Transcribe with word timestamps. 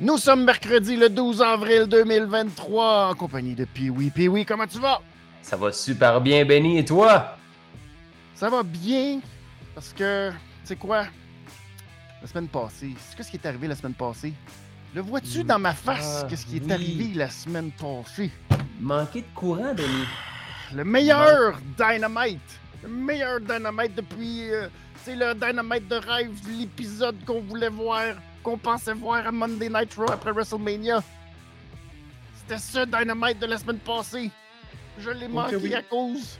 Nous 0.00 0.16
sommes 0.16 0.44
mercredi 0.44 0.96
le 0.96 1.08
12 1.10 1.42
avril 1.42 1.86
2023 1.86 3.08
en 3.10 3.14
compagnie 3.14 3.54
de 3.54 3.64
Pee-Wee. 3.66 4.10
Pee-Wee, 4.10 4.46
comment 4.46 4.66
tu 4.66 4.78
vas? 4.78 5.00
Ça 5.42 5.56
va 5.56 5.72
super 5.72 6.20
bien, 6.20 6.44
Benny, 6.44 6.78
et 6.78 6.84
toi? 6.84 7.36
Ça 8.34 8.48
va 8.48 8.62
bien 8.62 9.20
parce 9.74 9.92
que, 9.92 10.30
tu 10.30 10.36
sais 10.64 10.76
quoi? 10.76 11.04
La 12.22 12.28
semaine 12.28 12.48
passée, 12.48 12.94
c'est 13.16 13.22
ce 13.22 13.30
qui 13.30 13.36
est 13.36 13.46
arrivé 13.46 13.68
la 13.68 13.76
semaine 13.76 13.94
passée? 13.94 14.32
Le 14.94 15.02
vois-tu 15.02 15.44
dans 15.44 15.58
ma 15.58 15.72
face? 15.74 16.22
Ah, 16.24 16.26
Qu'est-ce 16.28 16.46
qui 16.46 16.56
est 16.56 16.64
oui. 16.64 16.72
arrivé 16.72 17.10
la 17.14 17.28
semaine 17.30 17.70
passée? 17.70 18.30
Manquer 18.80 19.20
de 19.20 19.26
courant, 19.34 19.74
Benny. 19.74 20.04
Le 20.74 20.84
meilleur 20.84 21.58
Dynamite! 21.78 22.40
Le 22.82 22.88
meilleur 22.88 23.40
Dynamite 23.40 23.94
depuis. 23.94 24.50
euh, 24.50 24.68
c'est 25.04 25.14
le 25.16 25.34
Dynamite 25.34 25.88
de 25.88 25.96
rêve, 25.96 26.30
l'épisode 26.58 27.16
qu'on 27.26 27.40
voulait 27.40 27.68
voir, 27.70 28.14
qu'on 28.42 28.58
pensait 28.58 28.94
voir 28.94 29.26
à 29.26 29.32
Monday 29.32 29.68
Night 29.68 29.94
Raw 29.94 30.10
après 30.10 30.32
WrestleMania. 30.32 31.02
C'était 32.36 32.58
ce 32.58 32.84
Dynamite 32.84 33.38
de 33.38 33.46
la 33.46 33.58
semaine 33.58 33.78
passée. 33.78 34.30
Je 34.98 35.10
l'ai 35.10 35.28
manqué 35.28 35.56
oui. 35.56 35.74
à 35.74 35.82
cause 35.82 36.38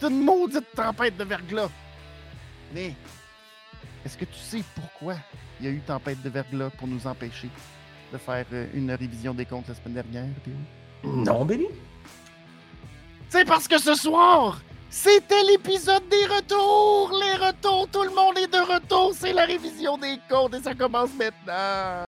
d'une 0.00 0.24
maudite 0.24 0.66
tempête 0.74 1.16
de 1.16 1.24
verglas. 1.24 1.68
Mais, 2.72 2.94
est-ce 4.04 4.16
que 4.16 4.24
tu 4.24 4.38
sais 4.38 4.64
pourquoi 4.74 5.16
il 5.58 5.66
y 5.66 5.68
a 5.68 5.72
eu 5.72 5.80
tempête 5.80 6.22
de 6.22 6.30
verglas 6.30 6.70
pour 6.70 6.88
nous 6.88 7.06
empêcher 7.06 7.50
de 8.12 8.18
faire 8.18 8.46
euh, 8.52 8.66
une 8.74 8.90
révision 8.90 9.34
des 9.34 9.44
comptes 9.44 9.68
la 9.68 9.74
semaine 9.74 9.94
dernière, 9.94 10.34
Théo? 10.44 10.54
Non, 11.04 11.44
Benny? 11.44 11.66
C'est 13.28 13.44
parce 13.44 13.68
que 13.68 13.78
ce 13.78 13.94
soir, 13.94 14.60
c'était 14.90 15.42
l'épisode 15.44 16.06
des 16.08 16.26
retours. 16.26 17.12
Les 17.12 17.46
retours, 17.46 17.88
tout 17.92 18.02
le 18.02 18.10
monde 18.10 18.36
est 18.38 18.52
de 18.52 18.58
retour. 18.58 19.12
C'est 19.14 19.32
la 19.32 19.44
révision 19.44 19.96
des 19.96 20.18
comptes 20.28 20.54
et 20.54 20.60
ça 20.60 20.74
commence 20.74 21.10
maintenant. 21.14 22.04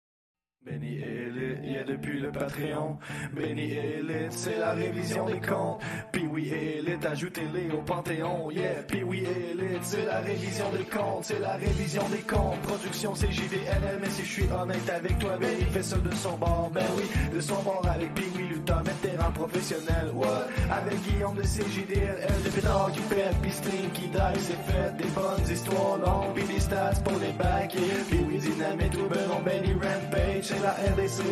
Depuis 1.87 2.21
le 2.21 2.31
Patreon. 2.31 2.99
Benny 3.33 3.73
Elite, 3.73 4.33
c'est 4.33 4.59
la 4.59 4.73
révision 4.73 5.27
des 5.27 5.41
comptes. 5.41 5.81
Puis 6.13 6.27
oui, 6.31 6.51
Elite, 6.51 7.05
ajoutez-les 7.07 7.71
au 7.75 7.83
Panthéon. 7.83 8.51
Yeah, 8.51 8.83
puis 8.87 9.03
oui, 9.03 9.25
Elite, 9.25 9.83
c'est 9.83 10.05
la 10.05 10.21
révision 10.21 10.71
des 10.73 10.85
comptes. 10.85 11.25
C'est 11.25 11.39
la 11.39 11.55
révision 11.55 12.03
des 12.09 12.23
comptes. 12.23 12.61
Production 12.63 13.13
CJDNL, 13.13 13.99
mais 14.01 14.11
si 14.11 14.25
je 14.25 14.33
suis 14.33 14.49
honnête 14.51 14.91
avec 14.91 15.19
toi, 15.19 15.37
Benny 15.39 15.65
fait 15.71 15.83
ça 15.83 15.97
de 15.97 16.15
son 16.15 16.37
bord. 16.37 16.71
Ben 16.73 16.85
oui, 16.97 17.05
de 17.35 17.41
son 17.41 17.63
bord 17.63 17.87
avec 17.89 18.13
puis 18.15 18.27
oui, 18.37 18.49
lutteur, 18.49 18.83
vétéran 18.83 19.31
professionnel. 19.33 20.11
Ouais, 20.15 20.27
avec 20.71 21.01
Guillaume 21.03 21.37
de 21.37 21.43
CJDNL, 21.43 22.43
des 22.43 22.51
pétards 22.51 22.91
qui 22.93 23.01
pètent, 23.03 23.37
puis 23.43 23.53
qui 23.95 24.09
die, 24.09 24.39
c'est 24.39 24.73
fait. 24.73 24.97
Des 24.97 25.11
bonnes 25.11 25.51
histoires 25.51 25.99
longues, 25.99 26.35
puis 26.35 26.45
des 26.45 26.61
stats 26.61 27.01
pour 27.05 27.19
les 27.19 27.33
backers. 27.33 28.05
Puis 28.09 28.21
oui, 28.29 28.39
dynamite 28.39 28.95
ou 28.97 29.09
Benny 29.45 29.73
Rampage, 29.75 30.43
c'est 30.43 30.63
la 30.63 30.73
RDC, 30.73 31.23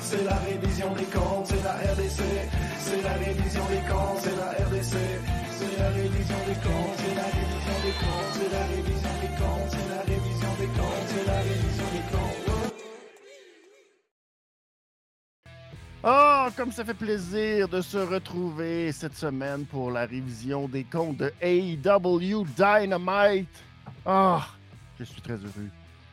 c'est 0.00 0.24
la 0.24 0.36
révision 0.36 0.94
des 0.94 1.04
comptes, 1.04 1.46
c'est 1.46 1.62
la 1.62 1.72
RDC, 1.72 2.22
c'est 2.78 3.02
la 3.02 3.12
révision 3.14 3.66
des 3.66 3.82
comptes, 3.90 4.20
c'est 4.22 4.36
la 4.36 4.50
RDC, 4.66 4.96
c'est 5.50 5.78
la 5.78 5.88
révision 5.90 6.40
des 6.46 6.58
comptes, 6.60 6.96
c'est 6.98 7.14
la 7.14 7.28
révision 7.36 7.76
des 7.84 7.96
comptes, 8.02 8.32
c'est 8.32 8.50
la 8.52 8.64
révision 8.66 9.14
des 9.20 9.34
comptes, 9.38 9.70
c'est 9.70 9.88
la 9.88 10.00
révision 10.02 10.52
des 10.58 10.66
comptes, 10.66 11.08
c'est 11.08 11.26
la 11.26 11.38
révision 11.40 11.84
des 11.92 12.12
comptes. 12.12 12.42
Oh, 16.04 16.48
comme 16.56 16.72
ça 16.72 16.84
fait 16.84 16.94
plaisir 16.94 17.68
de 17.68 17.80
se 17.80 17.98
retrouver 17.98 18.90
cette 18.90 19.16
semaine 19.16 19.64
pour 19.64 19.92
la 19.92 20.04
révision 20.04 20.66
des 20.66 20.82
comptes 20.82 21.18
de 21.18 21.32
AEW 21.40 22.44
Dynamite. 22.56 23.62
Ah, 24.04 24.48
je 24.98 25.04
suis 25.04 25.20
très 25.20 25.34
heureux 25.34 25.70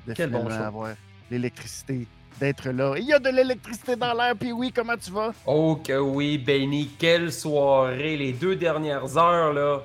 de 0.08 0.14
Quel 0.14 0.30
bon 0.30 0.48
avoir 0.48 0.94
l'électricité, 1.32 2.08
d'être 2.40 2.70
là. 2.70 2.96
Il 2.98 3.06
y 3.06 3.14
a 3.14 3.20
de 3.20 3.30
l'électricité 3.30 3.96
dans 3.96 4.14
l'air, 4.14 4.36
puis 4.36 4.52
oui, 4.52 4.72
comment 4.74 4.98
tu 4.98 5.12
vas? 5.12 5.34
Oh 5.46 5.80
que 5.84 5.98
oui, 5.98 6.38
Benny, 6.38 6.90
quelle 6.98 7.32
soirée! 7.32 8.18
Les 8.18 8.34
deux 8.34 8.56
dernières 8.56 9.18
heures, 9.18 9.54
là, 9.54 9.82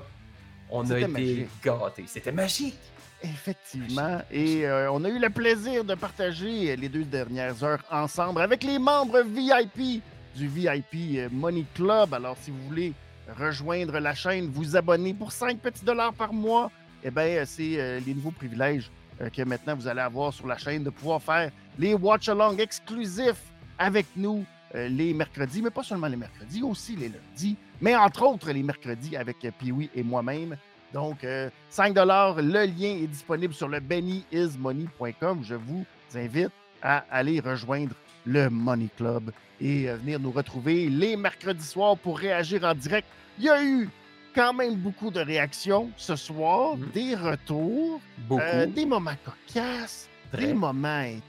on 0.70 0.88
a 0.90 0.98
été 0.98 1.08
magique. 1.08 1.48
gâtés. 1.62 2.04
C'était 2.06 2.32
magique! 2.32 2.78
Effectivement. 3.22 4.20
Et 4.30 4.66
euh, 4.66 4.92
on 4.92 5.02
a 5.04 5.08
eu 5.08 5.18
le 5.18 5.30
plaisir 5.30 5.82
de 5.82 5.94
partager 5.94 6.76
les 6.76 6.88
deux 6.90 7.04
dernières 7.04 7.64
heures 7.64 7.82
ensemble 7.90 8.42
avec 8.42 8.62
les 8.62 8.78
membres 8.78 9.22
VIP 9.22 10.02
du 10.36 10.48
VIP 10.48 11.16
euh, 11.16 11.28
Money 11.32 11.64
Club. 11.74 12.12
Alors, 12.12 12.36
si 12.40 12.50
vous 12.50 12.62
voulez 12.68 12.92
rejoindre 13.38 13.98
la 13.98 14.14
chaîne, 14.14 14.50
vous 14.52 14.76
abonner 14.76 15.14
pour 15.14 15.32
5 15.32 15.58
petits 15.58 15.84
dollars 15.84 16.12
par 16.12 16.32
mois, 16.32 16.70
eh 17.02 17.10
bien, 17.10 17.44
c'est 17.46 17.80
euh, 17.80 18.00
les 18.04 18.14
nouveaux 18.14 18.30
privilèges 18.30 18.90
euh, 19.20 19.28
que 19.30 19.42
maintenant 19.42 19.76
vous 19.76 19.86
allez 19.86 20.00
avoir 20.00 20.32
sur 20.32 20.46
la 20.46 20.56
chaîne 20.58 20.82
de 20.82 20.90
pouvoir 20.90 21.22
faire 21.22 21.50
les 21.78 21.94
watch-alongs 21.94 22.56
exclusifs 22.58 23.42
avec 23.78 24.06
nous 24.16 24.44
euh, 24.74 24.88
les 24.88 25.14
mercredis, 25.14 25.62
mais 25.62 25.70
pas 25.70 25.82
seulement 25.82 26.08
les 26.08 26.16
mercredis, 26.16 26.62
aussi 26.62 26.96
les 26.96 27.08
lundis, 27.08 27.56
mais 27.80 27.94
entre 27.96 28.22
autres 28.24 28.50
les 28.50 28.62
mercredis 28.62 29.16
avec 29.16 29.38
Pee-Wee 29.58 29.90
et 29.94 30.02
moi-même. 30.02 30.56
Donc, 30.92 31.24
euh, 31.24 31.50
5 31.70 31.94
Le 31.96 32.66
lien 32.66 32.96
est 33.02 33.06
disponible 33.08 33.52
sur 33.54 33.68
le 33.68 33.80
bennyismoney.com. 33.80 35.40
Je 35.42 35.54
vous 35.54 35.84
invite 36.14 36.50
à 36.82 37.04
aller 37.10 37.40
rejoindre 37.40 37.94
le 38.26 38.48
Money 38.48 38.88
Club 38.96 39.32
et 39.60 39.88
euh, 39.88 39.96
venir 39.96 40.20
nous 40.20 40.30
retrouver 40.30 40.88
les 40.88 41.16
mercredis 41.16 41.64
soirs 41.66 41.96
pour 41.96 42.18
réagir 42.18 42.64
en 42.64 42.74
direct. 42.74 43.06
Il 43.38 43.44
y 43.44 43.48
a 43.50 43.62
eu 43.64 43.88
quand 44.34 44.52
même 44.52 44.74
beaucoup 44.76 45.10
de 45.10 45.20
réactions 45.20 45.90
ce 45.96 46.16
soir, 46.16 46.76
Mhm. 46.76 46.90
des 46.92 47.14
retours, 47.14 48.00
Beaucoup. 48.28 48.42
euh, 48.42 48.66
des 48.66 48.86
moments 48.86 49.12
cocasses. 49.24 50.08
Des 50.36 50.54
moments 50.54 50.88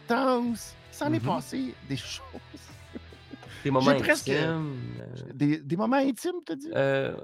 intenses. 0.10 0.74
Ça 0.92 1.08
en 1.08 1.14
est 1.14 1.20
Mhm. 1.20 1.26
passé 1.26 1.74
des 1.90 1.98
choses. 1.98 2.24
Des 3.64 3.72
moments 3.72 3.96
presque- 3.96 4.30
intimes, 4.30 4.76
euh, 5.00 5.34
Des, 5.34 5.58
des 5.58 5.76
moments 5.76 5.96
intimes, 5.98 6.36
t'as 6.46 6.56
dit? 6.56 6.70
euh, 6.76 7.16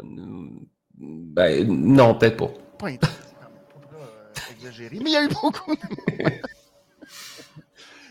ben, 0.98 1.68
non, 1.68 2.16
peut-être 2.16 2.38
pas. 2.38 2.48
Pas 2.80 2.98
pas 2.98 3.08
euh, 3.08 4.34
exagéré, 4.58 4.98
mais 5.02 5.12
il 5.12 5.14
y 5.14 5.18
a 5.18 5.24
eu 5.24 5.30
beaucoup 5.30 5.76
de 5.76 5.82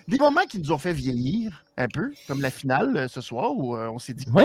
Des 0.08 0.19
moments 0.19 0.42
qui 0.48 0.58
nous 0.60 0.70
ont 0.72 0.78
fait 0.78 0.92
vieillir 0.92 1.64
un 1.76 1.88
peu, 1.88 2.12
comme 2.28 2.41
la 2.41 2.50
finale 2.50 2.97
euh, 2.97 3.08
ce 3.08 3.20
soir 3.20 3.52
où 3.56 3.76
on 3.76 3.98
s'est 3.98 4.14
dit 4.14 4.26
Oui. 4.32 4.44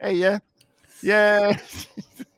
Hey, 0.00 0.24
euh, 0.24 0.38
yeah. 1.02 1.50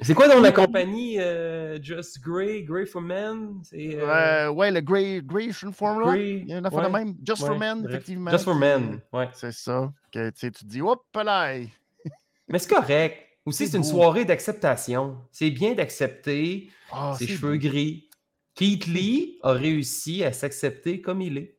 C'est 0.00 0.14
quoi 0.14 0.28
dans 0.28 0.40
la 0.40 0.52
compagnie 0.52 1.18
euh, 1.18 1.78
Just 1.82 2.20
Grey, 2.20 2.62
Grey 2.62 2.86
for 2.86 3.00
Men? 3.02 3.60
Euh, 3.72 4.46
Euh, 4.46 4.50
ouais, 4.50 4.70
le 4.70 4.80
Grey, 4.80 5.20
Grayson 5.24 5.72
Formula. 5.72 6.06
Grey, 6.12 6.40
Il 6.42 6.48
y 6.48 6.52
a 6.54 6.58
une 6.58 6.66
affaire 6.66 6.80
de 6.80 6.86
ouais, 6.92 7.04
même. 7.04 7.16
Just 7.26 7.44
for 7.46 7.58
Men, 7.58 7.82
bref. 7.82 7.94
effectivement. 7.94 8.30
Just 8.30 8.44
for 8.44 8.54
Men, 8.54 9.00
ouais. 9.12 9.28
C'est 9.34 9.52
ça. 9.52 9.92
Que 10.12 10.30
tu 10.30 10.50
te 10.52 10.64
dis, 10.64 10.80
hop 10.80 11.04
là. 11.14 11.54
Mais 12.48 12.58
c'est 12.58 12.68
correct. 12.70 13.24
Aussi, 13.44 13.64
C'est 13.64 13.72
c'est 13.72 13.76
une 13.78 13.84
soirée 13.84 14.24
d'acceptation. 14.24 15.18
C'est 15.32 15.50
bien 15.50 15.74
d'accepter 15.74 16.70
Ah, 16.92 17.14
ses 17.18 17.26
cheveux 17.26 17.52
beau. 17.58 17.68
gris. 17.68 18.08
Keith 18.54 18.86
Lee 18.86 19.38
a 19.42 19.52
réussi 19.52 20.24
à 20.24 20.32
s'accepter 20.32 21.00
comme 21.00 21.22
il 21.22 21.38
est. 21.38 21.58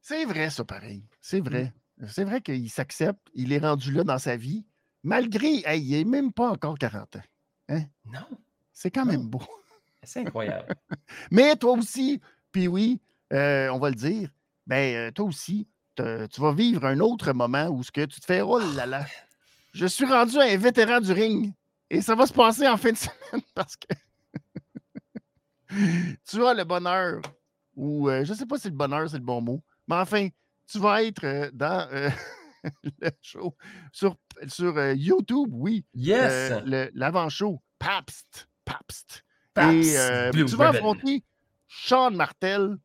C'est 0.00 0.24
vrai, 0.24 0.50
ça, 0.50 0.64
pareil. 0.64 1.04
C'est 1.20 1.40
vrai. 1.40 1.72
C'est 2.08 2.24
vrai 2.24 2.40
qu'il 2.40 2.68
s'accepte. 2.70 3.20
Il 3.34 3.52
est 3.52 3.58
rendu 3.58 3.92
là 3.92 4.04
dans 4.04 4.18
sa 4.18 4.36
vie. 4.36 4.64
Malgré, 5.02 5.62
hey, 5.64 5.80
il 5.82 5.96
n'est 5.98 6.04
même 6.04 6.32
pas 6.32 6.50
encore 6.50 6.76
40 6.78 7.16
ans. 7.16 7.20
Non, 7.68 8.20
C'est 8.72 8.90
quand 8.90 9.04
Non. 9.04 9.12
même 9.12 9.26
beau. 9.28 9.42
c'est 10.02 10.20
incroyable. 10.20 10.74
Mais 11.30 11.56
toi 11.56 11.72
aussi, 11.72 12.20
puis 12.52 12.68
oui, 12.68 13.00
euh, 13.32 13.68
on 13.70 13.78
va 13.78 13.88
le 13.90 13.96
dire, 13.96 14.28
ben, 14.66 14.94
euh, 14.94 15.10
toi 15.10 15.24
aussi, 15.26 15.66
te- 15.94 16.26
tu 16.26 16.40
vas 16.40 16.52
vivre 16.52 16.84
un 16.86 17.00
autre 17.00 17.32
moment 17.32 17.66
où 17.68 17.82
ce 17.82 17.90
que 17.90 18.04
tu 18.04 18.20
te 18.20 18.24
fais, 18.26 18.40
oh 18.42 18.58
là 18.74 18.86
là, 18.86 19.04
je 19.72 19.86
suis 19.86 20.04
rendu 20.04 20.38
un 20.38 20.56
vétéran 20.56 21.00
du 21.00 21.12
ring 21.12 21.52
et 21.90 22.00
ça 22.00 22.14
va 22.14 22.26
se 22.26 22.32
passer 22.32 22.66
en 22.68 22.76
fin 22.76 22.92
de 22.92 22.96
semaine 22.96 23.42
parce 23.54 23.76
que 23.76 23.86
tu 26.28 26.46
as 26.46 26.54
le 26.54 26.64
bonheur, 26.64 27.20
ou 27.74 28.08
euh, 28.08 28.24
je 28.24 28.32
ne 28.32 28.36
sais 28.38 28.46
pas 28.46 28.58
si 28.58 28.68
le 28.68 28.74
bonheur 28.76 29.08
c'est 29.10 29.18
le 29.18 29.24
bon 29.24 29.40
mot, 29.40 29.62
mais 29.88 29.96
enfin, 29.96 30.28
tu 30.66 30.78
vas 30.78 31.02
être 31.02 31.24
euh, 31.24 31.50
dans 31.52 31.88
le 33.00 33.10
show 33.22 33.56
sur, 33.92 34.16
sur 34.48 34.76
euh, 34.76 34.94
YouTube, 34.94 35.48
oui, 35.52 35.84
Yes! 35.94 36.52
euh, 36.66 36.90
l'avant-show, 36.94 37.62
Pabst, 37.78 38.48
Pabst. 38.64 39.24
Pabst 39.54 39.88
Et 39.88 39.98
euh, 39.98 40.30
tu 40.32 40.56
vas 40.56 40.68
affronter 40.68 41.24
Sean 41.68 42.10
Martel. 42.10 42.76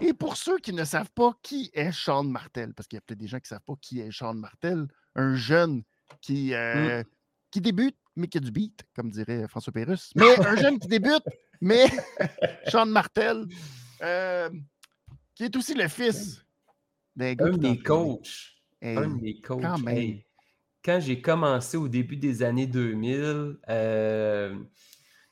Et 0.00 0.12
pour 0.14 0.36
ceux 0.36 0.58
qui 0.58 0.72
ne 0.72 0.84
savent 0.84 1.10
pas 1.10 1.32
qui 1.42 1.70
est 1.74 1.92
Sean 1.92 2.24
Martel, 2.24 2.72
parce 2.74 2.86
qu'il 2.86 2.96
y 2.96 2.98
a 2.98 3.00
peut-être 3.00 3.18
des 3.18 3.26
gens 3.26 3.38
qui 3.38 3.46
ne 3.52 3.56
savent 3.56 3.64
pas 3.66 3.74
qui 3.80 4.00
est 4.00 4.10
Sean 4.12 4.34
Martel, 4.34 4.86
un 5.16 5.34
jeune 5.34 5.82
qui, 6.20 6.54
euh, 6.54 7.02
qui 7.50 7.60
débute, 7.60 7.96
mais 8.14 8.28
qui 8.28 8.38
a 8.38 8.40
du 8.40 8.52
beat, 8.52 8.84
comme 8.94 9.10
dirait 9.10 9.48
François 9.48 9.72
Pérusse. 9.72 10.12
Mais 10.14 10.38
un 10.46 10.56
jeune 10.56 10.78
qui 10.78 10.88
débute, 10.88 11.24
mais 11.60 11.86
Sean 12.68 12.86
Martel, 12.86 13.46
qui 15.34 15.44
est 15.44 15.56
aussi 15.56 15.74
le 15.74 15.88
fils 15.88 16.44
d'un 17.16 17.34
gars 17.34 17.46
Un 17.46 17.56
des 17.56 17.78
coachs. 17.78 18.51
Hey, 18.82 18.96
Un 18.96 19.08
des 19.16 19.40
coachs. 19.40 19.62
quand. 19.62 19.86
Hey, 19.86 20.24
quand 20.84 20.98
j'ai 21.00 21.20
commencé 21.22 21.76
au 21.76 21.88
début 21.88 22.16
des 22.16 22.42
années 22.42 22.66
2000, 22.66 23.58
euh, 23.68 24.56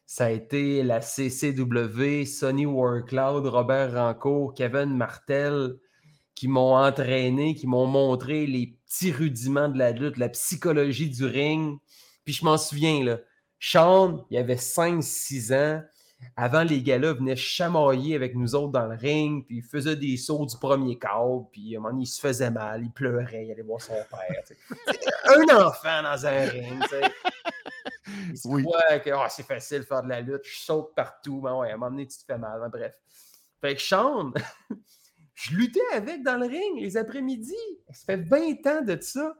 ça 0.06 0.26
a 0.26 0.30
été 0.30 0.82
la 0.82 1.00
CCW, 1.00 2.24
Sonny 2.26 2.66
Warcloud, 2.66 3.46
Robert 3.46 3.94
Rancourt, 3.94 4.54
Kevin 4.54 4.96
Martel. 4.96 5.76
qui 6.34 6.48
m'ont 6.48 6.74
entraîné, 6.74 7.54
qui 7.54 7.66
m'ont 7.66 7.86
montré 7.86 8.46
les 8.46 8.68
petits 8.86 9.12
rudiments 9.12 9.68
de 9.68 9.76
la 9.78 9.92
lutte, 9.92 10.16
la 10.16 10.30
psychologie 10.30 11.10
du 11.10 11.26
ring. 11.26 11.78
Puis 12.24 12.32
je 12.34 12.44
m'en 12.46 12.56
souviens, 12.56 13.04
là, 13.04 13.18
Sean, 13.58 14.24
il 14.30 14.38
avait 14.38 14.56
5-6 14.56 15.52
ans. 15.52 15.82
Avant, 16.36 16.62
les 16.62 16.82
gars-là 16.82 17.12
venaient 17.14 17.36
chamailler 17.36 18.14
avec 18.14 18.34
nous 18.34 18.54
autres 18.54 18.72
dans 18.72 18.86
le 18.86 18.96
ring, 18.96 19.44
puis 19.46 19.58
il 19.58 19.62
faisait 19.62 19.96
des 19.96 20.16
sauts 20.16 20.46
du 20.46 20.56
premier 20.56 20.98
câble, 20.98 21.44
puis 21.52 21.74
à 21.74 21.78
un 21.78 21.82
moment 21.82 21.92
donné, 21.92 22.04
il 22.04 22.06
se 22.06 22.20
faisait 22.20 22.50
mal, 22.50 22.82
il 22.84 22.90
pleurait, 22.90 23.46
il 23.46 23.52
allait 23.52 23.62
voir 23.62 23.80
son 23.80 23.94
père. 24.10 24.42
un 25.24 25.66
enfant 25.66 26.02
dans 26.02 26.26
un 26.26 26.44
ring, 26.46 26.82
tu 26.82 26.88
sais. 26.88 27.02
Il 28.30 28.36
se 28.38 28.48
Oui. 28.48 28.64
que 29.04 29.10
ah, 29.10 29.28
c'est 29.28 29.46
facile 29.46 29.80
de 29.80 29.84
faire 29.84 30.02
de 30.02 30.08
la 30.08 30.20
lutte, 30.20 30.44
je 30.44 30.58
saute 30.60 30.94
partout, 30.94 31.40
mais 31.42 31.50
ouais, 31.50 31.70
à 31.70 31.74
un 31.74 31.76
moment 31.76 31.90
donné, 31.90 32.06
tu 32.06 32.18
te 32.18 32.24
fais 32.24 32.38
mal. 32.38 32.60
hein, 32.62 32.68
bref. 32.70 32.94
Fait 33.60 33.74
que 33.74 33.82
Sean, 33.82 34.32
je 35.34 35.54
luttais 35.54 35.80
avec 35.94 36.22
dans 36.22 36.36
le 36.36 36.46
ring 36.46 36.80
les 36.80 36.96
après-midi. 36.96 37.54
Ça 37.92 38.04
fait 38.06 38.16
20 38.16 38.66
ans 38.66 38.82
de 38.82 38.98
ça. 39.00 39.34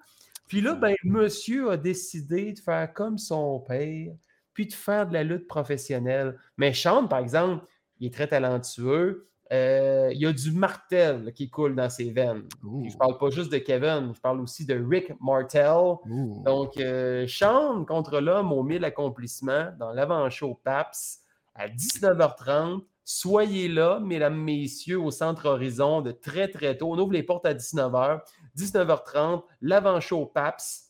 Puis 0.47 0.61
là, 0.61 0.75
ben, 0.75 0.95
monsieur 1.05 1.71
a 1.71 1.77
décidé 1.77 2.53
de 2.53 2.59
faire 2.59 2.93
comme 2.93 3.19
son 3.19 3.61
père, 3.61 4.13
puis 4.53 4.67
de 4.67 4.73
faire 4.73 5.07
de 5.07 5.13
la 5.13 5.23
lutte 5.23 5.47
professionnelle. 5.47 6.39
Mais 6.57 6.73
Sean, 6.73 7.07
par 7.07 7.19
exemple, 7.21 7.65
il 7.99 8.09
est 8.09 8.15
très 8.15 8.27
talentueux. 8.27 9.31
Euh, 9.53 10.11
il 10.13 10.21
y 10.21 10.27
a 10.27 10.33
du 10.33 10.53
martel 10.53 11.33
qui 11.35 11.51
coule 11.51 11.75
dans 11.75 11.91
ses 11.91 12.13
veines. 12.13 12.45
Je 12.63 12.97
parle 12.97 13.19
pas 13.19 13.31
juste 13.31 13.51
de 13.51 13.59
Kevin, 13.59 14.13
je 14.15 14.21
parle 14.21 14.41
aussi 14.41 14.65
de 14.65 14.81
Rick 14.89 15.13
Martel. 15.21 15.97
Donc, 16.45 16.77
euh, 16.77 17.27
Sean 17.27 17.85
contre 17.85 18.21
l'homme 18.21 18.53
aux 18.53 18.63
mille 18.63 18.85
accomplissements 18.85 19.73
dans 19.79 19.91
l'avant-show 19.93 20.61
PAPS 20.63 21.21
à 21.57 21.69
19h30. 21.69 22.85
Soyez 23.05 23.67
là, 23.67 23.99
mesdames, 23.99 24.37
messieurs, 24.37 25.01
au 25.01 25.11
Centre 25.11 25.47
Horizon 25.47 26.01
de 26.01 26.13
très, 26.13 26.47
très 26.47 26.77
tôt. 26.77 26.93
On 26.93 26.99
ouvre 26.99 27.13
les 27.13 27.25
portes 27.25 27.45
à 27.45 27.55
19h. 27.55 28.21
19h30, 28.57 29.43
l'avant-show 29.63 30.27
PAPS. 30.27 30.90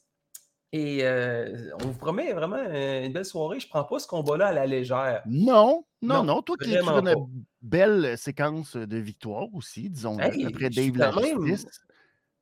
Et 0.72 1.00
euh, 1.02 1.70
on 1.82 1.87
vous 1.88 1.99
promet 1.99 2.32
vraiment 2.32 2.56
euh, 2.58 3.05
une 3.05 3.12
belle 3.12 3.25
soirée. 3.25 3.58
Je 3.58 3.67
ne 3.67 3.70
prends 3.70 3.84
pas 3.84 3.99
ce 3.99 4.06
combat-là 4.06 4.49
à 4.49 4.52
la 4.52 4.67
légère. 4.67 5.22
Non, 5.26 5.84
non, 6.00 6.19
Non, 6.19 6.25
non. 6.25 6.43
Toi 6.43 6.56
qui 6.62 6.72
es 6.75 6.81
une 6.81 7.44
belle 7.61 8.17
séquence 8.17 8.76
de 8.76 8.96
victoire 8.99 9.46
aussi, 9.52 9.90
disons, 9.90 10.19
Hey, 10.20 10.46
après 10.46 10.70
Dave 10.70 10.93
quand 10.93 11.20
même 11.20 11.40
Lajustice, 11.44 11.81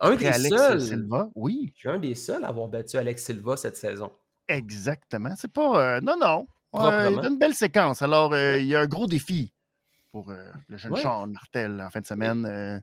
Un 0.01 0.13
après 0.13 0.17
des 0.19 0.27
Alex 0.27 0.57
seuls. 0.57 0.81
Silva. 0.83 1.31
Oui, 1.35 1.73
Je 1.75 1.79
suis 1.81 1.89
un 1.89 1.99
des 1.99 2.15
seuls 2.15 2.45
à 2.45 2.49
avoir 2.49 2.69
battu 2.69 2.99
Alex 2.99 3.25
Silva 3.25 3.57
cette 3.57 3.77
saison. 3.79 4.13
exactement. 4.47 5.35
C'est 5.37 5.53
pas. 5.53 5.97
euh, 5.97 6.01
non, 6.03 6.17
non. 6.21 6.47
Euh, 6.75 7.23
une 7.23 7.39
belle 7.39 7.55
séquence. 7.55 8.03
Alors, 8.03 8.35
euh, 8.35 8.59
il 8.59 8.67
y 8.67 8.77
a 8.77 8.81
un 8.81 8.87
gros 8.87 9.07
défi 9.07 9.53
pour 10.13 10.31
euh, 10.31 10.37
le 10.69 10.77
jeune 10.77 10.93
Ouais. 10.93 11.01
Sean 11.01 11.27
Martel 11.29 11.81
en 11.81 11.89
fin 11.91 12.01
de 12.01 12.07
semaine. 12.07 12.45
Euh, 12.47 12.79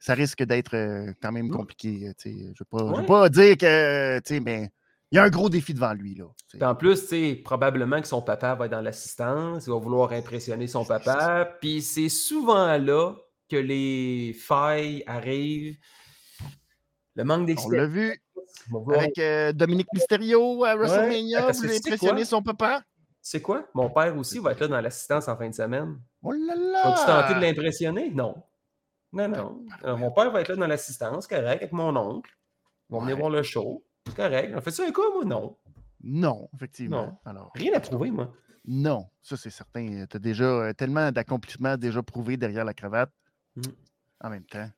ça 0.00 0.14
risque 0.14 0.42
d'être 0.42 0.74
euh, 0.74 1.12
quand 1.22 1.30
même 1.30 1.46
Mm. 1.46 1.50
compliqué. 1.56 2.08
euh. 2.08 2.12
Je 2.24 2.28
ne 2.30 2.48
veux, 2.58 2.64
pas- 2.68 2.78
je 2.78 2.84
veux 2.84 2.90
Ouais. 3.02 3.06
pas 3.06 3.28
dire 3.28 3.56
que. 3.56 4.40
Mais 4.40 4.70
il 5.12 5.16
y 5.16 5.18
a 5.18 5.22
un 5.24 5.28
gros 5.30 5.48
défi 5.48 5.72
devant 5.74 5.92
lui. 5.92 6.14
Là. 6.16 6.24
Puis 6.48 6.64
en 6.64 6.74
plus, 6.74 7.14
probablement 7.44 8.00
que 8.00 8.08
son 8.08 8.22
papa 8.22 8.54
va 8.56 8.64
être 8.66 8.72
dans 8.72 8.80
l'assistance, 8.80 9.66
il 9.66 9.70
va 9.70 9.78
vouloir 9.78 10.10
impressionner 10.12 10.66
son 10.66 10.84
papa. 10.84 11.56
Puis 11.60 11.82
c'est 11.82 12.08
souvent 12.08 12.76
là 12.78 13.14
que 13.48 13.56
les 13.56 14.32
failles 14.32 15.02
arrivent. 15.06 15.76
Le 17.16 17.24
manque 17.24 17.38
On 17.38 17.40
l'a 17.40 17.46
d'expérience. 17.46 17.88
vu 17.90 18.22
avec 18.96 19.18
euh, 19.18 19.52
Dominique 19.52 19.88
Mysterio 19.92 20.64
à 20.64 20.76
WrestleMania. 20.76 21.52
sais 21.52 21.66
impressionné 21.76 22.20
quoi? 22.20 22.24
son 22.24 22.42
papa? 22.42 22.82
C'est 23.20 23.42
quoi? 23.42 23.66
Mon 23.74 23.90
père 23.90 24.16
aussi 24.16 24.38
va 24.38 24.52
être 24.52 24.60
là 24.60 24.68
dans 24.68 24.80
l'assistance 24.80 25.28
en 25.28 25.36
fin 25.36 25.48
de 25.48 25.54
semaine. 25.54 25.98
Oh 26.22 26.32
là 26.32 26.54
Vas-tu 26.84 27.04
tenter 27.06 27.34
de 27.34 27.40
là! 27.40 27.46
l'impressionner? 27.48 28.10
Non. 28.10 28.34
Non, 29.12 29.28
non. 29.28 29.64
Alors, 29.82 29.98
mon 29.98 30.10
père 30.12 30.30
va 30.30 30.40
être 30.40 30.48
là 30.50 30.56
dans 30.56 30.66
l'assistance, 30.66 31.26
correct, 31.26 31.46
avec 31.62 31.72
mon 31.72 31.94
oncle. 31.96 32.30
Ils 32.88 32.92
vont 32.94 33.00
venir 33.00 33.16
voir 33.16 33.30
le 33.30 33.42
show. 33.42 33.84
Correct. 34.16 34.52
On 34.56 34.60
fait 34.60 34.70
ça 34.70 34.84
un 34.86 34.92
coup, 34.92 35.02
moi? 35.14 35.24
Non. 35.24 35.56
Non, 36.02 36.48
effectivement. 36.54 37.06
Non. 37.06 37.18
Alors, 37.24 37.50
Rien 37.54 37.72
à 37.74 37.80
prouver, 37.80 38.10
moi. 38.10 38.32
non, 38.66 39.06
ça 39.22 39.36
c'est 39.36 39.50
certain. 39.50 40.06
Tu 40.08 40.16
as 40.16 40.20
déjà 40.20 40.44
euh, 40.44 40.72
tellement 40.72 41.10
d'accomplissements 41.12 41.76
déjà 41.76 42.02
prouvés 42.02 42.36
derrière 42.36 42.64
la 42.64 42.74
cravate 42.74 43.10
Mm. 43.56 43.62
en 44.22 44.30
même 44.30 44.44
temps. 44.44 44.68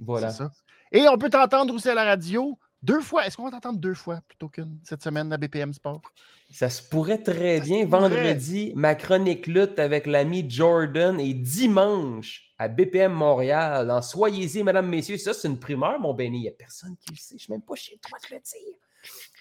Voilà. 0.00 0.30
C'est 0.30 0.38
ça. 0.44 0.52
Et 0.92 1.08
on 1.08 1.18
peut 1.18 1.30
t'entendre 1.30 1.74
aussi 1.74 1.88
à 1.88 1.94
la 1.94 2.04
radio 2.04 2.56
deux 2.82 3.00
fois. 3.00 3.26
Est-ce 3.26 3.36
qu'on 3.36 3.44
va 3.44 3.50
t'entendre 3.50 3.80
deux 3.80 3.94
fois 3.94 4.20
plutôt 4.28 4.48
qu'une 4.48 4.78
cette 4.84 5.02
semaine 5.02 5.32
à 5.32 5.36
BPM 5.36 5.72
Sport? 5.74 6.00
Ça 6.50 6.70
se 6.70 6.80
pourrait 6.88 7.22
très 7.22 7.58
Ça 7.58 7.64
bien. 7.64 7.86
pourrait. 7.86 8.00
Vendredi, 8.08 8.72
ma 8.76 8.94
chronique 8.94 9.46
lutte 9.48 9.78
avec 9.80 10.06
l'ami 10.06 10.48
Jordan 10.48 11.18
et 11.18 11.34
dimanche 11.34 12.49
à 12.60 12.68
BPM 12.68 13.12
Montréal. 13.14 13.90
En 13.90 14.02
Soyez-y, 14.02 14.62
mesdames, 14.62 14.86
messieurs. 14.86 15.16
Ça, 15.16 15.32
c'est 15.32 15.48
une 15.48 15.58
primeur, 15.58 15.98
mon 15.98 16.12
Benny. 16.12 16.36
Il 16.36 16.42
n'y 16.42 16.48
a 16.48 16.52
personne 16.52 16.94
qui 16.98 17.10
le 17.10 17.16
sait. 17.16 17.30
Je 17.30 17.34
ne 17.34 17.38
suis 17.38 17.52
même 17.54 17.62
pas 17.62 17.74
chez 17.74 17.98
toi 18.06 18.18
de 18.18 18.34
le 18.34 18.40
dire. 18.40 18.76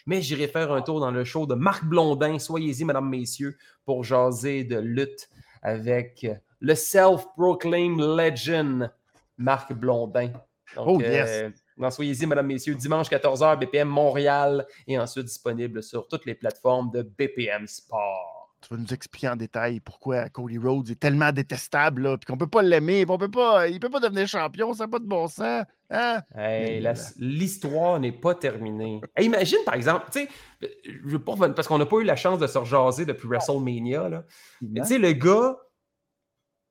Mais 0.05 0.21
j'irai 0.21 0.47
faire 0.47 0.71
un 0.71 0.81
tour 0.81 1.01
dans 1.01 1.11
le 1.11 1.25
show 1.25 1.45
de 1.45 1.53
Marc 1.53 1.83
Blondin. 1.83 2.39
Soyez-y, 2.39 2.85
mesdames, 2.85 3.09
messieurs, 3.09 3.57
pour 3.83 4.05
jaser 4.05 4.63
de 4.63 4.77
lutte 4.79 5.29
avec 5.61 6.25
le 6.61 6.75
self-proclaimed 6.75 7.99
legend 7.99 8.89
Marc 9.37 9.73
Blondin. 9.73 10.29
Donc, 10.77 10.87
Oh, 10.87 11.01
yes. 11.01 11.51
euh, 11.81 11.89
Soyez-y, 11.89 12.25
mesdames, 12.25 12.47
messieurs, 12.47 12.75
dimanche 12.75 13.09
14h, 13.09 13.59
BPM 13.59 13.89
Montréal 13.89 14.65
et 14.87 14.97
ensuite 14.97 15.25
disponible 15.25 15.83
sur 15.83 16.07
toutes 16.07 16.25
les 16.25 16.35
plateformes 16.35 16.89
de 16.91 17.01
BPM 17.01 17.67
Sport. 17.67 18.38
Tu 18.61 18.73
vas 18.73 18.81
nous 18.81 18.93
expliquer 18.93 19.29
en 19.29 19.37
détail 19.37 19.79
pourquoi 19.79 20.27
Cody 20.27 20.57
Rhodes 20.57 20.89
est 20.89 20.99
tellement 20.99 21.31
détestable, 21.31 22.01
là, 22.01 22.17
puis 22.17 22.25
qu'on 22.25 22.37
peut 22.37 22.47
pas 22.47 22.61
l'aimer, 22.61 23.05
puis 23.05 23.15
on 23.15 23.17
peut 23.17 23.31
pas, 23.31 23.69
il 23.69 23.79
peut 23.79 23.89
pas 23.89 24.01
devenir 24.01 24.27
champion, 24.27 24.73
ça 24.73 24.83
n'a 24.83 24.89
pas 24.89 24.99
de 24.99 25.05
bon 25.05 25.27
sens. 25.27 25.63
Hein? 25.89 26.21
Hey. 26.35 26.85
L'histoire 27.17 27.99
n'est 28.01 28.11
pas 28.11 28.35
terminée. 28.35 28.99
Hey, 29.15 29.27
imagine, 29.27 29.59
par 29.65 29.75
exemple, 29.75 30.07
tu 30.11 30.19
sais, 30.19 30.29
je 30.61 31.07
veux 31.07 31.23
pas 31.23 31.35
parce 31.37 31.69
qu'on 31.69 31.77
n'a 31.77 31.85
pas 31.85 31.99
eu 31.99 32.03
la 32.03 32.17
chance 32.17 32.37
de 32.37 32.47
se 32.47 32.57
rejaser 32.57 33.05
depuis 33.05 33.29
WrestleMania, 33.29 34.09
là. 34.09 34.25
Mais 34.61 34.81
tu 34.81 34.87
sais, 34.87 34.97
le 34.97 35.13
gars, 35.13 35.57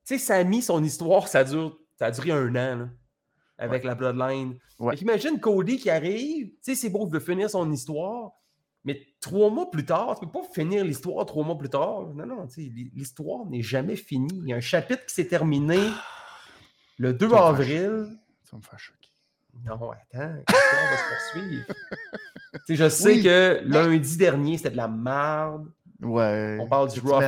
tu 0.06 0.18
sais, 0.18 0.18
Samy, 0.18 0.60
son 0.60 0.84
histoire, 0.84 1.26
ça, 1.26 1.42
dure, 1.42 1.78
ça 1.98 2.06
a 2.06 2.10
duré 2.10 2.32
un 2.32 2.50
an, 2.50 2.76
là, 2.76 2.88
avec 3.56 3.82
la 3.82 3.94
Bloodline. 3.94 4.58
Ouais. 4.78 4.92
Fait 4.92 4.98
qu'imagine 4.98 5.40
Cody 5.40 5.78
qui 5.78 5.88
arrive, 5.88 6.48
tu 6.48 6.56
sais, 6.60 6.74
c'est 6.74 6.90
beau, 6.90 7.06
il 7.08 7.12
veut 7.14 7.20
finir 7.20 7.48
son 7.48 7.72
histoire, 7.72 8.32
mais 8.84 9.00
trois 9.20 9.50
mois 9.50 9.70
plus 9.70 9.84
tard, 9.84 10.18
tu 10.18 10.26
peux 10.26 10.32
pas 10.32 10.46
finir 10.52 10.84
l'histoire 10.84 11.24
trois 11.26 11.44
mois 11.44 11.58
plus 11.58 11.68
tard. 11.68 12.06
Non, 12.14 12.26
non, 12.26 12.46
l'histoire 12.94 13.44
n'est 13.46 13.62
jamais 13.62 13.96
finie. 13.96 14.40
Il 14.42 14.48
y 14.48 14.52
a 14.52 14.56
un 14.56 14.60
chapitre 14.60 15.04
qui 15.06 15.14
s'est 15.14 15.28
terminé 15.28 15.78
le 16.98 17.12
2 17.12 17.28
Ça 17.30 17.48
avril. 17.48 18.06
Ça 18.44 18.56
me 18.56 18.62
fait 18.62 18.78
choquer. 18.78 19.10
Non, 19.64 19.74
attends, 19.74 19.92
l'histoire 20.12 20.90
va 20.90 20.96
se 20.96 21.32
poursuivre. 21.32 21.64
Je 22.68 22.88
sais 22.88 23.14
Oui, 23.14 23.22
que 23.22 23.60
lundi 23.64 24.16
dernier, 24.16 24.56
c'était 24.56 24.70
de 24.70 24.76
la 24.76 24.88
merde. 24.88 25.70
Ouais. 26.00 26.58
On 26.60 26.68
parle 26.68 26.90
du 26.92 27.00
Raw. 27.00 27.20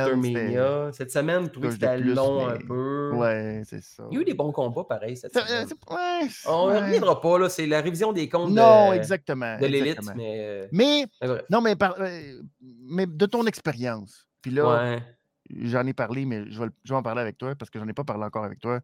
Cette 0.93 1.11
semaine, 1.11 1.49
c'était 1.71 1.97
plus, 1.97 2.13
long 2.13 2.47
mais- 2.47 2.53
un 2.53 2.57
peu. 2.65 3.11
Ouais, 3.15 3.63
c'est 3.65 3.83
ça. 3.83 4.03
Il 4.09 4.15
y 4.15 4.17
a 4.17 4.21
eu 4.21 4.25
des 4.25 4.33
bons 4.33 4.53
combats 4.53 4.85
pareil 4.85 5.17
cette 5.17 5.33
semaine. 5.33 5.67
ouais, 5.67 6.27
On 6.47 6.67
ne 6.67 6.71
ouais. 6.73 6.79
reviendra 6.81 7.19
pas, 7.19 7.37
là. 7.37 7.49
C'est 7.49 7.65
la 7.67 7.81
révision 7.81 8.13
des 8.13 8.29
comptes 8.29 8.51
Non, 8.51 8.91
de, 8.91 8.95
exactement. 8.95 9.57
de 9.59 9.65
l'élite. 9.65 9.99
Mais, 10.15 10.37
euh, 10.39 10.67
Mais, 10.71 11.05
mais 11.21 11.27
non, 11.49 11.59
mais, 11.59 11.75
par- 11.75 11.95
euh, 11.99 12.41
mais 12.61 13.05
de 13.07 13.25
ton 13.25 13.45
expérience. 13.45 14.25
Puis 14.41 14.51
là, 14.51 14.67
Ouais. 14.93 15.03
j'en 15.49 15.85
ai 15.85 15.93
parlé, 15.93 16.23
mais 16.25 16.49
je 16.49 16.61
vais, 16.63 16.69
je 16.85 16.93
vais 16.93 16.97
en 16.97 17.03
parler 17.03 17.21
avec 17.21 17.37
toi 17.37 17.53
parce 17.55 17.69
que 17.69 17.77
j'en 17.77 17.87
ai 17.89 17.93
pas 17.93 18.05
parlé 18.05 18.23
encore 18.23 18.45
avec 18.45 18.59
toi. 18.59 18.79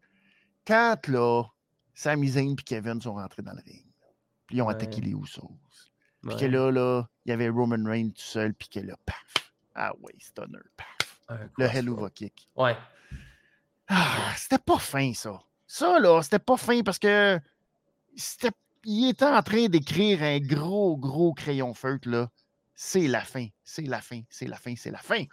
Quand 0.66 0.98
là, 1.08 1.44
Sami 1.94 2.28
Zayn 2.28 2.52
et 2.52 2.56
Kevin 2.62 3.00
sont 3.00 3.14
rentrés 3.14 3.42
dans 3.42 3.52
le 3.52 3.62
ring, 3.64 3.86
puis 4.46 4.58
ils 4.58 4.62
ont 4.62 4.68
attaqué 4.68 5.00
les 5.00 5.12
Usos. 5.12 5.50
Puis 6.28 6.36
que 6.36 6.44
là, 6.44 6.70
là, 6.70 7.06
il 7.24 7.30
y 7.30 7.32
avait 7.32 7.48
Roman 7.48 7.82
Reigns 7.88 8.10
tout 8.10 8.20
seul, 8.20 8.52
puis 8.52 8.68
que 8.68 8.80
là, 8.80 8.94
paf. 9.06 9.16
Ah 9.80 9.92
ouais, 10.00 10.14
stunner, 10.18 10.58
paf. 10.76 11.20
Le 11.30 11.36
crossroad. 11.36 11.76
Helluva 11.76 12.10
Kick. 12.10 12.48
Ouais. 12.56 12.76
Ah, 13.86 14.32
c'était 14.36 14.58
pas 14.58 14.78
fin, 14.80 15.12
ça. 15.14 15.40
Ça, 15.68 16.00
là, 16.00 16.20
c'était 16.22 16.40
pas 16.40 16.56
fin 16.56 16.82
parce 16.82 16.98
que 16.98 17.38
c'était, 18.16 18.50
il 18.84 19.10
était 19.10 19.24
en 19.24 19.40
train 19.42 19.68
d'écrire 19.68 20.20
un 20.22 20.40
gros, 20.40 20.96
gros 20.96 21.32
crayon 21.32 21.74
feutre, 21.74 22.08
là. 22.08 22.28
C'est 22.74 23.06
la 23.06 23.20
fin, 23.20 23.46
c'est 23.62 23.82
la 23.82 24.00
fin, 24.00 24.22
c'est 24.28 24.48
la 24.48 24.56
fin, 24.56 24.74
c'est 24.76 24.90
la 24.90 24.98
fin. 24.98 25.24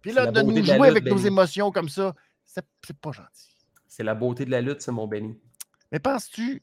Puis 0.00 0.12
là, 0.12 0.26
de 0.26 0.42
nous 0.42 0.52
de 0.52 0.62
jouer 0.62 0.74
lutte, 0.74 0.84
avec 0.84 1.04
nos 1.04 1.14
Benny. 1.14 1.26
émotions 1.28 1.70
comme 1.70 1.88
ça, 1.88 2.14
c'est, 2.44 2.66
c'est 2.84 2.96
pas 2.98 3.12
gentil. 3.12 3.54
C'est 3.86 4.04
la 4.04 4.14
beauté 4.14 4.44
de 4.44 4.50
la 4.50 4.60
lutte, 4.60 4.82
c'est 4.82 4.92
mon 4.92 5.06
Benny. 5.06 5.38
Mais 5.92 6.00
penses-tu 6.00 6.62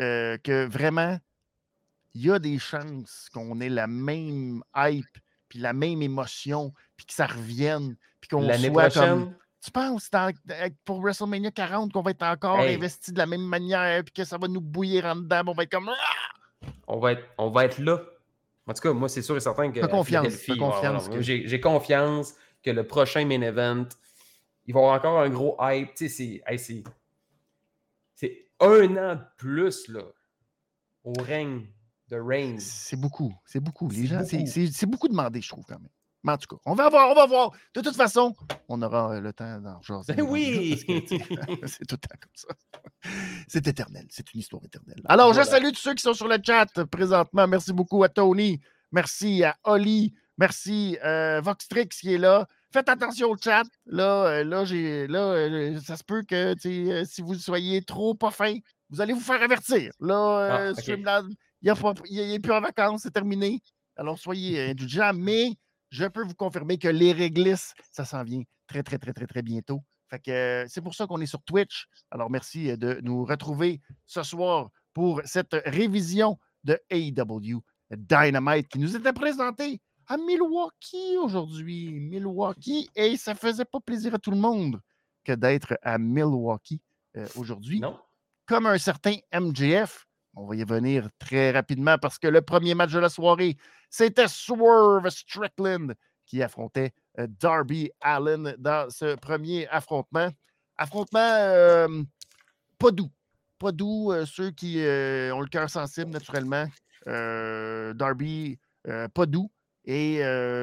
euh, 0.00 0.36
que 0.38 0.66
vraiment, 0.66 1.18
il 2.14 2.22
y 2.22 2.30
a 2.32 2.40
des 2.40 2.58
chances 2.58 3.28
qu'on 3.32 3.60
ait 3.60 3.68
la 3.68 3.86
même 3.86 4.64
hype, 4.76 5.18
puis 5.48 5.58
la 5.58 5.72
même 5.72 6.02
émotion, 6.02 6.72
puis 6.96 7.06
que 7.06 7.12
ça 7.12 7.26
revienne, 7.26 7.96
puis 8.20 8.28
qu'on 8.28 8.42
soit 8.42 8.70
prochaine, 8.70 9.24
comme... 9.24 9.34
Tu 9.64 9.70
penses 9.72 10.08
dans- 10.10 10.32
pour 10.84 11.00
WrestleMania 11.00 11.50
40 11.50 11.92
qu'on 11.92 12.02
va 12.02 12.12
être 12.12 12.22
encore 12.22 12.60
Hey. 12.60 12.74
investi 12.76 13.12
de 13.12 13.18
la 13.18 13.26
même 13.26 13.42
manière, 13.44 14.04
puis 14.04 14.12
que 14.12 14.24
ça 14.24 14.38
va 14.38 14.46
nous 14.48 14.60
bouillir 14.60 15.04
en 15.06 15.16
dedans, 15.16 15.42
on 15.48 15.52
va 15.52 15.64
être 15.64 15.70
comme... 15.72 15.88
Ah! 15.88 16.68
on 16.86 16.98
va, 16.98 17.12
être, 17.12 17.24
on 17.38 17.50
va 17.50 17.64
être 17.64 17.78
là. 17.78 18.00
En 18.66 18.72
tout 18.74 18.82
cas, 18.82 18.92
moi, 18.92 19.08
c'est 19.08 19.22
sûr 19.22 19.36
et 19.36 19.40
certain 19.40 19.70
que. 19.72 19.80
Confiance, 19.86 20.44
confiance 20.58 21.08
que- 21.08 21.22
J'ai 21.22 21.60
confiance 21.60 22.34
que 22.62 22.70
le 22.70 22.86
prochain 22.86 23.24
main 23.24 23.40
event, 23.40 23.86
il 24.66 24.74
va 24.74 24.80
y 24.80 24.82
avoir 24.82 24.98
encore 24.98 25.20
un 25.20 25.30
gros 25.30 25.56
hype. 25.60 25.94
Tu 25.94 26.08
sais, 26.08 26.14
c'est. 26.14 26.42
hey, 26.46 26.58
c'est- 26.58 26.84
c'est- 28.14 28.46
un 28.60 28.96
an 28.96 29.14
de 29.16 29.20
plus 29.38 29.88
là, 29.88 30.02
au 31.04 31.12
règne 31.20 31.66
de. 32.08 32.56
C'est 32.58 32.96
beaucoup. 32.96 33.34
C'est 33.46 33.60
beaucoup. 33.60 33.88
Les 33.88 34.02
C'est 34.02 34.06
gens, 34.06 34.24
c'est- 34.24 34.86
beaucoup. 34.86 35.08
demandé, 35.08 35.40
je 35.40 35.48
trouve, 35.48 35.64
quand 35.66 35.78
même. 35.78 35.88
Mais 36.24 36.32
en 36.32 36.36
tout 36.36 36.48
cas, 36.56 36.60
on 36.66 36.74
va 36.74 36.88
voir, 36.90 37.10
on 37.10 37.14
va 37.14 37.26
voir. 37.26 37.52
De 37.74 37.80
toute 37.80 37.94
façon, 37.94 38.34
on 38.68 38.82
aura 38.82 39.14
euh, 39.14 39.20
le 39.20 39.32
temps 39.32 39.60
d'en. 39.60 39.80
Ben 40.08 40.20
oui! 40.22 40.76
c'est 41.66 41.86
tout 41.86 41.94
le 41.94 42.08
temps 42.08 42.16
comme 42.20 42.32
ça. 42.34 42.48
C'est 43.46 43.66
éternel. 43.68 44.06
C'est 44.10 44.32
une 44.34 44.40
histoire 44.40 44.64
éternelle. 44.64 45.00
Alors, 45.04 45.32
je 45.32 45.42
salue 45.42 45.68
tous 45.68 45.76
ceux 45.80 45.94
qui 45.94 46.02
sont 46.02 46.14
sur 46.14 46.26
le 46.26 46.38
chat 46.44 46.66
présentement. 46.90 47.46
Merci 47.46 47.72
beaucoup 47.72 48.02
à 48.02 48.08
Tony. 48.08 48.60
Merci 48.90 49.44
à 49.44 49.56
Oli. 49.64 50.12
Merci 50.38 50.98
euh, 51.04 51.40
Voxtrix 51.40 51.88
qui 51.88 52.14
est 52.14 52.18
là. 52.18 52.46
Faites 52.72 52.88
attention 52.88 53.30
au 53.30 53.36
chat. 53.36 53.62
Là, 53.86 54.24
euh, 54.26 54.44
là, 54.44 54.64
j'ai, 54.64 55.06
là 55.06 55.20
euh, 55.20 55.80
ça 55.80 55.96
se 55.96 56.04
peut 56.04 56.22
que 56.22 56.54
si 56.60 57.22
vous 57.22 57.34
soyez 57.34 57.82
trop 57.82 58.14
pas 58.14 58.30
fin, 58.30 58.54
vous 58.90 59.00
allez 59.00 59.12
vous 59.12 59.20
faire 59.20 59.42
avertir. 59.42 59.92
Là, 60.00 60.70
Ah, 60.70 60.74
il 61.62 62.28
n'est 62.28 62.38
plus 62.38 62.52
en 62.52 62.60
vacances, 62.60 63.02
c'est 63.02 63.10
terminé. 63.10 63.60
Alors, 63.96 64.18
soyez 64.18 64.70
indulgents, 64.70 65.12
mais 65.14 65.54
je 65.90 66.04
peux 66.06 66.24
vous 66.24 66.34
confirmer 66.34 66.78
que 66.78 66.88
les 66.88 67.12
réglisses, 67.12 67.74
ça 67.90 68.04
s'en 68.04 68.22
vient 68.22 68.42
très, 68.66 68.82
très, 68.82 68.98
très, 68.98 69.12
très, 69.12 69.26
très 69.26 69.42
bientôt. 69.42 69.82
Fait 70.10 70.20
que 70.20 70.30
euh, 70.30 70.64
c'est 70.68 70.80
pour 70.80 70.94
ça 70.94 71.06
qu'on 71.06 71.20
est 71.20 71.26
sur 71.26 71.42
Twitch. 71.42 71.86
Alors, 72.10 72.30
merci 72.30 72.70
euh, 72.70 72.76
de 72.76 73.00
nous 73.02 73.24
retrouver 73.24 73.80
ce 74.06 74.22
soir 74.22 74.70
pour 74.94 75.20
cette 75.24 75.54
révision 75.66 76.38
de 76.64 76.78
AEW 76.90 77.60
Dynamite 77.90 78.68
qui 78.68 78.78
nous 78.78 78.96
était 78.96 79.12
présentée 79.12 79.80
à 80.06 80.16
Milwaukee 80.16 81.16
aujourd'hui. 81.20 81.90
Milwaukee, 81.92 82.88
et 82.94 83.16
ça 83.16 83.34
faisait 83.34 83.64
pas 83.64 83.80
plaisir 83.80 84.14
à 84.14 84.18
tout 84.18 84.30
le 84.30 84.38
monde 84.38 84.80
que 85.24 85.32
d'être 85.32 85.78
à 85.82 85.98
Milwaukee 85.98 86.80
euh, 87.16 87.26
aujourd'hui 87.36 87.80
Non? 87.80 87.98
comme 88.46 88.66
un 88.66 88.78
certain 88.78 89.16
MJF. 89.32 90.06
On 90.40 90.46
va 90.46 90.54
y 90.54 90.62
venir 90.62 91.08
très 91.18 91.50
rapidement 91.50 91.98
parce 91.98 92.16
que 92.16 92.28
le 92.28 92.42
premier 92.42 92.76
match 92.76 92.92
de 92.92 93.00
la 93.00 93.08
soirée, 93.08 93.56
c'était 93.90 94.28
Swerve 94.28 95.10
Strickland 95.10 95.94
qui 96.26 96.40
affrontait 96.44 96.92
euh, 97.18 97.26
Darby 97.40 97.90
Allen 98.00 98.54
dans 98.56 98.88
ce 98.88 99.16
premier 99.16 99.66
affrontement. 99.68 100.28
Affrontement 100.76 101.18
euh, 101.18 102.04
pas 102.78 102.92
doux. 102.92 103.10
Pas 103.58 103.72
doux, 103.72 104.12
euh, 104.12 104.26
ceux 104.26 104.52
qui 104.52 104.76
ont 104.76 105.40
le 105.40 105.48
cœur 105.50 105.68
sensible 105.68 106.12
naturellement. 106.12 106.66
Darby, 107.04 108.60
pas 108.84 109.26
doux. 109.26 109.50
Et 109.86 110.18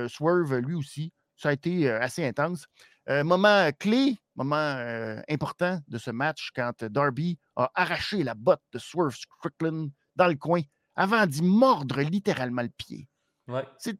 Swerve, 0.08 0.55
lui 0.60 0.75
aussi, 0.75 1.12
ça 1.36 1.50
a 1.50 1.53
été 1.53 1.89
assez 1.89 2.25
intense. 2.25 2.65
Moment 3.10 3.70
clé, 3.77 4.15
moment 4.36 4.56
euh, 4.77 5.22
important 5.30 5.80
de 5.88 5.98
ce 5.98 6.12
match 6.12 6.51
quand 6.56 6.84
Darby 6.86 7.38
a 7.56 7.72
arraché 7.75 8.24
la 8.24 8.34
botte 8.36 8.62
de 8.74 8.80
Swerve 8.80 9.15
Strickland 9.15 9.89
dans 10.15 10.27
le 10.27 10.36
coin 10.36 10.62
avant 10.96 11.25
d'y 11.25 11.42
mordre 11.42 12.01
littéralement 12.01 12.62
le 12.62 12.70
pied. 12.70 13.08
Ouais. 13.48 13.63
C'est 13.77 13.98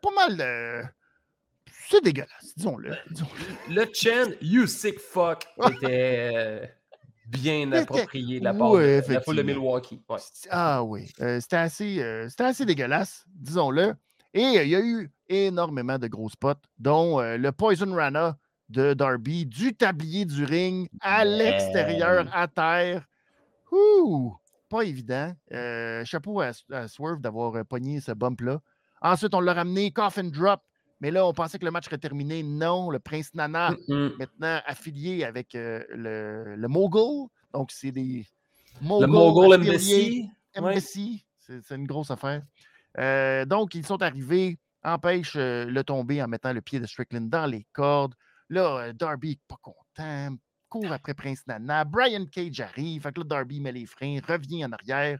pas 0.00 0.10
mal. 0.14 0.40
euh, 0.40 0.82
c'est 1.88 2.02
dégueulasse, 2.02 2.54
disons-le. 2.56 2.96
disons-le. 3.10 3.74
Le 3.74 3.86
chant 3.92 4.32
You 4.40 4.66
sick 4.66 4.98
fuck 4.98 5.46
était 5.72 6.32
euh, 6.34 6.66
bien 7.26 7.70
approprié 7.72 8.38
de 8.40 8.44
la 8.44 8.54
part 8.54 8.70
Ouais, 8.70 9.02
de 9.02 9.12
la 9.14 9.20
foule 9.20 9.36
de. 9.36 9.42
Milwaukee. 9.42 10.02
Ouais. 10.08 10.18
Ah 10.50 10.82
oui, 10.82 11.10
euh, 11.20 11.40
c'était 11.40 11.56
assez, 11.56 12.00
euh, 12.02 12.28
assez 12.38 12.64
dégueulasse, 12.64 13.24
disons-le. 13.28 13.94
Et 14.32 14.44
euh, 14.58 14.64
il 14.64 14.70
y 14.70 14.76
a 14.76 14.80
eu 14.80 15.10
énormément 15.28 15.98
de 15.98 16.08
gros 16.08 16.28
spots, 16.28 16.54
dont 16.78 17.20
euh, 17.20 17.36
le 17.36 17.52
Poison 17.52 17.92
Rana 17.94 18.36
de 18.68 18.94
Darby, 18.94 19.46
du 19.46 19.74
tablier 19.74 20.24
du 20.24 20.44
ring 20.44 20.88
à 21.00 21.24
l'extérieur, 21.24 22.28
à 22.32 22.48
terre. 22.48 23.06
Ouh, 23.70 24.34
pas 24.68 24.82
évident. 24.82 25.32
Euh, 25.52 26.04
chapeau 26.04 26.40
à, 26.40 26.52
à 26.70 26.88
Swerve 26.88 27.20
d'avoir 27.20 27.54
euh, 27.56 27.64
pogné 27.64 28.00
ce 28.00 28.12
bump-là. 28.12 28.60
Ensuite, 29.02 29.34
on 29.34 29.40
l'a 29.40 29.52
ramené 29.54 29.90
coffin 29.90 30.24
drop, 30.24 30.62
mais 31.00 31.10
là, 31.10 31.26
on 31.26 31.32
pensait 31.34 31.58
que 31.58 31.64
le 31.64 31.70
match 31.70 31.84
serait 31.84 31.98
terminé. 31.98 32.42
Non, 32.42 32.88
le 32.90 32.98
Prince 32.98 33.34
Nana 33.34 33.72
Mm-mm. 33.88 34.16
maintenant 34.18 34.60
affilié 34.64 35.24
avec 35.24 35.54
euh, 35.54 35.82
le, 35.90 36.56
le 36.56 36.68
Mogul. 36.68 37.28
Donc, 37.52 37.70
c'est 37.70 37.92
des 37.92 38.24
Le 38.80 39.06
Mogul 39.06 39.54
Embassy. 39.54 40.30
ouais. 40.58 40.80
C'est 40.80 41.60
c'est 41.60 41.74
une 41.76 41.86
grosse 41.86 42.10
affaire. 42.10 42.42
Euh, 42.98 43.44
donc, 43.44 43.74
ils 43.74 43.84
sont 43.84 44.00
arrivés, 44.00 44.58
empêchent 44.82 45.36
le 45.36 45.82
tomber 45.82 46.22
en 46.22 46.28
mettant 46.28 46.52
le 46.54 46.62
pied 46.62 46.80
de 46.80 46.86
Strickland 46.86 47.28
dans 47.28 47.44
les 47.46 47.66
cordes. 47.74 48.14
Là, 48.54 48.78
euh, 48.78 48.92
Darby, 48.92 49.40
pas 49.48 49.58
content, 49.60 50.36
court 50.68 50.92
après 50.92 51.14
Prince 51.14 51.46
Nana. 51.46 51.84
Brian 51.84 52.24
Cage 52.26 52.60
arrive. 52.60 53.02
Fait 53.02 53.12
que 53.12 53.20
là, 53.20 53.24
Darby 53.26 53.60
met 53.60 53.72
les 53.72 53.86
freins, 53.86 54.18
revient 54.26 54.64
en 54.64 54.72
arrière. 54.72 55.18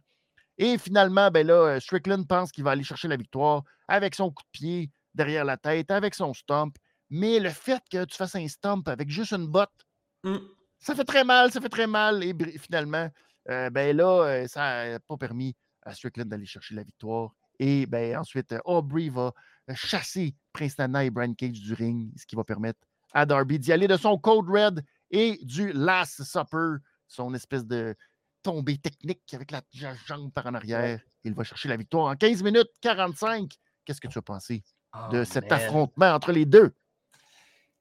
Et 0.56 0.78
finalement, 0.78 1.30
ben 1.30 1.46
là, 1.46 1.54
euh, 1.54 1.80
Strickland 1.80 2.26
pense 2.28 2.52
qu'il 2.52 2.62
va 2.62 2.70
aller 2.70 2.84
chercher 2.84 3.08
la 3.08 3.16
victoire 3.16 3.62
avec 3.88 4.14
son 4.14 4.30
coup 4.30 4.42
de 4.44 4.50
pied 4.52 4.90
derrière 5.14 5.44
la 5.44 5.56
tête, 5.56 5.90
avec 5.90 6.14
son 6.14 6.32
stomp. 6.32 6.76
Mais 7.10 7.40
le 7.40 7.50
fait 7.50 7.82
que 7.90 8.04
tu 8.04 8.16
fasses 8.16 8.36
un 8.36 8.46
stomp 8.46 8.88
avec 8.88 9.10
juste 9.10 9.32
une 9.32 9.48
botte, 9.48 9.84
Mm. 10.24 10.38
ça 10.78 10.94
fait 10.94 11.04
très 11.04 11.22
mal, 11.22 11.52
ça 11.52 11.60
fait 11.60 11.68
très 11.68 11.86
mal. 11.86 12.24
Et 12.24 12.34
finalement, 12.58 13.08
euh, 13.50 13.68
ben 13.70 13.96
là, 13.96 14.22
euh, 14.22 14.46
ça 14.48 14.92
n'a 14.92 15.00
pas 15.00 15.16
permis 15.16 15.54
à 15.82 15.94
Strickland 15.94 16.28
d'aller 16.28 16.46
chercher 16.46 16.74
la 16.74 16.82
victoire. 16.82 17.34
Et 17.58 17.86
ben 17.86 18.16
ensuite, 18.16 18.54
Aubrey 18.64 19.10
va 19.10 19.32
chasser 19.74 20.34
Prince 20.52 20.78
Nana 20.78 21.04
et 21.04 21.10
Brian 21.10 21.34
Cage 21.34 21.60
du 21.60 21.74
ring, 21.74 22.12
ce 22.16 22.26
qui 22.26 22.36
va 22.36 22.44
permettre 22.44 22.80
à 23.14 23.24
Darby 23.24 23.58
d'y 23.58 23.72
aller 23.72 23.88
de 23.88 23.96
son 23.96 24.18
Code 24.18 24.48
Red 24.48 24.84
et 25.10 25.38
du 25.42 25.72
Last 25.72 26.22
Supper, 26.24 26.76
son 27.06 27.32
espèce 27.34 27.64
de 27.64 27.94
tombée 28.42 28.76
technique 28.76 29.22
avec 29.32 29.50
la 29.50 29.62
ja- 29.72 29.94
jambe 30.06 30.30
par 30.32 30.46
en 30.46 30.54
arrière. 30.54 31.00
Il 31.24 31.32
va 31.34 31.44
chercher 31.44 31.68
la 31.68 31.76
victoire 31.76 32.08
en 32.08 32.16
15 32.16 32.42
minutes 32.42 32.68
45. 32.82 33.50
Qu'est-ce 33.84 34.00
que 34.00 34.08
tu 34.08 34.18
as 34.18 34.22
pensé 34.22 34.62
de 35.10 35.20
Oh, 35.20 35.24
cet 35.24 35.44
man. 35.50 35.52
affrontement 35.60 36.12
entre 36.12 36.32
les 36.32 36.44
deux? 36.44 36.72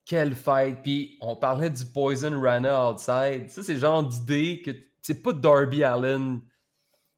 Quelle 0.05 0.35
fight. 0.35 0.81
Puis 0.83 1.17
on 1.21 1.35
parlait 1.35 1.69
du 1.69 1.85
Poison 1.85 2.39
Rana 2.41 2.91
outside. 2.91 3.49
Ça, 3.49 3.63
c'est 3.63 3.73
le 3.75 3.79
genre 3.79 4.03
d'idée 4.03 4.61
que 4.63 4.71
c'est 5.01 5.21
pas 5.21 5.33
Darby 5.33 5.83
Allen 5.83 6.41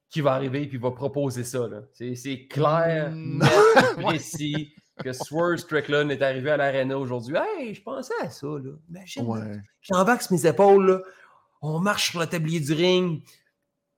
qui 0.09 0.21
va 0.21 0.33
arriver 0.33 0.67
puis 0.67 0.77
va 0.77 0.91
proposer 0.91 1.43
ça. 1.43 1.67
c'est 1.93 2.47
clair, 2.47 3.11
Mm. 3.11 3.39
net, 3.39 3.49
précis 3.97 4.73
que 5.03 5.11
Swerve 5.13 5.57
Strickland 5.57 6.09
est 6.11 6.21
arrivé 6.21 6.51
à 6.51 6.57
l'arena 6.57 6.97
aujourd'hui. 6.97 7.35
Hey, 7.35 7.73
je 7.75 7.81
pensais 7.81 8.13
à 8.21 8.29
ça. 8.29 8.47
Là. 8.47 8.71
Imagine. 8.89 9.27
Ouais. 9.27 9.39
j'embarque 9.81 10.21
sur 10.21 10.33
mes 10.33 10.45
épaules. 10.45 10.85
Là. 10.89 10.99
On 11.61 11.79
marche 11.79 12.11
sur 12.11 12.19
le 12.19 12.27
tablier 12.27 12.59
du 12.59 12.73
ring, 12.73 13.23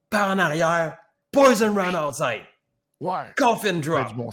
par 0.09 0.29
en 0.31 0.39
arrière, 0.39 0.97
Poison 1.31 1.73
Rana 1.75 2.07
outside, 2.07 2.43
Ouais. 2.99 3.25
coffin 3.35 3.73
drop. 3.73 4.13
bon. 4.15 4.29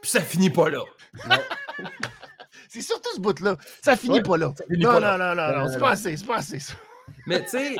Puis 0.00 0.10
ça 0.10 0.20
finit 0.20 0.50
pas 0.50 0.70
là. 0.70 0.80
C'est 2.68 2.82
surtout 2.82 3.10
ce 3.14 3.20
bout-là. 3.20 3.56
Ça 3.82 3.96
finit 3.96 4.14
Ouais, 4.18 4.22
pas 4.22 4.36
là. 4.36 4.52
finit 4.70 4.82
Non, 4.84 4.92
pas 4.92 5.00
non, 5.00 5.00
là. 5.00 5.18
non, 5.18 5.34
non, 5.34 5.34
Non, 5.34 5.52
non, 5.58 5.64
non, 5.64 5.72
c'est 5.72 5.78
pas 5.80 5.90
assez, 5.90 6.16
c'est 6.16 6.26
pas 6.26 6.36
assez 6.36 6.60
ça. 6.60 6.74
Mais 7.26 7.42
tu 7.42 7.50
sais, 7.50 7.76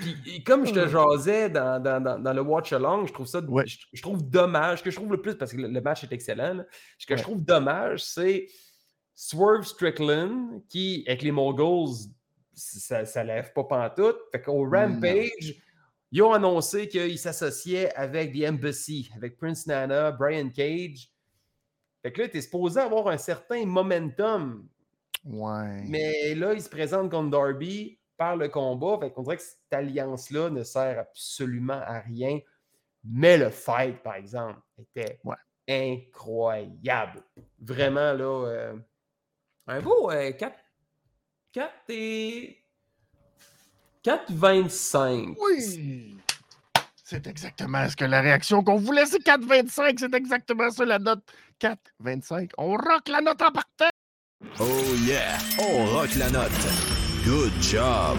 puis, 0.00 0.16
et 0.36 0.42
comme 0.42 0.66
je 0.66 0.72
te 0.72 0.86
jasais 0.88 1.50
dans, 1.50 1.82
dans, 1.82 2.00
dans, 2.02 2.18
dans 2.18 2.32
le 2.32 2.40
Watch 2.42 2.72
Along, 2.72 3.06
je 3.06 3.12
trouve 3.12 3.26
ça, 3.26 3.40
Ouais. 3.40 3.66
je, 3.66 3.78
je 3.92 4.02
trouve 4.02 4.28
dommage, 4.28 4.78
ce 4.78 4.84
que 4.84 4.90
je 4.90 4.96
trouve 4.96 5.10
le 5.12 5.20
plus, 5.20 5.34
parce 5.36 5.52
que 5.52 5.56
le, 5.58 5.68
le 5.68 5.80
match 5.80 6.04
est 6.04 6.12
excellent, 6.12 6.54
là, 6.54 6.66
ce 6.98 7.06
que 7.06 7.12
Ouais. 7.14 7.18
je 7.18 7.22
trouve 7.22 7.42
dommage, 7.44 8.02
c'est 8.04 8.46
Swerve 9.14 9.64
Strickland 9.64 10.62
qui, 10.68 11.04
avec 11.06 11.22
les 11.22 11.30
Mongols, 11.30 11.94
ça, 12.52 13.04
ça 13.04 13.24
lève 13.24 13.52
pas 13.52 13.64
pantoute. 13.64 14.16
Fait 14.32 14.40
qu'au 14.42 14.68
Rampage, 14.68 15.54
ils 16.12 16.22
ont 16.22 16.32
annoncé 16.32 16.88
qu'ils 16.88 17.18
s'associaient 17.18 17.92
avec 17.94 18.32
The 18.32 18.48
Embassy, 18.48 19.10
avec 19.16 19.36
Prince 19.36 19.66
Nana, 19.66 20.12
Brian 20.12 20.50
Cage. 20.50 21.08
Fait 22.02 22.12
que 22.12 22.22
là, 22.22 22.28
tu 22.28 22.36
es 22.36 22.40
supposé 22.42 22.80
avoir 22.80 23.08
un 23.08 23.16
certain 23.18 23.64
momentum 23.66 24.68
Ouais. 25.24 25.82
mais 25.88 26.34
là, 26.34 26.52
il 26.52 26.60
se 26.60 26.68
présente 26.68 27.10
contre 27.10 27.30
Darby 27.30 27.98
par 28.16 28.36
le 28.36 28.48
combat. 28.48 28.98
Fait 29.00 29.10
qu'on 29.12 29.22
dirait 29.22 29.36
que 29.36 29.42
cette 29.42 29.72
alliance-là 29.72 30.50
ne 30.50 30.62
sert 30.62 30.98
absolument 30.98 31.80
à 31.84 32.00
rien. 32.00 32.38
Mais 33.04 33.36
le 33.36 33.50
fight, 33.50 34.02
par 34.02 34.14
exemple, 34.14 34.60
était 34.78 35.20
Ouais. 35.24 35.36
incroyable. 35.68 37.22
Vraiment, 37.60 38.12
là, 38.12 38.46
euh, 38.48 38.76
un 39.66 39.80
beau 39.80 40.10
euh, 40.10 40.32
4, 40.32 40.56
4 41.52 41.70
et 41.90 42.58
4,25. 44.02 45.36
Oui. 45.40 46.16
C'est 47.02 47.26
exactement 47.26 47.88
ce 47.88 47.96
que 47.96 48.04
la 48.04 48.20
réaction 48.22 48.62
qu'on 48.64 48.76
voulait, 48.76 49.06
c'est 49.06 49.22
4,25. 49.22 49.98
C'est 49.98 50.14
exactement 50.14 50.70
ça 50.70 50.84
la 50.84 50.98
note. 50.98 51.22
4,25. 51.60 52.50
On 52.58 52.72
rock 52.76 53.08
la 53.08 53.20
note 53.20 53.42
en 53.42 53.52
partant. 53.52 53.90
Oh 54.60 54.94
yeah, 55.06 55.38
on 55.60 55.86
rock 55.86 56.14
la 56.16 56.30
note. 56.30 56.93
Good 57.24 57.52
job. 57.62 58.18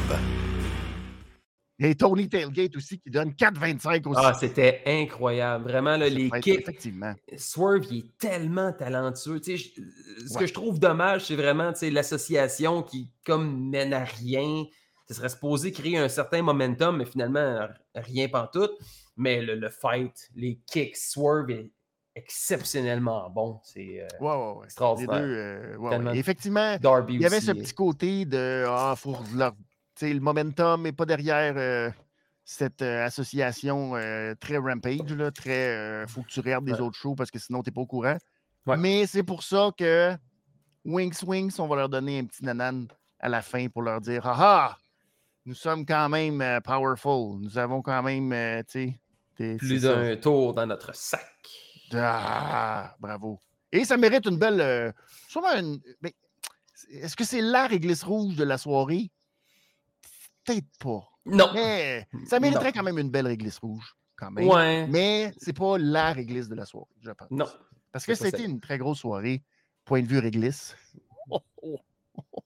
Et 1.77 1.93
Tony 1.95 2.29
Tailgate 2.29 2.75
aussi 2.77 2.99
qui 2.99 3.09
donne 3.11 3.31
4,25 3.33 4.07
aussi. 4.07 4.21
Ah, 4.23 4.33
c'était 4.33 4.81
incroyable. 4.85 5.65
Vraiment, 5.65 5.97
là, 5.97 6.07
les 6.07 6.29
kicks. 6.41 6.61
Effectivement. 6.61 7.13
Swerve, 7.37 7.85
il 7.91 7.97
est 7.99 8.17
tellement 8.17 8.71
talentueux. 8.71 9.41
Tu 9.41 9.57
sais, 9.57 9.71
je- 9.75 9.81
ce 10.27 10.33
Ouais. 10.33 10.39
que 10.41 10.47
je 10.47 10.53
trouve 10.53 10.79
dommage, 10.79 11.25
c'est 11.25 11.35
vraiment 11.35 11.73
tu 11.73 11.79
sais, 11.79 11.89
l'association 11.91 12.81
qui 12.81 13.09
comme 13.25 13.69
mène 13.69 13.93
à 13.93 14.03
rien. 14.05 14.65
ça 15.07 15.13
serait 15.13 15.29
supposé 15.29 15.71
créer 15.71 15.99
un 15.99 16.09
certain 16.09 16.41
momentum, 16.41 16.97
mais 16.97 17.05
finalement, 17.05 17.67
rien 17.93 18.27
pantoute. 18.27 18.71
Mais 19.17 19.39
le, 19.39 19.53
le 19.53 19.69
fight, 19.69 20.31
les 20.35 20.59
kicks, 20.65 20.97
swerve 20.97 21.51
est 21.51 21.69
exceptionnellement 22.15 23.29
bon. 23.29 23.59
C'est 23.63 24.01
euh, 24.01 24.07
Ouais, 24.19 24.27
ouais, 24.31 24.35
ouais. 24.35 24.55
Les 24.61 24.65
extraordinaire. 24.65 25.19
deux, 25.21 25.77
euh. 25.91 26.13
Effectivement, 26.13 26.77
Darby 26.77 27.15
il 27.15 27.21
y 27.21 27.25
avait 27.25 27.37
aussi, 27.37 27.45
ce 27.47 27.51
euh, 27.51 27.55
petit 27.55 27.73
côté 27.73 28.25
de 28.25 28.65
Ah, 28.67 28.95
faut 28.97 29.17
leur- 29.35 29.55
le 30.01 30.19
momentum 30.19 30.81
n'est 30.83 30.91
pas 30.91 31.05
derrière 31.05 31.53
euh, 31.57 31.89
cette 32.43 32.81
association 32.81 33.93
très 34.39 34.57
rampage, 34.57 35.11
là, 35.13 35.31
très 35.31 36.05
faut 36.07 36.21
que 36.21 36.27
tu 36.27 36.39
regardes 36.41 36.65
des 36.65 36.79
autres 36.81 36.97
shows 36.97 37.15
parce 37.15 37.31
que 37.31 37.39
sinon 37.39 37.63
tu 37.63 37.69
n'es 37.69 37.73
pas 37.73 37.81
au 37.81 37.85
courant. 37.87 38.17
Mais 38.77 39.05
c'est 39.07 39.23
pour 39.23 39.43
ça 39.43 39.69
que 39.77 40.13
Wings 40.83 41.23
Wings, 41.25 41.55
on 41.59 41.67
va 41.67 41.75
leur 41.77 41.89
donner 41.89 42.19
un 42.19 42.25
petit 42.25 42.43
nanan 42.43 42.87
à 43.19 43.29
la 43.29 43.41
fin 43.41 43.67
pour 43.69 43.81
leur 43.83 44.01
dire 44.01 44.21
Ah 44.25 44.35
ah, 44.37 44.77
nous 45.45 45.53
sommes 45.55 45.85
quand 45.85 46.09
même 46.09 46.43
powerful. 46.63 47.39
Nous 47.41 47.57
avons 47.57 47.81
quand 47.81 48.03
même, 48.03 48.29
tu 48.65 48.71
sais, 48.71 48.99
des- 49.37 49.57
plus 49.57 49.81
d'un 49.83 50.15
tour 50.17 50.53
dans 50.53 50.65
notre 50.67 50.93
sac. 50.93 51.21
Ah, 51.93 52.95
bravo. 52.99 53.39
Et 53.71 53.85
ça 53.85 53.97
mérite 53.97 54.25
une 54.25 54.37
belle. 54.37 54.61
euh, 54.61 54.91
sûrement 55.27 55.53
une. 55.53 55.79
mais 56.01 56.13
Est-ce 56.89 57.15
que 57.15 57.23
c'est 57.23 57.41
la 57.41 57.67
réglisse 57.67 58.03
rouge 58.03 58.35
de 58.35 58.43
la 58.43 58.57
soirée? 58.57 59.11
Peut-être 60.45 60.65
pas. 60.79 61.07
Non. 61.25 61.49
Mais 61.53 62.07
ça 62.27 62.39
mériterait 62.39 62.65
Non. 62.67 62.71
quand 62.75 62.83
même 62.83 62.99
une 62.99 63.09
belle 63.09 63.27
réglisse 63.27 63.57
rouge. 63.59 63.95
Quand 64.15 64.31
même. 64.31 64.47
Ouais. 64.47 64.87
Mais 64.87 65.33
c'est 65.37 65.55
pas 65.57 65.77
la 65.77 66.13
réglisse 66.13 66.47
de 66.47 66.55
la 66.55 66.65
soirée, 66.65 66.87
je 67.01 67.11
pense. 67.11 67.29
Non. 67.31 67.47
Parce 67.91 68.05
que 68.05 68.15
c'était 68.15 68.45
une 68.45 68.59
très 68.59 68.77
grosse 68.77 68.99
soirée, 68.99 69.43
point 69.83 70.01
de 70.01 70.07
vue 70.07 70.19
réglisse. 70.19 70.75
Oh, 71.29 71.39
oh, 71.63 71.79
oh, 72.17 72.23
oh. 72.35 72.41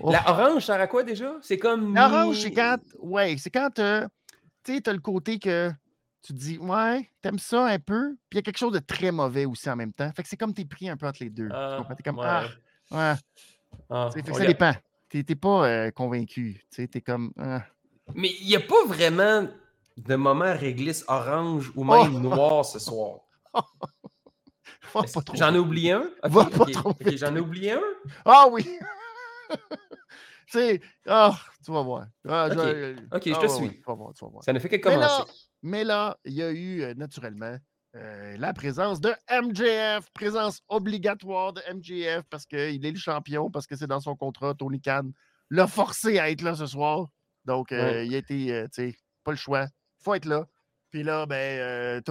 Oh. 0.00 0.12
La 0.12 0.30
orange 0.30 0.64
sert 0.64 0.80
à 0.80 0.86
quoi 0.86 1.02
déjà? 1.02 1.34
C'est 1.42 1.58
comme. 1.58 1.94
L'orange, 1.94 2.38
c'est 2.40 2.52
quand. 2.52 2.78
Ouais, 3.00 3.36
c'est 3.38 3.50
quand 3.50 3.78
euh, 3.80 4.06
tu 4.64 4.74
sais, 4.74 4.80
t'as 4.80 4.92
le 4.92 5.00
côté 5.00 5.38
que 5.38 5.70
tu 6.22 6.32
te 6.32 6.38
dis, 6.38 6.58
ouais, 6.58 7.10
t'aimes 7.20 7.38
ça 7.38 7.66
un 7.66 7.78
peu, 7.78 8.14
puis 8.28 8.36
il 8.36 8.36
y 8.36 8.38
a 8.38 8.42
quelque 8.42 8.58
chose 8.58 8.72
de 8.72 8.78
très 8.78 9.10
mauvais 9.10 9.44
aussi 9.44 9.68
en 9.68 9.76
même 9.76 9.92
temps. 9.92 10.10
Fait 10.12 10.22
que 10.22 10.28
c'est 10.28 10.36
comme 10.36 10.54
t'es 10.54 10.64
pris 10.64 10.88
un 10.88 10.96
peu 10.96 11.06
entre 11.06 11.22
les 11.22 11.30
deux. 11.30 11.48
Ah? 11.52 11.84
T'es 11.96 12.02
comme, 12.02 12.18
ouais. 12.18 12.24
ah, 12.26 12.44
ouais. 12.92 13.14
Ah, 13.90 14.08
fait 14.12 14.22
que 14.22 14.32
ça 14.32 14.46
dépend. 14.46 14.72
T'es 15.08 15.24
pas 15.34 15.66
euh, 15.68 15.90
convaincu. 15.90 16.64
T'es 16.70 17.00
comme, 17.00 17.32
ah. 17.38 17.62
Mais 18.14 18.30
il 18.40 18.46
n'y 18.46 18.56
a 18.56 18.60
pas 18.60 18.84
vraiment 18.86 19.48
de 19.96 20.14
moment 20.16 20.54
réglisse 20.56 21.04
orange 21.08 21.70
ou 21.74 21.84
Oh! 21.86 22.02
même 22.04 22.20
noir 22.20 22.64
ce 22.64 22.78
soir. 22.78 23.20
J'en 25.34 25.54
ai 25.54 25.58
oublié 25.58 25.92
un? 25.92 26.10
J'en 26.24 27.34
ai 27.36 27.40
oublié 27.40 27.72
un? 27.72 27.82
Ah 28.24 28.46
oui! 28.50 28.64
tu 29.50 29.58
sais, 30.48 30.80
ah, 31.06 31.36
tu 31.64 31.72
vas 31.72 31.82
voir. 31.82 32.06
Ah, 32.28 32.46
Ok. 32.50 32.54
je- 32.54 33.40
te 33.40 33.48
suis. 33.48 33.70
tu 33.76 33.82
vas 33.86 33.94
voir, 33.94 34.14
tu 34.14 34.24
vas 34.24 34.30
voir. 34.30 34.44
Ça 34.44 34.52
ne 34.52 34.58
fait 34.58 34.68
que 34.68 34.76
commencer. 34.76 35.24
Mais 35.62 35.84
là, 35.84 36.18
il 36.24 36.34
y 36.34 36.42
a 36.42 36.50
eu 36.50 36.82
euh, 36.82 36.94
naturellement 36.94 37.56
euh, 37.94 38.36
la 38.38 38.52
présence 38.54 39.00
de 39.00 39.12
MJF, 39.30 40.10
présence 40.14 40.60
obligatoire 40.68 41.52
de 41.52 41.60
MJF 41.72 42.22
parce 42.30 42.46
qu'il 42.46 42.84
est 42.84 42.90
le 42.90 42.98
champion, 42.98 43.50
parce 43.50 43.66
que 43.66 43.76
c'est 43.76 43.86
dans 43.86 44.00
son 44.00 44.16
contrat. 44.16 44.54
Tony 44.54 44.80
Khan 44.80 45.10
l'a 45.50 45.66
forcé 45.66 46.18
à 46.18 46.30
être 46.30 46.40
là 46.42 46.54
ce 46.54 46.66
soir. 46.66 47.08
Donc, 47.44 47.70
euh, 47.72 47.82
Ouais. 47.92 48.06
il 48.06 48.14
a 48.14 48.18
été, 48.18 48.52
euh, 48.52 48.64
tu 48.72 48.90
sais, 48.90 48.96
pas 49.24 49.32
le 49.32 49.36
choix. 49.36 49.64
Il 49.64 50.04
faut 50.04 50.14
être 50.14 50.24
là. 50.24 50.46
Puis 50.90 51.02
là, 51.02 51.26
ben, 51.26 52.02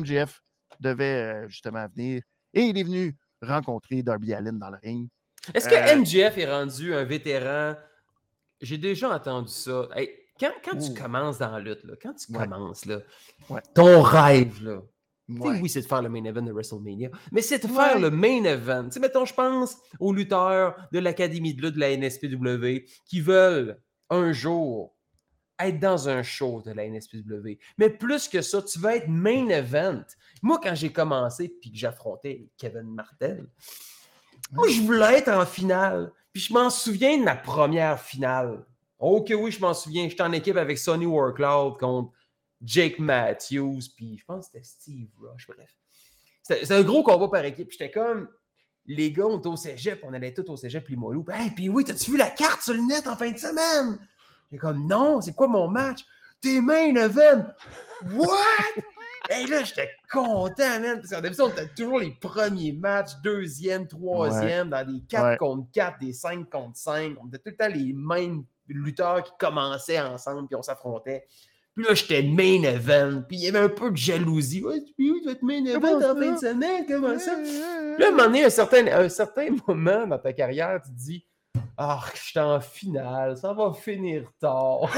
MJF 0.00 0.42
devait 0.80 1.48
justement 1.48 1.86
venir 1.88 2.22
et 2.52 2.62
il 2.62 2.78
est 2.78 2.82
venu 2.82 3.16
rencontrer 3.42 4.02
Darby 4.02 4.32
Allin 4.34 4.52
dans 4.54 4.70
le 4.70 4.78
ring. 4.82 5.08
Est-ce 5.52 5.68
que 5.68 5.96
MJF 6.00 6.38
est 6.38 6.50
rendu 6.50 6.94
un 6.94 7.04
vétéran? 7.04 7.76
J'ai 8.60 8.78
déjà 8.78 9.10
entendu 9.14 9.52
ça. 9.52 9.88
Hey, 9.94 10.10
quand 10.38 10.50
quand 10.64 10.78
tu 10.78 10.94
commences 10.94 11.38
dans 11.38 11.50
la 11.52 11.60
lutte, 11.60 11.84
là, 11.84 11.94
quand 12.00 12.14
tu 12.14 12.32
Ouais. 12.32 12.38
commences, 12.46 12.84
là, 12.86 13.00
Ouais. 13.50 13.60
ton 13.74 14.02
rêve, 14.02 14.62
là, 14.64 14.80
Ouais. 15.28 15.60
oui, 15.60 15.68
c'est 15.68 15.80
de 15.80 15.86
faire 15.86 16.02
le 16.02 16.08
main 16.10 16.22
event 16.24 16.42
de 16.42 16.52
WrestleMania, 16.52 17.08
mais 17.32 17.40
c'est 17.40 17.62
de 17.62 17.68
faire 17.68 17.98
le 17.98 18.10
main 18.10 18.44
event. 18.44 18.90
Sais, 18.90 19.00
mettons, 19.00 19.24
je 19.24 19.32
pense 19.34 19.76
aux 19.98 20.12
lutteurs 20.12 20.76
de 20.92 20.98
l'Académie 20.98 21.54
de 21.54 21.62
lutte 21.62 21.74
de 21.76 21.80
la 21.80 21.90
NSPW 21.96 22.84
qui 23.06 23.20
veulent 23.20 23.80
un 24.10 24.32
jour 24.32 24.94
être 25.58 25.78
dans 25.78 26.08
un 26.08 26.22
show 26.22 26.62
de 26.66 26.72
la 26.72 26.84
NSPW. 26.84 27.58
Mais 27.78 27.88
plus 27.88 28.28
que 28.28 28.42
ça, 28.42 28.60
tu 28.60 28.78
veux 28.80 28.90
être 28.90 29.08
main 29.08 29.48
event. 29.48 30.02
Moi, 30.42 30.58
quand 30.62 30.74
j'ai 30.74 30.92
commencé 30.92 31.48
puis 31.48 31.70
que 31.70 31.78
j'affrontais 31.78 32.48
Kevin 32.58 32.92
Martel, 32.92 33.46
moi, 34.52 34.68
je 34.68 34.80
voulais 34.82 35.18
être 35.18 35.28
en 35.30 35.46
finale. 35.46 36.12
Puis 36.32 36.42
je 36.42 36.52
m'en 36.52 36.68
souviens 36.68 37.16
de 37.18 37.22
ma 37.22 37.36
première 37.36 38.00
finale. 38.00 38.66
Oh 39.06 39.20
que 39.20 39.34
oui, 39.34 39.50
je 39.50 39.60
m'en 39.60 39.74
souviens. 39.74 40.08
J'étais 40.08 40.22
en 40.22 40.32
équipe 40.32 40.56
avec 40.56 40.78
Sonny 40.78 41.04
Warcloud 41.04 41.76
contre 41.78 42.12
Jake 42.62 42.98
Matthews, 42.98 43.80
puis 43.94 44.16
je 44.16 44.24
pense 44.24 44.46
que 44.46 44.52
c'était 44.52 44.64
Steve 44.64 45.08
Rush, 45.20 45.46
bref. 45.46 45.68
C'était 46.42 46.72
un 46.72 46.82
gros 46.82 47.02
combat 47.02 47.28
par 47.28 47.44
équipe. 47.44 47.70
J'étais 47.70 47.90
comme, 47.90 48.30
les 48.86 49.12
gars, 49.12 49.26
on 49.26 49.40
était 49.40 49.48
au 49.48 49.56
cégep, 49.56 50.00
on 50.04 50.14
allait 50.14 50.32
tous 50.32 50.50
au 50.50 50.56
cégep 50.56 50.88
Limoilou. 50.88 51.22
Hey, 51.30 51.50
puis 51.50 51.68
oui, 51.68 51.84
t'as-tu 51.84 52.12
vu 52.12 52.16
la 52.16 52.30
carte 52.30 52.62
sur 52.62 52.72
le 52.72 52.80
net 52.80 53.06
en 53.06 53.14
fin 53.14 53.30
de 53.30 53.36
semaine? 53.36 53.98
J'ai 54.50 54.56
comme, 54.56 54.86
non, 54.86 55.20
c'est 55.20 55.34
quoi 55.34 55.48
mon 55.48 55.68
match? 55.68 56.00
T'es 56.40 56.62
main 56.62 56.94
event! 56.96 57.44
What? 58.10 58.82
Et 59.38 59.46
là, 59.46 59.64
j'étais 59.64 59.90
content, 60.10 60.80
man, 60.80 61.00
parce 61.00 61.10
qu'en 61.10 61.20
d'habitude, 61.20 61.44
on 61.44 61.50
était 61.50 61.68
toujours 61.76 61.98
les 61.98 62.12
premiers 62.12 62.72
matchs, 62.72 63.12
deuxième, 63.22 63.86
troisième, 63.86 64.70
dans 64.70 64.86
des 64.86 65.02
4 65.02 65.24
Ouais. 65.24 65.36
contre 65.36 65.70
4, 65.72 65.98
des 65.98 66.14
5 66.14 66.48
contre 66.48 66.78
5. 66.78 67.16
On 67.22 67.28
était 67.28 67.38
tout 67.38 67.50
le 67.50 67.56
temps 67.56 67.68
les 67.68 67.92
mêmes 67.92 68.44
lutteurs 68.68 69.22
qui 69.22 69.32
commençaient 69.38 70.00
ensemble, 70.00 70.48
puis 70.48 70.56
on 70.56 70.62
s'affrontait. 70.62 71.26
Puis 71.74 71.84
là, 71.84 71.94
j'étais 71.94 72.22
main 72.22 72.62
event, 72.62 73.22
puis 73.26 73.36
il 73.36 73.42
y 73.42 73.48
avait 73.48 73.58
un 73.58 73.68
peu 73.68 73.90
de 73.90 73.96
jalousie. 73.96 74.64
Ouais, 74.64 74.80
puis 74.96 75.10
oui, 75.10 75.18
tu 75.20 75.26
vas 75.26 75.32
être 75.32 75.42
main 75.42 75.64
event 75.64 75.96
en 75.96 76.14
fin 76.14 76.32
de 76.32 76.38
semaine, 76.38 76.86
comment 76.86 77.18
ça? 77.18 77.34
Puis 77.34 77.58
là, 77.58 78.06
à 78.06 78.08
un 78.08 78.12
moment 78.12 78.26
donné, 78.26 78.44
un 78.44 78.50
certain, 78.50 78.86
un 78.86 79.08
certain 79.08 79.48
moment 79.66 80.06
dans 80.06 80.18
ta 80.18 80.32
carrière, 80.32 80.80
tu 80.84 80.90
te 80.90 80.96
dis 80.96 81.26
Ah, 81.76 82.00
je 82.14 82.20
suis 82.20 82.38
en 82.38 82.60
finale, 82.60 83.36
ça 83.36 83.52
va 83.52 83.72
finir 83.72 84.30
tard. 84.40 84.86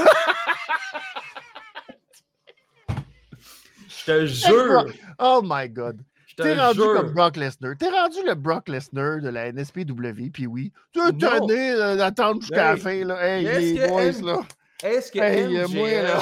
je 3.89 4.05
te 4.05 4.27
jure, 4.27 4.85
Oh 5.17 5.41
my 5.43 5.67
God. 5.67 5.99
T'es 6.43 6.55
rendu 6.55 6.79
jure. 6.79 6.93
comme 6.93 7.11
Brock 7.13 7.35
Lesnar. 7.37 7.73
T'es 7.79 7.89
rendu 7.89 8.17
le 8.25 8.35
Brock 8.35 8.69
Lesnar 8.69 9.19
de 9.21 9.29
la 9.29 9.51
NSPW, 9.51 10.29
puis 10.31 10.45
oui. 10.47 10.71
Tu 10.93 10.99
tanné 11.17 11.71
euh, 11.71 11.95
d'attendre 11.95 12.41
jusqu'à 12.41 12.71
la 12.71 12.77
fin, 12.77 13.03
là. 13.03 13.17
Hey, 13.25 13.45
est-ce 13.45 13.59
les 13.59 13.75
que 13.79 13.87
boys, 13.87 14.03
M- 14.03 14.25
là. 14.25 14.39
Est-ce 14.83 15.11
que 15.11 15.19
Hey, 15.19 15.47
MJF, 15.47 15.73
moi, 15.73 15.89
là. 16.03 16.19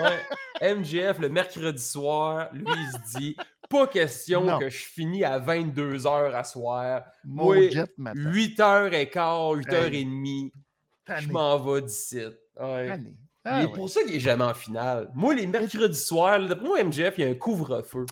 ouais, 0.60 0.74
MJF, 0.74 1.18
le 1.18 1.28
mercredi 1.30 1.82
soir, 1.82 2.48
lui, 2.52 2.64
il 2.68 2.92
se 2.92 3.18
dit 3.18 3.36
Pas 3.70 3.86
question 3.86 4.44
Non. 4.44 4.58
que 4.58 4.68
je 4.68 4.76
finis 4.84 5.24
à 5.24 5.38
22h 5.40 6.34
à 6.34 6.44
soir. 6.44 7.02
M'attend. 7.24 7.50
8h15, 8.20 9.62
8h30, 9.64 10.50
je 11.20 11.28
m'en 11.30 11.58
vais 11.58 11.82
d'ici. 11.82 12.20
Ouais. 12.60 13.00
Ah, 13.48 13.62
est 13.62 13.66
ouais. 13.66 13.72
pour 13.72 13.88
ça 13.88 14.02
qu'il 14.02 14.16
est 14.16 14.20
jamais 14.20 14.44
en 14.44 14.54
finale. 14.54 15.08
Moi, 15.14 15.34
les 15.34 15.46
mercredis 15.46 15.98
soirs, 15.98 16.40
d'après 16.46 16.66
moi, 16.66 16.82
MJF, 16.82 17.14
il 17.18 17.24
y 17.24 17.28
a 17.28 17.30
un 17.30 17.34
couvre-feu. 17.34 18.04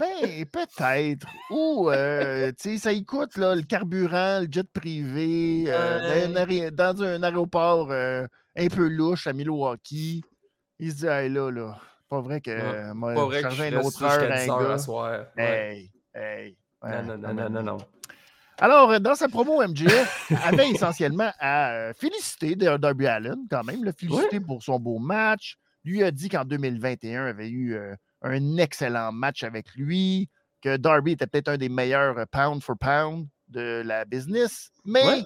Ben, 0.00 0.44
peut-être. 0.46 1.26
Ou, 1.50 1.90
euh, 1.90 2.48
tu 2.60 2.70
sais, 2.72 2.78
ça 2.78 2.92
y 2.92 3.04
coûte, 3.04 3.36
là, 3.36 3.54
le 3.54 3.62
carburant, 3.62 4.40
le 4.40 4.48
jet 4.50 4.66
privé, 4.72 5.64
euh, 5.68 6.00
Ouais. 6.00 6.28
dans, 6.28 6.32
un 6.36 6.42
aré- 6.42 6.70
dans 6.70 7.02
un 7.02 7.22
aéroport 7.22 7.88
euh, 7.90 8.26
un 8.56 8.66
peu 8.68 8.88
louche 8.88 9.26
à 9.26 9.32
Milwaukee. 9.32 10.22
Il 10.78 10.90
se 10.92 10.96
dit, 10.96 11.06
hey, 11.06 11.28
là, 11.28 11.50
là, 11.50 11.76
pas 12.08 12.20
vrai 12.20 12.40
que 12.40 12.50
Ouais, 12.50 12.94
moi, 12.94 13.14
Pas 13.14 13.24
vrai 13.26 13.42
que 13.42 13.50
je 13.50 13.62
une 13.64 13.76
autre 13.76 14.02
heure 14.02 14.10
jusqu'à 14.20 14.34
à 14.34 14.38
10 14.44 14.50
un 14.50 14.58
gars. 14.62 14.72
à 14.74 14.78
soir. 14.78 15.24
Ouais. 15.36 15.44
Hey, 15.44 15.90
hey. 16.14 16.56
Non, 16.82 17.02
non, 17.02 17.18
non, 17.18 17.34
non, 17.34 17.50
non, 17.50 17.62
non. 17.62 17.76
Alors, 18.60 18.98
dans 19.00 19.14
sa 19.14 19.28
promo, 19.28 19.62
MJF 19.62 20.32
avait 20.44 20.70
essentiellement 20.70 21.30
à 21.38 21.92
féliciter 21.96 22.56
Darby 22.56 23.06
Allen, 23.06 23.36
quand 23.48 23.62
même, 23.62 23.84
le 23.84 23.92
féliciter 23.92 24.40
pour 24.40 24.62
son 24.64 24.80
beau 24.80 24.98
match. 24.98 25.56
Lui 25.84 26.02
a 26.02 26.10
dit 26.10 26.28
qu'en 26.28 26.44
2021, 26.44 27.26
il 27.26 27.28
avait 27.28 27.48
eu 27.50 27.76
un 28.22 28.56
excellent 28.56 29.12
match 29.12 29.42
avec 29.44 29.74
lui, 29.74 30.28
que 30.62 30.76
Darby 30.76 31.12
était 31.12 31.26
peut-être 31.26 31.48
un 31.48 31.56
des 31.58 31.68
meilleurs 31.68 32.18
euh, 32.18 32.24
pound 32.30 32.62
for 32.62 32.76
pound 32.76 33.28
de 33.48 33.82
la 33.84 34.04
business. 34.04 34.70
Mais, 34.84 35.04
Ouais. 35.04 35.22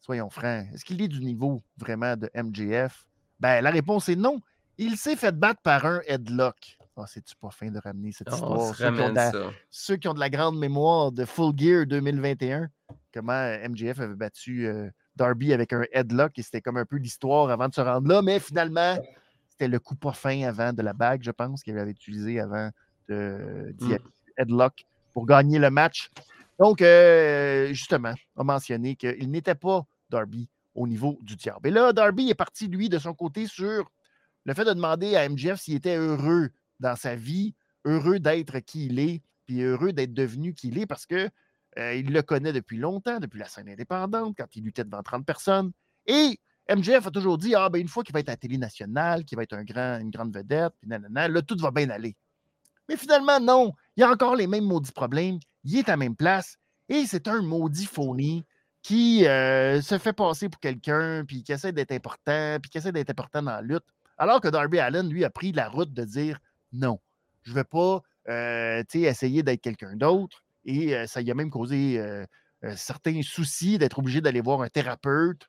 soyons 0.00 0.30
francs, 0.30 0.66
est-ce 0.74 0.84
qu'il 0.84 1.00
est 1.02 1.08
du 1.08 1.20
niveau 1.20 1.62
vraiment 1.76 2.16
de 2.16 2.28
MJF? 2.34 3.04
Ben, 3.40 3.62
la 3.62 3.70
réponse 3.70 4.08
est 4.08 4.16
non. 4.16 4.40
Il 4.78 4.96
s'est 4.96 5.16
fait 5.16 5.32
battre 5.36 5.60
par 5.62 5.84
un 5.86 6.00
headlock. 6.06 6.76
Ah, 6.96 7.04
c'est-tu 7.06 7.34
pas 7.36 7.50
fin 7.50 7.70
de 7.70 7.78
ramener 7.78 8.12
cette 8.12 8.28
On 8.30 8.34
histoire? 8.34 8.74
Ceux 8.74 8.74
qui 8.74 8.82
ont 8.84 8.90
de 8.92 9.00
ramène 9.00 9.14
la- 9.14 9.30
ça. 9.32 9.50
ceux 9.70 9.96
qui 9.96 10.08
ont 10.08 10.14
de 10.14 10.20
la 10.20 10.30
grande 10.30 10.58
mémoire 10.58 11.10
de 11.12 11.24
Full 11.24 11.52
Gear 11.56 11.86
2021, 11.86 12.68
comment 13.14 13.32
euh, 13.32 13.68
MJF 13.68 14.00
avait 14.00 14.14
battu 14.14 14.66
euh, 14.66 14.90
Darby 15.16 15.52
avec 15.52 15.72
un 15.72 15.84
headlock 15.92 16.38
et 16.38 16.42
c'était 16.42 16.60
comme 16.60 16.76
un 16.76 16.84
peu 16.84 16.96
l'histoire 16.96 17.50
avant 17.50 17.68
de 17.68 17.74
se 17.74 17.80
rendre 17.80 18.08
là, 18.08 18.20
mais 18.22 18.38
finalement, 18.40 18.98
c'était 19.62 19.70
le 19.70 19.78
coup 19.78 19.94
pas 19.94 20.12
fin 20.12 20.42
avant 20.42 20.72
de 20.72 20.82
la 20.82 20.92
bague, 20.92 21.22
je 21.22 21.30
pense, 21.30 21.62
qu'il 21.62 21.78
avait 21.78 21.92
utilisé 21.92 22.40
avant 22.40 22.70
de, 23.08 23.72
d'y 23.78 23.92
Mm. 23.92 23.98
headlock 24.36 24.84
pour 25.12 25.24
gagner 25.24 25.60
le 25.60 25.70
match. 25.70 26.10
Donc, 26.58 26.82
euh, 26.82 27.68
justement, 27.68 28.14
a 28.36 28.42
mentionné 28.42 28.96
qu'il 28.96 29.30
n'était 29.30 29.54
pas 29.54 29.86
Darby 30.10 30.48
au 30.74 30.88
niveau 30.88 31.16
du 31.22 31.36
diable. 31.36 31.68
Et 31.68 31.70
là, 31.70 31.92
Darby 31.92 32.28
est 32.30 32.34
parti, 32.34 32.66
lui, 32.66 32.88
de 32.88 32.98
son 32.98 33.14
côté, 33.14 33.46
sur 33.46 33.88
le 34.44 34.54
fait 34.54 34.64
de 34.64 34.72
demander 34.72 35.14
à 35.14 35.28
MJF 35.28 35.60
s'il 35.60 35.76
était 35.76 35.96
heureux 35.96 36.50
dans 36.80 36.96
sa 36.96 37.14
vie, 37.14 37.54
heureux 37.84 38.18
d'être 38.18 38.58
qui 38.58 38.86
il 38.86 38.98
est, 38.98 39.22
puis 39.46 39.60
heureux 39.60 39.92
d'être 39.92 40.12
devenu 40.12 40.54
qui 40.54 40.68
il 40.68 40.78
est 40.78 40.86
parce 40.86 41.06
que 41.06 41.30
euh, 41.78 41.94
il 41.94 42.12
le 42.12 42.22
connaît 42.22 42.52
depuis 42.52 42.78
longtemps, 42.78 43.20
depuis 43.20 43.38
la 43.38 43.46
scène 43.46 43.68
indépendante, 43.68 44.34
quand 44.36 44.56
il 44.56 44.64
luttait 44.64 44.84
devant 44.84 45.04
30 45.04 45.24
personnes. 45.24 45.70
Et 46.06 46.40
MJF 46.68 47.06
a 47.06 47.10
toujours 47.10 47.38
dit 47.38 47.54
Ah, 47.54 47.68
ben 47.68 47.80
une 47.80 47.88
fois 47.88 48.02
qu'il 48.02 48.12
va 48.12 48.20
être 48.20 48.28
à 48.28 48.32
la 48.32 48.36
télé 48.36 48.58
nationale, 48.58 49.24
qu'il 49.24 49.36
va 49.36 49.42
être 49.42 49.54
un 49.54 49.64
grand, 49.64 49.98
une 49.98 50.10
grande 50.10 50.34
vedette, 50.34 50.74
nanana, 50.84 51.28
là, 51.28 51.42
tout 51.42 51.56
va 51.58 51.70
bien 51.70 51.90
aller. 51.90 52.16
Mais 52.88 52.96
finalement, 52.96 53.40
non. 53.40 53.72
Il 53.96 54.00
y 54.00 54.04
a 54.04 54.10
encore 54.10 54.36
les 54.36 54.46
mêmes 54.46 54.64
maudits 54.64 54.92
problèmes. 54.92 55.38
Il 55.64 55.76
est 55.76 55.88
à 55.88 55.92
la 55.92 55.96
même 55.96 56.16
place. 56.16 56.56
Et 56.88 57.06
c'est 57.06 57.28
un 57.28 57.42
maudit 57.42 57.86
phony 57.86 58.44
qui 58.82 59.26
euh, 59.26 59.80
se 59.80 59.98
fait 59.98 60.12
passer 60.12 60.48
pour 60.48 60.60
quelqu'un, 60.60 61.24
puis 61.24 61.42
qui 61.44 61.52
essaie 61.52 61.72
d'être 61.72 61.92
important, 61.92 62.58
puis 62.60 62.70
qui 62.70 62.78
essaie 62.78 62.92
d'être 62.92 63.10
important 63.10 63.42
dans 63.42 63.52
la 63.52 63.62
lutte. 63.62 63.84
Alors 64.18 64.40
que 64.40 64.48
Darby 64.48 64.78
Allen, 64.78 65.08
lui, 65.08 65.24
a 65.24 65.30
pris 65.30 65.52
la 65.52 65.68
route 65.68 65.92
de 65.92 66.04
dire 66.04 66.38
non, 66.72 66.98
je 67.42 67.50
ne 67.50 67.54
vais 67.56 67.64
pas 67.64 68.02
euh, 68.28 68.82
essayer 68.92 69.42
d'être 69.42 69.60
quelqu'un 69.60 69.94
d'autre. 69.94 70.42
Et 70.64 70.96
euh, 70.96 71.06
ça 71.06 71.20
lui 71.20 71.30
a 71.30 71.34
même 71.34 71.50
causé 71.50 72.00
certains 72.76 73.22
soucis 73.22 73.78
d'être 73.78 73.98
obligé 73.98 74.20
d'aller 74.20 74.40
voir 74.40 74.62
un 74.62 74.68
thérapeute 74.68 75.48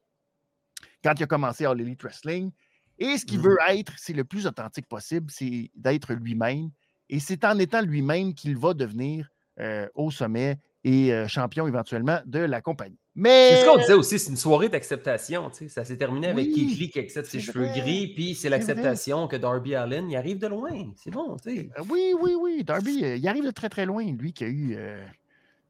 quand 1.04 1.14
il 1.20 1.24
a 1.24 1.28
commencé 1.28 1.66
All 1.66 1.80
Elite 1.82 2.02
Wrestling. 2.04 2.52
Et 3.00 3.18
ce 3.18 3.26
qu'il 3.26 3.40
mmh 3.40 3.44
veut 3.44 3.58
être, 3.70 3.94
c'est 3.98 4.14
le 4.14 4.24
plus 4.24 4.46
authentique 4.48 4.88
possible, 4.88 5.30
c'est 5.30 5.72
d'être 5.76 6.14
lui-même. 6.14 6.70
Et 7.10 7.20
c'est 7.20 7.44
en 7.44 7.58
étant 7.60 7.82
lui-même 7.82 8.34
qu'il 8.34 8.58
va 8.58 8.74
devenir 8.74 9.30
au 9.96 10.12
sommet 10.12 10.58
et 10.84 11.12
champion 11.28 11.68
éventuellement 11.68 12.20
de 12.26 12.40
la 12.40 12.62
compagnie. 12.62 12.98
Mais... 13.16 13.50
C'est 13.52 13.62
ce 13.62 13.70
qu'on 13.70 13.78
disait 13.78 13.94
aussi, 13.94 14.18
c'est 14.18 14.32
une 14.32 14.38
soirée 14.38 14.70
d'acceptation. 14.70 15.52
Ça 15.68 15.86
s'est 15.86 15.98
terminé 15.98 16.28
avec 16.28 16.52
Keith 16.52 16.80
Lee 16.80 16.90
qui 16.90 17.00
accepte 17.00 17.28
ses 17.28 17.40
cheveux 17.40 17.68
gris, 17.68 18.08
puis 18.16 18.34
c'est 18.34 18.50
l'acceptation 18.50 19.28
que 19.28 19.36
Darby 19.36 19.76
Allen, 19.76 20.10
il 20.10 20.16
arrive 20.16 20.40
de 20.40 20.48
loin. 20.48 20.92
C'est 20.96 21.12
bon, 21.12 21.38
tu 21.38 21.56
sais. 21.56 21.70
Oui, 21.90 22.14
oui, 22.20 22.36
oui. 22.40 22.64
Darby, 22.64 23.04
il 23.18 23.28
arrive 23.28 23.46
de 23.46 23.52
très, 23.52 23.70
très 23.70 23.86
loin. 23.86 24.04
Lui 24.04 24.34
qui 24.34 24.44
a 24.44 24.48
eu. 24.48 24.78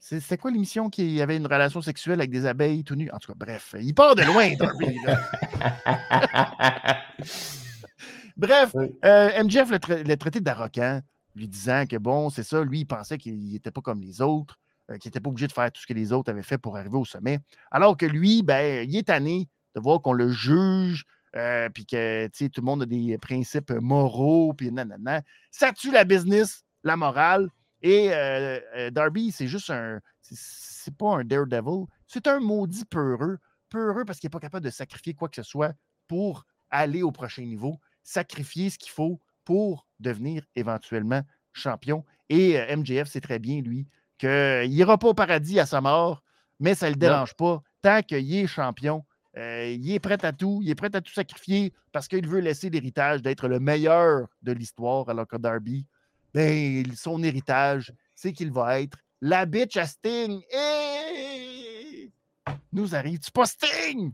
C'était 0.06 0.38
quoi 0.38 0.52
l'émission 0.52 0.90
qui 0.90 1.22
avait 1.22 1.38
une 1.38 1.48
relation 1.48 1.82
sexuelle 1.82 2.20
avec 2.20 2.30
des 2.30 2.46
abeilles 2.46 2.84
tout 2.84 2.96
nues? 2.96 3.10
En 3.12 3.20
tout 3.20 3.32
cas, 3.32 3.38
bref, 3.38 3.74
il 3.80 3.96
part 3.96 4.16
de 4.16 4.24
loin, 4.24 4.54
Darby. 4.60 4.98
bref, 8.36 8.76
MJF 8.76 9.72
l'a 9.72 10.18
traité 10.18 10.42
d'arrogant, 10.42 11.00
lui 11.36 11.48
disant 11.48 11.86
que 11.90 11.96
bon, 11.96 12.30
c'est 12.30 12.44
ça, 12.44 12.66
lui, 12.66 12.82
il 12.82 12.86
pensait 12.86 13.18
qu'il 13.18 13.54
n'était 13.54 13.72
pas 13.72 13.80
comme 13.80 14.02
les 14.02 14.22
autres. 14.22 14.60
Euh, 14.92 14.98
qui 14.98 15.08
n'était 15.08 15.22
pas 15.22 15.30
obligé 15.30 15.48
de 15.48 15.54
faire 15.54 15.72
tout 15.72 15.82
ce 15.82 15.88
que 15.88 15.94
les 15.94 16.12
autres 16.12 16.30
avaient 16.30 16.44
fait 16.44 16.58
pour 16.58 16.76
arriver 16.76 16.98
au 16.98 17.06
sommet. 17.06 17.40
Alors 17.72 17.96
que 17.96 18.06
lui, 18.06 18.44
ben, 18.44 18.86
il 18.86 18.98
est 18.98 19.08
tanné 19.08 19.48
de 19.76 19.80
voir 19.80 20.02
qu'on 20.02 20.12
le 20.12 20.30
juge, 20.30 21.06
euh, 21.38 21.70
puis 21.70 21.86
que 21.86 22.28
tout 22.28 22.60
le 22.60 22.66
monde 22.66 22.84
a 22.84 22.86
des 22.86 23.18
principes 23.18 23.72
moraux, 23.72 24.54
puis 24.54 24.70
nanana. 24.70 25.22
Ça 25.52 25.72
tue 25.72 25.92
la 25.92 26.04
business, 26.04 26.66
la 26.84 26.98
morale. 26.98 27.48
Et 27.84 28.10
euh, 28.12 28.90
Darby, 28.92 29.32
c'est 29.32 29.48
juste 29.48 29.70
un. 29.70 30.00
C'est 30.22 30.96
pas 30.98 31.18
un 31.18 31.24
daredevil, 31.24 31.86
c'est 32.08 32.28
un 32.28 32.40
maudit 32.40 32.86
peureux. 32.86 33.38
Peureux 33.70 34.06
parce 34.06 34.20
qu'il 34.20 34.28
n'est 34.28 34.32
pas 34.32 34.40
capable 34.40 34.66
de 34.66 34.72
sacrifier 34.72 35.14
quoi 35.14 35.30
que 35.30 35.36
ce 35.36 35.44
soit 35.44 35.74
pour 36.08 36.46
aller 36.70 37.04
au 37.04 37.12
prochain 37.12 37.44
niveau, 37.44 37.80
sacrifier 38.04 38.70
ce 38.70 38.78
qu'il 38.78 38.92
faut 38.92 39.20
pour 39.46 39.88
devenir 40.00 40.44
éventuellement 40.56 41.22
champion. 41.52 42.06
Et 42.30 42.58
MJF, 42.76 43.08
c'est 43.08 43.22
très 43.22 43.40
bien, 43.40 43.62
lui, 43.62 43.88
qu'il 44.18 44.70
n'ira 44.70 44.98
pas 44.98 45.10
au 45.10 45.14
paradis 45.14 45.60
à 45.60 45.66
sa 45.66 45.82
mort, 45.82 46.24
mais 46.60 46.76
ça 46.76 46.88
ne 46.88 46.94
le 46.94 46.98
dérange 46.98 47.36
pas. 47.36 47.62
Tant 47.82 48.02
qu'il 48.02 48.34
est 48.34 48.48
champion, 48.48 49.04
euh, 49.38 49.76
il 49.78 49.92
est 49.92 50.00
prêt 50.00 50.24
à 50.24 50.32
tout, 50.32 50.60
il 50.64 50.70
est 50.70 50.76
prêt 50.76 50.96
à 50.96 51.02
tout 51.02 51.12
sacrifier 51.12 51.74
parce 51.92 52.08
qu'il 52.08 52.28
veut 52.28 52.40
laisser 52.40 52.70
l'héritage 52.70 53.22
d'être 53.22 53.48
le 53.48 53.60
meilleur 53.60 54.28
de 54.42 54.52
l'histoire, 54.52 55.10
alors 55.10 55.28
que 55.28 55.38
Darby, 55.38 55.86
ben, 56.34 56.84
son 56.96 57.22
héritage, 57.24 57.94
c'est 58.16 58.34
qu'il 58.34 58.52
va 58.52 58.82
être 58.82 58.98
la 59.22 59.46
bitch 59.46 59.78
à 59.78 59.86
Sting. 59.86 60.42
Et 60.52 62.12
nous 62.72 62.96
arrive-tu 62.96 63.32
pas 63.32 63.46
Sting? 63.46 64.14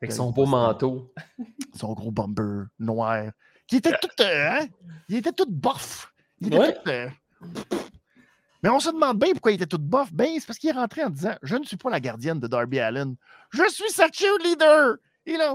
Avec 0.00 0.12
son 0.12 0.30
beau 0.30 0.46
manteau. 0.46 1.12
Son 1.74 1.92
gros 1.92 2.10
bomber 2.10 2.64
noir. 2.78 3.30
Qui 3.66 3.76
était 3.76 3.96
tout. 4.00 4.08
Euh, 4.20 4.50
hein? 4.50 4.66
Il 5.08 5.16
était 5.16 5.32
tout 5.32 5.46
bof. 5.48 6.12
Il 6.40 6.52
était 6.52 6.74
tout. 6.74 6.90
Euh, 6.90 7.08
mais 8.62 8.68
on 8.68 8.80
se 8.80 8.90
demande 8.90 9.18
bien 9.18 9.32
pourquoi 9.32 9.52
il 9.52 9.54
était 9.54 9.66
tout 9.66 9.78
bof. 9.78 10.12
Ben, 10.12 10.28
c'est 10.38 10.46
parce 10.46 10.58
qu'il 10.58 10.70
est 10.70 10.74
rentré 10.74 11.04
en 11.04 11.10
disant 11.10 11.34
Je 11.42 11.56
ne 11.56 11.64
suis 11.64 11.76
pas 11.76 11.90
la 11.90 12.00
gardienne 12.00 12.40
de 12.40 12.48
Darby 12.48 12.80
Allen. 12.80 13.14
Je 13.50 13.68
suis 13.70 13.90
sa 13.90 14.08
cheerleader. 14.10 14.96
Et 15.26 15.36
là, 15.36 15.54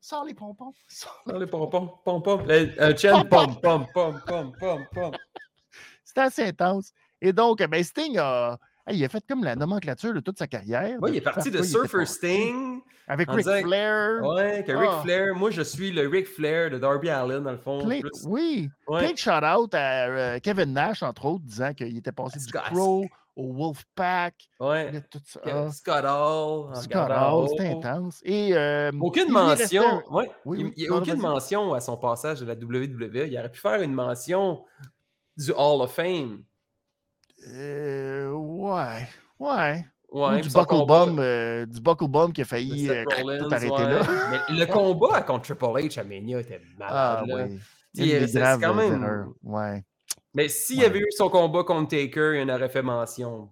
sort 0.00 0.24
les 0.24 0.34
pompons. 0.34 0.72
Sors 0.88 1.38
les 1.38 1.46
pompons. 1.46 1.92
Pompons. 2.04 2.44
Un 2.48 2.96
chien, 2.96 3.24
pom, 3.24 3.60
pom, 3.60 3.86
pom, 3.92 4.20
pom, 4.26 4.52
pom, 4.58 4.86
pom. 4.92 5.12
C'était 6.04 6.20
assez 6.20 6.44
intense. 6.44 6.92
Et 7.20 7.32
donc, 7.32 7.58
ben, 7.58 7.82
Sting 7.84 8.18
a, 8.18 8.58
il 8.90 9.04
a 9.04 9.08
fait 9.08 9.24
comme 9.28 9.44
la 9.44 9.54
nomenclature 9.54 10.14
de 10.14 10.20
toute 10.20 10.38
sa 10.38 10.46
carrière. 10.46 10.98
Oui, 11.00 11.10
il 11.12 11.16
est 11.16 11.20
parti 11.20 11.50
de 11.50 11.62
Surfer 11.62 12.06
Sting. 12.06 12.80
Avec 13.06 13.28
Ric 13.28 13.44
Flair. 13.44 14.20
Oui, 14.22 14.64
que 14.64 14.72
Ric 14.72 14.90
ah. 14.92 15.00
Flair. 15.02 15.34
Moi, 15.34 15.50
je 15.50 15.62
suis 15.62 15.90
le 15.90 16.08
Ric 16.08 16.28
Flair 16.28 16.70
de 16.70 16.78
Darby 16.78 17.10
Allen, 17.10 17.42
dans 17.42 17.52
le 17.52 17.58
fond. 17.58 17.84
Oui. 18.24 18.70
Plein 18.86 19.12
de 19.12 19.18
shout-out 19.18 19.74
à 19.74 20.06
euh, 20.06 20.38
Kevin 20.40 20.72
Nash, 20.72 21.02
entre 21.02 21.26
autres, 21.26 21.44
disant 21.44 21.74
qu'il 21.74 21.96
était 21.96 22.12
passé 22.12 22.38
du 22.38 22.52
Crow 22.52 23.06
au 23.36 23.52
Wolfpack. 23.52 24.34
Ouais. 24.58 24.92
Scott 25.72 26.04
Hall. 26.04 26.76
Scott 26.76 27.10
Hall, 27.10 27.48
c'était 27.48 27.68
intense. 27.68 28.20
Et, 28.24 28.54
euh, 28.54 28.90
aucune 29.00 29.30
mention. 29.30 30.02
Ouais. 30.10 30.30
Oui, 30.44 30.72
il 30.76 30.84
n'y 30.84 30.88
a 30.88 30.96
aucune 30.96 31.20
mention 31.20 31.74
à 31.74 31.80
son 31.80 31.96
passage 31.96 32.40
de 32.40 32.46
la 32.46 32.54
WWE. 32.54 33.26
Il 33.28 33.38
aurait 33.38 33.50
pu 33.50 33.60
faire 33.60 33.80
une 33.82 33.94
mention 33.94 34.64
du 35.36 35.52
Hall 35.52 35.82
of 35.82 35.92
Fame. 35.92 36.42
Euh, 37.48 38.30
ouais. 38.30 39.08
Ouais. 39.38 39.84
Ouais, 40.12 40.40
du, 40.40 40.48
buckle 40.48 40.86
bomb, 40.86 41.20
euh, 41.20 41.66
du 41.66 41.80
buckle 41.80 42.08
bomb 42.08 42.32
qui 42.32 42.42
a 42.42 42.44
failli 42.44 42.90
euh, 42.90 43.04
tout 43.04 43.54
arrêter 43.54 43.84
là. 43.84 44.00
Mais 44.48 44.58
le 44.58 44.66
combat 44.72 45.22
contre 45.22 45.54
Triple 45.54 45.86
H 45.86 46.00
à 46.00 46.04
Mania 46.04 46.40
était 46.40 46.60
malade. 46.76 46.92
Ah, 46.92 47.24
là. 47.24 47.46
Oui. 47.46 47.60
C'est 47.94 48.58
quand 48.60 48.74
même. 48.74 49.32
Ouais. 49.44 49.84
Mais 50.34 50.48
s'il 50.48 50.80
y 50.80 50.84
avait 50.84 51.00
eu 51.00 51.10
son 51.10 51.28
combat 51.28 51.64
contre 51.64 51.88
Taker, 51.88 52.34
il 52.36 52.50
en 52.50 52.54
aurait 52.54 52.68
fait 52.68 52.82
mention. 52.82 53.48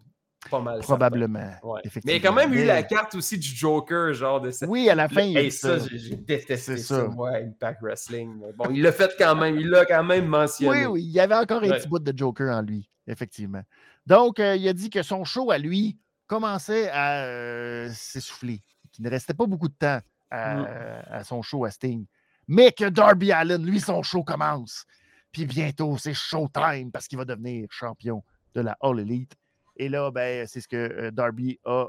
Pas 0.51 0.61
mal. 0.61 0.81
Probablement. 0.81 1.51
Ouais. 1.63 1.81
Mais 2.05 2.17
il 2.17 2.25
a 2.25 2.29
quand 2.29 2.35
même 2.35 2.55
eu 2.55 2.65
la 2.65 2.85
carte 2.85 3.15
aussi 3.17 3.39
du 3.39 3.49
Joker, 3.49 4.15
genre 4.15 4.41
de 4.41 4.53
Oui, 4.67 4.89
à 4.89 4.95
la 4.95 5.09
fin, 5.09 5.23
il 5.23 5.51
ça. 5.51 5.79
J'ai 5.79 6.15
détesté 6.15 6.77
ça, 6.77 7.09
moi, 7.09 7.33
Impact 7.35 7.83
Wrestling. 7.83 8.41
bon, 8.57 8.71
il 8.71 8.83
l'a 8.83 8.93
fait 8.93 9.15
quand 9.19 9.35
même. 9.35 9.59
Il 9.59 9.69
l'a 9.69 9.85
quand 9.85 10.05
même 10.05 10.27
mentionné. 10.27 10.87
Oui, 10.87 10.87
oui. 10.87 11.03
Il 11.03 11.11
y 11.11 11.21
avait 11.21 11.35
encore 11.35 11.63
un 11.63 11.69
petit 11.69 11.89
bout 11.89 11.99
de 11.99 12.17
Joker 12.17 12.55
en 12.57 12.63
lui, 12.63 12.89
effectivement. 13.09 13.63
Donc, 14.07 14.39
euh, 14.39 14.57
il 14.57 14.67
a 14.69 14.73
dit 14.73 14.91
que 14.91 15.03
son 15.03 15.25
show 15.25 15.51
à 15.51 15.59
lui 15.59 15.99
commençait 16.27 16.89
à 16.91 17.25
euh, 17.25 17.91
s'essouffler, 17.93 18.63
qu'il 18.93 19.05
ne 19.05 19.11
restait 19.11 19.35
pas 19.35 19.47
beaucoup 19.47 19.69
de 19.69 19.75
temps 19.75 19.99
mmh. 20.31 20.65
à, 21.11 21.25
son 21.25 21.43
show 21.43 21.65
à 21.65 21.71
Sting. 21.71 22.07
Mais 22.47 22.73
que 22.73 22.89
Darby 22.89 23.33
Allen, 23.33 23.63
lui, 23.65 23.81
son 23.81 24.03
show 24.03 24.23
commence. 24.23 24.87
Puis 25.33 25.47
bientôt, 25.47 25.97
c'est 25.99 26.15
showtime 26.15 26.91
parce 26.91 27.07
qu'il 27.07 27.19
va 27.19 27.25
devenir 27.25 27.67
champion 27.71 28.23
de 28.55 28.61
la 28.61 28.77
All 28.81 29.01
Elite. 29.01 29.35
Et 29.77 29.89
là, 29.89 30.11
ben, 30.11 30.47
c'est 30.47 30.61
ce 30.61 30.69
que 30.69 30.77
euh, 30.77 31.11
Darby 31.11 31.59
a 31.65 31.87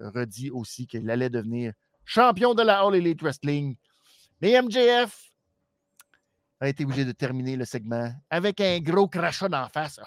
redit 0.00 0.50
aussi, 0.50 0.86
qu'il 0.86 1.10
allait 1.10 1.30
devenir 1.30 1.72
champion 2.04 2.54
de 2.54 2.62
la 2.62 2.80
All 2.80 2.94
Elite 2.94 3.22
Wrestling. 3.22 3.76
Mais 4.40 4.60
MJF 4.60 5.32
a 6.60 6.68
été 6.68 6.84
obligé 6.84 7.04
de 7.04 7.12
terminer 7.12 7.56
le 7.56 7.64
segment 7.64 8.12
avec 8.30 8.60
un 8.60 8.80
gros 8.80 9.08
crachat 9.08 9.48
d'en 9.48 9.68
face 9.68 10.00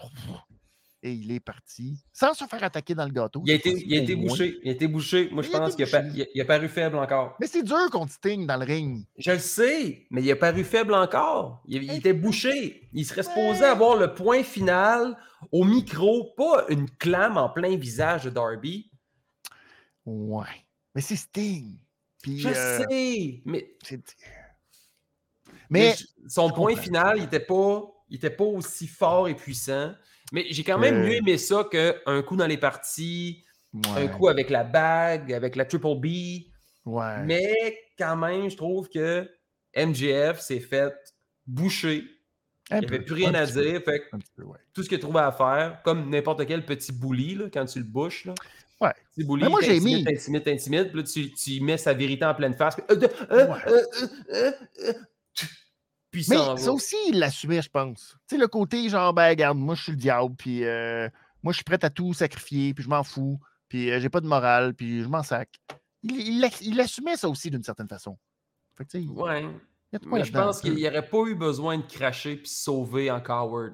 et 1.02 1.14
il 1.14 1.32
est 1.32 1.40
parti 1.40 1.98
sans 2.12 2.34
se 2.34 2.46
faire 2.46 2.64
attaquer 2.64 2.94
dans 2.94 3.06
le 3.06 3.12
gâteau. 3.12 3.42
Il 3.46 3.52
a 3.52 3.56
été, 3.56 3.72
il 3.72 3.98
a 3.98 4.02
été 4.02 4.16
bouché. 4.16 4.60
Il 4.64 4.70
a 4.70 4.72
été 4.74 4.88
bouché. 4.88 5.30
Moi, 5.32 5.44
je 5.44 5.50
pense 5.50 5.76
qu'il 5.76 5.96
a, 5.96 6.04
il 6.34 6.42
a, 6.42 6.46
paru 6.46 6.68
faible 6.68 6.98
encore. 6.98 7.38
Mais 7.40 7.48
c'est 7.48 7.64
dur 7.64 7.90
qu'on 7.92 8.08
Sting 8.08 8.46
dans 8.46 8.58
le 8.58 8.66
ring. 8.66 9.06
Je 9.18 9.32
le 9.32 9.40
sais, 9.40 10.08
mais 10.10 10.22
il 10.22 10.32
a 10.32 10.36
paru 10.36 10.64
faible 10.64 10.94
encore. 10.94 11.62
Il, 11.68 11.90
était 11.92 12.14
bouché. 12.14 12.90
Il 12.94 13.06
serait 13.06 13.24
supposé 13.24 13.64
avoir 13.64 13.96
le 13.96 14.14
point 14.14 14.44
final 14.44 15.18
au 15.52 15.64
micro, 15.64 16.34
pas 16.36 16.66
une 16.70 16.90
clame 16.90 17.38
en 17.38 17.50
plein 17.50 17.78
visage 17.78 18.26
de 18.26 18.30
Darby. 18.30 18.92
Ouais. 20.06 20.46
Mais 20.94 21.02
c'est 21.02 21.16
Sting. 21.16 21.78
je 22.26 22.48
euh, 22.48 22.86
sais, 22.90 23.42
mais. 23.46 23.76
Mais, 25.70 25.96
son 26.28 26.50
point 26.50 26.76
final, 26.76 27.18
il 27.18 27.24
n'était 27.24 27.40
pas, 27.40 27.84
pas 28.38 28.44
aussi 28.44 28.88
fort 28.88 29.28
et 29.28 29.36
puissant. 29.36 29.94
Mais 30.32 30.46
j'ai 30.50 30.64
quand 30.64 30.78
même 30.78 31.04
mieux 31.04 31.16
aimé 31.16 31.38
ça 31.38 31.64
qu'un 31.72 32.22
coup 32.22 32.36
dans 32.36 32.48
les 32.48 32.58
parties, 32.58 33.44
un 33.96 34.08
coup 34.08 34.28
avec 34.28 34.50
la 34.50 34.64
bague, 34.64 35.34
avec 35.34 35.56
la 35.56 35.66
Triple 35.66 35.96
B. 35.96 36.06
Ouais. 36.86 37.24
Mais 37.26 37.80
quand 37.98 38.16
même, 38.16 38.50
je 38.50 38.56
trouve 38.58 38.90
que 38.90 39.30
MJF 39.76 40.40
s'est 40.40 40.60
fait 40.60 40.94
boucher. 41.46 42.04
il 42.72 42.80
n'y 42.80 42.86
avait 42.86 43.00
plus 43.06 43.16
rien 43.16 43.34
à 43.34 43.46
dire. 43.46 43.82
Fait 43.84 44.04
tout 44.74 44.84
ce 44.84 44.90
qu'il 44.90 45.00
trouvait 45.00 45.20
à 45.22 45.32
faire, 45.32 45.82
comme 45.84 46.10
n'importe 46.10 46.46
quel 46.46 46.64
petit 46.66 46.92
bully, 46.92 47.36
là, 47.36 47.46
quand 47.52 47.66
tu 47.66 47.80
le 47.80 47.86
bouches. 47.86 48.26
Là, 48.26 48.34
Ouais. 48.82 48.94
Moi, 49.50 49.60
j'ai 49.62 49.80
mis- 49.82 50.04
T'intimides, 50.06 50.44
t'intimides, 50.46 50.88
puis 50.92 50.98
là, 51.02 51.04
tu, 51.04 51.34
tu 51.34 51.60
mets 51.62 51.78
sa 51.78 51.94
vérité 51.94 52.24
en 52.26 52.34
pleine 52.34 52.54
face. 52.54 52.76
Puis, 52.76 52.86
euh, 52.92 52.96
de- 52.96 53.10
euh, 53.32 53.48
Ouais. 53.48 54.54
Mais 56.14 56.24
ça 56.24 56.72
aussi, 56.72 56.96
il 57.10 57.20
l'assumait, 57.20 57.62
je 57.62 57.70
pense. 57.70 58.18
Tu 58.28 58.36
sais, 58.36 58.42
le 58.42 58.48
côté 58.48 58.90
genre, 58.90 59.14
ben, 59.14 59.30
regarde, 59.30 59.58
moi, 59.58 59.76
je 59.76 59.84
suis 59.84 59.92
le 59.92 59.98
diable, 59.98 60.36
puis 60.36 60.64
euh, 60.64 61.08
moi, 61.44 61.54
je 61.54 61.58
suis 61.58 61.64
prêt 61.64 61.84
à 61.84 61.90
tout 61.90 62.14
sacrifier, 62.14 62.74
puis 62.74 62.84
je 62.84 62.90
m'en 62.90 63.04
fous, 63.04 63.40
puis 63.68 63.92
euh, 63.92 64.00
j'ai 64.00 64.10
pas 64.10 64.22
de 64.22 64.28
morale, 64.28 64.74
puis 64.74 65.04
je 65.04 65.08
m'en 65.08 65.24
sac. 65.24 65.50
Il, 66.02 66.18
il, 66.18 66.50
il 66.62 66.80
assumait 66.80 67.18
ça 67.18 67.30
aussi 67.30 67.52
d'une 67.52 67.64
certaine 67.64 67.88
façon. 67.88 68.18
Fait 68.76 68.86
que, 68.86 68.90
tu 68.90 68.98
sais, 69.00 69.04
il 69.04 69.10
Ouais. 69.12 69.46
Mais 70.06 70.24
je 70.24 70.32
pense 70.32 70.62
qu'il 70.62 70.76
n'y 70.76 70.88
aurait 70.88 71.08
pas 71.08 71.24
eu 71.26 71.36
besoin 71.36 71.78
de 71.78 71.84
cracher 71.84 72.36
puis 72.36 72.50
sauver 72.50 73.10
en 73.10 73.20
coward. 73.20 73.74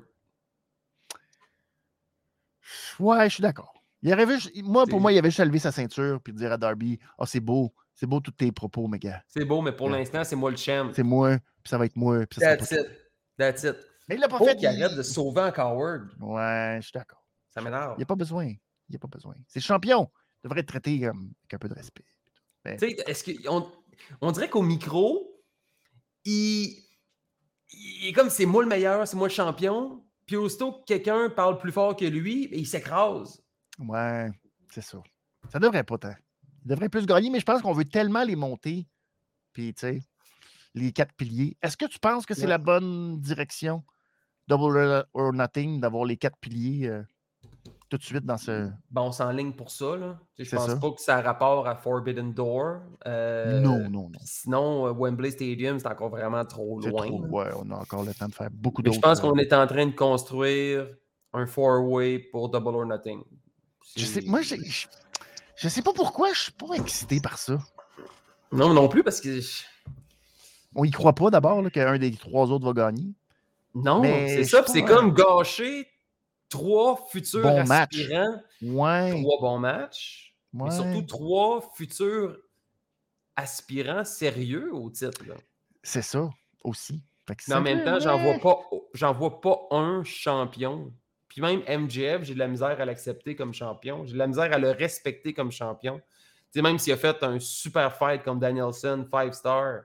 Ouais, 3.00 3.30
je 3.30 3.36
suis 3.36 3.42
d'accord. 3.42 3.74
Il 4.02 4.14
aurait 4.14 4.26
vu, 4.26 4.38
moi, 4.64 4.86
pour 4.86 5.02
moi, 5.02 5.12
il 5.12 5.18
avait 5.18 5.30
juste 5.30 5.40
à 5.40 5.46
lever 5.46 5.60
sa 5.60 5.72
ceinture, 5.72 6.22
puis 6.22 6.32
dire 6.34 6.52
à 6.52 6.58
Darby, 6.58 7.00
ah, 7.18 7.26
c'est 7.26 7.40
beau, 7.40 7.74
c'est 7.96 8.06
beau 8.06 8.20
tous 8.20 8.32
tes 8.32 8.52
propos, 8.52 8.88
mes 8.88 9.00
gars. 9.00 9.24
C'est 9.28 9.46
beau, 9.46 9.62
mais 9.62 9.72
pour 9.72 9.88
Ouais. 9.88 10.00
l'instant, 10.00 10.24
c'est 10.24 10.36
moi 10.36 10.52
le 10.52 10.58
champ. 10.58 10.92
C'est 10.94 11.04
moi, 11.04 11.38
puis 11.64 11.70
ça 11.70 11.78
va 11.78 11.86
être 11.86 11.96
moi, 11.96 12.26
puis 12.28 12.40
ça 12.40 12.56
That's 12.58 12.72
it. 12.72 12.88
That's 13.38 13.64
it. 13.64 13.76
Mais 14.08 14.16
il 14.16 14.22
l'a 14.22 14.28
pas 14.28 14.38
fait. 14.40 14.56
qu'il 14.56 14.70
il- 14.72 14.84
arrête 14.84 14.96
de 14.98 15.02
sauver 15.04 15.42
en 15.42 15.52
coward. 15.52 16.10
Ouais, 16.20 16.78
je 16.82 16.88
suis 16.88 16.94
d'accord. 16.94 17.26
Ça 17.50 17.62
m'énerve. 17.62 17.94
Il 17.96 17.98
n'y 18.00 18.04
a 18.04 18.06
pas 18.08 18.16
besoin. 18.16 18.46
Il 18.46 18.92
n'y 18.92 18.96
a 18.98 19.00
pas 19.00 19.08
besoin. 19.08 19.34
C'est 19.48 19.60
le 19.60 19.64
champion. 19.66 20.12
Il 20.44 20.48
devrait 20.48 20.60
être 20.60 20.68
traité 20.68 21.00
comme, 21.00 21.34
avec 21.44 21.54
un 21.54 21.58
peu 21.58 21.70
de 21.70 21.74
respect. 21.74 22.06
Tu 22.66 22.78
sais, 22.78 22.96
est-ce 23.08 23.24
que 23.24 23.32
on, 24.22 24.32
dirait 24.32 24.50
qu'au 24.50 24.62
micro, 24.62 25.42
il, 26.24 26.84
il 27.72 28.08
est 28.08 28.14
comme 28.14 28.30
c'est 28.30 28.46
moi 28.46 28.62
le 28.64 28.70
meilleur, 28.70 29.08
c'est 29.08 29.18
moi 29.18 29.28
le 29.28 29.34
champion. 29.34 30.04
Puis 30.26 30.36
aussitôt 30.36 30.74
que 30.74 30.86
quelqu'un 30.86 31.30
parle 31.30 31.58
plus 31.60 31.72
fort 31.72 31.96
que 31.96 32.06
lui, 32.06 32.48
ben, 32.48 32.60
il 32.60 32.68
s'écrase. 32.68 33.42
Ouais, 33.80 34.30
c'est 34.72 34.82
ça. 34.82 35.02
Ça 35.50 35.60
devrait 35.60 35.84
pas 35.84 35.98
tant. 35.98 36.16
Il 36.66 36.70
devrait 36.70 36.90
plus 36.90 37.06
gagner, 37.06 37.30
mais 37.30 37.40
je 37.40 37.46
pense 37.46 37.62
qu'on 37.62 37.74
veut 37.74 37.86
tellement 37.86 38.24
les 38.24 38.36
monter. 38.36 38.88
Puis, 39.54 39.74
tu 39.74 39.82
sais, 39.82 40.02
les 40.74 40.92
quatre 40.92 41.14
piliers. 41.14 41.56
Est-ce 41.62 41.78
que 41.78 41.86
tu 41.86 42.00
penses 42.00 42.26
que 42.26 42.34
c'est 42.34 42.42
Ouais. 42.44 42.48
la 42.48 42.58
bonne 42.58 43.20
direction, 43.22 43.84
Double 44.48 45.06
or- 45.14 45.34
Nothing, 45.34 45.80
d'avoir 45.80 46.06
les 46.06 46.18
quatre 46.18 46.38
piliers 46.38 46.88
euh, 46.88 47.02
tout 47.90 47.98
de 47.98 48.04
suite 48.04 48.26
dans 48.26 48.38
ce. 48.38 48.70
Ben, 48.92 49.02
on 49.04 49.12
s'enligne 49.12 49.54
pour 49.54 49.70
ça. 49.72 49.96
Là. 49.96 50.20
Tu 50.36 50.44
sais, 50.44 50.52
Je 50.52 50.56
pense 50.56 50.68
ça. 50.70 50.76
pas 50.78 50.92
que 50.92 51.02
ça 51.02 51.18
a 51.18 51.22
rapport 51.22 51.68
à 51.68 51.76
Forbidden 51.76 52.34
Door. 52.34 52.80
Euh, 53.08 53.60
non, 53.62 53.90
non, 53.90 54.10
non. 54.10 54.20
Sinon, 54.24 54.88
euh, 54.88 54.92
Wembley 54.92 55.32
Stadium, 55.32 55.80
c'est 55.80 55.88
encore 55.88 56.10
vraiment 56.10 56.44
trop 56.46 56.80
loin. 56.82 57.08
trop- 57.08 57.26
ouais, 57.28 57.50
on 57.58 57.70
a 57.72 57.76
encore 57.76 58.04
le 58.04 58.14
temps 58.14 58.28
de 58.28 58.34
faire 58.36 58.50
beaucoup 58.52 58.82
d'autres. 58.82 58.96
je 58.96 59.02
pense 59.02 59.20
qu'on 59.20 59.36
est 59.38 59.54
en 59.54 59.66
train 59.68 59.86
de 59.86 59.96
construire 59.96 60.88
un 61.34 61.46
four-way 61.46 62.20
pour 62.32 62.50
Double 62.50 62.76
or 62.76 62.86
Nothing. 62.86 63.22
Je 63.96 64.04
sais, 64.06 64.22
moi, 64.26 64.42
je, 64.42 64.56
je 65.58 65.68
sais 65.70 65.82
pas 65.82 65.94
pourquoi 65.94 66.34
je 66.34 66.40
suis 66.42 66.52
pas 66.52 66.74
excité 66.76 67.20
par 67.20 67.38
ça. 67.38 67.58
Non, 68.52 68.74
non 68.74 68.88
plus, 68.88 69.04
parce 69.04 69.22
que. 69.22 69.40
On 70.76 70.84
y 70.84 70.92
croit 70.92 71.14
pas 71.14 71.30
d'abord 71.30 71.64
qu'un 71.72 71.98
des 71.98 72.12
trois 72.16 72.52
autres 72.52 72.66
va 72.66 72.74
gagner. 72.74 73.14
Non, 73.74 74.02
c'est 74.04 74.44
ça, 74.44 74.64
c'est 74.68 74.84
comme 74.84 75.14
gâcher 75.14 75.88
trois 76.50 77.08
futurs 77.10 77.42
Bon 77.42 77.66
match. 77.66 77.98
aspirants, 77.98 78.42
Ouais. 78.62 79.22
trois 79.22 79.40
bons 79.40 79.60
matchs, 79.60 80.34
ouais. 80.54 80.66
mais 80.66 80.72
surtout 80.76 81.02
trois 81.04 81.72
futurs 81.76 82.38
aspirants 83.36 84.06
sérieux 84.06 84.74
au 84.74 84.90
titre. 84.90 85.22
C'est 85.84 86.02
ça 86.02 86.30
aussi. 86.64 87.02
Mais 87.48 87.56
en 87.56 87.62
même 87.62 87.84
temps, 87.84 88.00
j'en 88.00 88.18
vois 88.22 88.38
pas, 88.40 88.60
j'en 88.94 89.14
vois 89.14 89.42
pas 89.42 89.58
un 89.72 90.04
champion. 90.04 90.92
Puis 91.36 91.42
même 91.42 91.60
MJF, 91.68 92.24
j'ai 92.24 92.34
de 92.34 92.40
la 92.40 92.48
misère 92.48 92.80
à 92.80 92.86
l'accepter 92.86 93.36
comme 93.36 93.54
champion. 93.54 94.06
J'ai 94.06 94.14
de 94.14 94.18
la 94.18 94.28
misère 94.28 94.54
à 94.54 94.58
le 94.58 94.72
respecter 94.72 95.34
comme 95.34 95.52
champion. 95.52 95.98
Tu 95.98 96.04
sais, 96.54 96.62
même 96.62 96.80
s'il 96.80 96.94
a 96.94 96.98
fait 96.98 97.22
un 97.24 97.40
super 97.42 97.94
fight 97.98 98.24
comme 98.24 98.40
Danielson, 98.40 99.06
5 99.12 99.34
star, 99.36 99.82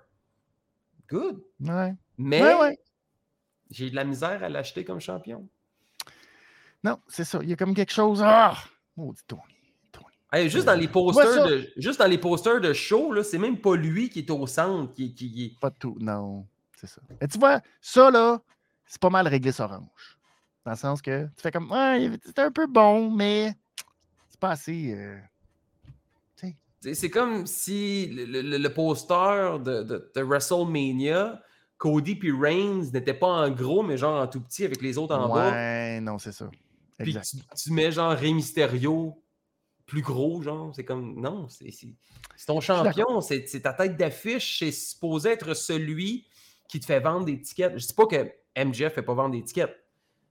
good. 1.08 1.42
Ouais. 1.60 1.92
Mais 2.16 2.40
Ouais, 2.40 2.54
ouais. 2.54 2.78
j'ai 3.68 3.90
de 3.90 3.96
la 3.96 4.04
misère 4.04 4.44
à 4.44 4.48
l'acheter 4.48 4.84
comme 4.84 5.00
champion. 5.00 5.48
Non, 6.84 7.00
c'est 7.08 7.24
ça. 7.24 7.40
Il 7.42 7.48
y 7.50 7.52
a 7.52 7.56
comme 7.56 7.74
quelque 7.74 7.92
chose. 7.92 8.22
Ah! 8.24 8.54
Maudit 8.96 9.22
Tony. 9.26 9.42
Tony. 9.90 10.06
Hey, 10.32 10.48
juste, 10.48 10.66
dans 10.66 10.74
les 10.78 10.86
posters 10.86 11.48
de, 11.48 11.68
juste 11.78 11.98
dans 11.98 12.06
les 12.06 12.18
posters 12.18 12.60
de 12.60 12.72
show, 12.72 13.20
c'est 13.24 13.38
même 13.38 13.60
pas 13.60 13.74
lui 13.74 14.08
qui 14.08 14.20
est 14.20 14.30
au 14.30 14.46
centre. 14.46 14.94
Qui, 14.94 15.12
qui, 15.14 15.32
qui- 15.32 15.56
Pas 15.60 15.72
tout. 15.72 15.96
Non, 16.00 16.46
c'est 16.76 16.86
ça. 16.86 17.02
Mais 17.20 17.26
tu 17.26 17.40
vois, 17.40 17.60
ça, 17.80 18.08
là, 18.12 18.40
c'est 18.86 19.00
pas 19.00 19.10
mal 19.10 19.26
réglé 19.26 19.50
orange. 19.60 20.16
Dans 20.64 20.72
le 20.72 20.76
sens 20.76 21.00
que 21.02 21.24
tu 21.36 21.42
fais 21.42 21.50
comme. 21.50 21.70
Ouais, 21.70 22.10
c'était 22.24 22.42
un 22.42 22.52
peu 22.52 22.66
bon, 22.66 23.10
mais 23.10 23.54
c'est 24.28 24.40
pas 24.40 24.50
assez. 24.50 24.92
euh, 24.94 25.18
C'est 26.94 27.10
comme 27.10 27.46
si 27.46 28.06
le, 28.06 28.24
le- 28.40 28.56
le 28.56 28.72
poster 28.72 29.58
de, 29.58 29.82
de- 29.82 30.12
de 30.16 30.22
WrestleMania, 30.22 31.42
Cody 31.76 32.14
puis 32.14 32.32
Reigns 32.32 32.90
n'était 32.92 33.12
pas 33.12 33.26
en 33.26 33.50
gros, 33.50 33.82
mais 33.82 33.98
genre 33.98 34.22
en 34.22 34.26
tout 34.26 34.40
petit 34.40 34.64
avec 34.64 34.80
les 34.80 34.96
autres 34.96 35.14
en 35.14 35.28
bas. 35.34 35.50
Ouais, 35.52 36.00
non, 36.00 36.18
c'est 36.18 36.32
ça. 36.32 36.48
Puis 37.04 37.12
tu, 37.22 37.36
tu 37.54 37.72
mets 37.72 37.92
genre 37.92 38.12
Rey 38.12 38.32
Mysterio 38.32 39.22
plus 39.86 40.00
gros, 40.00 40.40
genre. 40.40 40.72
C'est 40.74 40.84
comme. 40.84 41.20
Non, 41.20 41.48
c'est 41.48 41.70
ton 42.46 42.60
champion, 42.60 43.20
c'est 43.20 43.46
c'est 43.46 43.60
ta 43.60 43.74
tête 43.74 43.98
d'affiche, 43.98 44.58
c'est 44.60 44.72
supposé 44.72 45.30
être 45.32 45.52
celui 45.54 46.26
qui 46.68 46.80
te 46.80 46.86
fait 46.86 47.00
vendre 47.00 47.26
des 47.26 47.40
tickets. 47.42 47.76
Je 47.78 47.86
dis 47.86 47.92
pas 47.94 48.06
que 48.06 48.32
MJF 48.56 48.94
fait 48.94 49.02
pas 49.02 49.12
vendre 49.14 49.32
des 49.34 49.42
tickets, 49.44 49.74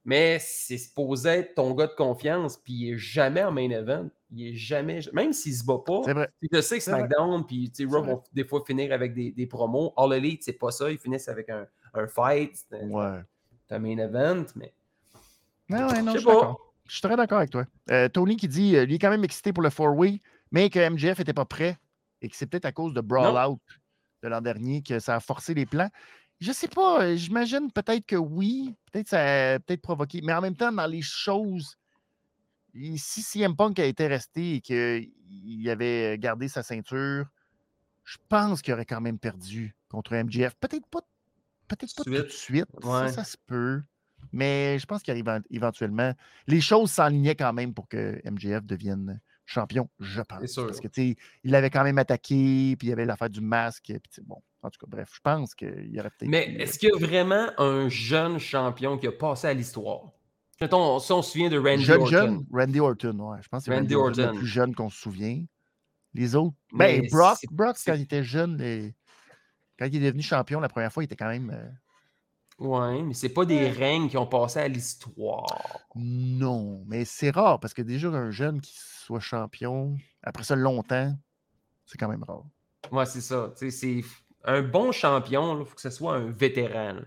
mais 0.05 0.37
c'est 0.39 0.77
supposé 0.77 1.29
être 1.29 1.55
ton 1.55 1.73
gars 1.73 1.87
de 1.87 1.93
confiance, 1.95 2.57
puis 2.57 2.73
il 2.73 2.93
est 2.93 2.97
jamais 2.97 3.43
en 3.43 3.51
main 3.51 3.69
event. 3.69 4.09
Il 4.31 4.47
est 4.47 4.55
jamais. 4.55 4.99
Même 5.13 5.33
s'il 5.33 5.53
se 5.55 5.63
bat 5.65 5.79
pas. 5.85 6.01
Vrai. 6.13 6.29
Je 6.51 6.61
sais 6.61 6.77
que. 6.77 6.83
SmackDown, 6.83 7.45
puis 7.45 7.71
tu 7.71 7.87
sais, 7.89 7.95
Raw 7.95 8.03
vont 8.03 8.23
des 8.33 8.43
fois 8.45 8.63
finir 8.65 8.91
avec 8.93 9.13
des, 9.13 9.31
des 9.31 9.47
promos. 9.47 9.93
All 9.97 10.13
Elite, 10.13 10.43
c'est 10.43 10.53
pas 10.53 10.71
ça. 10.71 10.91
Ils 10.91 10.99
finissent 10.99 11.27
avec 11.27 11.49
un, 11.49 11.65
un 11.95 12.07
fight. 12.07 12.55
C'est 12.69 12.83
Ouais. 12.85 13.19
un 13.71 13.79
main 13.79 13.97
event, 13.97 14.45
mais. 14.55 14.71
Non, 15.67 15.87
ouais, 15.87 16.01
non, 16.01 16.13
Je 16.85 16.91
suis 16.93 17.01
très 17.01 17.15
d'accord 17.15 17.39
avec 17.39 17.49
toi. 17.51 17.65
Euh, 17.91 18.07
Tony 18.09 18.37
qui 18.37 18.47
dit 18.47 18.75
euh, 18.75 18.85
lui 18.85 18.95
est 18.95 18.99
quand 18.99 19.09
même 19.11 19.23
excité 19.23 19.51
pour 19.53 19.63
le 19.63 19.69
four-way, 19.69 20.21
mais 20.51 20.69
que 20.69 20.89
MJF 20.89 21.19
n'était 21.19 21.33
pas 21.33 21.45
prêt 21.45 21.77
et 22.21 22.29
que 22.29 22.35
c'est 22.35 22.47
peut-être 22.47 22.65
à 22.65 22.71
cause 22.71 22.93
de 22.93 23.01
Brawl 23.01 23.33
Non. 23.33 23.53
Out 23.53 23.59
de 24.23 24.27
l'an 24.27 24.41
dernier 24.41 24.81
que 24.81 24.99
ça 24.99 25.15
a 25.15 25.19
forcé 25.19 25.53
les 25.53 25.65
plans. 25.65 25.89
Je 26.39 26.51
sais 26.53 26.69
pas, 26.69 27.03
euh, 27.03 27.15
j'imagine 27.15 27.71
peut-être 27.71 28.05
que 28.05 28.15
oui, 28.15 28.73
peut-être 28.91 29.09
ça 29.09 29.53
a 29.53 29.59
peut-être 29.59 29.81
provoqué, 29.81 30.21
mais 30.21 30.33
en 30.33 30.41
même 30.41 30.55
temps, 30.55 30.71
dans 30.71 30.87
les 30.87 31.01
choses, 31.01 31.75
si 32.95 33.21
CM 33.21 33.55
Punk 33.55 33.79
a 33.79 33.85
été 33.85 34.07
resté 34.07 34.55
et 34.55 34.61
qu'il 34.61 35.69
avait 35.69 36.17
gardé 36.17 36.47
sa 36.47 36.63
ceinture, 36.63 37.25
je 38.05 38.17
pense 38.29 38.61
qu'il 38.61 38.73
aurait 38.73 38.85
quand 38.85 39.01
même 39.01 39.19
perdu 39.19 39.75
contre 39.89 40.15
MJF. 40.15 40.55
Peut-être 40.55 40.87
pas, 40.87 41.01
peut-être 41.67 41.93
pas 41.95 42.03
tout 42.03 42.09
de 42.09 42.29
Suite. 42.29 42.65
Ça, 42.81 43.07
ça 43.09 43.23
se 43.23 43.37
peut. 43.45 43.81
Mais 44.31 44.79
je 44.79 44.85
pense 44.85 45.03
qu'éventuellement, 45.03 45.45
éventuellement, 45.49 46.13
les 46.47 46.61
choses 46.61 46.91
s'enlignaient 46.91 47.35
quand 47.35 47.53
même 47.53 47.73
pour 47.73 47.87
que 47.87 48.21
MJF 48.25 48.65
devienne 48.65 49.19
champion, 49.49 49.89
je 49.99 50.21
pense. 50.21 50.45
sûr. 50.45 50.65
Parce 50.67 50.79
que, 50.79 50.87
tu 50.87 51.09
sais, 51.11 51.15
il 51.43 51.51
l'avait 51.51 51.69
quand 51.69 51.83
même 51.83 51.97
attaqué, 51.97 52.75
puis 52.77 52.87
il 52.87 52.89
y 52.89 52.93
avait 52.93 53.05
l'affaire 53.05 53.29
du 53.29 53.41
masque. 53.41 53.85
Puis, 53.85 54.21
bon, 54.23 54.41
en 54.61 54.69
tout 54.69 54.79
cas, 54.79 54.87
bref, 54.87 55.09
je 55.13 55.19
pense 55.21 55.55
qu'il 55.55 55.89
y 55.93 55.99
aurait 55.99 56.09
peut-être. 56.11 56.29
Mais 56.29 56.47
euh, 56.49 56.61
est-ce 56.63 56.77
qu'il 56.77 56.89
y 56.89 56.91
a 56.91 56.97
vraiment 57.07 57.49
un 57.57 57.89
jeune 57.89 58.37
champion 58.39 58.97
qui 58.97 59.07
a 59.07 59.11
passé 59.11 59.47
à 59.47 59.53
l'histoire? 59.53 60.11
Mettons, 60.61 60.99
si 60.99 61.11
on 61.13 61.21
se 61.21 61.31
souvient 61.31 61.49
de 61.49 61.57
Randy 61.57 61.83
jeune, 61.83 62.01
Orton. 62.01 62.11
jeune, 62.11 62.45
Randy 62.51 62.79
Orton, 62.79 63.19
ouais. 63.19 63.37
Je 63.41 63.47
pense 63.47 63.63
que 63.65 63.71
c'est 63.71 63.77
Randy 63.77 63.95
Randy 63.95 64.07
Orton, 64.09 64.21
Orton. 64.21 64.33
le 64.33 64.37
plus 64.39 64.47
jeune 64.47 64.75
qu'on 64.75 64.89
se 64.89 64.99
souvient. 64.99 65.43
Les 66.13 66.35
autres. 66.35 66.55
Mais 66.73 67.01
Ben, 67.01 67.09
Brock, 67.09 67.37
Brock 67.51 67.77
quand 67.85 67.93
il 67.93 68.01
était 68.01 68.23
jeune, 68.23 68.57
quand 69.77 69.85
il 69.85 69.95
est 70.03 70.07
devenu 70.07 70.21
champion 70.21 70.59
la 70.59 70.67
première 70.69 70.91
fois, 70.91 71.03
il 71.03 71.05
était 71.05 71.15
quand 71.15 71.29
même. 71.29 71.51
euh, 71.53 71.69
Ouais, 72.59 73.01
mais 73.03 73.13
c'est 73.13 73.29
pas 73.29 73.45
des 73.45 73.69
règnes 73.69 74.09
qui 74.09 74.17
ont 74.17 74.27
passé 74.27 74.59
à 74.59 74.67
l'histoire. 74.67 75.45
Non, 75.95 76.83
mais 76.87 77.05
c'est 77.05 77.29
rare 77.29 77.59
parce 77.61 77.73
que 77.73 77.81
déjà 77.81 78.09
un 78.09 78.31
jeune 78.31 78.59
qui 78.59 78.73
soit 79.09 79.19
champion, 79.19 79.97
après 80.21 80.43
ça 80.43 80.55
longtemps, 80.55 81.15
c'est 81.85 81.97
quand 81.97 82.07
même 82.07 82.23
rare. 82.23 82.43
Ouais, 82.91 83.05
c'est 83.05 83.21
ça. 83.21 83.51
C'est 83.55 84.03
un 84.43 84.61
bon 84.61 84.91
champion, 84.91 85.59
il 85.59 85.65
faut 85.65 85.75
que 85.75 85.81
ce 85.81 85.89
soit 85.89 86.15
un 86.15 86.29
vétéran. 86.31 86.93
là. 86.93 87.01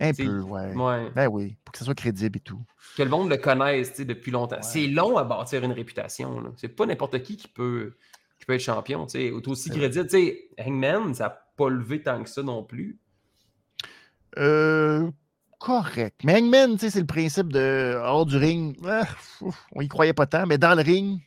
Un 0.00 0.12
peu, 0.14 0.40
ouais. 0.40 0.74
Ouais. 0.74 1.10
Ben 1.14 1.28
oui, 1.28 1.56
pour 1.64 1.72
que 1.72 1.78
ça 1.78 1.84
soit 1.84 1.94
crédible 1.94 2.38
et 2.38 2.40
tout. 2.40 2.60
Que 2.96 3.02
le 3.02 3.10
monde 3.10 3.28
le 3.28 3.36
connaisse 3.36 4.00
depuis 4.00 4.30
longtemps. 4.30 4.56
Ouais. 4.56 4.62
C'est 4.62 4.86
long 4.86 5.18
à 5.18 5.24
bâtir 5.24 5.62
une 5.62 5.72
réputation. 5.72 6.52
C'est 6.56 6.68
pas 6.68 6.86
n'importe 6.86 7.22
qui 7.22 7.36
qui 7.36 7.46
peut, 7.46 7.94
qui 8.38 8.46
peut 8.46 8.54
être 8.54 8.62
champion. 8.62 9.04
tu 9.06 9.12
sais. 9.18 9.26
Est 9.26 9.48
aussi 9.48 9.68
crédible. 9.70 10.08
Hangman, 10.58 11.14
ça 11.14 11.24
n'a 11.24 11.38
pas 11.56 11.68
levé 11.68 12.02
tant 12.02 12.22
que 12.22 12.30
ça 12.30 12.42
non 12.42 12.64
plus. 12.64 12.98
Euh, 14.38 15.10
correct. 15.60 16.22
Mais 16.24 16.40
Hangman, 16.40 16.72
tu 16.72 16.78
sais, 16.78 16.90
c'est 16.90 17.00
le 17.00 17.06
principe 17.06 17.52
de 17.52 17.94
hors 18.02 18.24
du 18.24 18.38
ring. 18.38 18.76
ah, 18.86 19.06
ouf, 19.42 19.66
on 19.72 19.82
y 19.82 19.88
croyait 19.88 20.14
pas 20.14 20.26
tant, 20.26 20.46
mais 20.46 20.56
dans 20.56 20.74
le 20.74 20.82
ring, 20.82 21.20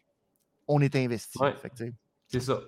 on 0.67 0.81
est 0.81 0.95
investi. 0.95 1.37
Ouais. 1.39 1.53
C'est 2.27 2.39
ça. 2.39 2.59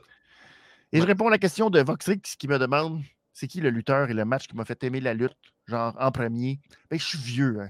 Et 0.92 1.02
je 1.02 1.06
réponds 1.06 1.28
à 1.28 1.32
la 1.32 1.38
question 1.38 1.70
de 1.70 1.82
Voxrix 1.82 2.22
qui 2.38 2.48
me 2.48 2.58
demande 2.58 3.02
c'est 3.34 3.48
qui 3.48 3.62
le 3.62 3.70
lutteur 3.70 4.10
et 4.10 4.14
le 4.14 4.26
match 4.26 4.48
qui 4.48 4.56
m'a 4.56 4.66
fait 4.66 4.84
aimer 4.84 5.00
la 5.00 5.14
lutte, 5.14 5.38
genre 5.68 5.96
en 6.00 6.12
premier? 6.12 6.60
Ben, 6.90 6.98
je 6.98 7.06
suis 7.06 7.20
vieux, 7.20 7.60
hein. 7.62 7.70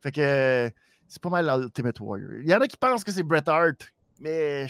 Fait 0.00 0.10
que 0.10 0.72
c'est 1.06 1.22
pas 1.22 1.30
mal 1.30 1.46
l'Ultimate 1.60 2.00
Warrior. 2.00 2.40
Il 2.42 2.48
y 2.48 2.54
en 2.54 2.60
a 2.60 2.66
qui 2.66 2.76
pensent 2.76 3.04
que 3.04 3.12
c'est 3.12 3.22
Bret 3.22 3.48
Hart 3.48 3.92
mais 4.20 4.66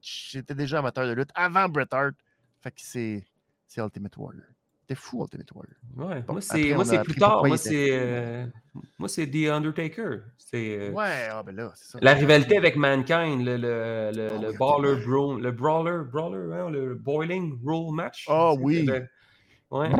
j'étais 0.00 0.54
déjà 0.54 0.78
amateur 0.78 1.06
de 1.06 1.12
lutte 1.12 1.30
avant 1.34 1.68
Bret 1.68 1.86
Hart. 1.90 2.14
Fait 2.60 2.70
que 2.70 2.80
c'est 2.80 3.24
c'est 3.66 3.80
Ultimate 3.80 4.16
Warrior. 4.16 4.46
C'était 4.90 5.00
fou, 5.02 5.22
Ultimate 5.22 5.52
Warrior. 5.52 5.76
Ouais, 5.96 6.22
Bon, 6.22 6.32
moi, 6.32 6.40
c'est, 6.42 6.74
moi, 6.74 6.84
c'est 6.84 7.00
plus 7.04 7.14
tard. 7.14 7.44
Moi, 7.46 7.56
c'est, 7.56 7.90
euh, 7.92 8.44
moi, 8.98 9.08
c'est 9.08 9.28
The 9.30 9.48
Undertaker. 9.48 10.22
C'est 10.36 10.78
euh, 10.80 10.90
Ouais, 10.90 11.28
ah 11.30 11.44
ben 11.44 11.54
là, 11.54 11.70
c'est 11.76 11.92
ça. 11.92 11.98
la 12.02 12.12
rivalité 12.14 12.56
avec 12.56 12.74
Mankind, 12.74 13.44
le, 13.44 13.56
le, 13.56 14.10
le, 14.12 14.30
Ah 14.32 14.38
le 14.42 14.52
Baller 14.58 14.94
ok. 15.00 15.06
Bro, 15.06 15.36
le 15.38 15.52
Brawler, 15.52 16.00
Brawler, 16.10 16.52
hein, 16.56 16.70
le 16.70 16.96
Boiling 16.96 17.56
Rule 17.64 17.94
Match. 17.94 18.26
Ah 18.28 18.50
C'est 18.56 18.60
oui. 18.64 18.82
le- 18.82 19.06
Ouais. 19.70 19.92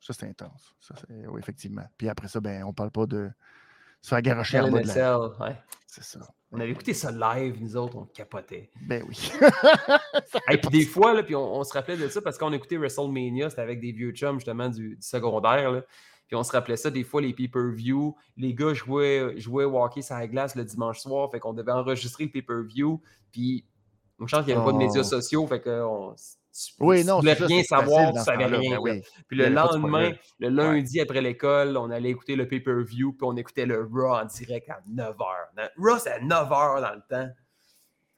Ça, 0.00 0.14
c'est 0.14 0.26
intense. 0.26 0.74
Ça, 0.80 0.94
c'est- 0.96 1.26
oui, 1.26 1.38
effectivement. 1.38 1.84
Puis 1.98 2.08
après 2.08 2.28
ça, 2.28 2.40
ben, 2.40 2.64
on 2.64 2.72
parle 2.72 2.92
pas 2.92 3.04
de 3.04 3.28
se 4.00 4.08
faire 4.08 4.22
garocher 4.22 4.58
en 4.60 4.70
bas 4.70 4.80
de 4.80 4.88
la... 4.88 5.28
Ouais. 5.38 5.56
C'est 5.86 6.02
ça. 6.04 6.20
On 6.52 6.58
avait 6.58 6.70
écouté 6.72 6.94
ça 6.94 7.12
live, 7.12 7.56
nous 7.60 7.76
autres, 7.76 7.96
on 7.96 8.04
capotait. 8.06 8.70
Ben 8.82 9.04
oui. 9.08 9.30
Et 10.50 10.58
puis 10.58 10.68
des 10.70 10.84
fois, 10.84 11.14
là, 11.14 11.22
puis 11.22 11.36
on, 11.36 11.54
on 11.58 11.62
se 11.64 11.72
rappelait 11.72 11.96
de 11.96 12.08
ça 12.08 12.20
parce 12.20 12.38
qu'on 12.38 12.52
écoutait 12.52 12.76
WrestleMania, 12.76 13.50
c'était 13.50 13.62
avec 13.62 13.80
des 13.80 13.92
vieux 13.92 14.10
chums 14.10 14.38
justement 14.40 14.68
du, 14.68 14.96
du 14.96 15.02
secondaire. 15.02 15.70
là. 15.70 15.82
Puis 16.26 16.36
on 16.36 16.42
se 16.42 16.52
rappelait 16.52 16.76
ça 16.76 16.90
des 16.90 17.04
fois, 17.04 17.20
les 17.20 17.32
pay-per-view. 17.32 18.16
Les 18.36 18.54
gars 18.54 18.72
jouaient, 18.74 19.38
jouaient 19.38 19.64
hockey 19.64 20.02
sur 20.02 20.16
la 20.16 20.26
glace 20.28 20.54
le 20.56 20.64
dimanche 20.64 21.00
soir, 21.00 21.30
fait 21.30 21.38
qu'on 21.40 21.52
devait 21.52 21.72
enregistrer 21.72 22.24
le 22.24 22.30
pay-per-view. 22.30 23.00
Puis 23.32 23.64
une 24.20 24.28
chance 24.28 24.44
qu'il 24.44 24.54
n'y 24.54 24.60
avait 24.60 24.66
pas 24.66 24.72
de 24.72 24.78
médias 24.78 25.00
Oh. 25.02 25.04
sociaux, 25.04 25.46
fait 25.46 25.60
qu'on. 25.60 26.14
Tu- 26.52 26.72
Oui, 26.80 27.00
tu 27.00 27.06
non, 27.06 27.20
voulais 27.20 27.34
c'est 27.34 27.40
ça, 27.40 27.46
rien 27.46 27.62
savoir, 27.62 28.12
tu 28.12 28.20
savais 28.20 28.46
rien. 28.46 28.70
ben 28.72 28.78
oui. 28.80 29.02
Puis 29.28 29.36
le 29.38 29.48
lendemain, 29.48 30.12
le 30.38 30.48
lundi 30.48 31.00
après 31.00 31.20
l'école, 31.20 31.76
on 31.76 31.90
allait 31.90 32.10
écouter 32.10 32.36
le 32.36 32.46
pay-per-view, 32.48 33.12
puis 33.12 33.20
on 33.22 33.36
écoutait 33.36 33.66
le 33.66 33.88
Raw 33.90 34.14
en 34.16 34.24
direct 34.24 34.68
à 34.70 34.80
9h. 34.90 35.70
Raw, 35.78 35.98
c'est 35.98 36.12
à 36.12 36.18
9h 36.20 36.80
dans 36.80 36.94
le 36.94 37.02
temps. 37.08 37.32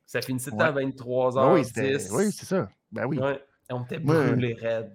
Ça 0.06 0.20
finissait 0.20 0.50
temps 0.50 0.60
à 0.60 0.72
Ben 0.72 0.90
23h10. 0.90 2.08
oui, 2.12 2.24
oui, 2.26 2.32
c'est 2.32 2.44
ça. 2.46 2.68
Ben 2.90 3.06
oui. 3.06 3.18
Ouais. 3.18 3.42
On 3.70 3.82
était 3.84 3.98
brûlés 3.98 4.52
raides. 4.54 4.92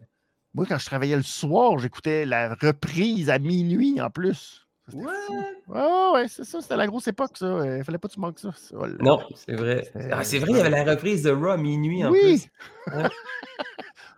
Moi, 0.54 0.66
quand 0.68 0.78
je 0.78 0.86
travaillais 0.86 1.16
le 1.18 1.24
soir, 1.24 1.78
j'écoutais 1.80 2.26
la 2.26 2.54
reprise 2.56 3.30
à 3.30 3.40
minuit 3.40 4.00
en 4.02 4.10
plus. 4.12 4.67
Ouais, 4.94 6.12
ouais, 6.14 6.28
c'est 6.28 6.46
ça. 6.46 6.62
C'était 6.62 6.78
la 6.78 6.88
grosse 6.88 7.08
époque, 7.08 7.38
ça. 7.38 7.78
Il 7.78 7.84
fallait 7.84 7.98
pas 7.98 8.08
que 8.08 8.14
tu 8.14 8.20
manques 8.20 8.40
ça. 8.40 8.52
Non, 9.00 9.22
c'est 9.36 9.56
vrai. 9.56 9.92
Ah, 10.12 10.24
c'est 10.24 10.40
vrai, 10.40 10.52
il 10.52 10.58
y 10.58 10.62
avait 10.62 10.70
la 10.70 10.92
reprise 10.92 11.24
de 11.24 11.32
Raw 11.32 11.58
minuit 11.58 12.06
en 12.06 12.12
oui! 12.12 12.20
plus. 12.22 12.96
Ouais. 12.96 13.10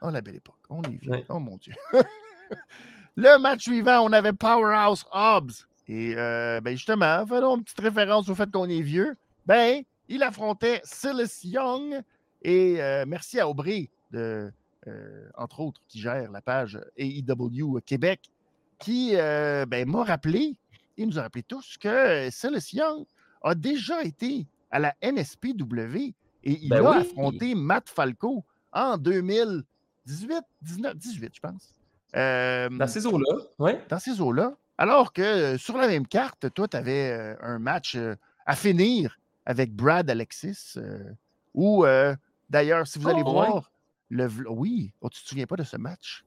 oh, 0.03 0.11
la 0.11 0.21
belle 0.21 0.35
époque. 0.35 0.59
On 0.69 0.83
est 0.83 1.01
vieux. 1.01 1.11
Ouais. 1.11 1.25
Oh 1.27 1.39
mon 1.39 1.57
Dieu. 1.57 1.73
le 3.15 3.39
match 3.39 3.63
suivant, 3.63 4.01
on 4.01 4.13
avait 4.13 4.31
Powerhouse 4.31 5.05
Hobbs. 5.11 5.65
Et 5.87 6.13
euh, 6.15 6.61
ben 6.61 6.75
justement, 6.77 7.25
faisons 7.25 7.57
une 7.57 7.63
petite 7.63 7.79
référence 7.79 8.29
au 8.29 8.35
fait 8.35 8.49
qu'on 8.51 8.69
est 8.69 8.81
vieux. 8.81 9.15
Ben, 9.47 9.81
il 10.07 10.21
affrontait 10.21 10.81
Silas 10.83 11.41
Young. 11.43 12.01
Et 12.43 12.81
euh, 12.81 13.05
merci 13.07 13.39
à 13.39 13.49
Aubry, 13.49 13.89
de, 14.11 14.51
euh, 14.87 15.29
entre 15.35 15.59
autres, 15.61 15.81
qui 15.87 15.99
gère 15.99 16.31
la 16.31 16.41
page 16.41 16.79
AEW 16.97 17.79
Québec, 17.85 18.29
qui 18.79 19.11
euh, 19.15 19.65
ben, 19.65 19.87
m'a 19.89 20.03
rappelé, 20.03 20.55
il 21.03 21.07
nous 21.07 21.19
a 21.19 21.23
rappelé 21.23 21.43
tous 21.43 21.77
que 21.79 22.29
Silas 22.31 22.69
Young 22.73 23.05
a 23.41 23.55
déjà 23.55 24.03
été 24.03 24.47
à 24.71 24.79
la 24.79 24.95
NSPW 25.01 26.13
et 26.43 26.51
il 26.61 26.69
Ben 26.69 26.85
a 26.85 26.91
oui. 26.91 26.97
affronté 26.97 27.55
Matt 27.55 27.89
Falco 27.89 28.43
en 28.71 28.97
2018, 28.97 30.41
19, 30.61 30.95
18, 30.95 31.31
je 31.35 31.39
pense. 31.39 31.73
Euh, 32.15 32.69
Dans 32.69 32.87
ces 32.87 33.05
eaux-là, 33.05 33.35
ouais. 33.59 33.83
dans 33.89 33.99
ces 33.99 34.19
eaux-là. 34.21 34.55
Alors 34.77 35.11
que 35.13 35.21
euh, 35.21 35.57
sur 35.57 35.77
la 35.77 35.87
même 35.87 36.07
carte, 36.07 36.51
toi, 36.53 36.67
tu 36.67 36.77
avais 36.77 37.35
un 37.41 37.59
match 37.59 37.95
euh, 37.95 38.15
à 38.45 38.55
finir 38.55 39.19
avec 39.45 39.73
Brad 39.73 40.09
Alexis. 40.09 40.73
euh, 40.77 41.03
euh, 41.57 42.15
d'ailleurs, 42.49 42.87
si 42.87 42.97
vous 42.99 43.07
Oh, 43.07 43.11
allez 43.11 43.21
ouais. 43.23 43.31
voir 43.31 43.71
le. 44.09 44.27
Oui, 44.47 44.93
oh, 45.01 45.09
tu 45.09 45.21
te 45.21 45.27
souviens 45.27 45.45
pas 45.45 45.55
de 45.57 45.63
ce 45.63 45.75
match? 45.77 46.23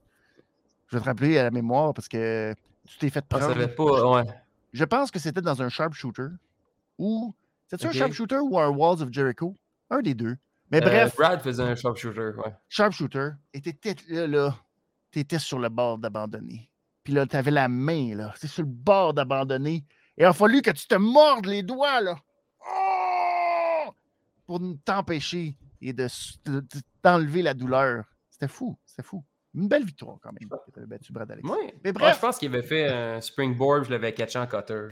Je 0.89 0.97
vais 0.97 1.01
te 1.01 1.07
rappeler 1.07 1.39
à 1.39 1.45
la 1.45 1.51
mémoire 1.51 1.95
parce 1.95 2.09
que 2.09 2.55
tu 2.87 2.99
t'es 2.99 3.09
fait 3.11 3.25
prendre. 3.25 3.47
savait 3.47 3.69
pas, 3.69 4.11
ouais. 4.13 4.25
Je 4.73 4.85
pense 4.85 5.11
que 5.11 5.19
c'était 5.19 5.43
dans 5.43 5.61
un 5.63 5.69
sharpshooter. 5.69 6.29
Ou. 6.99 7.35
C'était-tu 7.67 7.89
Ok. 7.89 7.95
un 7.95 7.99
sharpshooter 7.99 8.39
ou 8.39 8.59
un 8.59 8.69
Walls 8.69 9.03
of 9.03 9.11
Jericho? 9.13 9.57
Un 9.91 10.01
des 10.01 10.15
deux. 10.15 10.37
Mais 10.71 10.79
Euh, 10.79 10.87
bref, 10.87 11.17
Brad 11.17 11.43
faisait 11.43 11.63
un 11.63 11.75
sharpshooter, 11.75 12.33
ouais. 12.39 12.55
sharpshooter, 12.69 13.31
et 13.53 13.61
t'étais 13.61 13.95
là, 14.09 14.27
là 14.27 14.57
t'étais 15.11 15.39
sur 15.39 15.59
le 15.59 15.69
bord 15.69 15.99
d'abandonner. 15.99 16.71
Puis 17.05 17.13
là, 17.13 17.27
t'avais 17.27 17.51
la 17.51 17.69
main, 17.69 18.15
là. 18.15 18.33
C'est 18.37 18.47
sur 18.47 18.63
le 18.63 18.69
bord 18.69 19.13
d'abandonner. 19.13 19.85
Et 20.17 20.23
il 20.23 20.25
a 20.25 20.33
fallu 20.33 20.63
que 20.63 20.71
tu 20.71 20.87
te 20.87 20.95
mordes 20.95 21.47
les 21.47 21.63
doigts, 21.63 22.01
là. 22.01 22.17
Oh! 22.67 23.91
Pour 24.47 24.61
t'empêcher 24.85 25.57
et 25.81 25.93
de 25.93 26.07
t'enlever 27.03 27.43
la 27.43 27.55
douleur. 27.55 28.05
C'était 28.31 28.49
fou, 28.49 28.79
c'était 28.87 29.03
fou. 29.03 29.25
Une 29.55 29.69
belle 29.69 29.85
victoire, 29.85 30.17
quand 30.23 30.31
même. 30.33 30.87
battu 30.87 31.13
Brad. 31.13 31.31
Mais 31.45 31.77
Ah, 31.85 31.93
bref. 31.93 32.17
je 32.17 32.21
pense 32.21 32.39
qu'il 32.39 32.49
avait 32.49 32.63
fait 32.63 32.89
un 32.89 33.21
springboard, 33.21 33.85
je 33.85 33.91
l'avais 33.91 34.13
catché 34.15 34.39
en 34.39 34.47
cutter. 34.47 34.89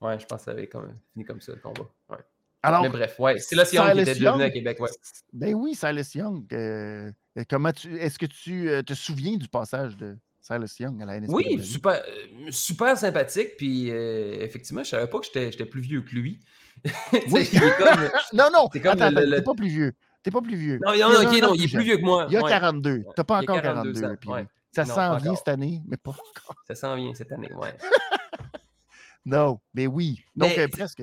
Ouais, 0.00 0.18
je 0.20 0.26
pense 0.26 0.40
que 0.40 0.44
ça 0.44 0.50
avait 0.52 0.68
comme, 0.68 0.94
fini 1.12 1.24
comme 1.24 1.40
ça, 1.40 1.52
le 1.52 1.58
combat. 1.60 1.88
Ouais. 2.10 2.18
Alors, 2.62 2.82
Mais 2.82 2.88
bref, 2.88 3.18
ouais. 3.18 3.38
C'est 3.38 3.56
là 3.56 3.64
Young 3.72 3.92
qui 3.92 4.00
était 4.00 4.10
devenu 4.14 4.24
Young, 4.26 4.42
à 4.42 4.50
Québec, 4.50 4.80
ouais. 4.80 4.90
Ben 5.32 5.54
oui, 5.54 5.74
Silas 5.74 6.10
Young. 6.14 6.44
euh, 6.52 7.10
comment 7.48 7.72
tu, 7.72 7.96
est-ce 7.98 8.18
que 8.18 8.26
tu 8.26 8.68
euh, 8.68 8.82
te 8.82 8.92
souviens 8.94 9.36
du 9.36 9.48
passage 9.48 9.96
de 9.96 10.16
Silas 10.40 10.74
Young 10.80 11.00
à 11.02 11.06
la 11.06 11.20
NSPW? 11.20 11.34
Oui, 11.34 11.64
super, 11.64 12.02
euh, 12.06 12.50
super 12.50 12.96
sympathique. 12.96 13.56
Puis 13.56 13.90
euh, 13.90 14.36
effectivement, 14.40 14.82
je 14.84 14.90
savais 14.90 15.06
pas 15.08 15.18
que 15.20 15.26
j'étais 15.26 15.64
plus 15.66 15.80
vieux 15.80 16.02
que 16.02 16.14
lui. 16.14 16.40
Oui. 17.30 17.48
comme- 17.50 18.10
Non, 18.32 18.48
non, 18.52 18.68
C'est 18.72 18.80
comme 18.80 18.92
attends, 18.92 19.10
le- 19.10 19.16
attends, 19.18 19.30
le- 19.30 19.36
t'es 19.36 19.42
pas 19.42 19.54
plus 19.54 19.68
vieux. 19.68 19.92
T'es 20.26 20.32
pas 20.32 20.40
plus 20.40 20.56
vieux. 20.56 20.80
Non, 20.84 20.90
non, 20.90 21.54
il 21.54 21.64
est 21.64 21.68
plus 21.72 21.84
vieux 21.84 21.98
que 21.98 22.02
moi. 22.02 22.26
Il 22.28 22.32
y 22.32 22.36
a 22.36 22.42
ouais. 22.42 22.50
42. 22.50 23.04
T'as 23.14 23.22
pas 23.22 23.36
encore 23.42 23.62
42 23.62 23.92
42. 23.92 24.04
ans, 24.04 24.16
puis 24.20 24.28
ouais. 24.30 24.46
Ça 24.72 24.84
s'en 24.84 25.16
vient 25.18 25.36
cette 25.36 25.46
année, 25.46 25.82
mais 25.86 25.96
pas 25.96 26.10
encore. 26.10 26.56
Ça 26.66 26.74
s'en 26.74 26.96
vient 26.96 27.14
cette 27.14 27.30
année, 27.30 27.52
ouais. 27.54 27.72
Non, 29.24 29.60
mais 29.72 29.86
oui. 29.86 30.24
Donc, 30.34 30.50
Mais 30.56 30.64
euh, 30.64 30.68
presque. 30.68 31.00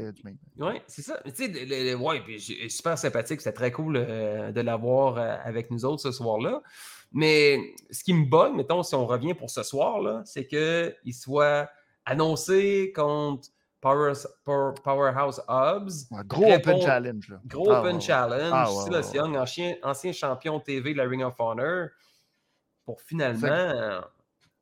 Oui, 0.58 0.82
c'est 0.88 1.02
ça. 1.04 1.22
Tu 1.26 1.32
sais, 1.36 1.48
le- 1.48 1.96
ouais, 1.96 2.22
puis 2.22 2.40
super 2.70 2.98
sympathique. 2.98 3.40
C'était 3.40 3.56
très 3.56 3.72
cool 3.72 3.96
euh, 3.96 4.52
de 4.52 4.60
l'avoir 4.60 5.18
euh, 5.18 5.38
avec 5.46 5.72
nous 5.72 5.86
autres 5.86 6.02
ce 6.02 6.12
soir-là. 6.12 6.62
Mais 7.14 7.74
ce 7.92 8.04
qui 8.04 8.14
me 8.14 8.26
bug, 8.26 8.56
mettons, 8.56 8.84
si 8.84 8.94
on 8.96 9.06
revient 9.06 9.34
pour 9.34 9.50
ce 9.50 9.64
soir-là, 9.64 10.22
c'est 10.26 10.48
qu'il 10.48 11.14
soit 11.14 11.70
annoncé 12.06 12.92
contre 12.94 13.48
Power, 13.84 14.14
Power- 14.46 14.74
Powerhouse. 14.84 15.40
Un 15.48 16.24
gros 16.24 16.42
Répond- 16.46 16.72
open 16.72 16.82
challenge. 16.82 17.30
Là. 17.30 17.40
Gros 17.46 17.70
Ah, 17.72 17.82
Open 17.82 17.96
ouais. 17.98 18.02
Challenge. 18.02 18.52
Ah, 18.54 18.66
Silas 18.86 19.10
ouais, 19.12 19.18
Young, 19.18 19.36
ancien, 19.38 19.76
ancien 19.84 20.12
champion 20.14 20.60
TV 20.60 20.94
de 20.94 20.98
la 20.98 21.04
Ring 21.04 21.22
of 21.24 21.36
Honor. 21.38 21.90
Pour 22.86 23.02
finalement, 23.02 23.48
euh, 23.48 24.00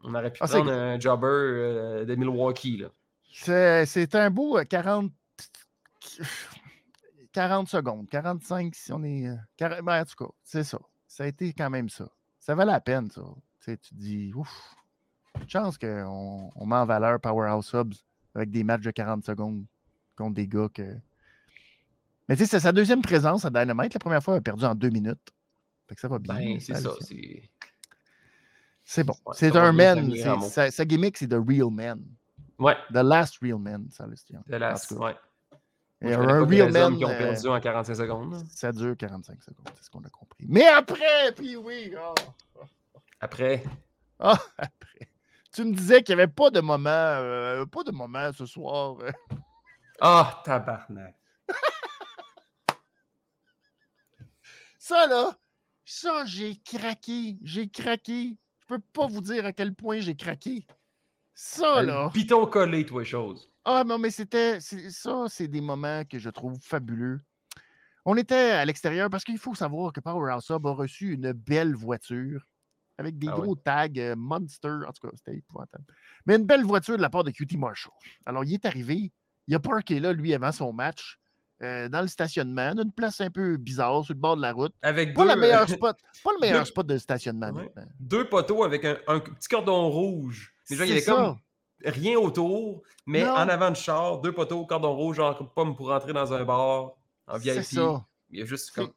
on 0.03 0.13
aurait 0.15 0.31
pu 0.34 0.39
Ah, 0.43 0.47
prendre 0.47 0.71
un 0.71 0.99
jobber 0.99 1.27
euh, 1.27 2.03
de 2.05 2.15
Milwaukee. 2.15 2.84
C'est 3.31 4.15
un 4.15 4.29
beau 4.31 4.57
euh, 4.57 4.63
40... 4.65 5.12
40 7.31 7.67
secondes. 7.69 8.10
45 8.10 8.75
si 8.75 8.91
on 8.91 9.03
est. 9.03 9.27
euh, 9.27 9.36
quar- 9.57 9.81
ben, 9.81 10.01
en 10.01 10.05
tout 10.05 10.25
cas, 10.25 10.31
c'est 10.43 10.63
ça. 10.63 10.79
Ça 11.07 11.23
a 11.23 11.27
été 11.27 11.53
quand 11.53 11.69
même 11.69 11.89
ça. 11.89 12.07
Ça 12.39 12.55
valait 12.55 12.71
la 12.71 12.81
peine, 12.81 13.10
ça. 13.12 13.21
Tu 13.62 13.71
sais, 13.71 13.77
tu 13.77 13.89
te 13.91 13.99
dis, 13.99 14.31
ouf, 14.36 14.75
chance 15.47 15.77
qu'on 15.77 16.51
on 16.55 16.65
met 16.65 16.75
en 16.75 16.86
valeur 16.86 17.19
Powerhouse 17.19 17.67
Subs 17.67 18.03
avec 18.35 18.51
des 18.51 18.63
matchs 18.63 18.81
de 18.81 18.91
40 18.91 19.23
secondes 19.25 19.65
contre 20.15 20.35
des 20.35 20.47
gars 20.47 20.67
que. 20.73 20.95
Mais 22.29 22.35
tu 22.35 22.43
sais, 22.43 22.49
c'est 22.51 22.59
sa 22.59 22.71
deuxième 22.71 23.01
présence 23.01 23.45
à 23.45 23.49
Dynamite. 23.49 23.93
La 23.93 23.99
première 23.99 24.23
fois, 24.23 24.35
elle 24.35 24.39
a 24.39 24.41
perdu 24.41 24.63
en 24.65 24.75
deux 24.75 24.89
minutes. 24.89 25.31
Fait 25.87 25.95
que 25.95 26.01
ça 26.01 26.07
va 26.07 26.19
bien. 26.19 26.35
Ben, 26.35 26.59
c'est 26.59 26.75
ça. 26.75 26.91
c'est- 28.85 29.03
bon. 29.03 29.13
Ouais, 29.25 29.33
c'est 29.35 29.55
un 29.55 29.71
man. 29.71 30.13
Sa, 30.49 30.71
sa 30.71 30.85
gimmick, 30.85 31.17
c'est 31.17 31.27
The 31.27 31.35
Real 31.45 31.69
Man. 31.69 32.01
Ouais, 32.59 32.77
The 32.93 32.97
Last 33.03 33.37
Real 33.41 33.57
Man, 33.57 33.87
ça, 33.91 34.05
le 34.05 34.15
style. 34.15 34.39
de 34.47 34.55
la. 34.55 34.75
En 34.75 34.77
tout 34.79 34.95
cas, 34.99 35.05
Ouais. 35.05 35.15
Et 36.03 36.13
un 36.13 36.25
pas 36.25 36.45
Real 36.45 36.71
Man, 36.71 36.97
qui 36.97 37.05
ont 37.05 37.09
euh, 37.09 37.17
perdu 37.17 37.47
en 37.47 37.59
45 37.59 37.93
secondes. 37.95 38.43
ça 38.49 38.71
dure 38.71 38.97
45 38.97 39.43
secondes, 39.43 39.67
c'est 39.75 39.84
ce 39.86 39.89
qu'on 39.91 40.03
a 40.03 40.09
compris. 40.09 40.45
Mais 40.49 40.65
après, 40.65 41.32
puis 41.36 41.55
oui, 41.55 41.93
ah, 41.95 42.15
Après, 43.19 43.63
ah, 44.19 44.39
après. 44.57 45.11
Tu 45.54 45.66
me 45.66 45.74
disais 45.74 46.02
qu'il 46.02 46.16
n'y 46.16 46.22
avait 46.22 46.32
pas 46.32 46.49
de 46.49 46.62
moment, 46.62 46.89
euh, 46.89 47.66
pas 47.66 47.84
de 47.84 47.91
moment 47.91 48.32
ce 48.32 48.45
soir. 48.45 48.97
euh. 49.02 49.12
ah, 49.99 50.41
tabarnak. 50.45 51.16
Ça, 54.80 55.06
là, 55.08 55.38
ça, 55.86 56.26
j'ai 56.26 56.56
craqué, 56.58 57.38
j'ai 57.43 57.70
craqué. 57.70 58.36
Je 58.62 58.66
peux 58.68 58.80
pas 58.93 59.08
vous 59.08 59.22
dire 59.22 59.45
à 59.45 59.54
quel 59.54 59.76
point 59.76 59.99
j'ai 59.99 60.16
craqué. 60.16 60.66
Ça, 61.34 61.84
là. 61.84 62.10
Piton 62.14 62.45
collé, 62.47 62.86
toi, 62.86 63.04
chose. 63.04 63.52
Ah 63.64 63.84
non, 63.86 63.99
mais 63.99 64.10
c'était. 64.10 64.60
Ça, 64.60 65.26
c'est 65.28 65.47
des 65.47 65.62
moments 65.62 66.04
que 66.06 66.18
je 66.18 66.30
trouve 66.30 66.58
fabuleux. 66.62 67.22
On 68.06 68.18
était 68.18 68.52
à 68.52 68.66
l'extérieur 68.66 69.10
parce 69.10 69.24
qu'il 69.24 69.38
faut 69.38 69.54
savoir 69.54 69.93
que 69.93 69.99
Powerhouse 69.99 70.49
Hub 70.49 70.66
a 70.66 70.72
reçu 70.72 71.14
une 71.14 71.32
belle 71.34 71.76
voiture 71.76 72.47
avec 72.97 73.17
des 73.17 73.27
Ah 73.29 73.31
gros 73.31 73.55
tags 73.55 73.87
euh, 73.97 74.15
Monster. 74.17 74.79
En 74.87 74.91
tout 74.91 75.07
cas, 75.07 75.13
c'était 75.15 75.37
épouvantable. 75.37 75.83
Mais 76.25 76.35
une 76.35 76.45
belle 76.45 76.63
voiture 76.63 76.97
de 76.97 77.01
la 77.01 77.09
part 77.09 77.23
de 77.23 77.31
QT 77.31 77.57
Marshall. 77.57 77.93
Alors, 78.25 78.43
il 78.43 78.53
est 78.53 78.65
arrivé, 78.65 79.11
il 79.47 79.55
a 79.55 79.59
parké 79.59 79.99
là, 79.99 80.13
lui, 80.13 80.33
avant 80.33 80.51
son 80.51 80.71
match. 80.73 81.17
euh, 81.63 81.87
dans 81.89 82.01
le 82.01 82.07
stationnement, 82.07 82.73
d'une 82.73 82.91
place 82.91 83.21
un 83.21 83.29
peu 83.29 83.55
bizarre 83.57 84.03
sur 84.03 84.15
le 84.15 84.19
bord 84.19 84.35
de 84.35 84.41
la 84.41 84.51
route. 84.51 84.73
Avec 84.81 85.13
Pas 85.13 85.23
deux, 85.25 85.35
le 85.35 85.39
meilleur 85.41 85.61
euh, 85.61 85.67
spot. 85.67 85.95
Pas 86.23 86.31
le 86.33 86.39
meilleur 86.41 86.59
deux- 86.63 86.65
spot 86.65 86.87
de 86.87 86.97
stationnement. 86.97 87.51
Ouais. 87.51 87.71
deux 87.99 88.27
poteaux 88.27 88.63
avec 88.63 88.83
un, 88.83 88.97
un 89.07 89.19
petit 89.19 89.47
cordon 89.47 89.87
rouge. 89.91 90.55
Mais 90.71 90.75
genre, 90.75 90.85
il 90.87 90.89
y 90.89 90.91
avait 90.93 91.03
comme 91.05 91.37
rien 91.85 92.17
autour, 92.17 92.81
mais 93.05 93.23
Non. 93.23 93.31
en 93.33 93.47
avant 93.49 93.69
du 93.69 93.79
char, 93.79 94.21
deux 94.21 94.31
poteaux, 94.31 94.65
cordon 94.65 94.95
rouge, 94.95 95.17
genre 95.17 95.51
comme 95.53 95.75
pour 95.75 95.89
rentrer 95.89 96.13
dans 96.13 96.33
un 96.33 96.43
bar 96.43 96.93
en 97.27 97.37
C'est 97.39 97.53
VIP. 97.53 97.63
ça. 97.63 98.05
Il 98.31 98.39
y 98.39 98.41
a 98.41 98.45
juste 98.45 98.71
comme. 98.71 98.91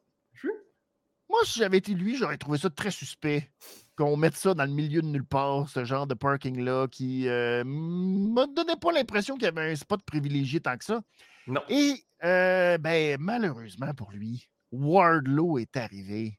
Moi, 1.28 1.40
si 1.44 1.58
j'avais 1.58 1.78
été 1.78 1.92
lui, 1.94 2.16
j'aurais 2.16 2.38
trouvé 2.38 2.58
ça 2.58 2.70
très 2.70 2.90
suspect 2.90 3.50
qu'on 3.96 4.16
mette 4.16 4.36
ça 4.36 4.54
dans 4.54 4.64
le 4.64 4.72
milieu 4.72 5.02
de 5.02 5.06
nulle 5.06 5.24
part, 5.24 5.68
ce 5.68 5.84
genre 5.84 6.06
de 6.06 6.14
parking-là, 6.14 6.88
qui 6.88 7.28
euh, 7.28 7.62
me 7.64 8.46
donnait 8.54 8.76
pas 8.76 8.92
l'impression 8.92 9.34
qu'il 9.36 9.44
y 9.44 9.48
avait 9.48 9.72
un 9.72 9.76
spot 9.76 10.02
privilégié 10.04 10.60
tant 10.60 10.76
que 10.76 10.84
ça. 10.84 11.00
Non. 11.46 11.62
Et 11.68 12.04
euh, 12.24 12.78
ben, 12.78 13.16
malheureusement 13.20 13.92
pour 13.94 14.10
lui, 14.12 14.48
Wardlow 14.72 15.58
est 15.58 15.76
arrivé 15.76 16.38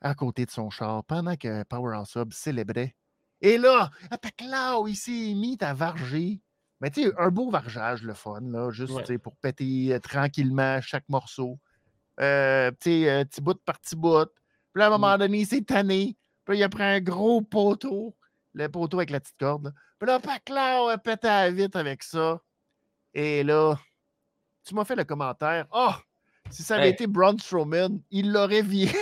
à 0.00 0.14
côté 0.14 0.44
de 0.46 0.50
son 0.50 0.70
char 0.70 1.04
pendant 1.04 1.36
que 1.36 1.62
Powerhouse 1.64 2.14
Hub 2.16 2.32
célébrait. 2.32 2.94
Et 3.40 3.58
là, 3.58 3.90
Apaclao, 4.10 4.86
il 4.88 4.96
s'est 4.96 5.34
mis 5.34 5.56
à 5.60 5.74
varger. 5.74 6.40
Mais 6.80 6.90
tu 6.90 7.04
sais, 7.04 7.12
un 7.18 7.30
beau 7.30 7.50
vargeage, 7.50 8.02
le 8.02 8.14
fun, 8.14 8.40
là, 8.40 8.70
juste 8.70 8.92
Ouais. 9.08 9.18
pour 9.18 9.36
péter 9.36 9.94
euh, 9.94 10.00
tranquillement 10.00 10.80
chaque 10.80 11.08
morceau. 11.08 11.58
Euh, 12.20 12.70
tu 12.80 12.90
sais, 13.04 13.24
petit 13.26 13.40
bout 13.40 13.58
par 13.64 13.78
petit 13.80 13.96
bout. 13.96 14.26
Puis 14.72 14.80
là, 14.80 14.84
à 14.84 14.88
un 14.88 14.90
moment 14.90 15.16
donné, 15.16 15.40
il 15.40 15.46
s'est 15.46 15.62
tanné. 15.62 16.16
Puis 16.44 16.58
il 16.58 16.62
a 16.62 16.68
pris 16.68 16.82
un 16.82 17.00
gros 17.00 17.40
poteau, 17.42 18.14
le 18.52 18.68
poteau 18.68 18.98
avec 18.98 19.10
la 19.10 19.20
petite 19.20 19.38
corde. 19.38 19.64
là. 19.66 19.70
Puis 19.98 20.06
là, 20.08 20.20
Paclao 20.20 20.88
a 20.88 20.98
pété 20.98 21.28
à 21.28 21.44
la 21.46 21.50
vitre 21.50 21.78
avec 21.78 22.02
ça. 22.02 22.40
Et 23.14 23.42
là, 23.42 23.76
tu 24.64 24.74
m'as 24.74 24.84
fait 24.84 24.96
le 24.96 25.04
commentaire. 25.04 25.66
Oh, 25.72 25.92
si 26.50 26.62
ça 26.62 26.76
avait 26.76 26.88
Hey. 26.88 26.92
été 26.92 27.06
Braun 27.06 27.38
Strowman, 27.38 28.00
il 28.10 28.32
l'aurait 28.32 28.62
viré. 28.62 28.98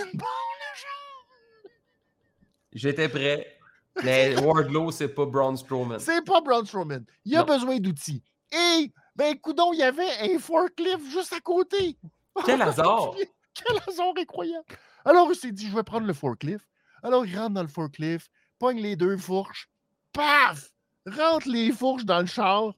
J'étais 2.72 3.08
prêt. 3.08 3.58
Mais 4.02 4.34
Wardlow, 4.40 4.90
c'est 4.90 5.08
pas 5.08 5.26
Braun 5.26 5.56
Strowman. 5.56 5.98
C'est 5.98 6.24
pas 6.24 6.40
Braun 6.40 6.64
Strowman. 6.64 7.04
Il 7.24 7.36
a 7.36 7.40
Non. 7.40 7.46
besoin 7.46 7.78
d'outils. 7.78 8.22
Et, 8.50 8.90
ben, 9.14 9.38
coudon, 9.38 9.72
il 9.74 9.80
y 9.80 9.82
avait 9.82 10.08
un 10.34 10.38
forklift 10.38 11.04
juste 11.10 11.32
à 11.34 11.40
côté. 11.40 11.98
Quel 12.46 12.62
hasard! 12.62 13.14
Quel 13.54 13.76
hasard 13.86 14.14
incroyable! 14.18 14.64
Alors, 15.04 15.28
il 15.30 15.36
s'est 15.36 15.52
dit, 15.52 15.68
je 15.68 15.74
vais 15.74 15.82
prendre 15.82 16.06
le 16.06 16.14
forklift. 16.14 16.66
Alors, 17.02 17.26
il 17.26 17.36
rentre 17.38 17.54
dans 17.54 17.62
le 17.62 17.68
forklift, 17.68 18.30
pogne 18.58 18.80
les 18.80 18.96
deux 18.96 19.16
fourches, 19.16 19.68
paf! 20.12 20.70
Rentre 21.06 21.48
les 21.48 21.72
fourches 21.72 22.04
dans 22.04 22.20
le 22.20 22.26
char. 22.26 22.72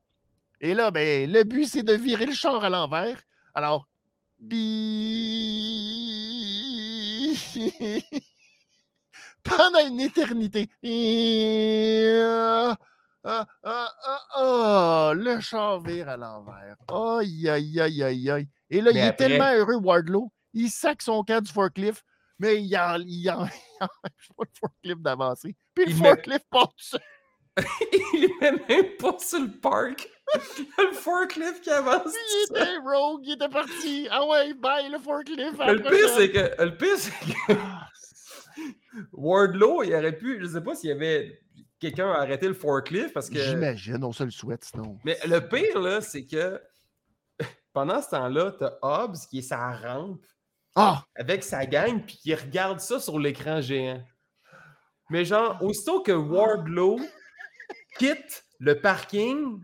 Et 0.60 0.72
là, 0.72 0.90
ben, 0.90 1.30
le 1.30 1.42
but, 1.44 1.66
c'est 1.66 1.82
de 1.82 1.92
virer 1.92 2.24
le 2.26 2.32
char 2.32 2.64
à 2.64 2.70
l'envers. 2.70 3.20
Alors, 3.54 3.86
bi- 7.24 7.38
pendant 9.42 9.86
une 9.86 10.00
éternité. 10.00 10.68
Ah, 13.26 13.46
ah, 13.62 13.88
ah, 14.04 14.20
ah, 14.36 15.12
le 15.16 15.40
char 15.40 15.80
vire 15.80 16.10
à 16.10 16.16
l'envers. 16.18 16.76
Aïe, 16.88 17.48
aïe, 17.48 17.80
aïe, 17.80 18.02
aïe, 18.02 18.30
aïe. 18.30 18.48
Et 18.68 18.82
là, 18.82 18.90
Mais 18.92 19.00
il 19.00 19.06
est 19.06 19.12
tellement 19.14 19.50
heureux, 19.54 19.76
Wardlow. 19.76 20.30
Il 20.52 20.68
sac 20.70 21.00
son 21.00 21.24
camp 21.24 21.40
du 21.40 21.50
forklift, 21.50 22.04
mais 22.38 22.62
il 22.62 22.76
en, 22.76 22.98
il 23.00 23.30
en, 23.30 23.46
empêche 24.04 24.28
pas 24.36 24.44
le 24.44 24.58
forklift 24.58 25.00
d'avancer. 25.02 25.56
Puis 25.74 25.84
le 25.86 25.90
Il 25.92 26.02
met- 26.02 26.08
forklift 26.08 26.46
part 26.50 26.68
tout 26.68 26.74
seul. 26.84 27.00
Il 28.14 28.24
est 28.24 28.40
même 28.68 28.96
pas 28.98 29.16
sur 29.18 29.40
le 29.40 29.60
parc. 29.60 30.08
le 30.78 30.92
forklift 30.92 31.60
qui 31.62 31.70
avance. 31.70 32.12
Il 32.12 32.46
était 32.50 32.76
rogue, 32.78 33.20
il 33.24 33.32
était 33.34 33.48
parti. 33.48 34.08
Ah 34.10 34.26
ouais, 34.26 34.54
bye, 34.54 34.90
le 34.90 34.98
forklift. 34.98 35.58
Le 35.58 35.82
pire, 35.82 36.08
c'est 36.16 36.30
que, 36.32 36.62
le 36.64 36.76
pire, 36.76 36.96
c'est 36.98 37.10
que 37.12 37.52
Wardlow, 39.12 39.82
il 39.82 39.94
aurait 39.94 40.16
pu, 40.16 40.38
je 40.40 40.46
sais 40.46 40.60
pas 40.60 40.74
s'il 40.74 40.90
y 40.90 40.92
avait 40.92 41.40
quelqu'un 41.78 42.10
à 42.10 42.20
arrêter 42.20 42.48
le 42.48 42.54
forklift 42.54 43.12
parce 43.12 43.28
que. 43.30 43.38
J'imagine, 43.38 44.02
on 44.04 44.12
se 44.12 44.24
le 44.24 44.30
souhaite 44.30 44.64
sinon. 44.64 44.98
Mais 45.04 45.18
le 45.26 45.40
pire, 45.46 45.80
là, 45.80 46.00
c'est 46.00 46.26
que 46.26 46.60
pendant 47.72 48.00
ce 48.00 48.10
temps-là, 48.10 48.52
t'as 48.58 48.72
Hobbs 48.82 49.16
qui 49.28 49.38
est 49.38 49.42
sa 49.42 49.72
rampe 49.72 50.24
Ah! 50.76 51.04
avec 51.14 51.44
sa 51.44 51.66
gang 51.66 52.00
puis 52.04 52.16
qui 52.16 52.34
regarde 52.34 52.80
ça 52.80 52.98
sur 52.98 53.18
l'écran 53.18 53.60
géant. 53.60 54.02
Mais 55.10 55.24
genre, 55.24 55.62
aussitôt 55.62 56.02
que 56.02 56.12
Wardlow 56.12 56.98
quitte 57.98 58.44
le 58.58 58.80
parking, 58.80 59.60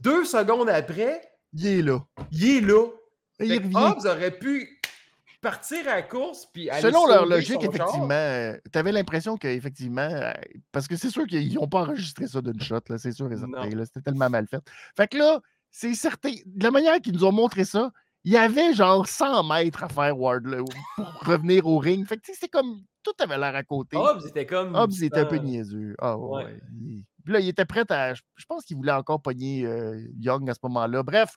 deux 0.00 0.24
secondes 0.24 0.68
après, 0.68 1.20
Il 1.52 1.66
est 1.66 1.82
là. 1.82 2.00
il 2.30 2.56
est 2.56 2.60
là. 2.60 2.86
Il 3.40 3.48
Fait. 3.48 3.76
Hobbs 3.76 4.06
aurait 4.06 4.38
pu 4.38 4.80
partir 5.40 5.80
à 5.88 5.96
la 5.96 6.02
course 6.02 6.46
puis 6.52 6.68
aller 6.68 6.82
Selon 6.82 7.06
leur 7.06 7.26
logique, 7.26 7.62
effectivement, 7.62 8.54
tu 8.70 8.78
avais 8.78 8.92
l'impression 8.92 9.36
qu'effectivement, 9.36 10.02
euh, 10.02 10.32
parce 10.72 10.86
que 10.86 10.96
c'est 10.96 11.10
sûr 11.10 11.26
qu'ils 11.26 11.54
n'ont 11.54 11.68
pas 11.68 11.80
enregistré 11.80 12.26
ça 12.26 12.40
d'une 12.40 12.60
shot, 12.60 12.80
c'est 12.98 13.12
sûr 13.12 13.28
C'était 13.30 14.00
tellement 14.02 14.30
mal 14.30 14.46
fait. 14.46 14.62
Fait 14.96 15.08
que 15.08 15.16
là, 15.16 15.40
c'est 15.70 15.94
certain. 15.94 16.32
De 16.44 16.64
la 16.64 16.70
manière 16.70 17.00
qu'ils 17.00 17.14
nous 17.14 17.24
ont 17.24 17.32
montré 17.32 17.64
ça, 17.64 17.90
il 18.24 18.32
y 18.32 18.36
avait 18.36 18.74
genre 18.74 19.06
100 19.06 19.44
mètres 19.44 19.82
à 19.84 19.88
faire 19.88 20.18
Wardlow 20.18 20.64
pour 20.96 21.06
revenir 21.24 21.66
au 21.66 21.78
ring. 21.78 22.06
Fait 22.06 22.16
que 22.16 22.22
tu 22.22 22.32
sais, 22.32 22.38
c'est 22.42 22.48
comme 22.48 22.82
tout 23.02 23.12
avait 23.18 23.38
l'air 23.38 23.54
à 23.54 23.62
côté. 23.62 23.96
Hobbs 23.96 24.26
était 24.26 24.46
comme. 24.46 24.74
Hobbs 24.74 25.02
était 25.02 25.20
un 25.20 25.24
peu 25.24 25.36
niaiseux. 25.36 25.94
Ah 25.98 26.18
ouais. 26.18 26.44
ouais. 26.44 26.60
il- 26.80 27.04
Puis 27.24 27.32
là, 27.32 27.40
il 27.40 27.48
était 27.48 27.64
prêt 27.64 27.84
à. 27.90 28.14
Je 28.14 28.22
pense 28.48 28.64
qu'il 28.64 28.76
voulait 28.76 28.92
encore 28.92 29.22
pogner 29.22 29.64
euh, 29.64 30.02
Young 30.18 30.48
à 30.50 30.54
ce 30.54 30.60
moment-là. 30.64 31.02
Bref, 31.02 31.34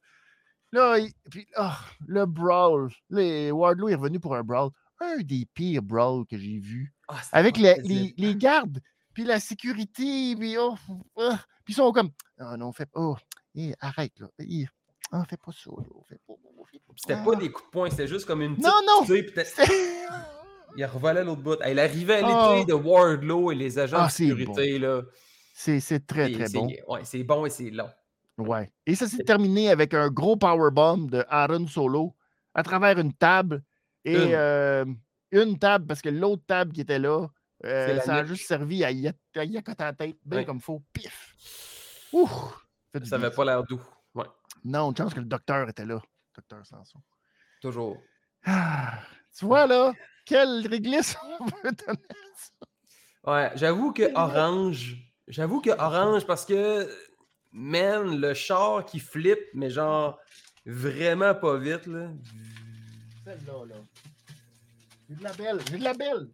là, 0.71 0.97
il- 0.99 1.13
puis, 1.31 1.47
ah, 1.55 1.79
le 2.05 2.25
brawl. 2.25 2.89
Les, 3.09 3.51
Wardlow 3.51 3.89
est 3.89 3.95
revenu 3.95 4.19
pour 4.19 4.35
un 4.35 4.43
brawl. 4.43 4.71
Un 4.99 5.17
des 5.19 5.45
pires 5.53 5.81
brawls 5.81 6.25
que 6.25 6.37
j'ai 6.37 6.59
vu. 6.59 6.93
ah, 7.07 7.21
Avec 7.31 7.57
les, 7.57 8.13
les, 8.17 8.35
gardes, 8.35 8.79
puis 9.13 9.23
la 9.23 9.39
sécurité, 9.39 10.35
puis 10.35 10.57
oh, 10.57 10.75
ah, 11.17 11.39
puis 11.65 11.73
ils 11.73 11.75
sont 11.75 11.91
comme. 11.91 12.11
Ah 12.39 12.57
non, 12.57 12.71
pas. 12.71 12.85
Oh, 12.93 13.15
eh, 13.55 13.73
arrête, 13.79 14.17
là. 14.19 14.27
Eh, 14.39 14.65
ah, 15.13 15.23
fais 15.29 15.37
pas 15.37 15.51
ça. 15.51 15.71
Fais 16.09 16.17
pas, 16.27 16.33
fais 16.71 16.79
pas- 16.79 16.93
C'était 16.97 17.13
ah. 17.13 17.23
pas 17.23 17.35
des 17.35 17.51
coups 17.51 17.65
de 17.67 17.71
poing, 17.71 17.89
c'était 17.89 18.07
juste 18.07 18.25
comme 18.25 18.41
une 18.41 18.55
petite 18.55 18.65
Non, 18.65 18.81
non! 18.85 19.05
Il 20.75 20.85
revolait 20.85 21.23
l'autre 21.23 21.41
bout. 21.41 21.61
Hey, 21.61 21.75
la 21.75 21.83
rivalité 21.85 22.31
Oh. 22.33 22.65
de 22.67 22.73
Wardlow 22.73 23.51
et 23.51 23.55
les 23.55 23.77
agents 23.77 23.97
Ah, 23.99 24.07
de 24.07 24.11
sécurité, 24.11 24.79
là. 24.79 25.01
C'est 25.53 25.79
c'est 25.79 26.05
très, 26.07 26.31
très 26.31 26.49
bon. 26.49 26.67
Ouais, 26.87 27.01
c'est 27.03 27.23
bon 27.23 27.45
et 27.45 27.51
c'est 27.51 27.69
long. 27.69 27.89
Ouais. 28.39 28.71
Et 28.87 28.95
ça 28.95 29.07
s'est 29.07 29.23
terminé 29.23 29.69
avec 29.69 29.93
un 29.93 30.09
gros 30.09 30.35
powerbomb 30.35 30.97
de 31.09 31.23
Aaron 31.29 31.67
Solo 31.67 32.15
à 32.55 32.63
travers 32.63 32.97
une 32.97 33.13
table. 33.13 33.61
Et 34.03 34.15
Une. 34.15 34.31
euh, 34.33 34.85
une 35.31 35.59
table, 35.59 35.85
parce 35.85 36.01
que 36.01 36.09
l'autre 36.09 36.41
table 36.47 36.73
qui 36.73 36.81
était 36.81 36.97
là, 36.99 37.27
euh, 37.65 37.99
ça 38.01 38.15
a 38.15 38.25
juste 38.25 38.47
servi 38.47 38.83
à 38.83 38.89
y 38.91 39.07
à 39.07 39.11
accoter 39.39 39.83
la 39.83 39.93
tête, 39.93 40.17
bien 40.25 40.39
Ouais. 40.39 40.45
comme 40.45 40.59
faut. 40.59 40.81
Pif! 40.91 41.35
Ouh! 42.13 42.27
Ça 42.93 42.99
bien, 42.99 43.13
avait 43.13 43.31
pas 43.35 43.45
l'air 43.45 43.63
doux. 43.63 43.81
Non, 44.63 44.89
une 44.91 44.97
chance 44.97 45.13
que 45.13 45.19
le 45.19 45.25
docteur 45.25 45.67
était 45.69 45.85
là. 45.85 45.99
Docteur 46.35 46.65
Sanson. 46.65 46.99
toujours. 47.61 47.97
Ah, 48.45 48.99
tu 49.37 49.45
vois 49.45 49.67
là, 49.67 49.93
quelle 50.25 50.67
réglisse 50.67 51.15
on 51.39 51.45
veut 51.45 51.71
donner 51.71 51.99
à 52.09 52.15
ça. 52.35 52.51
Ouais, 53.31 53.51
j'avoue 53.55 53.93
que 53.93 54.13
Orange. 54.15 54.97
J'avoue 55.27 55.61
que 55.61 55.69
Orange, 55.69 56.25
parce 56.25 56.45
que. 56.45 56.89
Man, 57.55 58.19
le 58.19 58.33
char 58.33 58.83
qui 58.85 58.99
flippe, 58.99 59.43
mais 59.53 59.69
genre. 59.69 60.19
Vraiment 60.65 61.35
pas 61.35 61.57
vite, 61.57 61.85
là. 61.87 62.09
Celle-là, 63.25 63.65
là. 63.67 63.75
J'ai 65.09 65.15
de 65.15 65.23
la 65.23 65.33
belle, 65.33 65.59
j'ai 65.69 65.77
de 65.77 65.83
la 65.83 65.93
belle. 65.93 66.27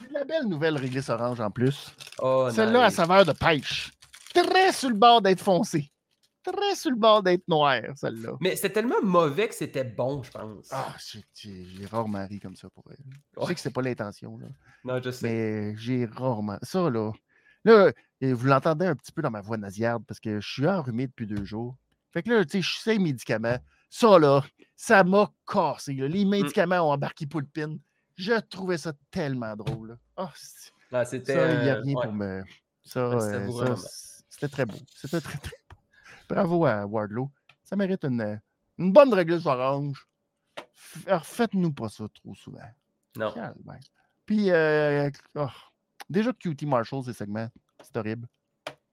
J'ai 0.00 0.08
de 0.08 0.12
la 0.14 0.24
belle 0.24 0.44
nouvelle 0.46 0.76
réglisse 0.76 1.08
orange 1.08 1.40
en 1.40 1.50
plus. 1.50 1.94
Oh, 2.18 2.48
Celle-là 2.52 2.84
à 2.84 2.88
nice. 2.88 2.96
saveur 2.96 3.24
de 3.24 3.32
pêche. 3.32 3.90
Très 4.34 4.72
sur 4.72 4.88
le 4.90 4.96
bord 4.96 5.22
d'être 5.22 5.40
foncé. 5.42 5.90
Très 6.44 6.74
sur 6.74 6.90
le 6.90 6.96
bord 6.96 7.22
d'être 7.22 7.46
noir, 7.46 7.80
celle-là. 7.94 8.32
Mais 8.40 8.56
c'était 8.56 8.70
tellement 8.72 9.00
mauvais 9.02 9.48
que 9.48 9.54
c'était 9.54 9.84
bon, 9.84 10.22
je 10.22 10.30
pense. 10.30 10.68
Ah, 10.72 10.94
j'ai- 11.34 11.86
rarement 11.86 12.26
ri 12.26 12.40
comme 12.40 12.56
ça 12.56 12.68
pour 12.70 12.84
elle. 12.90 12.96
Je 13.40 13.46
sais 13.46 13.54
que 13.54 13.60
c'est 13.60 13.70
pas 13.72 13.82
l'intention, 13.82 14.36
là. 14.38 14.46
Non, 14.84 15.00
je 15.02 15.10
sais. 15.10 15.26
mais 15.28 15.76
j'ai 15.76 16.04
rarement. 16.06 16.58
Ça, 16.62 16.90
là. 16.90 17.12
Là, 17.64 17.92
et 18.20 18.32
vous 18.32 18.46
l'entendez 18.46 18.86
un 18.86 18.96
petit 18.96 19.12
peu 19.12 19.22
dans 19.22 19.30
ma 19.30 19.40
voix 19.40 19.56
nasillarde 19.56 20.04
parce 20.06 20.18
que 20.18 20.40
je 20.40 20.52
suis 20.52 20.66
enrhumé 20.66 21.06
depuis 21.06 21.26
deux 21.28 21.44
jours. 21.44 21.76
Fait 22.10 22.22
que 22.24 22.30
là, 22.30 22.44
tu 22.44 22.50
sais, 22.50 22.62
je 22.62 22.78
sais 22.80 22.98
médicaments. 22.98 23.58
Ça, 23.88 24.18
là, 24.18 24.42
ça 24.76 25.04
m'a 25.04 25.30
cassé. 25.46 25.94
là. 25.94 26.08
Les 26.08 26.24
médicaments 26.24 26.80
ont 26.88 26.92
embarqué 26.92 27.26
pour 27.26 27.40
le 27.40 27.46
pin. 27.46 27.76
Je 28.16 28.32
trouvais 28.40 28.78
ça 28.78 28.92
tellement 29.10 29.54
drôle. 29.54 29.90
là. 29.90 29.94
Ah, 30.16 30.32
c'est- 30.34 30.72
Ah, 30.90 31.04
c'était. 31.04 31.34
ça, 31.34 31.52
il 31.54 31.62
n'y 31.62 31.70
a 31.70 31.76
euh, 31.76 31.80
rien 31.82 31.94
ouais. 31.96 32.02
pour 32.04 32.12
me. 32.12 32.42
Ça, 32.84 33.08
Ouais, 33.10 33.20
c'était 33.20 33.36
euh, 33.36 33.76
ça, 33.76 33.88
c'était 34.28 34.48
très 34.48 34.66
beau. 34.66 34.76
C'était 34.94 35.20
très, 35.20 35.38
très 35.38 35.50
beau. 35.50 35.56
Bravo 36.34 36.64
à 36.66 36.86
Wardlow. 36.86 37.30
Ça 37.64 37.76
mérite 37.76 38.04
une, 38.04 38.40
une 38.78 38.92
bonne 38.92 39.12
réglisse 39.12 39.46
orange. 39.46 40.06
Faites-nous 41.22 41.72
pas 41.72 41.88
ça 41.88 42.04
trop 42.14 42.34
souvent. 42.34 42.58
Non. 43.16 43.34
Puis, 44.26 44.50
euh, 44.50 45.10
oh, 45.34 45.46
déjà 46.08 46.32
que 46.32 46.38
QT 46.38 46.64
Marshall, 46.66 47.04
ces 47.04 47.12
segments, 47.12 47.48
c'est 47.82 47.96
horrible. 47.96 48.26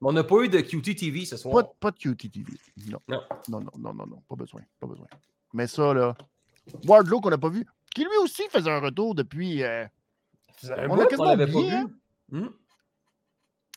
On 0.02 0.12
n'a 0.12 0.24
pas 0.24 0.42
eu 0.42 0.48
de 0.48 0.60
QT-TV 0.60 1.24
ce 1.26 1.36
soir. 1.36 1.54
Pas, 1.54 1.62
de- 1.62 1.68
pas 1.78 1.90
de 1.90 1.98
QTTV. 1.98 2.52
Non. 2.88 2.98
Non. 3.08 3.22
non. 3.48 3.60
Non, 3.60 3.70
non, 3.78 3.94
non, 3.94 4.06
non, 4.06 4.22
Pas 4.28 4.36
besoin. 4.36 4.62
Pas 4.78 4.86
besoin. 4.86 5.06
Mais 5.52 5.66
ça, 5.66 5.92
là. 5.94 6.16
Wardlow 6.86 7.20
qu'on 7.20 7.30
n'a 7.30 7.38
pas 7.38 7.48
vu, 7.48 7.66
qui 7.94 8.02
lui 8.02 8.16
aussi 8.22 8.42
faisait 8.50 8.70
un 8.70 8.80
retour 8.80 9.14
depuis. 9.14 9.62
euh, 9.62 9.86
On 10.88 10.98
a 11.00 11.06
quasiment 11.06 11.32
oublié, 11.32 11.72
hein. 11.72 11.90
Hmm? 12.30 12.48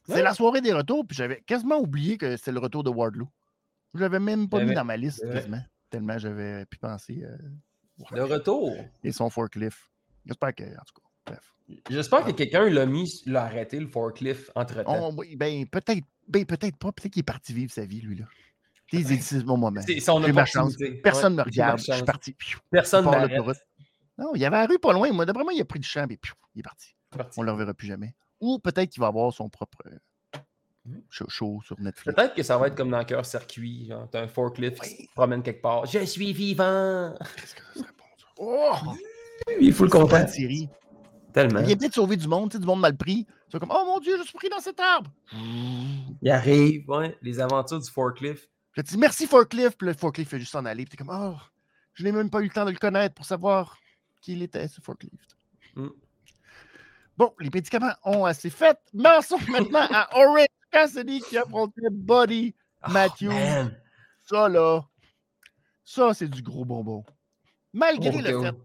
C'est 0.06 0.14
Ouais. 0.16 0.22
la 0.22 0.34
soirée 0.34 0.60
des 0.62 0.74
retours, 0.74 1.06
puis 1.08 1.16
j'avais 1.16 1.42
quasiment 1.42 1.78
oublié 1.80 2.18
que 2.18 2.36
c'était 2.36 2.52
le 2.52 2.60
retour 2.60 2.84
de 2.84 2.90
Wardlow. 2.90 3.28
Je 3.94 4.00
l'avais 4.00 4.20
même 4.20 4.50
pas 4.50 4.64
mis 4.64 4.74
dans 4.74 4.86
ma 4.86 4.98
liste 4.98 5.24
vrai. 5.26 5.36
quasiment. 5.36 5.62
Tellement 5.90 6.18
j'avais 6.18 6.66
pu 6.66 6.78
penser. 6.78 7.24
euh, 7.24 7.38
Le 8.12 8.24
retour. 8.24 8.76
et 9.04 9.12
son 9.12 9.30
forklift. 9.30 9.78
J'espère 10.26 10.56
que, 10.56 10.64
en 10.64 10.68
tout 10.86 10.94
cas, 11.02 11.08
bref. 11.28 11.54
J'espère 11.90 12.24
que 12.26 12.32
quelqu'un 12.32 12.70
l'a 12.70 12.86
mis, 12.86 13.22
l'a 13.26 13.44
arrêté, 13.44 13.80
le 13.80 13.88
forklift, 13.88 14.52
entre-temps. 14.56 15.14
Ben, 15.36 15.66
peut-être, 15.68 16.04
ben, 16.28 16.46
peut-être 16.46 16.78
pas. 16.78 16.92
Peut-être 16.92 17.12
qu'il 17.14 17.20
est 17.20 17.24
parti 17.24 17.54
vivre 17.54 17.72
sa 17.72 17.86
vie, 17.86 18.02
lui, 18.02 18.16
là. 18.18 18.26
Il 18.92 19.04
dit, 19.06 19.18
c'est 19.22 19.44
mon 19.44 19.58
moment. 19.58 19.82
C'est 19.86 20.00
son 20.00 20.22
J'ai 20.22 20.32
ma 20.32 20.46
chance. 20.46 20.74
opportunité. 20.74 21.02
Personne 21.02 21.34
ne 21.34 21.38
Ouais, 21.40 21.46
me 21.46 21.50
regarde. 21.50 21.80
Je 21.80 21.92
suis 21.94 22.04
parti. 22.04 22.36
Personne 22.70 23.06
ne 23.06 23.12
l'autoroute. 23.28 23.58
Non, 24.20 24.36
il 24.36 24.42
y 24.42 24.46
avait 24.46 24.58
la 24.58 24.68
rue 24.68 24.78
pas 24.78 24.94
loin. 24.94 25.12
Moi, 25.12 25.26
d'après 25.26 25.44
moi, 25.44 25.52
il 25.54 25.62
a 25.62 25.66
pris 25.66 25.80
du 25.80 25.88
champ 25.88 26.06
et 26.08 26.20
il 26.56 26.60
est 26.60 26.64
parti. 26.64 26.96
On 27.38 27.42
ne 27.42 27.46
le 27.48 27.52
reverra 27.54 27.74
plus 27.74 27.88
jamais. 27.88 28.14
Ou 28.40 28.60
peut-être 28.60 28.90
qu'il 28.92 29.02
va 29.02 29.08
avoir 29.08 29.34
son 29.34 29.50
propre 29.50 29.80
euh. 29.88 29.98
Show, 31.10 31.26
show 31.30 31.62
sur 31.66 31.80
Netflix. 31.80 32.16
Peut-être 32.16 32.36
que 32.36 32.44
ça 32.44 32.58
va 32.58 32.68
être 32.68 32.76
comme 32.76 32.92
dans 32.92 33.04
Cœur 33.04 33.26
Circuit. 33.26 33.88
Genre, 33.88 34.08
t'as 34.12 34.22
un 34.24 34.28
forklift 34.28 34.82
qui 34.82 35.06
se 35.06 35.12
promène 35.14 35.44
quelque 35.44 35.62
part. 35.62 35.86
Je 35.86 36.00
suis 36.06 36.34
vivant. 36.34 37.14
Qu'est-ce 37.36 37.56
que 37.56 37.62
ça 37.62 37.74
serait 37.74 37.94
bon, 37.98 38.04
ça? 38.18 38.26
Oh! 38.38 38.94
Il 39.60 39.74
faut 39.74 39.86
le 39.86 39.90
comprendre. 39.90 40.30
série. 40.30 40.70
Tellement. 41.34 41.62
Il 41.62 41.66
vient 41.66 41.78
peut-être 41.78 41.96
sauver 41.96 42.16
du 42.16 42.28
monde, 42.28 42.52
tu 42.52 42.58
sais, 42.58 42.62
du 42.62 42.68
monde 42.68 42.80
mal 42.80 42.96
pris. 42.96 43.26
C'est 43.50 43.60
comme, 43.60 43.72
oh 43.72 43.84
mon 43.86 44.00
Dieu, 44.00 44.18
je 44.18 44.24
suis 44.24 44.34
pris 44.34 44.50
dans 44.50 44.60
cet 44.60 44.80
arbre. 44.80 45.12
Il 46.22 46.30
arrive, 46.30 46.90
ouais, 46.90 47.18
les 47.22 47.40
aventures 47.40 47.80
du 47.80 47.90
forklift. 47.90 48.50
Je 48.74 48.82
dis 48.82 48.98
merci 48.98 49.28
Forklift, 49.28 49.78
puis 49.78 49.88
le 49.88 49.94
Forklift 49.94 50.32
fait 50.32 50.40
juste 50.40 50.52
s'en 50.52 50.66
aller. 50.66 50.86
Puis 50.86 50.98
t'es 50.98 51.04
comme, 51.04 51.16
oh, 51.16 51.38
je 51.94 52.04
n'ai 52.04 52.12
même 52.12 52.30
pas 52.30 52.40
eu 52.40 52.46
le 52.46 52.50
temps 52.50 52.66
de 52.66 52.72
le 52.72 52.78
connaître 52.78 53.14
pour 53.14 53.26
savoir 53.26 53.78
qui 54.22 54.34
il 54.34 54.42
était, 54.42 54.68
ce 54.68 54.82
Forklift. 54.82 55.38
Mm. 55.76 55.90
Bon, 57.16 57.32
les 57.40 57.52
médicaments 57.54 57.94
ont 58.04 58.26
assez 58.26 58.50
fait. 58.50 58.78
Mention 58.94 59.38
maintenant 59.48 59.88
à 59.92 60.10
Orange 60.18 60.48
Cassidy 60.74 61.22
qui 61.22 61.38
affrontait 61.38 61.90
Buddy 61.92 62.54
Matthews. 62.90 63.30
Oh, 63.32 63.34
man. 63.34 63.78
Ça, 64.24 64.50
là, 64.50 64.82
ça, 65.86 66.14
c'est 66.14 66.28
du 66.28 66.42
gros 66.42 66.66
bonbon. 66.66 67.04
Malgré 67.72 68.22
le 68.22 68.42
fait 68.42 68.56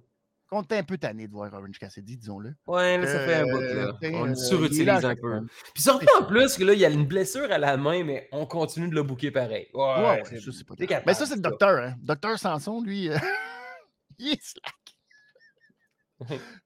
qu'on 0.48 0.62
était 0.62 0.78
un 0.78 0.82
peu 0.82 0.96
tanné 0.96 1.26
de 1.28 1.32
voir 1.32 1.52
Orange 1.52 1.78
Cassidy, 1.78 2.16
disons-le. 2.16 2.54
Ouais, 2.66 2.96
là, 2.96 3.06
ça 3.06 3.20
fait 3.20 3.34
un 3.34 3.42
bout, 3.44 3.60
Euh, 3.60 3.86
là. 3.92 3.98
On 4.14 4.24
euh, 4.24 4.28
le 4.28 4.34
surutilise 4.34 4.88
un 5.04 5.14
peu. 5.14 5.20
semaine. 5.28 5.48
Puis 5.74 5.82
surtout 5.82 6.06
en 6.18 6.24
plus 6.24 6.56
que 6.56 6.64
là, 6.64 6.72
il 6.72 6.78
y 6.80 6.86
a 6.86 6.88
une 6.90 7.06
blessure 7.06 7.52
à 7.52 7.58
la 7.58 7.76
main, 7.76 8.02
mais 8.04 8.28
on 8.32 8.46
continue 8.46 8.88
de 8.88 8.94
le 8.94 9.02
bouquer 9.02 9.30
pareil. 9.30 9.68
Ouais, 9.74 9.82
Ouais, 9.82 10.24
ça, 10.24 10.52
c'est 10.52 10.64
pas 10.66 10.74
grave. 10.74 10.88
capable, 10.88 11.04
Mais 11.06 11.14
ça, 11.14 11.26
c'est 11.26 11.34
le 11.34 11.42
docteur. 11.42 11.82
Hein. 11.84 11.94
Docteur 12.00 12.38
Sanson, 12.38 12.80
lui, 12.82 13.10
euh, 13.10 13.18
il 14.18 14.32
est 14.32 14.42
slack. 14.42 14.74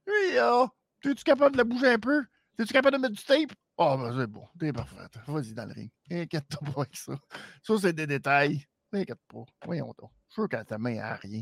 Lui, 0.07 0.39
oh, 0.41 0.69
es-tu 1.05 1.25
capable 1.25 1.53
de 1.53 1.59
la 1.59 1.65
bouger 1.65 1.89
un 1.89 1.99
peu? 1.99 2.23
Es-tu 2.59 2.73
capable 2.73 2.97
de 2.97 3.03
mettre 3.03 3.15
du 3.17 3.25
tape? 3.25 3.53
Oh, 3.85 3.97
ben 3.99 4.17
c'est 4.17 4.27
bon, 4.29 4.47
t'es 4.61 4.73
parfait. 4.73 4.97
Vas-y 5.27 5.55
dans 5.55 5.67
le 5.67 5.73
ring. 5.73 5.91
Inquiète-toi 6.09 6.73
pas 6.73 6.81
avec 6.83 6.97
ça. 6.97 7.15
Ça, 7.63 7.75
c'est 7.81 7.93
des 7.93 8.07
détails. 8.07 8.65
T'inquiète 8.93 9.19
pas. 9.27 9.43
Voyons 9.65 9.93
donc. 9.99 10.11
Je 10.29 10.35
suis 10.35 10.35
sûr 10.35 10.49
que 10.49 10.63
ta 10.63 10.79
main 10.79 10.99
a 10.99 11.15
rien. 11.17 11.41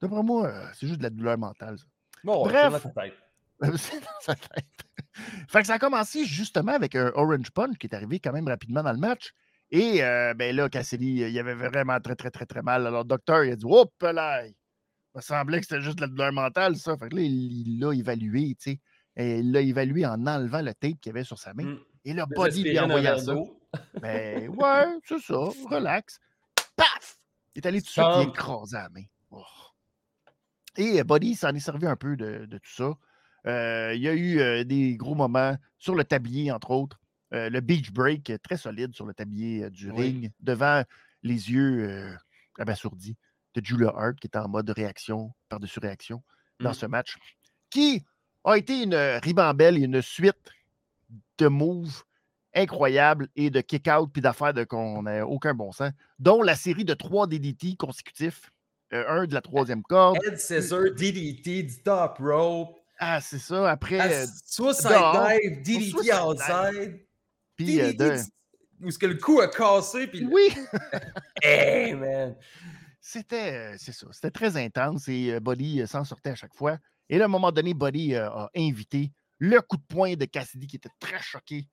D'après 0.00 0.22
moi, 0.22 0.46
euh, 0.48 0.66
c'est 0.74 0.88
juste 0.88 0.98
de 0.98 1.04
la 1.04 1.10
douleur 1.10 1.38
mentale. 1.38 1.78
ça. 1.78 1.84
Bon, 2.24 2.44
Bref. 2.44 2.72
c'est 2.82 2.88
dans 2.88 3.02
tête. 3.02 3.14
C'est 3.76 4.00
dans 4.00 4.20
sa 4.20 4.34
tête. 4.34 4.64
fait 5.48 5.60
que 5.60 5.66
ça 5.66 5.74
a 5.74 5.78
commencé 5.78 6.24
justement 6.24 6.72
avec 6.72 6.94
un 6.94 7.12
Orange 7.14 7.50
Punch 7.50 7.76
qui 7.76 7.86
est 7.86 7.94
arrivé 7.94 8.18
quand 8.18 8.32
même 8.32 8.48
rapidement 8.48 8.82
dans 8.82 8.92
le 8.92 8.98
match. 8.98 9.32
Et 9.70 10.02
euh, 10.02 10.32
ben 10.34 10.56
là, 10.56 10.70
Cassidy, 10.70 11.06
il 11.06 11.38
avait 11.38 11.54
vraiment 11.54 12.00
très, 12.00 12.16
très, 12.16 12.30
très, 12.30 12.46
très 12.46 12.62
mal. 12.62 12.86
Alors, 12.86 13.02
le 13.02 13.08
docteur, 13.08 13.44
il 13.44 13.52
a 13.52 13.56
dit 13.56 13.66
Hop 13.68 13.92
là! 14.00 14.46
Il 14.46 14.54
me 15.14 15.20
semblait 15.20 15.60
que 15.60 15.66
c'était 15.66 15.82
juste 15.82 15.96
de 15.96 16.02
la 16.02 16.08
douleur 16.08 16.32
mentale, 16.32 16.76
ça. 16.76 16.96
Fait 16.96 17.10
que 17.10 17.16
là, 17.16 17.22
il 17.22 17.78
l'a 17.78 17.92
évalué, 17.92 18.56
tu 18.58 18.72
sais. 18.72 18.80
Et 19.16 19.40
il 19.40 19.52
l'a 19.52 19.60
évalué 19.60 20.06
en 20.06 20.26
enlevant 20.26 20.62
le 20.62 20.72
tape 20.74 21.00
qu'il 21.00 21.10
avait 21.10 21.24
sur 21.24 21.38
sa 21.38 21.52
main. 21.54 21.64
Mm. 21.64 21.78
Et 22.04 22.12
le 22.14 22.24
body 22.26 22.62
lui 22.62 22.78
a 22.78 22.84
envoyé 22.84 23.02
verre 23.02 23.20
ça. 23.20 23.34
d'eau. 23.34 23.56
Ben 24.02 24.48
ouais, 24.48 24.98
c'est 25.04 25.20
ça. 25.20 25.34
Relax. 25.70 26.18
Paf! 26.76 27.18
Il 27.54 27.62
est 27.62 27.66
allé 27.66 27.80
tout 27.80 27.86
de 27.86 27.90
suite, 27.90 28.04
il 28.22 28.28
écrasé 28.28 28.76
la 28.76 28.88
main. 28.88 29.02
Oh. 29.30 29.42
Et 30.76 31.00
euh, 31.00 31.04
Buddy 31.04 31.34
s'en 31.34 31.54
est 31.54 31.60
servi 31.60 31.86
un 31.86 31.96
peu 31.96 32.16
de, 32.16 32.46
de 32.46 32.58
tout 32.58 32.70
ça. 32.72 32.92
Euh, 33.46 33.92
il 33.94 34.02
y 34.02 34.08
a 34.08 34.12
eu 34.14 34.38
euh, 34.40 34.64
des 34.64 34.96
gros 34.96 35.14
moments 35.14 35.56
sur 35.78 35.94
le 35.94 36.04
tablier, 36.04 36.50
entre 36.52 36.70
autres. 36.70 36.98
Euh, 37.32 37.48
le 37.48 37.60
beach 37.60 37.92
break, 37.92 38.30
euh, 38.30 38.38
très 38.42 38.56
solide 38.56 38.94
sur 38.94 39.06
le 39.06 39.14
tablier 39.14 39.64
euh, 39.64 39.70
du 39.70 39.90
Oui. 39.90 40.02
ring, 40.02 40.32
devant 40.40 40.82
les 41.22 41.50
yeux 41.50 41.88
euh, 41.88 42.16
abasourdis 42.58 43.16
de 43.54 43.64
Julia 43.64 43.92
Hart, 43.96 44.16
qui 44.20 44.26
était 44.26 44.38
en 44.38 44.48
mode 44.48 44.68
réaction, 44.70 45.32
par-dessus 45.48 45.78
réaction, 45.80 46.22
dans 46.60 46.70
Mm. 46.70 46.74
ce 46.74 46.86
match, 46.86 47.16
qui 47.70 48.04
a 48.44 48.56
été 48.56 48.82
une 48.82 48.94
euh, 48.94 49.18
ribambelle 49.18 49.78
et 49.78 49.82
une 49.82 50.02
suite 50.02 50.36
de 51.38 51.48
moves 51.48 52.02
incroyables 52.54 53.28
et 53.36 53.50
de 53.50 53.60
kick-out 53.60 54.10
puis 54.12 54.22
d'affaires 54.22 54.54
de 54.54 54.64
qu'on 54.64 55.02
n'a 55.02 55.26
aucun 55.26 55.54
bon 55.54 55.72
sens, 55.72 55.92
dont 56.18 56.42
la 56.42 56.56
série 56.56 56.84
de 56.84 56.94
trois 56.94 57.26
DDT 57.26 57.76
consécutifs, 57.76 58.50
euh, 58.92 59.04
un 59.08 59.26
de 59.26 59.34
la 59.34 59.40
troisième 59.40 59.82
corde. 59.82 60.18
Head 60.24 60.38
scissor, 60.38 60.90
DDT, 60.96 61.62
du 61.62 61.82
top 61.82 62.18
rope, 62.18 62.76
Ah, 62.98 63.20
c'est 63.20 63.38
ça. 63.38 63.70
Après, 63.70 64.00
euh, 64.00 64.26
suicide 64.44 64.88
dehors, 64.88 65.28
dive, 65.28 65.62
DDT 65.62 66.12
outside, 66.14 67.06
puis 67.56 67.80
euh, 67.80 68.18
où 68.82 68.90
ce 68.90 68.98
que 68.98 69.06
le 69.06 69.14
cou 69.16 69.40
a 69.40 69.48
cassé, 69.48 70.06
puis 70.06 70.26
Oui, 70.30 70.48
Hey, 71.42 71.94
man! 71.94 72.34
c'était, 73.00 73.52
euh, 73.52 73.76
c'est 73.78 73.92
ça. 73.92 74.06
C'était 74.12 74.30
très 74.30 74.56
intense 74.56 75.08
et 75.08 75.32
euh, 75.32 75.40
euh, 75.46 75.86
s'en 75.86 76.04
sortait 76.04 76.30
à 76.30 76.34
chaque 76.34 76.54
fois. 76.54 76.78
Et 77.10 77.18
là, 77.18 77.24
à 77.24 77.26
un 77.26 77.28
moment 77.28 77.52
donné, 77.52 77.74
Buddy 77.74 78.14
euh, 78.14 78.30
a 78.30 78.50
invité 78.56 79.12
le 79.38 79.60
coup 79.60 79.76
de 79.76 79.82
poing 79.82 80.14
de 80.14 80.24
Cassidy 80.24 80.66
qui 80.66 80.76
était 80.76 80.88
très 80.98 81.20
choqué. 81.20 81.66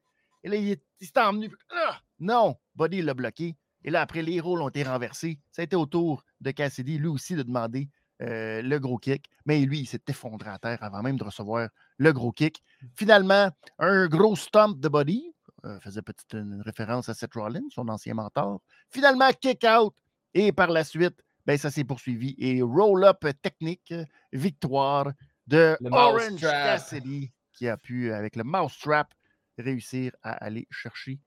Et 0.44 0.50
là, 0.50 0.56
il, 0.58 0.72
est- 0.72 0.84
il 1.00 1.08
s'est 1.08 1.20
emmené. 1.20 1.50
Ah! 1.72 2.00
Non, 2.20 2.58
Buddy 2.76 3.02
l'a 3.04 3.14
bloqué. 3.14 3.56
Et 3.84 3.92
là, 3.92 4.02
après, 4.02 4.22
les 4.24 4.40
rôles 4.42 4.62
ont 4.62 4.70
été 4.70 4.84
renversés. 4.84 5.40
Ça 5.52 5.62
a 5.62 5.66
été 5.66 5.76
au 5.76 5.86
tour 5.86 6.24
de 6.42 6.52
Cassidy, 6.52 6.98
lui 6.98 7.08
aussi, 7.08 7.36
de 7.36 7.44
demander 7.44 7.88
euh, 8.22 8.62
le 8.64 8.80
gros 8.80 8.98
kick. 8.98 9.30
Mais 9.46 9.60
lui, 9.66 9.80
il 9.82 9.86
s'est 9.86 10.02
effondré 10.08 10.50
à 10.50 10.58
terre 10.58 10.82
avant 10.84 11.02
même 11.04 11.18
de 11.18 11.24
recevoir 11.24 11.70
le 11.98 12.12
gros 12.14 12.32
kick. 12.32 12.64
Finalement, 12.96 13.50
un 13.78 14.08
gros 14.08 14.36
stomp 14.36 14.80
de 14.80 14.90
Buddy. 14.90 15.32
euh, 15.66 15.80
faisait 15.82 16.02
petite 16.02 16.34
une 16.34 16.62
référence 16.62 17.10
à 17.10 17.14
Seth 17.14 17.34
Rollins, 17.36 17.68
son 17.70 17.88
ancien 17.90 18.14
mentor. 18.16 18.62
Finalement, 18.90 19.30
kick 19.40 19.64
out. 19.66 19.94
Et 20.34 20.52
par 20.52 20.70
la 20.70 20.84
suite, 20.84 21.24
ben, 21.46 21.58
ça 21.58 21.72
s'est 21.72 21.84
poursuivi. 21.86 22.36
Et 22.40 22.62
roll-up 22.62 23.26
technique, 23.42 23.94
victoire 24.34 25.12
de 25.48 25.78
Le 25.82 25.90
Orange. 25.92 26.42
Cassidy, 26.42 27.32
qui 27.54 27.68
a 27.68 27.78
pu, 27.78 28.12
avec 28.14 28.36
le 28.36 28.44
mousetrap, 28.44 29.14
réussir 29.58 30.12
à 30.22 30.34
aller 30.44 30.68
chercher 30.70 31.20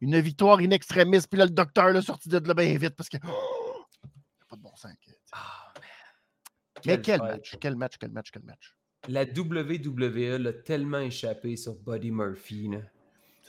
une 0.00 0.18
victoire 0.20 0.58
in 0.60 0.70
extremis. 0.70 1.20
Puis 1.28 1.38
là, 1.38 1.44
le 1.44 1.50
docteur 1.50 1.90
l'a 1.90 2.00
sorti 2.02 2.28
de 2.28 2.38
là 2.38 2.54
bien 2.54 2.76
vite 2.78 2.94
parce 2.96 3.08
que. 3.08 3.18
Oh! 3.26 3.84
pas 4.48 4.56
de 4.56 4.62
bon 4.62 4.76
sens. 4.76 4.92
que- 5.04 5.10
Ah, 5.32 5.72
man. 5.74 5.82
Mais 6.86 7.00
quel 7.00 7.20
match, 7.20 7.56
quel 7.60 7.76
match, 7.76 7.94
quel 7.98 8.10
match, 8.12 8.30
quel 8.30 8.42
match. 8.44 8.74
La 9.08 9.24
WWE 9.24 10.38
l'a 10.38 10.52
tellement 10.52 11.00
échappé 11.00 11.56
sur 11.56 11.74
Buddy 11.74 12.10
Murphy. 12.10 12.68
là. 12.70 12.78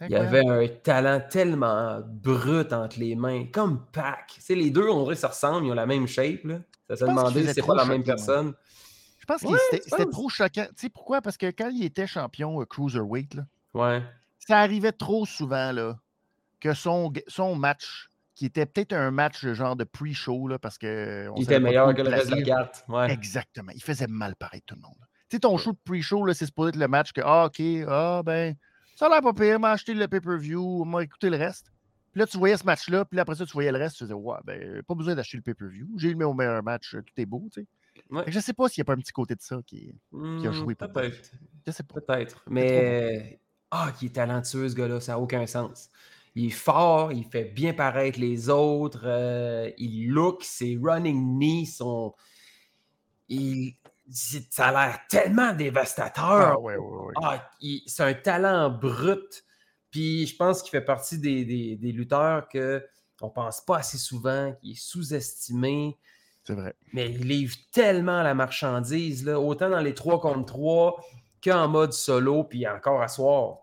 Il 0.01 0.11
y 0.11 0.15
avait 0.15 0.45
un 0.45 0.67
talent 0.67 1.21
tellement 1.30 2.01
brut 2.05 2.73
entre 2.73 2.99
les 2.99 3.15
mains, 3.15 3.45
comme 3.45 3.86
Pac. 3.93 4.34
Tu 4.36 4.41
sais, 4.41 4.55
les 4.55 4.69
deux, 4.69 4.89
on 4.89 5.03
dirait 5.03 5.15
que 5.15 5.21
ça 5.21 5.30
ressemble, 5.30 5.67
ils 5.67 5.71
ont 5.71 5.76
la 5.76 5.86
même 5.86 6.05
shape. 6.07 6.43
Là. 6.43 6.59
Ça 6.89 6.97
se 6.97 7.05
demandait 7.05 7.47
si 7.47 7.53
c'est 7.53 7.65
pas 7.65 7.76
la 7.76 7.86
même 7.86 8.03
moi. 8.05 8.15
Je 9.28 9.34
pense 9.34 9.41
que 9.41 9.47
Ouais, 9.47 9.82
c'était 9.84 10.05
trop 10.05 10.30
choquant. 10.30 10.65
Tu 10.67 10.73
sais 10.76 10.89
pourquoi? 10.89 11.19
Parce 11.21 11.36
que 11.36 11.47
quand 11.47 11.69
il 11.69 11.84
était 11.84 12.05
champion 12.05 12.61
euh, 12.61 12.65
Cruiserweight, 12.65 13.34
là, 13.34 13.45
Ouais. 13.73 14.03
ça 14.38 14.59
arrivait 14.59 14.91
trop 14.91 15.26
souvent 15.26 15.71
là, 15.71 15.97
que 16.59 16.73
son, 16.76 17.11
match, 17.55 18.11
qui 18.36 18.45
était 18.45 18.67
peut-être 18.67 18.93
un 18.93 19.09
match 19.09 19.45
genre 19.47 19.76
de 19.76 19.84
pre-show, 19.84 20.49
parce 20.61 20.78
que. 20.78 21.28
on 21.32 21.36
Il 21.38 21.43
était 21.43 21.59
meilleur 21.59 21.93
que 21.95 22.03
le 22.03 22.09
reste 22.09 22.30
de 22.30 22.36
la 22.36 22.41
carte. 22.43 22.86
Ouais. 22.88 23.11
Exactement. 23.11 23.71
Il 23.73 23.82
faisait 23.82 24.07
mal 24.07 24.36
pareil 24.36 24.61
tout 24.63 24.76
le 24.76 24.82
monde. 24.82 24.97
Tu 25.28 25.38
sais, 25.38 25.39
ton 25.39 25.57
show 25.57 25.71
de 25.71 25.80
pre-show, 25.84 26.32
c'est 26.34 26.45
supposé 26.45 26.69
être 26.69 26.76
le 26.76 26.88
match 26.88 27.11
que, 27.11 27.21
ah, 27.23 27.45
OK, 27.45 27.59
ah, 27.88 28.21
ben, 28.23 28.55
ça 28.95 29.07
a 29.07 29.09
l'air 29.09 29.21
pas 29.21 29.34
pire, 29.34 29.59
m'a 29.59 29.71
acheté 29.71 29.95
le 29.95 30.07
pay-per-view, 30.07 30.86
m'a 30.86 31.01
écouté 31.01 31.32
le 31.32 31.38
reste. 31.38 31.71
Puis 32.11 32.19
là, 32.19 32.28
tu 32.28 32.38
voyais 32.38 32.55
ce 32.55 32.63
match-là, 32.63 33.03
puis 33.03 33.17
là, 33.17 33.23
après 33.23 33.36
ça, 33.36 33.45
tu 33.45 33.51
voyais 33.51 33.71
le 33.71 33.78
reste, 33.78 33.97
tu 33.97 34.03
disais, 34.03 34.13
ouais, 34.13 34.38
ben, 34.45 34.82
pas 34.84 34.93
besoin 34.93 35.15
d'acheter 35.15 35.36
le 35.36 35.43
pay-per-view. 35.43 35.88
J'ai 35.97 36.11
eu 36.11 36.15
mon 36.15 36.34
meilleur 36.34 36.63
match, 36.63 36.95
euh, 36.95 37.01
tout 37.01 37.13
est 37.17 37.26
beau, 37.26 37.49
tu 37.51 37.61
sais. 37.61 37.67
Ouais. 38.10 38.24
Je 38.28 38.39
sais 38.39 38.54
pas 38.54 38.68
s'il 38.70 38.82
n'y 38.82 38.86
a 38.86 38.86
pas 38.86 38.93
un 38.93 38.98
petit 39.02 39.12
côté 39.12 39.36
de 39.36 39.41
ça 39.41 39.60
qui 39.66 39.93
qui 40.12 40.48
a 40.48 40.50
Hmm, 40.50 40.52
joué 40.52 40.76
pour 40.76 40.91
Peut-être. 40.91 41.32
Je 41.66 41.72
sais 41.72 41.84
pas. 41.84 42.00
Peut-être. 42.02 42.43
Mais. 42.48 43.39
Ah, 43.72 43.91
il 44.02 44.08
est 44.08 44.16
talentueux, 44.16 44.70
ce 44.70 44.76
gars-là. 44.76 45.00
Ça 45.02 45.14
n'a 45.14 45.20
aucun 45.20 45.46
sens. 45.48 45.89
Il 46.36 46.46
est 46.48 46.50
fort, 46.50 47.12
il 47.14 47.24
fait 47.26 47.46
bien 47.46 47.74
paraître 47.74 48.20
les 48.20 48.50
autres. 48.50 49.04
euh, 49.06 49.72
il 49.78 50.10
look, 50.10 50.43
ses 50.43 50.78
running 50.82 51.38
knees 51.39 51.66
sont. 51.66 52.14
Il... 53.30 53.76
Ça 54.08 54.68
a 54.68 54.72
l'air 54.72 55.00
tellement 55.10 55.54
dévastateur. 55.54 56.24
Ah, 56.26 56.60
ouais, 56.60 56.76
ouais, 56.78 56.98
ouais. 57.06 57.14
Ah, 57.24 57.50
il- 57.60 57.82
c'est 57.88 58.04
un 58.04 58.14
talent 58.14 58.70
brut. 58.70 59.43
Puis 59.89 60.28
je 60.28 60.36
pense 60.36 60.62
qu'il 60.62 60.70
fait 60.72 60.86
partie 60.86 61.18
des, 61.18 61.43
des- 61.43 61.76
des 61.76 61.91
lutteurs 61.91 62.48
qu'on 62.50 63.28
ne 63.28 63.32
pense 63.34 63.62
pas 63.62 63.78
assez 63.78 63.98
souvent, 63.98 64.54
qui 64.62 64.74
est 64.74 64.80
sous-estimé. 64.80 65.98
C'est 66.46 66.54
vrai. 66.54 66.74
Mais 66.93 67.10
il 67.12 67.28
livre 67.28 67.56
tellement 67.72 68.22
la 68.24 68.34
marchandise, 68.34 69.26
là, 69.26 69.39
autant 69.39 69.70
dans 69.70 69.80
les 69.82 69.93
3 69.93 70.20
contre 70.22 70.46
3 70.46 71.04
qu'en 71.43 71.68
mode 71.68 71.91
solo, 71.93 72.43
puis 72.43 72.68
encore 72.68 73.02
à 73.02 73.08
soir. 73.08 73.58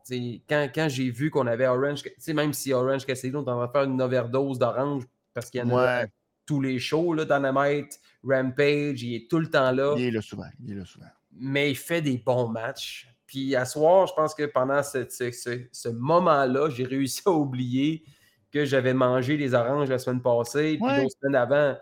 Quand, 0.48 0.68
quand 0.74 0.88
j'ai 0.88 1.10
vu 1.10 1.30
qu'on 1.30 1.46
avait 1.46 1.66
Orange, 1.66 2.02
même 2.28 2.52
si 2.52 2.72
Orange 2.72 3.06
Cassidy, 3.06 3.34
on 3.36 3.44
est 3.44 3.48
en 3.50 3.56
train 3.56 3.66
de 3.66 3.72
faire 3.72 3.82
une 3.84 4.02
overdose 4.02 4.58
d'orange 4.58 5.04
parce 5.34 5.48
qu'il 5.50 5.60
y 5.60 5.62
en 5.64 5.70
a 5.70 6.00
Ouais. 6.02 6.06
tous 6.46 6.60
les 6.60 6.78
shows, 6.78 7.14
là, 7.14 7.24
Dynamite, 7.24 8.00
Rampage, 8.24 9.02
il 9.02 9.14
est 9.14 9.30
tout 9.30 9.38
le 9.38 9.48
temps 9.50 9.70
là 9.72 9.94
Il 9.96 10.04
est 10.04 10.10
là 10.10 10.20
souvent. 10.22 10.46
Il 10.64 10.72
est 10.72 10.76
là 10.76 10.84
souvent. 10.84 11.06
mais 11.34 11.70
il 11.70 11.76
fait 11.76 12.02
des 12.02 12.18
bons 12.18 12.48
matchs. 12.48 13.08
Puis 13.26 13.56
à 13.56 13.64
soir, 13.64 14.06
je 14.06 14.12
pense 14.14 14.34
que 14.34 14.44
pendant 14.44 14.82
ce, 14.82 15.08
ce- 15.08 15.30
ce- 15.30 15.64
ce 15.72 15.88
moment-là, 15.88 16.68
j'ai 16.68 16.84
réussi 16.84 17.22
à 17.26 17.30
oublier 17.30 18.04
que 18.52 18.64
j'avais 18.66 18.92
mangé 18.92 19.36
les 19.38 19.54
oranges 19.54 19.88
la 19.88 19.98
semaine 19.98 20.20
passée, 20.20 20.76
puis 20.76 20.84
Ouais. 20.84 21.02
d'autres 21.02 21.16
semaines 21.20 21.36
avant. 21.36 21.76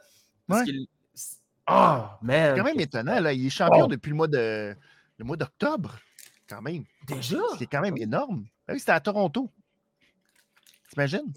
Parce 0.50 0.60
Ouais. 0.62 0.66
qu'il- 0.66 0.86
Ah, 1.66 2.18
man! 2.22 2.52
C'est 2.54 2.58
quand 2.60 2.66
même 2.66 2.80
étonnant. 2.80 3.20
Là. 3.20 3.32
Il 3.32 3.46
est 3.46 3.50
champion 3.50 3.84
Oh. 3.84 3.88
depuis 3.88 4.10
le 4.10 4.16
mois 4.16 4.28
de 4.28 4.76
le 5.18 5.24
mois 5.24 5.36
d'octobre. 5.36 5.98
Quand 6.48 6.60
même. 6.62 6.84
Déjà? 7.06 7.38
C'est 7.58 7.66
quand 7.66 7.80
même 7.80 7.96
énorme. 7.96 8.44
Ah 8.66 8.72
oui, 8.72 8.80
c'était 8.80 8.92
à 8.92 9.00
Toronto. 9.00 9.50
T'imagines? 10.90 11.32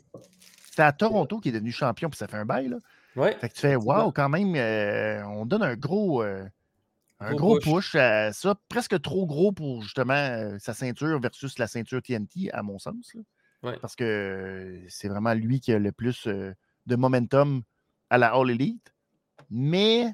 C'était 0.66 0.82
à 0.84 0.92
Toronto 0.92 1.40
qu'il 1.40 1.50
est 1.50 1.60
devenu 1.60 1.72
champion, 1.72 2.10
puis 2.10 2.18
ça 2.18 2.28
fait 2.28 2.38
un 2.38 2.46
bail. 2.46 2.70
Là. 2.70 2.78
Ouais. 3.16 3.38
Fait 3.40 3.50
que 3.50 3.54
tu 3.54 3.60
fais, 3.62 3.76
wow, 3.76 4.12
quand 4.12 4.30
même, 4.30 4.56
euh, 4.56 5.24
on 5.28 5.46
donne 5.46 5.62
un 5.62 5.76
gros, 5.76 6.24
euh, 6.24 6.44
un 7.20 7.36
Gros 7.36 7.60
gros 7.60 7.60
push. 7.60 7.92
push. 7.92 7.96
à 7.96 8.34
ça, 8.34 8.56
presque 8.70 9.00
trop 9.02 9.28
gros 9.28 9.52
pour 9.52 9.84
justement 9.84 10.14
euh, 10.14 10.58
sa 10.60 10.74
ceinture 10.74 11.20
versus 11.20 11.60
la 11.60 11.68
ceinture 11.68 12.02
TNT, 12.02 12.50
à 12.52 12.64
mon 12.64 12.80
sens. 12.80 13.14
là. 13.14 13.22
Ouais. 13.62 13.78
Parce 13.80 13.96
que 13.96 14.82
c'est 14.90 15.08
vraiment 15.08 15.34
lui 15.34 15.60
qui 15.62 15.72
a 15.72 15.80
le 15.80 15.92
plus 15.92 16.26
de 16.28 16.96
momentum 16.96 17.62
à 18.10 18.18
la 18.18 18.34
All 18.34 18.50
Elite. 18.50 18.93
Mais, 19.56 20.12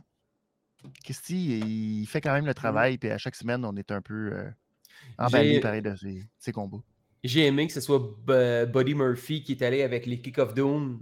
Christy, 1.05 1.59
il 1.59 2.05
fait 2.07 2.19
quand 2.19 2.33
même 2.33 2.45
le 2.45 2.53
travail, 2.53 2.97
puis 2.97 3.09
à 3.09 3.17
chaque 3.17 3.35
semaine, 3.35 3.63
on 3.63 3.73
est 3.77 3.89
un 3.91 4.01
peu 4.01 4.31
euh, 4.33 4.49
emballé 5.17 5.61
pareil 5.61 5.81
de 5.81 5.95
ses, 5.95 6.23
ses 6.37 6.51
combats. 6.51 6.83
J'ai 7.23 7.45
aimé 7.45 7.67
que 7.67 7.73
ce 7.73 7.81
soit 7.81 7.99
B- 7.99 8.65
Buddy 8.65 8.95
Murphy 8.95 9.41
qui 9.43 9.53
est 9.53 9.61
allé 9.61 9.81
avec 9.81 10.05
les 10.05 10.19
Kick 10.21 10.37
of 10.39 10.53
Doom. 10.53 11.01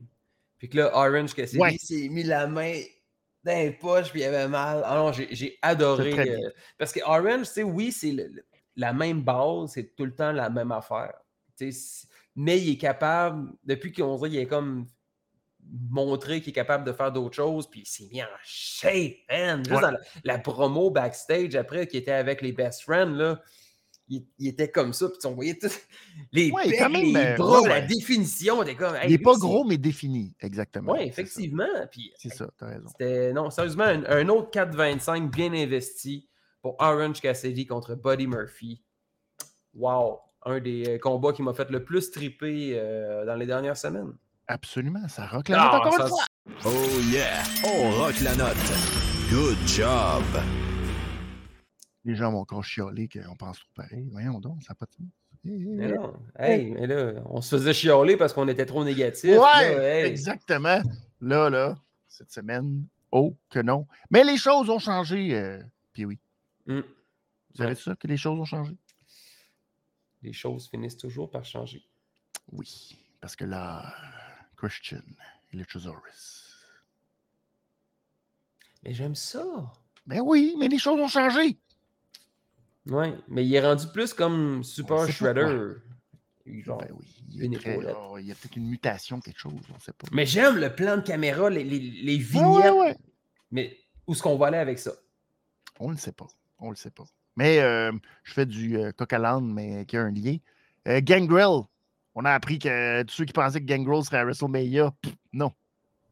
Puis 0.58 0.70
que 0.70 0.78
là, 0.78 0.92
Orange 0.96 1.34
Cassidy 1.34 1.60
Ouais. 1.60 1.78
s'est 1.78 2.10
mis 2.10 2.24
la 2.24 2.48
main 2.48 2.80
dans 3.44 3.58
les 3.58 3.72
poches, 3.72 4.12
puis 4.12 4.22
il 4.22 4.26
avait 4.26 4.48
mal. 4.48 4.82
Ah 4.86 4.96
non, 4.96 5.12
j'ai 5.12 5.58
adoré. 5.62 6.18
euh, 6.30 6.50
parce 6.78 6.92
que 6.92 7.00
Orange, 7.06 7.48
tu 7.48 7.54
sais, 7.54 7.64
oui, 7.64 7.92
c'est 7.92 8.16
la 8.76 8.94
même 8.94 9.22
base, 9.24 9.72
c'est 9.74 9.96
tout 9.96 10.06
le 10.06 10.16
temps 10.16 10.32
la 10.32 10.50
même 10.50 10.72
affaire. 10.72 11.14
Mais 12.36 12.60
il 12.62 12.72
est 12.74 12.78
capable, 12.78 13.52
depuis 13.64 13.92
qu'on 13.92 14.16
dirait 14.18 14.30
qu'il 14.30 14.40
est 14.40 14.48
comme 14.48 14.88
montré 15.90 16.42
qu'il 16.42 16.50
est 16.52 16.54
capable 16.54 16.84
de 16.86 16.92
faire 16.94 17.12
d'autres 17.12 17.36
choses, 17.36 17.70
puis 17.70 17.82
il 17.82 17.86
s'est 17.86 18.08
mis 18.12 18.22
en 18.22 18.28
shape, 18.44 19.14
man. 19.30 19.60
Juste 19.66 19.72
Ouais. 19.76 19.82
dans 19.82 19.92
la, 19.92 20.00
la 20.24 20.40
promo 20.40 20.90
backstage 20.92 21.56
après, 21.56 21.88
qui 21.88 21.98
était 21.98 22.12
avec 22.12 22.42
les 22.42 22.52
best 22.52 22.82
friends, 22.84 23.12
là. 23.16 23.42
Il, 24.10 24.26
il 24.40 24.48
était 24.48 24.72
comme 24.72 24.94
ça, 24.94 25.10
puis 25.10 25.18
on 25.26 25.34
voyait 25.34 25.58
tout, 25.60 25.68
les 26.32 26.50
Ouais, 26.52 26.70
pecs, 26.70 26.80
même, 26.90 26.94
les 26.94 27.16
euh, 27.18 27.36
bras, 27.36 27.62
ouais, 27.62 27.68
la 27.68 27.82
définition, 27.82 28.64
était 28.64 28.76
comme. 28.76 28.96
Il 29.04 29.10
n'est 29.10 29.18
pas 29.18 29.36
gros, 29.36 29.66
mais 29.66 29.78
défini, 29.78 30.34
exactement. 30.40 30.94
Oui, 30.94 31.02
effectivement. 31.02 31.68
C'est 32.16 32.30
ça, 32.34 32.50
t'as 32.58 32.68
raison. 32.68 32.88
c'était, 32.88 33.34
non, 33.34 33.50
sérieusement, 33.50 33.84
un, 33.84 34.06
un 34.06 34.30
autre 34.30 34.50
4-25 34.52 35.30
bien 35.30 35.52
investi 35.54 36.30
pour 36.62 36.78
Orange 36.80 37.20
Cassidy 37.20 37.66
contre 37.68 37.96
Buddy 37.96 38.28
Murphy. 38.28 38.82
Wow! 39.74 40.20
Un 40.46 40.62
des 40.62 40.88
euh, 40.88 40.98
combats 41.00 41.34
qui 41.34 41.42
m'a 41.44 41.54
fait 41.54 41.70
le 41.70 41.84
plus 41.84 42.10
triper 42.10 42.72
euh, 42.80 43.26
dans 43.26 43.36
les 43.36 43.46
dernières 43.46 43.76
semaines. 43.76 44.14
Absolument, 44.50 45.06
ça 45.10 45.28
rock 45.28 45.50
la 45.50 45.62
Ah, 45.62 45.72
note 45.74 45.82
encore 45.82 45.94
ça, 45.98 46.04
une 46.04 46.10
fois. 46.10 46.72
Oh 46.72 47.00
yeah, 47.12 47.44
on 47.66 47.92
rock 47.92 48.16
la 48.22 48.34
note. 48.38 48.56
Good 49.30 49.58
job. 49.68 50.24
Les 52.06 52.16
gens 52.16 52.32
vont 52.32 52.40
encore 52.40 52.64
chialer 52.64 53.10
qu'on 53.10 53.36
pense 53.36 53.60
trop 53.60 53.68
pareil. 53.76 54.08
Voyons 54.10 54.40
donc, 54.40 54.64
ça 54.64 54.72
n'a 54.72 54.76
pas 54.76 54.86
de 54.86 54.92
sens. 54.94 55.08
Mais 55.44 55.92
non, 55.92 56.14
hey, 56.40 56.72
mais 56.72 56.88
là, 56.88 57.22
on 57.26 57.42
se 57.42 57.58
faisait 57.58 57.74
chialer 57.74 58.16
parce 58.16 58.32
qu'on 58.32 58.48
était 58.48 58.66
trop 58.66 58.86
négatif. 58.86 59.32
Ouais, 59.32 59.38
là, 59.76 60.00
hey. 60.00 60.06
exactement. 60.06 60.82
Là, 61.20 61.50
là, 61.50 61.76
cette 62.08 62.32
semaine, 62.32 62.86
oh 63.12 63.36
que 63.50 63.60
non. 63.60 63.86
Mais 64.12 64.24
les 64.24 64.38
choses 64.38 64.70
ont 64.70 64.80
changé, 64.80 65.36
euh, 65.36 65.62
puis 65.92 66.06
oui. 66.06 66.20
Mm. 66.68 66.80
Vous 66.80 67.58
savez 67.58 67.76
ça, 67.76 67.96
que 67.96 68.08
les 68.08 68.18
choses 68.18 68.40
ont 68.40 68.46
changé? 68.46 68.78
Les 70.22 70.34
choses 70.34 70.70
finissent 70.70 70.98
toujours 70.98 71.30
par 71.30 71.44
changer. 71.44 71.84
Oui, 72.54 72.98
parce 73.20 73.36
que 73.36 73.44
là, 73.44 73.94
Christian 74.58 75.02
et 75.54 75.58
Luchasaurus. 75.58 76.54
Mais 78.84 78.94
j'aime 78.94 79.16
ça. 79.16 79.44
Ben 80.06 80.22
oui, 80.22 80.56
mais 80.60 80.68
les 80.68 80.80
choses 80.80 81.00
ont 81.00 81.08
changé. 81.08 81.58
Ouais, 82.88 83.14
mais 83.28 83.46
il 83.46 83.54
est 83.54 83.62
rendu 83.66 83.86
plus 83.94 84.14
comme 84.14 84.64
Super 84.64 85.08
Shredder. 85.10 85.74
Genre. 86.46 86.78
Ben 86.78 86.88
oui, 86.98 87.06
il, 87.30 87.44
une 87.44 87.58
très- 87.60 87.78
il 88.20 88.26
y 88.26 88.32
a 88.32 88.36
peut-être 88.36 88.56
une 88.56 88.70
mutation, 88.70 89.20
quelque 89.20 89.40
chose, 89.40 89.54
on 89.70 89.76
ne 89.76 89.80
sait 89.80 89.92
pas. 89.92 90.08
Mais 90.14 90.26
j'aime 90.26 90.56
le 90.58 90.74
plan 90.74 90.96
de 90.96 91.02
caméra, 91.02 91.50
les, 91.50 91.66
les- 91.66 92.18
vignettes. 92.18 92.64
ouais, 92.64 92.70
ouais. 92.72 92.98
Mais 93.52 93.78
où 94.08 94.14
est-ce 94.14 94.24
qu'on 94.24 94.38
va 94.38 94.48
aller 94.48 94.58
avec 94.58 94.80
ça? 94.80 94.94
On 95.82 95.90
ne 95.90 95.94
le 95.96 96.00
sait 96.00 96.14
pas. 96.14 96.28
On 96.60 96.70
le 96.70 96.78
sait 96.78 96.90
pas. 96.92 97.04
Mais 97.36 97.60
euh, 97.60 97.92
je 98.24 98.34
fais 98.34 98.46
du 98.46 98.78
euh, 98.78 98.94
coq 98.94 99.12
à 99.12 99.20
l'âne, 99.20 99.52
mais 99.54 99.86
qui 99.86 99.98
a 99.98 100.04
un 100.04 100.12
lien. 100.12 100.38
Euh, 100.88 101.02
Gangrel. 101.04 101.64
On 102.20 102.26
a 102.26 102.32
appris 102.32 102.58
que 102.58 103.04
tous 103.04 103.14
ceux 103.14 103.26
qui 103.26 103.32
pensaient 103.32 103.62
que 103.62 103.66
Gangrel 103.68 104.04
serait 104.04 104.18
à 104.18 104.24
WrestleMania, 104.24 104.92
pff, 105.04 105.14
non. 105.34 105.52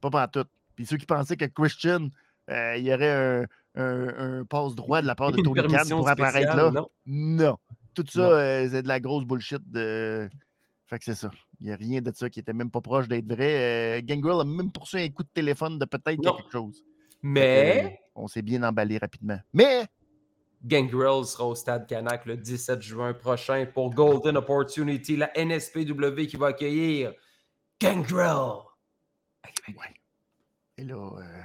Pas 0.01 0.11
pas 0.11 0.27
tout. 0.27 0.45
Puis 0.75 0.85
ceux 0.85 0.97
qui 0.97 1.07
pensaient 1.07 1.35
que 1.35 1.45
Christian, 1.45 2.09
euh, 2.51 2.75
il 2.77 2.85
y 2.85 2.93
aurait 2.93 3.09
un, 3.09 3.45
un, 3.73 4.39
un 4.41 4.45
passe 4.45 4.75
droit 4.75 5.01
de 5.01 5.07
la 5.07 5.15
part 5.15 5.31
de 5.31 5.41
Tony 5.41 5.67
Khan 5.67 5.83
pour 5.89 6.07
apparaître 6.07 6.55
là. 6.55 6.69
non? 6.69 6.87
Non. 7.07 7.57
Tout 7.95 8.05
ça, 8.07 8.21
euh, 8.21 8.69
c'est 8.69 8.83
de 8.83 8.87
la 8.87 8.99
grosse 8.99 9.25
bullshit. 9.25 9.59
De... 9.71 10.29
Fait 10.85 10.99
que 10.99 11.05
c'est 11.05 11.15
ça. 11.15 11.31
Il 11.59 11.65
n'y 11.65 11.73
a 11.73 11.75
rien 11.75 12.01
de 12.01 12.11
ça 12.13 12.29
qui 12.29 12.39
était 12.39 12.53
même 12.53 12.69
pas 12.69 12.81
proche 12.81 13.07
d'être 13.07 13.25
vrai. 13.25 13.97
Euh, 13.97 14.01
Gangrel 14.03 14.41
a 14.41 14.43
même 14.43 14.71
poursuivi 14.71 15.05
un 15.05 15.09
coup 15.09 15.23
de 15.23 15.29
téléphone 15.33 15.79
de 15.79 15.85
peut-être 15.85 16.21
quelque 16.21 16.51
chose. 16.51 16.83
Mais 17.23 17.99
on 18.13 18.27
s'est 18.27 18.43
bien 18.43 18.61
emballé 18.61 18.99
rapidement. 18.99 19.39
Mais 19.53 19.87
Gangrel 20.65 21.23
sera 21.25 21.45
au 21.45 21.55
Stade 21.55 21.85
Canac 21.87 22.25
le 22.25 22.37
17 22.37 22.81
juin 22.81 23.13
prochain 23.13 23.67
pour 23.71 23.93
Golden 23.93 24.35
Opportunity, 24.37 25.15
la 25.15 25.31
NSPW 25.37 26.25
qui 26.27 26.37
va 26.37 26.47
accueillir 26.47 27.13
Gangrel. 27.79 28.63
Ouais. 29.67 29.93
Et 30.77 30.83
là, 30.83 30.95
euh, 30.95 31.41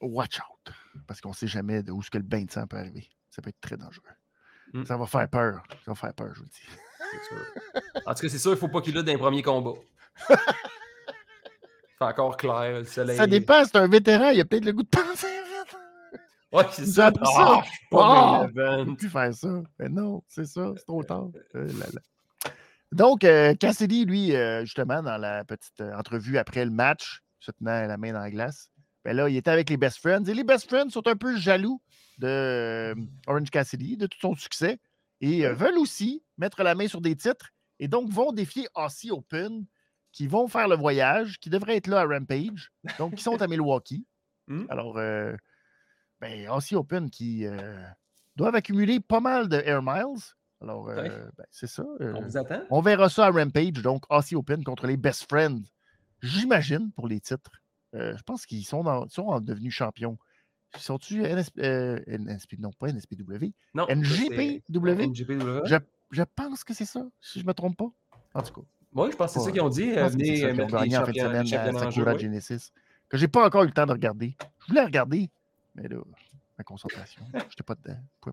watch 0.00 0.40
out. 0.40 0.74
Parce 1.06 1.20
qu'on 1.20 1.30
ne 1.30 1.34
sait 1.34 1.46
jamais 1.46 1.82
de 1.82 1.92
où 1.92 2.02
ce 2.02 2.10
que 2.10 2.18
le 2.18 2.24
bain 2.24 2.42
de 2.44 2.50
sang 2.50 2.66
peut 2.66 2.76
arriver. 2.76 3.08
Ça 3.30 3.40
peut 3.40 3.50
être 3.50 3.60
très 3.60 3.76
dangereux. 3.76 4.02
Mm. 4.72 4.84
Ça 4.84 4.96
va 4.96 5.06
faire 5.06 5.28
peur. 5.28 5.62
Ça 5.84 5.92
va 5.92 5.94
faire 5.94 6.14
peur, 6.14 6.34
je 6.34 6.40
vous 6.40 6.46
le 6.46 6.50
dis. 6.50 6.66
Sûr. 7.28 7.38
En 8.04 8.14
tout 8.14 8.22
cas, 8.22 8.28
c'est 8.28 8.38
sûr, 8.38 8.50
il 8.50 8.54
ne 8.54 8.58
faut 8.60 8.68
pas 8.68 8.80
qu'il 8.80 8.94
lutte 8.94 9.06
dans 9.06 9.12
les 9.12 9.18
premiers 9.18 9.42
combats. 9.42 9.78
C'est 10.28 12.04
encore 12.04 12.36
clair, 12.36 12.78
le 12.80 12.84
soleil. 12.84 13.16
Ça 13.16 13.26
dépend, 13.26 13.64
c'est 13.64 13.76
un 13.76 13.88
vétéran, 13.88 14.28
il 14.28 14.40
a 14.40 14.44
peut-être 14.44 14.64
le 14.64 14.72
goût 14.72 14.84
de 14.84 14.88
penser. 14.88 15.26
Ouais, 16.52 16.64
c'est 16.72 16.86
ça. 16.86 17.12
ça. 17.12 17.62
Ah, 17.92 18.46
je 18.50 18.60
Ah! 18.60 18.84
pu 18.96 19.08
faire 19.08 19.34
ça. 19.34 19.62
Mais 19.78 19.88
non, 19.88 20.22
c'est 20.28 20.46
ça, 20.46 20.72
c'est 20.76 20.84
trop 20.84 21.02
tard. 21.02 21.28
Euh, 21.54 21.66
là, 21.66 21.86
là. 21.92 22.50
Donc, 22.92 23.24
euh, 23.24 23.54
Cassidy, 23.54 24.06
lui, 24.06 24.34
euh, 24.34 24.64
justement, 24.64 25.02
dans 25.02 25.18
la 25.18 25.44
petite 25.44 25.80
entrevue 25.80 26.38
après 26.38 26.64
le 26.64 26.70
match, 26.70 27.20
se 27.40 27.50
tenant 27.50 27.86
la 27.86 27.96
main 27.98 28.12
dans 28.12 28.20
la 28.20 28.30
glace, 28.30 28.70
ben 29.04 29.14
là, 29.14 29.28
il 29.28 29.36
était 29.36 29.50
avec 29.50 29.68
les 29.68 29.76
Best 29.76 29.98
Friends. 29.98 30.24
Et 30.24 30.34
les 30.34 30.44
Best 30.44 30.68
Friends 30.68 30.90
sont 30.90 31.06
un 31.06 31.16
peu 31.16 31.36
jaloux 31.36 31.82
de 32.18 32.94
Orange 33.26 33.50
Cassidy, 33.50 33.96
de 33.96 34.06
tout 34.06 34.18
son 34.20 34.34
succès, 34.34 34.78
et 35.20 35.46
veulent 35.48 35.78
aussi 35.78 36.22
mettre 36.38 36.62
la 36.62 36.74
main 36.74 36.88
sur 36.88 37.00
des 37.00 37.14
titres, 37.14 37.50
et 37.78 37.88
donc 37.88 38.10
vont 38.10 38.32
défier 38.32 38.66
Aussie 38.74 39.10
Open, 39.10 39.66
qui 40.12 40.26
vont 40.26 40.48
faire 40.48 40.66
le 40.66 40.76
voyage, 40.76 41.38
qui 41.38 41.50
devraient 41.50 41.76
être 41.76 41.86
là 41.86 42.00
à 42.00 42.06
Rampage, 42.06 42.72
donc 42.98 43.14
qui 43.14 43.22
sont 43.22 43.40
à 43.42 43.46
Milwaukee. 43.46 44.06
Hmm? 44.50 44.64
Alors, 44.70 44.96
euh, 44.96 45.36
ben, 46.20 46.48
Aussie 46.50 46.74
Open 46.76 47.10
qui 47.10 47.46
euh, 47.46 47.80
doivent 48.36 48.54
accumuler 48.54 49.00
pas 49.00 49.20
mal 49.20 49.48
de 49.48 49.56
Air 49.56 49.82
Miles. 49.82 50.22
Alors, 50.60 50.88
euh, 50.88 51.02
ben, 51.36 51.46
c'est 51.50 51.66
ça. 51.68 51.84
euh, 52.00 52.12
On 52.16 52.22
vous 52.22 52.36
attend? 52.36 52.62
on 52.70 52.80
verra 52.80 53.08
ça 53.08 53.26
à 53.26 53.30
Rampage, 53.30 53.74
donc 53.82 54.04
Aussie 54.10 54.34
Open 54.36 54.64
contre 54.64 54.86
les 54.86 54.96
Best 54.96 55.28
Friends. 55.28 55.62
J'imagine 56.22 56.90
pour 56.92 57.06
les 57.08 57.20
titres. 57.20 57.50
Je 57.94 58.20
pense 58.22 58.44
qu'ils 58.44 58.64
sont, 58.66 58.82
dans- 58.84 59.08
sont 59.08 59.28
en 59.28 59.40
devenus 59.40 59.72
champions. 59.72 60.18
Sont-tu 60.76 61.22
NSP, 61.24 61.58
euh, 61.60 61.98
NSP 62.06 62.58
non, 62.58 62.70
pas 62.78 62.88
NSPW, 62.88 63.52
Non. 63.72 63.86
NGPW? 63.88 65.04
NGPW. 65.06 65.60
Je, 65.64 65.76
je 66.10 66.22
pense 66.36 66.64
que 66.64 66.74
c'est 66.74 66.84
ça, 66.84 67.06
si 67.22 67.38
je 67.38 67.44
ne 67.44 67.48
me 67.48 67.54
trompe 67.54 67.76
pas. 67.78 67.90
En 68.34 68.42
tout 68.42 68.52
cas, 68.52 68.66
Oui, 68.92 69.08
je 69.10 69.16
pense 69.16 69.32
que 69.32 69.38
c'est 69.40 69.46
ça 69.46 69.52
qu'ils 69.52 69.62
ont 69.62 69.70
dit. 69.70 69.94
je 69.94 70.00
pense 70.00 70.12
que 70.14 70.18
c'est 70.18 70.24
venez 70.24 70.36
ça 70.36 70.50
qu'ils 70.50 70.60
ont 70.60 70.64
mettre 70.66 70.74
les 70.74 70.88
gagné 70.88 70.96
en 70.98 71.04
fin 71.06 71.12
de 71.12 71.16
semaine 71.18 71.54
à 71.54 71.72
Sakura. 71.90 72.18
Genesis, 72.18 72.72
que 73.08 73.16
j'ai 73.16 73.28
pas 73.28 73.46
encore 73.46 73.62
eu 73.62 73.66
le 73.68 73.72
temps 73.72 73.86
de 73.86 73.92
regarder. 73.92 74.36
Je 74.60 74.66
voulais 74.66 74.84
regarder, 74.84 75.30
mais 75.80 75.88
là, 75.88 75.96
ma 76.58 76.64
concentration, 76.64 77.22
je 77.32 77.38
n'étais 77.38 77.62
pas 77.64 77.74
dedans. 77.74 77.98
pas. 78.20 78.32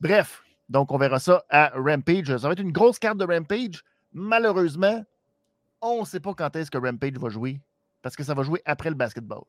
Bref, 0.00 0.42
Donc, 0.68 0.90
on 0.92 0.96
verra 0.98 1.18
ça 1.18 1.44
à 1.50 1.70
Rampage. 1.74 2.36
Ça 2.36 2.46
va 2.48 2.52
être 2.52 2.60
une 2.60 2.72
grosse 2.72 2.98
carte 2.98 3.18
de 3.18 3.24
Rampage. 3.24 3.84
Malheureusement, 4.12 5.04
on 5.80 6.00
ne 6.00 6.06
sait 6.06 6.20
pas 6.20 6.32
quand 6.34 6.54
est-ce 6.56 6.70
que 6.70 6.78
Rampage 6.78 7.14
va 7.18 7.28
jouer 7.28 7.60
parce 8.00 8.16
que 8.16 8.24
ça 8.24 8.32
va 8.34 8.42
jouer 8.42 8.62
après 8.64 8.88
le 8.88 8.94
basketball. 8.96 9.42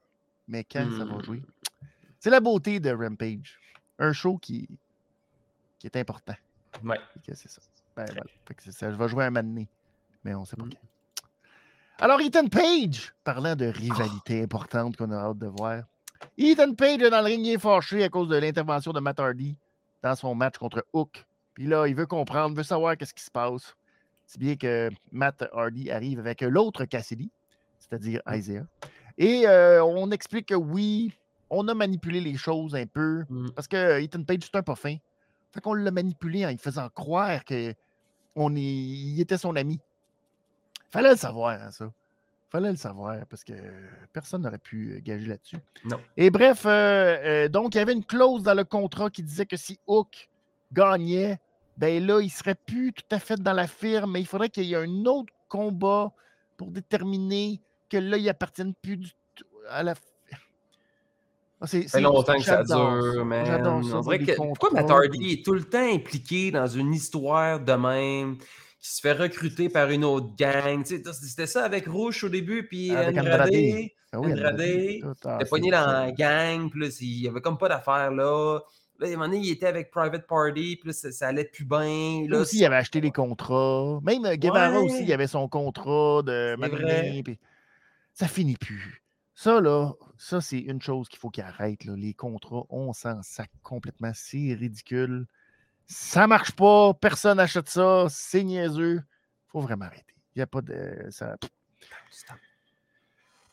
Mais 0.48 0.64
quand 0.64 0.86
ça 0.98 1.06
va 1.06 1.14
Hmm. 1.16 1.24
jouer? 1.24 1.44
C'est 2.20 2.30
la 2.30 2.40
beauté 2.40 2.80
de 2.80 2.92
Rampage. 2.92 3.60
Un 4.00 4.12
show 4.12 4.38
qui, 4.38 4.68
qui 5.80 5.88
est 5.88 5.96
important. 5.98 6.36
Ouais. 6.84 7.00
C'est 7.26 7.48
ça. 7.50 7.62
Ben, 7.96 8.06
voilà. 8.06 8.24
Fait 8.48 8.54
que 8.56 8.64
c'est 8.64 8.72
ça. 8.72 8.92
Je 8.92 8.96
vais 8.98 9.08
jouer 9.08 9.26
un 9.26 9.32
donné, 9.32 9.68
mais 10.24 10.34
on 10.34 10.42
ne 10.42 10.46
sait 10.46 10.56
pas 10.58 10.66
Mm. 10.66 10.72
quand. 10.72 11.26
Alors, 12.00 12.20
Ethan 12.22 12.48
Page, 12.48 13.14
parlant 13.24 13.56
de 13.56 13.66
rivalité 13.68 14.42
importante 14.44 14.98
qu'on 14.98 15.12
a 15.12 15.16
hâte 15.18 15.38
de 15.38 15.48
voir. 15.48 15.84
Ethan 16.38 16.74
Page 16.74 17.02
est 17.02 17.10
dans 17.10 17.20
le 17.20 17.26
ring, 17.26 17.46
il 17.46 17.54
est 17.54 17.58
fâché 17.60 18.04
à 18.04 18.10
cause 18.10 18.28
de 18.28 18.38
l'intervention 18.38 18.92
de 18.92 19.00
Matt 19.00 19.20
Hardy 19.20 19.56
dans 20.02 20.16
son 20.16 20.36
match 20.36 20.58
contre 20.58 20.86
Hook. 20.94 21.26
Puis 21.54 21.68
là, 21.68 21.88
il 21.88 21.96
veut 21.96 22.06
comprendre, 22.06 22.56
veut 22.56 22.64
savoir 22.64 22.98
qu'est-ce 22.98 23.14
qui 23.14 23.24
se 23.24 23.32
passe. 23.32 23.76
Si 24.26 24.40
bien 24.40 24.56
que 24.56 24.90
Matt 25.12 25.44
Hardy 25.54 25.92
arrive 25.92 26.20
avec 26.20 26.42
l'autre 26.42 26.86
Cassidy, 26.86 27.30
c'est-à-dire 27.80 28.22
Isaiah. 28.32 28.66
Et 29.18 29.48
euh, 29.48 29.84
on 29.84 30.10
explique 30.12 30.48
que 30.48 30.56
oui, 30.56 31.14
on 31.50 31.68
a 31.68 31.74
manipulé 31.74 32.20
les 32.20 32.38
choses 32.38 32.76
un 32.76 32.86
peu. 32.86 33.24
Mm. 33.30 33.52
Parce 33.52 33.68
que 33.68 34.02
Ethan 34.02 34.24
Page, 34.24 34.40
c'est 34.42 34.56
un 34.56 34.64
pas 34.64 34.76
fin. 34.76 34.96
Fait 35.54 35.62
qu'on 35.62 35.74
l'a 35.74 35.92
manipulé 35.92 36.46
en 36.46 36.50
lui 36.50 36.58
faisant 36.58 36.90
croire 36.90 37.46
que 37.46 37.74
on 38.36 38.56
est, 38.56 38.62
il 38.62 39.22
était 39.22 39.38
son 39.38 39.56
ami. 39.56 39.80
Fallait 40.90 41.12
le 41.12 41.18
savoir, 41.18 41.60
hein, 41.62 41.72
ça. 41.72 41.92
Fallait 42.54 42.70
le 42.70 42.78
savoir 42.78 43.18
parce 43.32 43.44
que 43.44 43.54
personne 44.14 44.44
n'aurait 44.44 44.60
pu 44.60 44.92
euh, 44.94 45.00
gager 45.04 45.26
là-dessus. 45.26 45.58
Non. 45.86 46.00
Et 46.16 46.30
bref, 46.30 46.68
euh, 46.68 46.70
euh, 46.70 47.50
donc, 47.50 47.74
il 47.74 47.80
y 47.80 47.82
avait 47.82 47.94
une 47.94 48.06
clause 48.06 48.44
dans 48.44 48.54
le 48.54 48.64
contrat 48.64 49.10
qui 49.10 49.24
disait 49.24 49.48
que 49.48 49.58
si 49.58 49.80
Hook 49.88 50.30
gagnait, 50.72 51.40
ben 51.78 52.06
là, 52.06 52.20
il 52.22 52.30
serait 52.30 52.54
plus 52.54 52.94
tout 52.94 53.04
à 53.10 53.18
fait 53.18 53.42
dans 53.42 53.54
la 53.54 53.66
firme, 53.66 54.12
mais 54.12 54.22
il 54.22 54.28
faudrait 54.28 54.50
qu'il 54.50 54.66
y 54.66 54.74
ait 54.74 54.78
un 54.84 55.06
autre 55.06 55.34
combat 55.50 56.12
pour 56.56 56.70
déterminer 56.70 57.60
que 57.90 57.98
là, 57.98 58.18
il 58.18 58.30
appartienne 58.30 58.76
plus 58.80 58.98
du 58.98 59.10
tout 59.36 59.46
à 59.72 59.82
la. 59.82 59.96
Ah, 61.60 61.66
c'est- 61.66 61.88
longtemps 62.02 62.34
que 62.38 62.44
ça 62.44 62.64
dure, 63.12 63.26
que- 64.20 64.36
pourquoi 64.36 64.70
Matt 64.74 64.92
Hardy 64.92 65.32
est 65.34 65.46
tout 65.46 65.54
le 65.54 65.64
temps 65.64 65.92
impliqué 65.92 66.52
dans 66.52 66.68
une 66.68 66.94
histoire 66.94 67.60
de 67.60 67.74
même, 67.74 68.38
qui 68.84 68.92
se 68.92 69.00
fait 69.02 69.14
recruter 69.14 69.70
par 69.70 69.90
une 69.90 70.04
autre 70.04 70.36
gang? 70.36 70.84
C'était 70.86 71.48
ça 71.48 71.64
avec 71.64 71.88
Rouge 71.88 72.24
au 72.26 72.30
début, 72.30 72.68
puis 72.68 72.92
Avec 72.92 73.18
Andrade. 73.18 73.42
Andrade. 73.42 73.50
Ah 74.12 74.20
oui, 74.20 74.34
Andrade, 74.34 74.62
ah, 75.26 75.40
dans 75.50 75.92
la 75.92 76.12
gang, 76.12 76.70
puis 76.70 76.82
là, 76.82 76.88
il 77.00 77.22
n'y 77.22 77.28
avait 77.28 77.42
comme 77.42 77.58
pas 77.58 77.70
d'affaires 77.70 78.12
là. 78.12 78.60
Là, 79.00 79.08
à 79.08 79.10
un 79.10 79.14
moment 79.14 79.26
donné, 79.26 79.40
il 79.40 79.50
était 79.52 79.66
avec 79.68 79.90
Private 79.90 80.28
Party, 80.28 80.76
puis 80.80 80.88
là, 80.88 80.94
ça, 80.94 81.12
ça 81.12 81.28
allait 81.30 81.46
plus 81.46 81.66
bien. 81.66 82.26
Là, 82.28 82.40
aussi, 82.42 82.60
il 82.60 82.66
avait 82.66 82.76
acheté 82.76 83.02
les 83.02 83.12
contrats. 83.12 84.00
Même 84.04 84.26
euh, 84.26 84.36
Guevara 84.36 84.80
Ouais. 84.80 84.86
aussi, 84.86 85.04
il 85.04 85.14
avait 85.14 85.28
son 85.28 85.48
contrat 85.48 86.22
de 86.24 86.56
puis 87.24 87.40
Ça 88.14 88.28
finit 88.28 88.58
plus. 88.58 89.02
Ça, 89.34 89.60
là, 89.62 89.94
ça, 90.18 90.42
c'est 90.42 90.60
une 90.60 90.82
chose 90.82 91.10
qu'il 91.10 91.18
faut 91.20 91.30
qu'il 91.30 91.44
arrête. 91.44 91.86
là. 91.86 91.96
Les 91.98 92.14
contrats, 92.14 92.66
on 92.70 92.94
s'en 92.94 93.24
sac 93.24 93.50
complètement. 93.64 94.12
C'est 94.14 94.54
ridicule. 94.54 95.26
Ça 95.88 96.28
marche 96.28 96.52
pas. 96.54 96.94
Personne 96.94 97.38
n'achète 97.38 97.70
ça. 97.70 98.08
C'est 98.10 98.44
niaiseux. 98.44 99.02
faut 99.48 99.62
vraiment 99.62 99.86
arrêter. 99.86 100.14
Il 100.36 100.40
n'y 100.40 100.44
a 100.44 100.48
pas 100.48 100.62
de. 100.62 101.08
ça- 101.10 101.36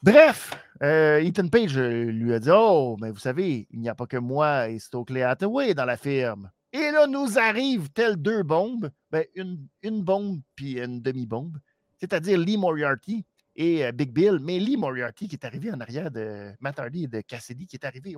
Bref, 0.03 0.53
euh, 0.83 1.19
Ethan 1.21 1.49
Page 1.49 1.77
euh, 1.77 2.05
lui 2.05 2.33
a 2.33 2.39
dit 2.39 2.49
Oh, 2.51 2.97
mais 3.01 3.11
vous 3.11 3.19
savez, 3.19 3.67
il 3.71 3.81
n'y 3.81 3.89
a 3.89 3.95
pas 3.95 4.07
que 4.07 4.17
moi 4.17 4.69
et 4.71 4.79
Stokely 4.79 5.23
Hathaway 5.23 5.75
dans 5.75 5.85
la 5.85 5.99
firme. 5.99 6.51
Et 6.73 6.91
là, 6.91 7.07
nous 7.07 7.39
arrivent 7.39 7.91
telles 7.91 8.17
deux 8.17 8.43
bombes, 8.43 8.91
ben, 9.11 9.25
une, 9.35 9.67
une 9.83 10.03
bombe 10.03 10.41
puis 10.55 10.79
une 10.81 11.03
demi-bombe, 11.03 11.59
c'est-à-dire 11.99 12.39
Lee 12.39 12.57
Moriarty 12.57 13.27
et 13.57 13.85
euh, 13.85 13.93
Big 13.93 14.11
Bill. 14.13 14.39
Mais 14.41 14.59
Lee 14.59 14.79
Moriarty 14.79 15.29
qui 15.29 15.35
est 15.35 15.45
arrivé 15.45 15.71
en 15.71 15.81
arrière 15.81 16.11
de 16.11 16.53
Matt 16.61 16.79
Hardy 16.79 17.05
et 17.05 17.09
de 17.09 17.21
Cassidy, 17.21 17.67
qui 17.67 17.77
est 17.77 17.85
arrivé, 17.85 18.15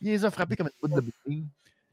il 0.00 0.08
les 0.08 0.24
a 0.24 0.30
frappés 0.30 0.54
comme 0.56 0.68
une 0.68 0.88
bout 0.88 0.94
de 0.94 1.00
bouteille. 1.00 1.46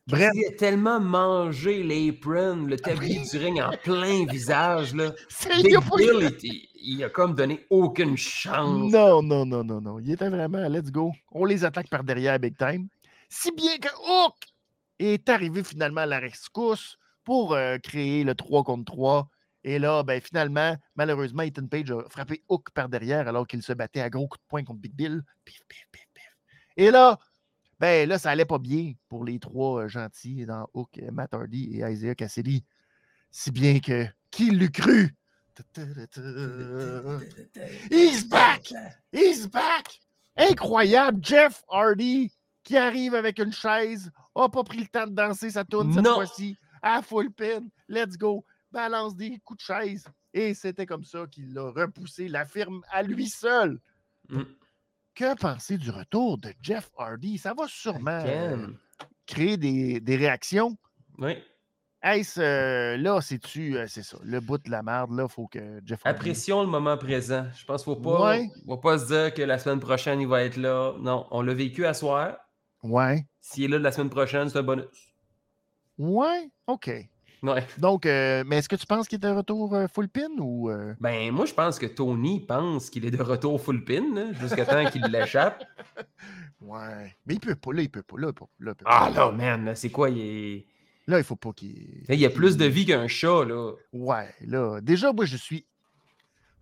Bref, 0.07 0.31
Il 0.35 0.45
a 0.45 0.51
tellement 0.51 0.99
mangé 1.01 1.83
l'apron, 1.83 2.65
le 2.65 2.77
tablier 2.77 3.21
du 3.29 3.37
ring 3.37 3.61
en 3.61 3.71
plein 3.83 4.25
visage. 4.25 4.95
Là. 4.95 5.11
c'est- 5.29 5.49
Big 5.57 5.65
il 5.69 5.75
a 5.75 5.81
pas- 5.81 5.97
Bill, 5.97 6.37
il, 6.43 6.67
il 6.75 7.03
a 7.03 7.09
comme 7.09 7.35
donné 7.35 7.65
aucune 7.69 8.15
chance. 8.15 8.91
Non, 8.91 9.21
non, 9.21 9.45
non, 9.45 9.63
non, 9.63 9.81
non. 9.81 9.99
Il 9.99 10.11
était 10.11 10.29
vraiment, 10.29 10.67
let's 10.69 10.91
go. 10.91 11.11
On 11.31 11.43
les 11.45 11.65
attaque 11.65 11.89
par 11.89 12.03
derrière, 12.03 12.39
big 12.39 12.57
time. 12.57 12.87
Si 13.27 13.51
bien 13.51 13.77
que 13.77 13.89
Hook 13.89 14.35
est 14.99 15.27
arrivé 15.27 15.63
finalement 15.63 16.01
à 16.01 16.05
la 16.05 16.19
rescousse 16.19 16.97
pour 17.25 17.53
euh, 17.53 17.77
créer 17.77 18.23
le 18.23 18.33
3 18.33 18.63
contre 18.63 18.85
3. 18.93 19.29
Et 19.65 19.79
là, 19.79 20.01
ben, 20.03 20.21
finalement, 20.21 20.77
malheureusement, 20.95 21.43
Ethan 21.43 21.67
Page 21.67 21.91
a 21.91 22.01
frappé 22.09 22.41
Hook 22.47 22.69
par 22.73 22.87
derrière 22.87 23.27
alors 23.27 23.45
qu'il 23.45 23.61
se 23.61 23.73
battait 23.73 23.99
à 23.99 24.09
gros 24.09 24.25
coups 24.29 24.41
de 24.41 24.47
poing 24.47 24.63
contre 24.63 24.79
Big 24.79 24.93
Bill. 24.95 25.21
Pif, 25.43 25.59
pif, 25.67 25.85
pif, 25.91 26.05
pif. 26.13 26.23
Et 26.77 26.89
là, 26.89 27.19
ben 27.79 28.09
là, 28.09 28.17
ça 28.17 28.31
allait 28.31 28.45
pas 28.45 28.57
bien 28.57 28.93
pour 29.09 29.23
les 29.23 29.39
trois 29.39 29.83
euh, 29.83 29.87
gentils 29.87 30.45
dans 30.45 30.67
Hook, 30.73 30.97
euh, 30.99 31.11
Matt 31.11 31.33
Hardy 31.33 31.75
et 31.75 31.89
Isaiah 31.91 32.15
Cassidy. 32.15 32.63
Si 33.31 33.51
bien 33.51 33.79
que, 33.79 34.05
qui 34.31 34.51
l'eût 34.51 34.71
cru? 34.71 35.15
He's 37.91 38.27
back! 38.27 38.73
He's 39.11 39.47
back! 39.47 39.99
Incroyable! 40.35 41.19
Jeff 41.21 41.63
Hardy 41.67 42.31
qui 42.67 42.75
arrive 42.75 43.15
avec 43.15 43.39
une 43.39 43.53
chaise, 43.53 44.11
a 44.35 44.49
pas 44.49 44.63
pris 44.63 44.79
le 44.79 44.87
temps 44.87 45.07
de 45.07 45.13
danser 45.13 45.51
sa 45.51 45.63
tourne 45.63 45.93
cette 45.93 46.05
fois-ci, 46.05 46.57
à 46.81 47.01
full 47.01 47.31
pin, 47.31 47.61
let's 47.87 48.17
go, 48.17 48.45
balance 48.71 49.15
des 49.15 49.39
coups 49.45 49.59
de 49.59 49.73
chaise. 49.73 50.03
Et 50.33 50.53
c'était 50.53 50.85
comme 50.85 51.05
ça 51.05 51.25
qu'il 51.31 51.57
a 51.57 51.71
repoussé 51.71 52.27
la 52.27 52.45
firme 52.45 52.81
à 52.91 53.03
lui 53.03 53.29
seul. 53.29 53.79
Mm. 54.27 54.41
Que 55.17 55.35
penser 55.35 55.79
du 55.79 55.89
retour 55.89 56.37
de 56.37 56.53
Jeff 56.61 56.91
Hardy? 56.95 57.39
Ça 57.39 57.55
va 57.55 57.65
sûrement 57.67 58.21
euh, 58.23 58.67
créer 59.25 59.57
des, 59.57 59.99
des 59.99 60.15
réactions. 60.15 60.77
Oui. 61.17 61.33
Euh, 62.05 62.97
là, 62.97 63.19
c'est-tu, 63.21 63.75
euh, 63.75 63.85
c'est 63.87 64.03
ça, 64.03 64.19
le 64.21 64.39
bout 64.39 64.59
de 64.59 64.69
la 64.69 64.83
merde, 64.83 65.11
là, 65.11 65.27
faut 65.27 65.47
que 65.47 65.81
Jeff 65.83 66.01
Hardy. 66.05 66.19
Apprécions 66.19 66.61
le 66.61 66.67
moment 66.67 66.95
présent. 66.99 67.47
Je 67.57 67.65
pense 67.65 67.83
qu'il 67.83 67.93
ne 67.93 68.03
faut 68.03 68.23
Ouais. 68.23 68.47
faut 68.67 68.77
pas 68.77 68.99
se 68.99 69.07
dire 69.07 69.33
que 69.33 69.41
la 69.41 69.57
semaine 69.57 69.79
prochaine, 69.79 70.21
il 70.21 70.27
va 70.27 70.43
être 70.43 70.55
là. 70.57 70.93
Non, 70.99 71.25
on 71.31 71.41
l'a 71.41 71.55
vécu 71.55 71.87
à 71.87 71.95
soir. 71.95 72.37
Ouais. 72.83 73.25
S'il 73.41 73.63
est 73.63 73.67
là 73.69 73.79
la 73.79 73.91
semaine 73.91 74.11
prochaine, 74.11 74.49
c'est 74.49 74.59
un 74.59 74.63
bonus. 74.63 74.85
Ouais, 75.97 76.51
OK. 76.67 76.91
Ouais. 77.43 77.65
Donc, 77.77 78.05
euh, 78.05 78.43
mais 78.47 78.57
est-ce 78.57 78.69
que 78.69 78.75
tu 78.75 78.85
penses 78.85 79.07
qu'il 79.07 79.17
est 79.17 79.27
de 79.27 79.29
retour 79.29 79.75
euh, 79.75 79.87
full 79.93 80.07
pin 80.09 80.27
ou. 80.39 80.69
euh, 80.71 80.93
Ben, 80.99 81.31
moi, 81.31 81.45
je 81.45 81.53
pense 81.53 81.77
que 81.77 81.85
Tony 81.85 82.39
pense 82.45 82.89
qu'il 82.89 83.05
est 83.05 83.11
de 83.11 83.21
retour 83.21 83.61
full 83.61 83.83
pin, 83.85 84.33
jusqu'à 84.39 84.65
temps 84.65 84.89
qu'il 84.89 85.03
l'échappe. 85.11 85.63
Ouais. 86.61 87.15
Mais 87.25 87.35
il 87.35 87.39
peut 87.39 87.55
pas, 87.55 87.73
là, 87.73 87.81
il 87.83 87.89
peut 87.89 88.01
pas, 88.03 88.17
là, 88.17 88.33
peut, 88.33 88.45
là, 88.59 88.73
Ah 88.85 89.11
là, 89.13 89.31
man, 89.31 89.73
c'est 89.75 89.91
quoi? 89.91 90.09
Il, 90.09 90.19
est- 90.19 90.65
Là, 91.05 91.19
il 91.19 91.23
faut 91.23 91.35
pas 91.35 91.53
qu'il. 91.53 92.03
Il 92.09 92.19
y 92.19 92.25
a 92.25 92.29
plus 92.29 92.57
de 92.57 92.65
vie 92.65 92.85
qu'un 92.85 93.07
chat, 93.07 93.45
là. 93.45 93.71
Ouais, 93.93 94.33
là. 94.41 94.81
Déjà, 94.81 95.13
moi, 95.13 95.25
je 95.25 95.37
suis 95.37 95.65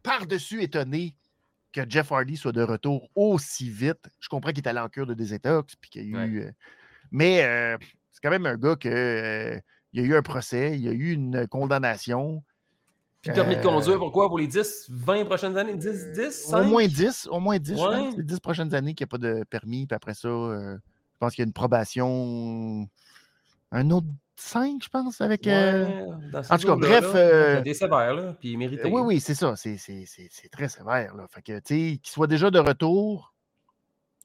par-dessus 0.03 0.61
étonné 0.61 1.15
que 1.73 1.81
Jeff 1.89 2.11
Hardy 2.11 2.37
soit 2.37 2.51
de 2.51 2.61
retour 2.61 3.09
aussi 3.15 3.69
vite. 3.69 4.07
Je 4.19 4.29
comprends 4.29 4.51
qu'il 4.51 4.63
est 4.63 4.67
allé 4.69 4.79
en 4.79 4.87
cure 4.89 5.07
de 5.07 5.13
désintox, 5.13 5.75
puis 5.77 5.89
qu'il 5.89 6.11
y 6.11 6.15
a 6.15 6.25
eu. 6.27 6.51
Mais 7.11 7.37
c'est 8.11 8.19
quand 8.21 8.29
même 8.29 8.45
un 8.45 8.57
gars 8.57 8.75
que. 8.75 9.59
Euh, 9.97 10.01
il 10.01 10.01
y 10.01 10.11
a 10.11 10.15
eu 10.15 10.17
un 10.17 10.21
procès, 10.21 10.75
il 10.77 10.81
y 10.83 10.89
a 10.89 10.91
eu 10.91 11.11
une 11.13 11.47
condamnation. 11.47 12.43
Puis 13.21 13.29
le 13.31 13.35
permis 13.35 13.55
de 13.55 13.59
Euh, 13.59 13.63
conduire, 13.63 13.97
pourquoi? 13.97 14.27
Pour 14.27 14.37
les 14.37 14.47
10, 14.47 14.85
20 14.89 15.25
prochaines 15.25 15.57
années? 15.57 15.75
10, 15.75 16.11
10, 16.11 16.31
5? 16.31 16.59
Au 16.59 16.63
moins 16.63 16.85
10, 16.87 17.27
au 17.31 17.39
moins 17.39 17.57
10, 17.57 17.71
je 17.75 17.81
Ouais. 17.81 17.89
pense. 18.05 18.17
Les 18.17 18.23
10 18.23 18.39
prochaines 18.39 18.73
années 18.75 18.93
qu'il 18.93 19.05
n'y 19.05 19.09
a 19.09 19.11
pas 19.11 19.17
de 19.17 19.43
permis, 19.49 19.87
puis 19.87 19.95
après 19.95 20.13
ça, 20.13 20.27
euh, 20.27 20.77
je 20.77 21.17
pense 21.19 21.33
qu'il 21.33 21.41
y 21.41 21.45
a 21.45 21.47
une 21.47 21.53
probation. 21.53 22.87
Un 23.71 23.89
autre 23.89 24.07
5, 24.35 24.83
je 24.83 24.89
pense, 24.89 25.21
avec. 25.21 25.47
euh, 25.47 25.85
Ouais, 25.87 26.41
en 26.49 26.57
tout 26.57 26.67
cas, 26.67 26.75
bref, 26.75 27.13
là, 27.13 27.19
euh, 27.19 27.61
Des 27.61 27.73
sévères, 27.73 28.13
là, 28.13 28.33
puis 28.39 28.55
mérité. 28.57 28.87
Oui, 28.91 29.01
oui, 29.01 29.19
c'est 29.19 29.33
ça. 29.33 29.55
C'est 29.55 29.77
très 30.51 30.69
sévère. 30.69 31.15
Là. 31.15 31.25
Fait 31.29 31.41
que, 31.41 31.57
tu 31.59 31.61
sais, 31.65 31.97
qu'il 31.97 32.11
soit 32.11 32.27
déjà 32.27 32.51
de 32.51 32.59
retour, 32.59 33.33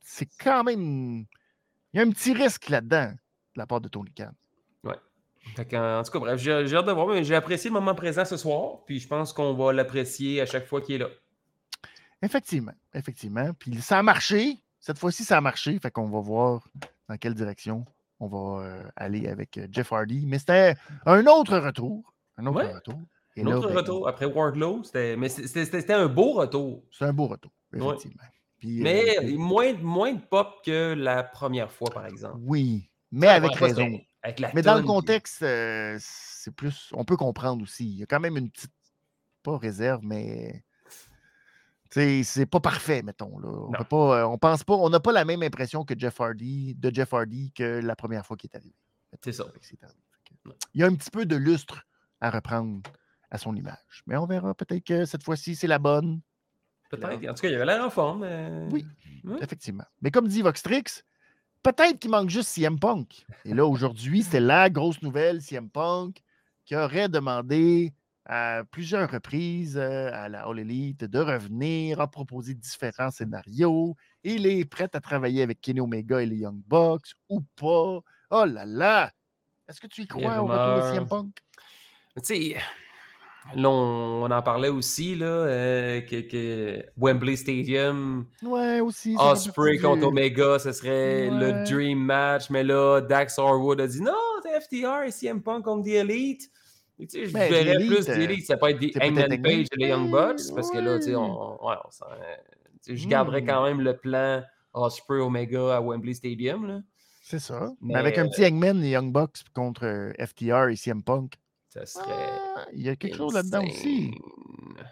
c'est 0.02 0.28
quand 0.40 0.62
même. 0.64 1.24
Il 1.92 1.96
y 1.96 2.00
a 2.00 2.02
un 2.02 2.10
petit 2.10 2.32
risque 2.34 2.68
là-dedans, 2.68 3.12
de 3.12 3.58
la 3.58 3.66
part 3.66 3.80
de 3.80 3.88
Tony 3.88 4.10
Khan. 4.12 4.30
Fait 5.56 5.76
en 5.76 6.02
tout 6.02 6.10
cas, 6.12 6.18
bref, 6.18 6.40
j'ai 6.40 6.52
hâte 6.52 6.86
de 6.86 6.92
voir, 6.92 7.06
mais 7.08 7.24
j'ai 7.24 7.34
apprécié 7.34 7.70
le 7.70 7.74
moment 7.74 7.94
présent 7.94 8.24
ce 8.24 8.36
soir, 8.36 8.84
puis 8.86 9.00
je 9.00 9.08
pense 9.08 9.32
qu'on 9.32 9.54
va 9.54 9.72
l'apprécier 9.72 10.40
à 10.40 10.46
chaque 10.46 10.66
fois 10.66 10.80
qu'il 10.80 10.96
est 10.96 10.98
là. 10.98 11.08
Effectivement, 12.22 12.72
effectivement. 12.94 13.50
Puis 13.58 13.80
ça 13.80 13.98
a 13.98 14.02
marché. 14.02 14.58
Cette 14.78 14.98
fois-ci, 14.98 15.24
ça 15.24 15.38
a 15.38 15.40
marché. 15.40 15.78
Fait 15.78 15.90
qu'on 15.90 16.08
va 16.10 16.20
voir 16.20 16.68
dans 17.08 17.16
quelle 17.16 17.34
direction 17.34 17.84
on 18.18 18.28
va 18.28 18.62
euh, 18.64 18.82
aller 18.96 19.26
avec 19.28 19.56
euh, 19.56 19.66
Jeff 19.70 19.92
Hardy. 19.92 20.24
Mais 20.26 20.38
c'était 20.38 20.74
un 21.06 21.26
autre 21.26 21.56
retour. 21.58 22.12
Un 22.36 22.46
autre 22.46 22.58
Ouais. 22.64 22.72
retour. 22.74 23.00
Et 23.36 23.42
Un 23.42 23.46
autre 23.46 23.68
ben, 23.68 23.76
retour 23.76 24.08
après 24.08 24.26
Wardlow, 24.26 24.82
c'était 24.84 25.16
mais 25.16 25.28
c'était- 25.28 25.92
un 25.94 26.08
beau 26.08 26.32
retour, 26.32 26.82
C'est 26.90 27.04
un 27.04 27.12
beau 27.12 27.28
retour, 27.28 27.52
Ouais. 27.72 27.78
effectivement. 27.86 28.22
Puis, 28.58 28.80
euh, 28.80 28.82
mais 28.82 29.32
moins, 29.36 29.72
moins 29.74 30.12
de 30.12 30.20
pop 30.20 30.56
que 30.64 30.92
la 30.94 31.22
première 31.22 31.70
fois, 31.72 31.88
par 31.90 32.06
exemple. 32.06 32.36
oui, 32.42 32.90
mais 33.10 33.28
avec 33.28 33.54
raison. 33.54 33.98
C'était- 34.22 34.28
Avec 34.28 34.40
la 34.40 34.52
Mais 34.54 34.62
dans 34.62 34.74
le 34.74 34.82
contexte, 34.86 35.42
euh, 35.42 35.96
c'est 36.00 36.54
plus. 36.54 36.90
On 36.92 37.04
peut 37.04 37.16
comprendre 37.16 37.62
aussi. 37.62 37.86
Il 37.88 37.96
y 37.98 38.02
a 38.02 38.06
quand 38.06 38.20
même 38.20 38.36
une 38.36 38.50
petite. 38.50 38.72
Pas 39.42 39.56
réserve, 39.56 40.00
mais. 40.04 40.62
C'est 41.92 42.46
pas 42.46 42.60
parfait, 42.60 43.02
mettons. 43.02 43.38
Là. 43.38 43.48
On 43.48 43.72
peut 43.72 43.84
pas. 43.84 44.20
euh, 44.20 44.26
On 44.26 44.38
pense 44.38 44.62
pas. 44.62 44.74
On 44.74 44.90
n'a 44.90 45.00
pas 45.00 45.12
la 45.12 45.24
même 45.24 45.42
impression 45.42 45.84
que 45.84 45.98
Jeff 45.98 46.20
Hardy, 46.20 46.74
de 46.76 46.94
Jeff 46.94 47.12
Hardy 47.12 47.50
que 47.52 47.80
la 47.80 47.96
première 47.96 48.24
fois 48.24 48.36
qu'il 48.36 48.48
est 48.52 48.56
arrivé. 48.56 48.74
C'est 49.22 49.32
ça. 49.32 49.46
Il 50.74 50.80
y 50.80 50.84
a 50.84 50.86
un 50.86 50.94
petit 50.94 51.10
peu 51.10 51.26
de 51.26 51.34
lustre 51.36 51.84
à 52.20 52.30
reprendre 52.30 52.80
à 53.30 53.38
son 53.38 53.56
image. 53.56 54.02
Mais 54.06 54.16
on 54.16 54.26
verra 54.26 54.54
peut-être 54.54 54.84
que 54.84 55.04
cette 55.04 55.24
fois-ci, 55.24 55.56
c'est 55.56 55.66
la 55.66 55.78
bonne. 55.80 56.20
Peut-être. 56.90 57.28
En 57.28 57.34
tout 57.34 57.42
cas, 57.42 57.48
il 57.48 57.54
avait 57.54 57.66
l'air 57.66 57.84
en 57.84 57.90
forme. 57.90 58.20
mais- 58.20 58.68
Oui. 58.70 58.86
Effectivement. 59.40 59.84
Mais 60.00 60.10
comme 60.12 60.28
dit 60.28 60.42
Voxtrix, 60.42 60.84
peut-être 61.62 61.98
qu'il 61.98 62.10
manque 62.10 62.30
juste 62.30 62.50
CM 62.50 62.78
Punk. 62.78 63.24
Et 63.44 63.54
là, 63.54 63.66
aujourd'hui, 63.66 64.22
c'était 64.22 64.40
la 64.40 64.70
grosse 64.70 65.02
nouvelle, 65.02 65.42
CM 65.42 65.70
Punk, 65.70 66.22
qui 66.64 66.76
aurait 66.76 67.08
demandé 67.08 67.92
à 68.26 68.62
plusieurs 68.70 69.10
reprises 69.10 69.76
euh, 69.76 70.10
à 70.12 70.28
la 70.28 70.46
All 70.46 70.58
Elite 70.58 71.04
de 71.04 71.18
revenir, 71.18 72.00
a 72.00 72.08
proposé 72.08 72.54
différents 72.54 73.10
scénarios. 73.10 73.96
Il 74.22 74.46
est 74.46 74.64
prêt 74.64 74.88
à 74.92 75.00
travailler 75.00 75.42
avec 75.42 75.60
Kenny 75.60 75.80
Omega 75.80 76.22
et 76.22 76.26
les 76.26 76.36
Young 76.36 76.60
Bucks 76.66 77.14
ou 77.28 77.40
pas? 77.56 78.00
Oh 78.30 78.44
là 78.44 78.64
là! 78.64 79.10
Est-ce 79.68 79.80
que 79.80 79.86
tu 79.86 80.02
y 80.02 80.06
crois 80.06 80.40
au 80.42 80.46
retour 80.46 80.76
de 80.76 80.92
CM. 80.94 81.08
Punk? 81.08 81.36
Tu 82.16 82.22
sais, 82.24 82.56
là, 83.54 83.68
on, 83.68 84.24
on 84.24 84.30
en 84.30 84.42
parlait 84.42 84.68
aussi, 84.68 85.14
là, 85.14 85.26
euh, 85.26 86.00
que, 86.02 86.20
que 86.20 86.84
Wembley 86.96 87.36
Stadium, 87.36 88.26
Ouais, 88.42 88.80
aussi. 88.80 89.16
Osprey 89.18 89.78
contre 89.78 90.06
Omega, 90.06 90.58
ce 90.58 90.72
serait 90.72 91.30
le 91.30 91.64
dream 91.68 91.98
match. 91.98 92.50
Mais 92.50 92.62
là, 92.64 93.00
Dax 93.00 93.38
Harwood 93.38 93.80
a 93.80 93.86
dit 93.86 94.02
non, 94.02 94.12
c'est 94.42 94.60
FTR 94.60 95.02
et 95.06 95.10
CM 95.10 95.42
Punk 95.42 95.64
contre 95.64 95.84
The 95.84 95.94
Elite. 95.94 96.50
Tu 96.98 97.06
sais, 97.08 97.26
je 97.26 97.32
Ben, 97.32 97.50
verrais 97.50 97.76
plus 97.86 98.04
The 98.04 98.10
Elite, 98.10 98.44
ça 98.46 98.56
peut 98.58 98.68
être 98.68 98.78
des 98.78 98.92
Hangman 99.00 99.40
Page 99.42 99.66
et 99.72 99.76
les 99.78 99.88
Young 99.88 100.10
Bucks, 100.10 100.36
Page, 100.36 100.54
parce 100.54 100.70
que 100.70 100.78
là, 100.78 100.98
tu 100.98 101.04
sais, 101.06 101.10
ouais. 101.10 101.16
on, 101.16 101.66
ouais, 101.66 101.74
on 101.86 101.90
s'en- 101.90 102.04
tu 102.84 102.92
sais, 102.92 102.96
je 102.96 103.08
garderais 103.08 103.40
Hmm. 103.40 103.46
quand 103.46 103.64
même 103.64 103.80
le 103.80 103.96
plan 103.96 104.42
Osprey 104.74 105.18
Omega 105.18 105.76
à 105.76 105.80
Wembley 105.80 106.12
Stadium. 106.14 106.66
Là. 106.66 106.80
C'est 107.22 107.38
ça. 107.38 107.70
Mais 107.80 107.94
Mais, 107.94 108.00
avec 108.00 108.18
un 108.18 108.28
petit 108.28 108.44
Hangman 108.44 108.84
et 108.84 108.90
Young 108.90 109.10
Bucks 109.12 109.38
contre 109.54 110.12
FTR 110.18 110.68
et 110.68 110.76
CM 110.76 111.02
Punk. 111.02 111.34
Ça 111.70 111.86
serait. 111.86 112.04
Ah, 112.08 112.66
il 112.72 112.82
y 112.82 112.88
a 112.88 112.96
quelque 112.96 113.16
chose 113.16 113.32
là-dedans 113.34 113.64
aussi. 113.64 114.12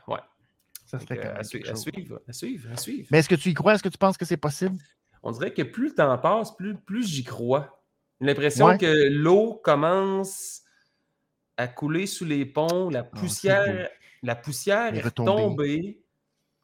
Ouais. 0.06 0.18
Ça 0.86 0.98
serait 0.98 1.16
que, 1.16 1.22
quand 1.22 1.28
même 1.28 1.36
à, 1.36 1.44
suivre, 1.44 1.70
à 1.70 2.32
suivre, 2.32 2.70
à 2.72 2.76
suivre. 2.76 3.08
Mais 3.10 3.18
est-ce 3.18 3.28
que 3.28 3.34
tu 3.34 3.50
y 3.50 3.54
crois? 3.54 3.74
Est-ce 3.74 3.82
que 3.82 3.88
tu 3.90 3.98
penses 3.98 4.16
que 4.16 4.24
c'est 4.24 4.36
possible? 4.38 4.78
On 5.22 5.32
dirait 5.32 5.52
que 5.52 5.62
plus 5.62 5.88
le 5.88 5.94
temps 5.96 6.16
passe, 6.18 6.56
plus, 6.56 6.76
plus 6.76 7.06
j'y 7.06 7.24
crois. 7.24 7.82
J'ai 8.20 8.26
l'impression 8.28 8.66
Ouais. 8.66 8.78
que 8.78 9.08
l'eau 9.10 9.60
commence 9.62 10.62
à 11.56 11.66
couler 11.68 12.06
sous 12.06 12.24
les 12.24 12.46
ponts, 12.46 12.88
la 12.90 13.00
Ah, 13.00 13.02
poussière, 13.04 13.88
la 14.22 14.36
poussière 14.36 14.94
est 14.94 15.00
retombée, 15.00 16.00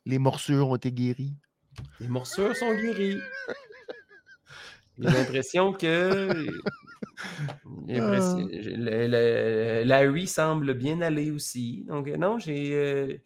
Les 0.07 0.19
morsures 0.19 0.69
ont 0.69 0.77
été 0.77 0.93
guéries. 0.93 1.35
les 2.01 2.09
morsures 2.09 2.55
sont 2.57 2.73
guéries. 2.75 3.19
J'ai 4.99 5.09
l'impression 5.11 5.73
que 5.73 6.47
Ah. 7.27 8.37
j'ai- 8.51 8.77
le- 8.77 9.07
le- 9.09 9.83
Larry 9.85 10.27
semble 10.27 10.75
bien 10.75 11.01
aller 11.01 11.31
aussi. 11.31 11.85
Donc, 11.89 12.09
euh, 12.09 12.17
non, 12.17 12.39
j'ai. 12.39 12.75
euh, 12.75 13.17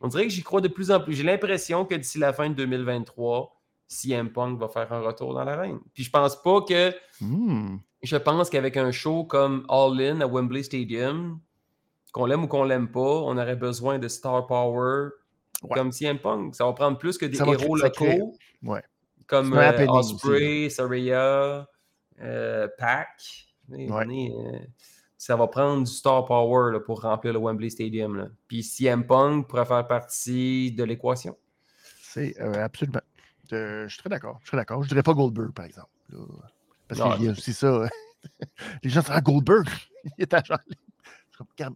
on 0.00 0.08
dirait 0.08 0.24
que 0.24 0.30
j'y 0.32 0.42
crois 0.42 0.60
de 0.60 0.68
plus 0.68 0.90
en 0.90 1.00
plus. 1.00 1.14
J'ai 1.14 1.22
l'impression 1.22 1.84
que 1.84 1.94
d'ici 1.94 2.18
la 2.18 2.32
fin 2.32 2.48
de 2.50 2.54
2023, 2.54 3.60
CM 3.86 4.30
Punk 4.30 4.58
va 4.58 4.68
faire 4.68 4.92
un 4.92 5.00
retour 5.00 5.34
dans 5.34 5.44
l'arène. 5.44 5.78
Puis 5.92 6.04
je 6.04 6.10
pense 6.10 6.40
pas 6.42 6.62
que. 6.62 6.92
Hmm. 7.20 7.78
Je 8.02 8.16
pense 8.16 8.50
qu'avec 8.50 8.76
un 8.76 8.90
show 8.92 9.24
comme 9.24 9.64
All 9.68 9.98
In 10.00 10.20
à 10.20 10.26
Wembley 10.26 10.62
Stadium, 10.62 11.40
qu'on 12.12 12.26
l'aime 12.26 12.44
ou 12.44 12.46
qu'on 12.48 12.64
l'aime 12.64 12.90
pas, 12.90 13.00
on 13.00 13.36
aurait 13.38 13.56
besoin 13.56 13.98
de 13.98 14.08
star 14.08 14.46
power 14.46 15.08
Ouais. 15.62 15.70
comme 15.74 15.90
CM 15.90 16.18
Punk. 16.18 16.54
Ça 16.54 16.66
va 16.66 16.72
prendre 16.74 16.98
plus 16.98 17.16
que 17.16 17.24
des 17.24 17.36
Ça 17.36 17.46
héros 17.46 17.76
locaux 17.76 18.36
Ouais. 18.62 18.82
Comme 19.26 19.52
euh, 19.54 19.86
Osprey, 19.88 20.68
Saraya, 20.70 21.66
euh, 22.20 22.68
Pac. 22.78 23.08
Ouais. 23.68 24.30
euh, 24.30 24.58
ça 25.16 25.36
va 25.36 25.46
prendre 25.48 25.84
du 25.84 25.90
star 25.90 26.24
power 26.26 26.72
là, 26.72 26.80
pour 26.80 27.00
remplir 27.02 27.32
le 27.32 27.38
Wembley 27.38 27.70
Stadium. 27.70 28.16
là. 28.16 28.26
Puis 28.48 28.62
CM 28.62 29.06
Punk 29.06 29.48
pourrait 29.48 29.64
faire 29.64 29.86
partie 29.86 30.70
de 30.72 30.84
l'équation. 30.84 31.36
C'est 32.02 32.38
euh, 32.40 32.64
absolument. 32.64 33.00
Je 33.50 33.86
suis 33.88 33.98
très 33.98 34.10
d'accord. 34.10 34.38
Je 34.42 34.48
suis 34.48 34.56
d'accord. 34.56 34.82
Je 34.82 34.88
dirais 34.88 35.02
pas 35.02 35.14
Goldberg, 35.14 35.52
par 35.52 35.64
exemple. 35.64 35.88
là. 36.10 36.18
Parce 36.88 37.00
qu'il 37.16 37.24
y 37.24 37.28
a 37.28 37.32
aussi 37.32 37.52
ça. 37.54 37.88
Les 38.82 38.90
gens 38.90 39.00
disent 39.00 39.10
Ah, 39.12 39.20
Goldberg, 39.20 39.66
il 40.18 40.22
est 40.22 40.34
agent. 40.34 40.56
libre. 40.68 40.82
Regarde, 41.50 41.74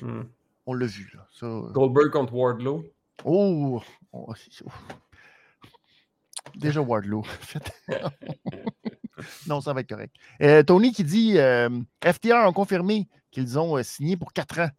Hmm. 0.00 0.22
on 0.66 0.74
l'a 0.74 0.86
vu. 0.86 1.10
Là. 1.14 1.26
Ça, 1.32 1.46
Goldberg 1.72 2.10
contre 2.12 2.32
Wardlow. 2.34 2.84
Oh! 3.24 3.82
oh, 4.12 4.32
oh. 4.32 4.70
Déjà 6.56 6.80
Wardlow. 6.80 7.24
Non, 9.46 9.60
ça 9.60 9.74
va 9.74 9.80
être 9.82 9.88
correct. 9.90 10.14
Euh, 10.40 10.62
Tony 10.62 10.92
qui 10.92 11.04
dit 11.04 11.36
euh, 11.38 11.68
FTR 12.02 12.36
ont 12.46 12.54
confirmé 12.54 13.06
qu'ils 13.30 13.58
ont 13.58 13.76
euh, 13.76 13.82
signé 13.82 14.16
pour 14.16 14.32
4 14.32 14.60
ans. 14.60 14.70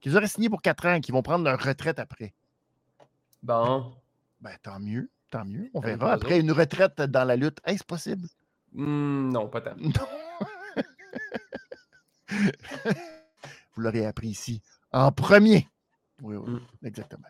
Qu'ils 0.00 0.16
auraient 0.16 0.28
signé 0.28 0.48
pour 0.48 0.62
4 0.62 0.86
ans 0.86 0.94
et 0.94 1.00
qu'ils 1.00 1.12
vont 1.12 1.22
prendre 1.22 1.44
leur 1.44 1.58
retraite 1.60 1.98
après. 1.98 2.34
Bon. 3.42 3.92
Ben, 4.40 4.52
tant 4.62 4.78
mieux. 4.78 5.10
Tant 5.30 5.44
mieux. 5.44 5.70
On 5.74 5.80
Avec 5.80 5.98
verra. 5.98 6.12
Après 6.12 6.38
une 6.38 6.52
retraite 6.52 7.00
dans 7.00 7.24
la 7.24 7.34
lutte, 7.34 7.58
est-ce 7.64 7.82
possible? 7.82 8.28
Hmm, 8.72 9.30
non, 9.32 9.48
pas 9.48 9.60
tant. 9.60 9.74
Non. 9.76 9.90
Vous 13.74 13.82
l'aurez 13.82 14.06
appris 14.06 14.28
ici 14.28 14.62
en 14.92 15.10
premier. 15.10 15.68
Oui, 16.22 16.36
oui, 16.36 16.52
Mm. 16.52 16.86
exactement. 16.86 17.26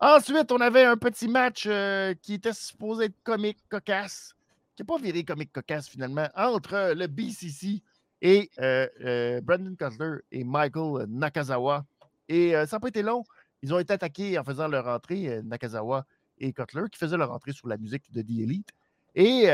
Ensuite, 0.00 0.50
on 0.52 0.60
avait 0.60 0.84
un 0.84 0.96
petit 0.96 1.28
match 1.28 1.64
euh, 1.66 2.14
qui 2.22 2.34
était 2.34 2.52
supposé 2.52 3.06
être 3.06 3.22
comique, 3.22 3.58
cocasse, 3.68 4.34
qui 4.76 4.82
n'a 4.82 4.86
pas 4.86 4.98
viré 4.98 5.24
comique, 5.24 5.52
cocasse 5.52 5.88
finalement, 5.88 6.28
entre 6.34 6.74
euh, 6.74 6.94
le 6.94 7.06
BCC 7.06 7.82
et 8.22 8.50
euh, 8.58 9.40
Brandon 9.42 9.74
Cutler 9.76 10.16
et 10.32 10.44
Michael 10.44 11.06
Nakazawa. 11.08 11.84
Et 12.28 12.52
ça 12.52 12.76
n'a 12.76 12.80
pas 12.80 12.88
été 12.88 13.02
long. 13.02 13.22
Ils 13.60 13.74
ont 13.74 13.78
été 13.78 13.92
attaqués 13.92 14.38
en 14.38 14.44
faisant 14.44 14.66
leur 14.66 14.86
entrée, 14.86 15.42
Nakazawa 15.42 16.06
et 16.38 16.52
Cutler, 16.54 16.84
qui 16.90 16.98
faisaient 16.98 17.18
leur 17.18 17.32
entrée 17.32 17.52
sur 17.52 17.68
la 17.68 17.76
musique 17.76 18.10
de 18.12 18.22
The 18.22 18.30
Elite. 18.30 18.70
Et 19.14 19.50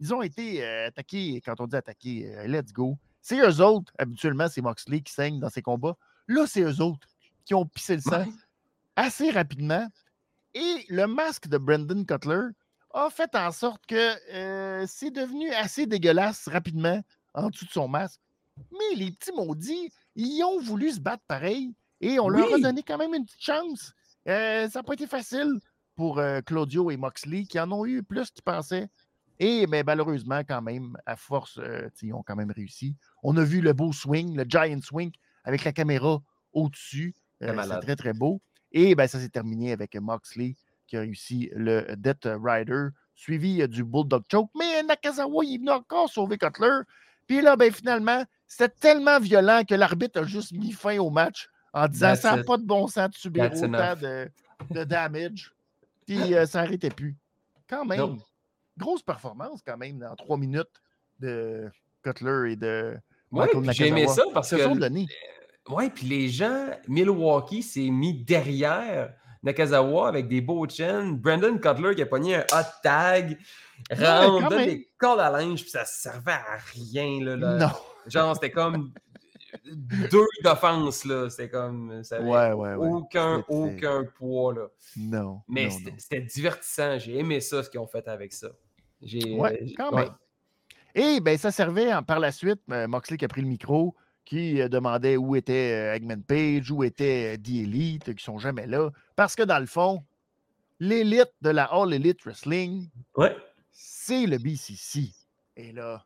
ils 0.00 0.12
ont 0.12 0.22
été 0.22 0.64
attaqués, 0.64 1.40
quand 1.44 1.60
on 1.60 1.68
dit 1.68 1.76
attaqués, 1.76 2.34
let's 2.48 2.72
go. 2.72 2.98
C'est 3.22 3.38
eux 3.38 3.60
autres, 3.60 3.92
habituellement, 3.96 4.48
c'est 4.48 4.60
Moxley 4.60 5.02
qui 5.02 5.12
saigne 5.12 5.38
dans 5.38 5.50
ses 5.50 5.62
combats. 5.62 5.96
Là, 6.26 6.46
c'est 6.48 6.62
eux 6.62 6.80
autres 6.80 7.06
qui 7.44 7.54
ont 7.54 7.64
pissé 7.64 7.94
le 7.94 8.02
sang. 8.02 8.24
Assez 9.00 9.30
rapidement. 9.30 9.88
Et 10.54 10.84
le 10.88 11.06
masque 11.06 11.48
de 11.48 11.58
Brandon 11.58 12.04
Cutler 12.04 12.48
a 12.92 13.08
fait 13.08 13.34
en 13.34 13.50
sorte 13.50 13.86
que 13.86 14.34
euh, 14.34 14.84
c'est 14.86 15.10
devenu 15.10 15.50
assez 15.52 15.86
dégueulasse 15.86 16.48
rapidement 16.48 17.00
en 17.34 17.48
dessous 17.48 17.64
de 17.64 17.70
son 17.70 17.88
masque. 17.88 18.20
Mais 18.72 18.96
les 18.96 19.12
petits 19.12 19.32
maudits, 19.32 19.90
ils 20.16 20.42
ont 20.42 20.60
voulu 20.60 20.90
se 20.90 21.00
battre 21.00 21.22
pareil 21.26 21.74
et 22.00 22.18
on 22.18 22.28
leur 22.28 22.52
a 22.52 22.58
donné 22.58 22.82
quand 22.82 22.98
même 22.98 23.14
une 23.14 23.24
petite 23.24 23.42
chance. 23.42 23.92
Euh, 24.28 24.68
ça 24.68 24.80
n'a 24.80 24.82
pas 24.82 24.94
été 24.94 25.06
facile 25.06 25.60
pour 25.94 26.18
euh, 26.18 26.40
Claudio 26.40 26.90
et 26.90 26.96
Moxley 26.96 27.44
qui 27.44 27.58
en 27.58 27.72
ont 27.72 27.86
eu 27.86 28.02
plus 28.02 28.30
qu'ils 28.30 28.42
pensaient. 28.42 28.88
Et 29.38 29.66
mais 29.66 29.82
malheureusement, 29.82 30.40
quand 30.46 30.60
même, 30.60 30.98
à 31.06 31.16
force, 31.16 31.58
ils 32.02 32.12
ont 32.12 32.22
quand 32.22 32.36
même 32.36 32.50
réussi. 32.50 32.96
On 33.22 33.34
a 33.38 33.44
vu 33.44 33.62
le 33.62 33.72
beau 33.72 33.92
swing, 33.92 34.36
le 34.36 34.44
giant 34.46 34.82
swing 34.82 35.12
avec 35.44 35.64
la 35.64 35.72
caméra 35.72 36.20
au-dessus. 36.52 37.14
C'est 37.40 37.80
très, 37.80 37.96
très 37.96 38.12
beau. 38.12 38.42
Et 38.72 38.94
ben, 38.94 39.06
ça 39.06 39.18
s'est 39.18 39.28
terminé 39.28 39.72
avec 39.72 39.94
Moxley 39.96 40.54
qui 40.86 40.96
a 40.96 41.00
réussi 41.00 41.50
le 41.54 41.94
Death 41.96 42.26
Rider, 42.42 42.88
suivi 43.14 43.62
euh, 43.62 43.68
du 43.68 43.84
Bulldog 43.84 44.24
Choke. 44.30 44.50
Mais 44.58 44.82
Nakazawa, 44.82 45.44
il 45.44 45.54
est 45.54 45.58
venu 45.58 45.70
encore 45.70 46.08
sauver 46.08 46.36
Cutler. 46.36 46.80
Puis 47.26 47.40
là, 47.40 47.56
ben, 47.56 47.72
finalement, 47.72 48.24
c'était 48.46 48.68
tellement 48.68 49.20
violent 49.20 49.62
que 49.68 49.74
l'arbitre 49.74 50.20
a 50.20 50.24
juste 50.24 50.52
mis 50.52 50.72
fin 50.72 50.98
au 50.98 51.10
match 51.10 51.48
en 51.72 51.86
disant 51.86 52.08
That's 52.08 52.22
ça 52.22 52.36
n'a 52.36 52.42
pas 52.42 52.56
de 52.56 52.64
bon 52.64 52.88
sens 52.88 53.10
de 53.10 53.14
subir 53.14 53.50
That's 53.50 53.62
autant 53.62 53.94
de, 53.96 54.28
de 54.70 54.84
damage. 54.84 55.54
Puis 56.06 56.34
euh, 56.34 56.44
ça 56.46 56.62
n'arrêtait 56.62 56.90
plus. 56.90 57.16
Quand 57.68 57.84
même, 57.84 58.18
grosse 58.76 59.02
performance 59.02 59.60
quand 59.64 59.76
même 59.76 59.98
dans 59.98 60.16
trois 60.16 60.36
minutes 60.36 60.82
de 61.20 61.70
Cutler 62.02 62.52
et 62.52 62.56
de 62.56 62.98
puis 63.32 63.72
j'ai 63.72 63.88
aimé 63.88 64.08
ça 64.08 64.22
parce 64.32 64.50
que. 64.50 64.56
Ouais, 65.68 65.90
puis 65.90 66.06
les 66.06 66.28
gens, 66.28 66.66
Milwaukee 66.88 67.62
s'est 67.62 67.90
mis 67.90 68.24
derrière 68.24 69.12
Nakazawa 69.42 70.08
avec 70.08 70.28
des 70.28 70.40
beaux 70.40 70.68
chaînes. 70.68 71.16
Brandon 71.16 71.58
Cutler 71.58 71.94
qui 71.94 72.02
a 72.02 72.06
pogné 72.06 72.36
un 72.36 72.44
hot 72.52 72.66
tag, 72.82 73.38
donne 73.96 74.48
même. 74.48 74.66
des 74.66 74.88
cordes 74.98 75.20
à 75.20 75.30
linge, 75.30 75.62
puis 75.62 75.70
ça 75.70 75.84
servait 75.84 76.32
à 76.32 76.56
rien. 76.74 77.22
Là, 77.24 77.36
là. 77.36 77.56
Non. 77.56 77.70
Genre, 78.06 78.34
c'était 78.34 78.50
comme 78.50 78.92
deux 80.10 80.26
d'offense, 80.42 81.04
là. 81.04 81.28
C'était 81.30 81.50
comme. 81.50 82.02
Ça 82.04 82.20
Ouais, 82.20 82.52
ouais, 82.52 82.74
ouais. 82.74 82.88
aucun, 82.88 83.44
aucun 83.48 84.04
poids, 84.18 84.54
là. 84.54 84.66
Non. 84.96 85.40
Mais 85.48 85.70
c'était 85.70 86.20
divertissant. 86.20 86.98
J'ai 86.98 87.18
aimé 87.18 87.40
ça, 87.40 87.62
ce 87.62 87.70
qu'ils 87.70 87.80
ont 87.80 87.86
fait 87.86 88.06
avec 88.08 88.32
ça. 88.32 88.48
J'ai, 89.02 89.34
Ouais, 89.38 89.62
euh, 89.62 89.66
quand 89.76 89.92
ouais. 89.94 90.04
même. 90.04 90.14
Et 90.94 91.20
ben, 91.20 91.38
ça 91.38 91.50
servait 91.50 91.92
en- 91.94 92.02
par 92.02 92.18
la 92.18 92.32
suite, 92.32 92.60
euh, 92.70 92.88
Moxley 92.88 93.16
qui 93.16 93.24
a 93.24 93.28
pris 93.28 93.42
le 93.42 93.46
micro, 93.48 93.94
qui 94.30 94.60
euh, 94.60 94.68
demandait 94.68 95.16
où 95.16 95.34
était 95.34 95.72
euh, 95.72 95.94
Eggman 95.96 96.22
Page, 96.22 96.70
où 96.70 96.84
était 96.84 97.34
euh, 97.34 97.36
The 97.36 97.48
Elite, 97.48 98.14
qui 98.14 98.22
sont 98.24 98.38
jamais 98.38 98.68
là. 98.68 98.90
Parce 99.16 99.34
que 99.34 99.42
dans 99.42 99.58
le 99.58 99.66
fond, 99.66 100.04
l'élite 100.78 101.32
de 101.42 101.50
la 101.50 101.64
All 101.64 101.92
Elite 101.92 102.22
Wrestling, 102.24 102.88
Ouais. 103.16 103.36
c'est 103.72 104.26
le 104.26 104.38
BCC. 104.38 105.10
Et 105.56 105.72
là, 105.72 106.04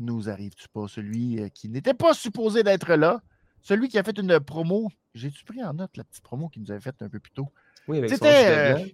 nous 0.00 0.28
arrive-tu 0.28 0.66
pas 0.68 0.88
celui 0.88 1.48
qui 1.52 1.68
n'était 1.68 1.94
pas 1.94 2.14
supposé 2.14 2.64
d'être 2.64 2.92
là, 2.96 3.22
celui 3.62 3.88
qui 3.88 3.96
a 3.96 4.02
fait 4.02 4.18
une 4.18 4.40
promo. 4.40 4.90
J'ai-tu 5.14 5.44
pris 5.44 5.62
en 5.62 5.72
note 5.72 5.96
la 5.96 6.02
petite 6.02 6.24
promo 6.24 6.48
qu'il 6.48 6.62
nous 6.62 6.72
avait 6.72 6.80
faite 6.80 7.00
un 7.00 7.08
peu 7.08 7.20
plus 7.20 7.30
tôt? 7.32 7.48
Oui, 7.86 8.02
C'était, 8.08 8.80
euh. 8.80 8.86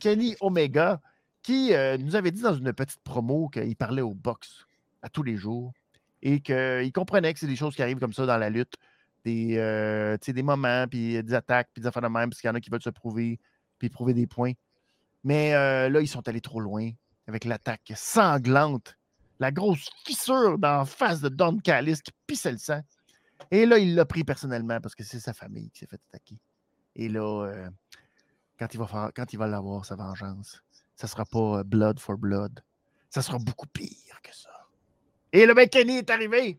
Kenny 0.00 0.34
Omega, 0.40 1.00
qui 1.40 1.72
euh, 1.72 1.96
nous 1.98 2.16
avait 2.16 2.32
dit 2.32 2.42
dans 2.42 2.54
une 2.54 2.72
petite 2.72 3.00
promo 3.04 3.48
qu'il 3.48 3.76
parlait 3.76 4.02
au 4.02 4.12
box 4.12 4.66
à 5.02 5.08
tous 5.08 5.22
les 5.22 5.36
jours 5.36 5.72
et 6.22 6.40
qu'il 6.40 6.92
comprenait 6.92 7.32
que 7.32 7.40
c'est 7.40 7.46
des 7.46 7.56
choses 7.56 7.74
qui 7.74 7.82
arrivent 7.82 7.98
comme 7.98 8.12
ça 8.12 8.26
dans 8.26 8.38
la 8.38 8.48
lutte, 8.48 8.74
des, 9.24 9.56
euh, 9.58 10.16
des 10.16 10.42
moments, 10.42 10.86
puis 10.88 11.22
des 11.22 11.34
attaques, 11.34 11.68
puis 11.72 11.82
des 11.82 11.86
affaires 11.88 12.02
de 12.02 12.08
même, 12.08 12.30
parce 12.30 12.40
qu'il 12.40 12.48
y 12.48 12.50
en 12.50 12.54
a 12.54 12.60
qui 12.60 12.70
veulent 12.70 12.82
se 12.82 12.90
prouver, 12.90 13.40
puis 13.78 13.88
prouver 13.88 14.14
des 14.14 14.26
points. 14.26 14.52
Mais 15.24 15.54
euh, 15.54 15.88
là, 15.88 16.00
ils 16.00 16.08
sont 16.08 16.26
allés 16.28 16.40
trop 16.40 16.60
loin 16.60 16.90
avec 17.26 17.44
l'attaque 17.44 17.92
sanglante, 17.94 18.96
la 19.38 19.52
grosse 19.52 19.90
fissure 20.04 20.58
d'en 20.58 20.84
face 20.84 21.20
de 21.20 21.28
Don 21.28 21.58
Callis 21.58 22.00
qui 22.02 22.12
pissait 22.26 22.52
le 22.52 22.58
sang. 22.58 22.80
Et 23.50 23.66
là, 23.66 23.78
il 23.78 23.94
l'a 23.94 24.04
pris 24.04 24.24
personnellement 24.24 24.80
parce 24.80 24.94
que 24.94 25.04
c'est 25.04 25.20
sa 25.20 25.32
famille 25.32 25.70
qui 25.70 25.80
s'est 25.80 25.86
fait 25.86 26.00
attaquer. 26.08 26.38
Et 26.94 27.08
là, 27.08 27.46
euh, 27.46 27.68
quand 28.58 29.32
il 29.32 29.38
va 29.38 29.46
l'avoir, 29.46 29.84
sa 29.84 29.96
vengeance, 29.96 30.62
ça 30.94 31.06
sera 31.08 31.24
pas 31.24 31.64
blood 31.64 31.98
for 31.98 32.16
blood. 32.16 32.60
Ça 33.10 33.22
sera 33.22 33.38
beaucoup 33.38 33.66
pire 33.66 34.20
que 34.22 34.34
ça. 34.34 34.61
Et 35.32 35.46
le 35.46 35.54
mec 35.54 35.70
Kenny 35.70 35.98
est 35.98 36.10
arrivé. 36.10 36.58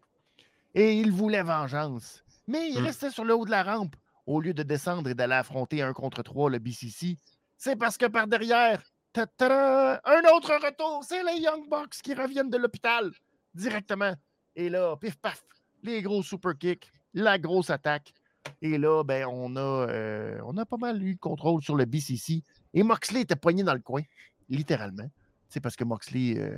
Et 0.73 0.93
il 0.93 1.11
voulait 1.11 1.43
vengeance. 1.43 2.23
Mais 2.47 2.69
il 2.71 2.79
Hmm. 2.81 2.85
restait 2.85 3.11
sur 3.11 3.23
le 3.23 3.35
haut 3.35 3.45
de 3.45 3.51
la 3.51 3.63
rampe. 3.63 3.95
Au 4.25 4.39
lieu 4.41 4.53
de 4.53 4.63
descendre 4.63 5.09
et 5.09 5.13
d'aller 5.13 5.33
affronter 5.33 5.81
un 5.81 5.93
contre 5.93 6.23
trois 6.23 6.49
le 6.49 6.57
BCC, 6.59 7.17
c'est 7.57 7.75
parce 7.75 7.97
que 7.97 8.05
par 8.05 8.25
derrière, 8.27 8.81
un 9.15 10.21
autre 10.33 10.53
retour, 10.65 11.03
c'est 11.07 11.23
les 11.23 11.39
Young 11.41 11.69
Bucks 11.69 11.95
qui 12.01 12.13
reviennent 12.13 12.49
de 12.49 12.57
l'hôpital 12.57 13.11
directement. 13.53 14.13
Et 14.55 14.69
là, 14.69 14.95
pif 14.97 15.17
paf, 15.17 15.43
les 15.83 16.01
gros 16.01 16.23
super 16.23 16.57
kicks, 16.57 16.89
la 17.13 17.37
grosse 17.37 17.69
attaque. 17.69 18.13
Et 18.61 18.77
là, 18.77 19.03
ben, 19.03 19.25
on, 19.29 19.55
a, 19.55 19.59
euh, 19.89 20.39
on 20.45 20.57
a 20.57 20.65
pas 20.65 20.77
mal 20.77 21.01
eu 21.03 21.11
le 21.11 21.17
contrôle 21.17 21.61
sur 21.61 21.75
le 21.75 21.85
BCC. 21.85 22.41
Et 22.73 22.83
Moxley 22.83 23.21
était 23.21 23.35
poigné 23.35 23.63
dans 23.63 23.73
le 23.73 23.81
coin, 23.81 24.01
littéralement. 24.49 25.09
C'est 25.49 25.59
parce 25.61 25.75
que 25.75 25.83
Moxley, 25.83 26.37
euh, 26.39 26.57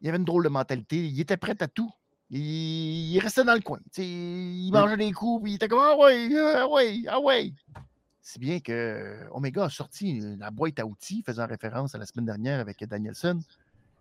il 0.00 0.08
avait 0.08 0.18
une 0.18 0.24
drôle 0.24 0.44
de 0.44 0.48
mentalité. 0.48 1.06
Il 1.06 1.20
était 1.20 1.36
prêt 1.36 1.56
à 1.60 1.68
tout. 1.68 1.90
Il, 2.30 2.40
il 2.40 3.18
restait 3.18 3.44
dans 3.44 3.54
le 3.54 3.60
coin. 3.60 3.80
il 3.96 4.70
mangeait 4.72 4.96
des 4.96 5.12
coups, 5.12 5.42
puis 5.42 5.52
il 5.52 5.54
était 5.56 5.68
comme 5.68 5.80
Ah 5.82 5.96
ouais, 5.96 6.28
ah 6.36 6.68
ouais, 6.68 7.02
ah 7.08 7.20
ouais. 7.20 7.52
Si 8.22 8.38
bien 8.38 8.60
que 8.60 8.72
euh, 8.72 9.28
Omega 9.32 9.64
a 9.64 9.70
sorti 9.70 10.20
la 10.38 10.50
boîte 10.50 10.78
à 10.78 10.86
outils, 10.86 11.22
faisant 11.24 11.46
référence 11.46 11.94
à 11.94 11.98
la 11.98 12.06
semaine 12.06 12.26
dernière 12.26 12.60
avec 12.60 12.84
Danielson. 12.84 13.40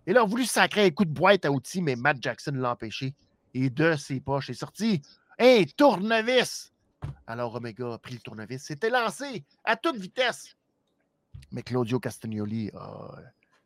Et 0.06 0.14
là, 0.14 0.22
a 0.22 0.26
voulu 0.26 0.46
sacrer 0.46 0.86
un 0.86 0.90
coup 0.92 1.06
de 1.06 1.14
boîte 1.14 1.46
à 1.46 1.52
outils, 1.52 1.82
mais 1.82 1.96
Matt 1.96 2.18
Jackson 2.22 2.54
l'a 2.56 2.72
empêché. 2.72 3.16
Et 3.54 3.70
de 3.70 3.96
ses 3.96 4.20
poches 4.20 4.50
est 4.50 4.54
sorti 4.54 5.02
un 5.40 5.64
tournevis. 5.76 6.72
Alors 7.26 7.56
Omega 7.56 7.94
a 7.94 7.98
pris 7.98 8.16
le 8.16 8.20
tournevis, 8.20 8.64
s'était 8.64 8.90
lancé 8.90 9.46
à 9.64 9.76
toute 9.76 9.96
vitesse. 9.96 10.56
Mais 11.52 11.64
Claudio 11.64 12.00
Castagnoli 12.00 12.70
a 12.76 13.16
euh, 13.18 13.22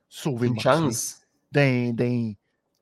sauvé 0.08 0.48
Une 0.48 0.60
chance. 0.60 1.23
D'un. 1.54 2.34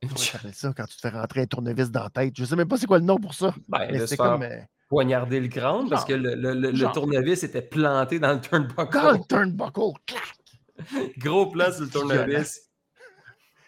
Comment 0.02 0.14
t'appelles 0.16 0.54
ça 0.54 0.74
quand 0.76 0.86
tu 0.86 0.96
te 0.96 1.02
fais 1.02 1.10
rentrer 1.10 1.42
un 1.42 1.46
tournevis 1.46 1.92
dans 1.92 2.04
la 2.04 2.10
tête? 2.10 2.34
Je 2.36 2.44
sais 2.46 2.56
même 2.56 2.68
pas 2.68 2.78
c'est 2.78 2.88
quoi 2.88 2.98
le 3.00 3.06
nom 3.06 3.18
pour 3.18 3.34
ça. 3.36 3.54
Ben, 3.68 3.88
Mais 3.92 4.08
c'est 4.08 4.18
comme 4.18 4.42
euh, 4.42 4.60
poignarder 4.90 5.40
le 5.40 5.48
crâne 5.48 5.88
parce 5.90 6.06
que 6.06 6.14
le, 6.14 6.34
le- 6.36 6.54
le- 6.56 6.72
le 6.72 6.76
Genre. 6.76 6.92
tournevis 6.92 7.44
était 7.44 7.62
planté 7.62 8.18
dans 8.20 8.34
le 8.34 8.42
turnbuckle. 8.42 8.92
dans 8.94 9.12
le 9.12 9.20
turnbuckle. 9.28 10.00
clac! 10.08 10.38
Gros 11.20 11.48
plan 11.52 11.72
sur 11.72 11.82
le 11.84 11.90
tournevis. 11.90 12.62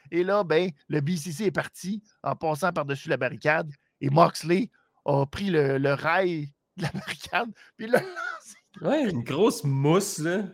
Et 0.09 0.23
là, 0.23 0.43
ben, 0.43 0.71
le 0.89 1.01
BCC 1.01 1.45
est 1.45 1.51
parti 1.51 2.01
en 2.23 2.35
passant 2.35 2.71
par-dessus 2.71 3.09
la 3.09 3.17
barricade 3.17 3.71
et 4.01 4.09
Moxley 4.09 4.69
a 5.05 5.25
pris 5.25 5.49
le, 5.49 5.77
le 5.77 5.93
rail 5.93 6.51
de 6.77 6.83
la 6.83 6.89
barricade 6.93 7.49
puis 7.77 7.87
l'a 7.87 7.99
lancé. 7.99 8.57
Ouais, 8.81 9.09
une 9.09 9.23
grosse 9.23 9.63
mousse, 9.63 10.17
là. 10.17 10.45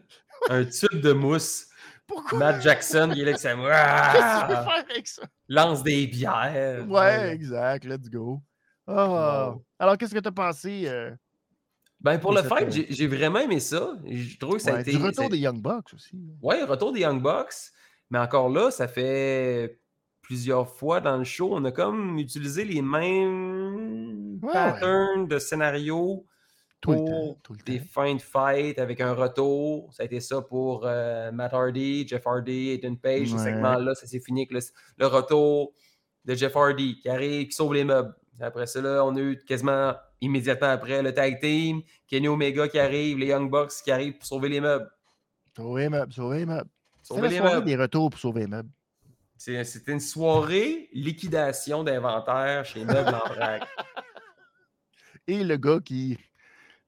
Un 0.50 0.66
tube 0.66 1.00
de 1.02 1.14
mousse. 1.14 1.68
Pourquoi? 2.10 2.38
Matt 2.40 2.62
Jackson, 2.62 3.12
il 3.16 3.22
est 3.22 3.26
là 3.26 3.32
Qu'est-ce 3.34 3.44
que 3.46 3.52
tu 3.54 3.58
veux 3.62 3.72
Ah! 3.72 4.64
faire 4.66 4.86
avec 4.90 5.08
ça? 5.08 5.22
lance 5.48 5.84
des 5.84 6.08
bières. 6.08 6.86
Ouais, 6.90 7.32
exact. 7.32 7.86
Let's 7.86 8.10
go. 8.10 8.42
Ah. 8.88 9.54
Alors, 9.78 9.98
qu'est-ce 9.98 10.14
que 10.14 10.20
tu 10.20 10.28
as 10.28 10.32
pensé 10.32 10.84
euh, 10.88 11.12
Ben, 12.02 12.18
pour 12.20 12.34
le 12.34 12.42
fait, 12.42 12.72
fait- 12.72 12.88
j'ai 12.90 13.08
vraiment 13.08 13.40
aimé 13.40 13.60
ça. 13.60 13.94
Je 14.06 14.38
trouve 14.40 14.56
que 14.56 14.62
ça 14.64 14.76
a 14.76 14.82
été. 14.82 14.92
du 14.92 14.98
retour 14.98 15.26
ça- 15.26 15.30
des 15.30 15.38
Young 15.38 15.62
Bucks 15.62 15.94
aussi? 15.94 16.16
là. 16.18 16.34
Ouais, 16.42 16.64
retour 16.64 16.92
des 16.92 17.02
Young 17.02 17.22
Bucks. 17.22 17.54
Mais 18.10 18.18
encore 18.20 18.50
là, 18.50 18.72
ça 18.72 18.88
fait 18.88 19.80
plusieurs 20.24 20.68
fois 20.76 21.00
dans 21.02 21.18
le 21.18 21.24
show, 21.24 21.50
on 21.54 21.64
a 21.66 21.72
comme 21.72 22.18
utilisé 22.18 22.66
les 22.66 22.82
mêmes 22.82 24.40
Ouais, 24.42 24.54
patterns 24.54 25.28
de 25.28 25.38
scénario 25.40 26.26
Tout 26.82 26.92
le 26.92 26.98
temps. 27.00 27.04
pour 27.06 27.42
Tout 27.44 27.54
le 27.54 27.60
des 27.66 27.80
temps. 27.80 27.86
fins 27.92 28.16
de 28.16 28.22
fight 28.22 28.80
avec 28.80 29.02
un 29.02 29.14
retour. 29.14 29.94
Ça 29.94 30.04
a 30.04 30.06
été 30.06 30.20
ça 30.20 30.42
pour 30.42 30.84
euh, 30.86 31.32
Matt 31.32 31.54
Hardy, 31.54 32.08
Jeff 32.08 32.26
Hardy, 32.26 32.70
Aiden 32.72 32.98
Page. 32.98 33.28
Ce 33.30 33.38
segment-là, 33.38 33.96
ça 33.96 34.08
s'est 34.08 34.20
fini 34.22 34.42
avec 34.42 34.52
le, 34.52 34.60
le 34.98 35.08
retour 35.08 35.74
de 36.26 36.36
Jeff 36.36 36.56
Hardy 36.56 37.00
qui 37.00 37.10
arrive, 37.10 37.48
qui 37.48 37.54
sauve 37.54 37.74
les 37.74 37.84
meubles. 37.84 38.16
Après 38.42 38.66
ça, 38.68 38.80
là, 38.82 39.04
on 39.04 39.14
a 39.18 39.20
eu 39.20 39.38
quasiment 39.46 39.94
immédiatement 40.22 40.70
après 40.70 41.02
le 41.04 41.14
tag 41.14 41.42
team, 41.42 41.82
Kenny 42.08 42.30
Omega 42.30 42.70
qui 42.70 42.80
arrive, 42.80 43.18
les 43.18 43.28
Young 43.28 43.50
Bucks 43.52 43.74
qui 43.84 43.92
arrivent 43.92 44.18
pour 44.18 44.26
sauver 44.26 44.48
les 44.48 44.62
meubles. 44.62 44.90
Sauver 45.58 45.84
les 45.84 45.90
meubles, 45.90 46.14
sauver 46.14 46.38
les 46.40 46.46
meubles. 46.46 46.70
Sauver 47.02 47.28
les 47.28 47.38
soirée 47.38 47.54
meubles. 47.56 47.66
des 47.66 47.76
retours 47.76 48.10
pour 48.10 48.20
sauver 48.20 48.42
les 48.42 48.48
meubles. 48.48 48.70
C'était 49.38 49.92
une 49.92 50.00
soirée 50.00 50.90
liquidation 50.94 51.84
d'inventaire 51.84 52.64
chez 52.66 52.84
Meubles 52.86 53.16
en 53.16 53.28
vrac. 53.34 53.64
Et 55.28 55.44
le 55.44 55.58
gars 55.58 55.80
qui. 55.84 56.18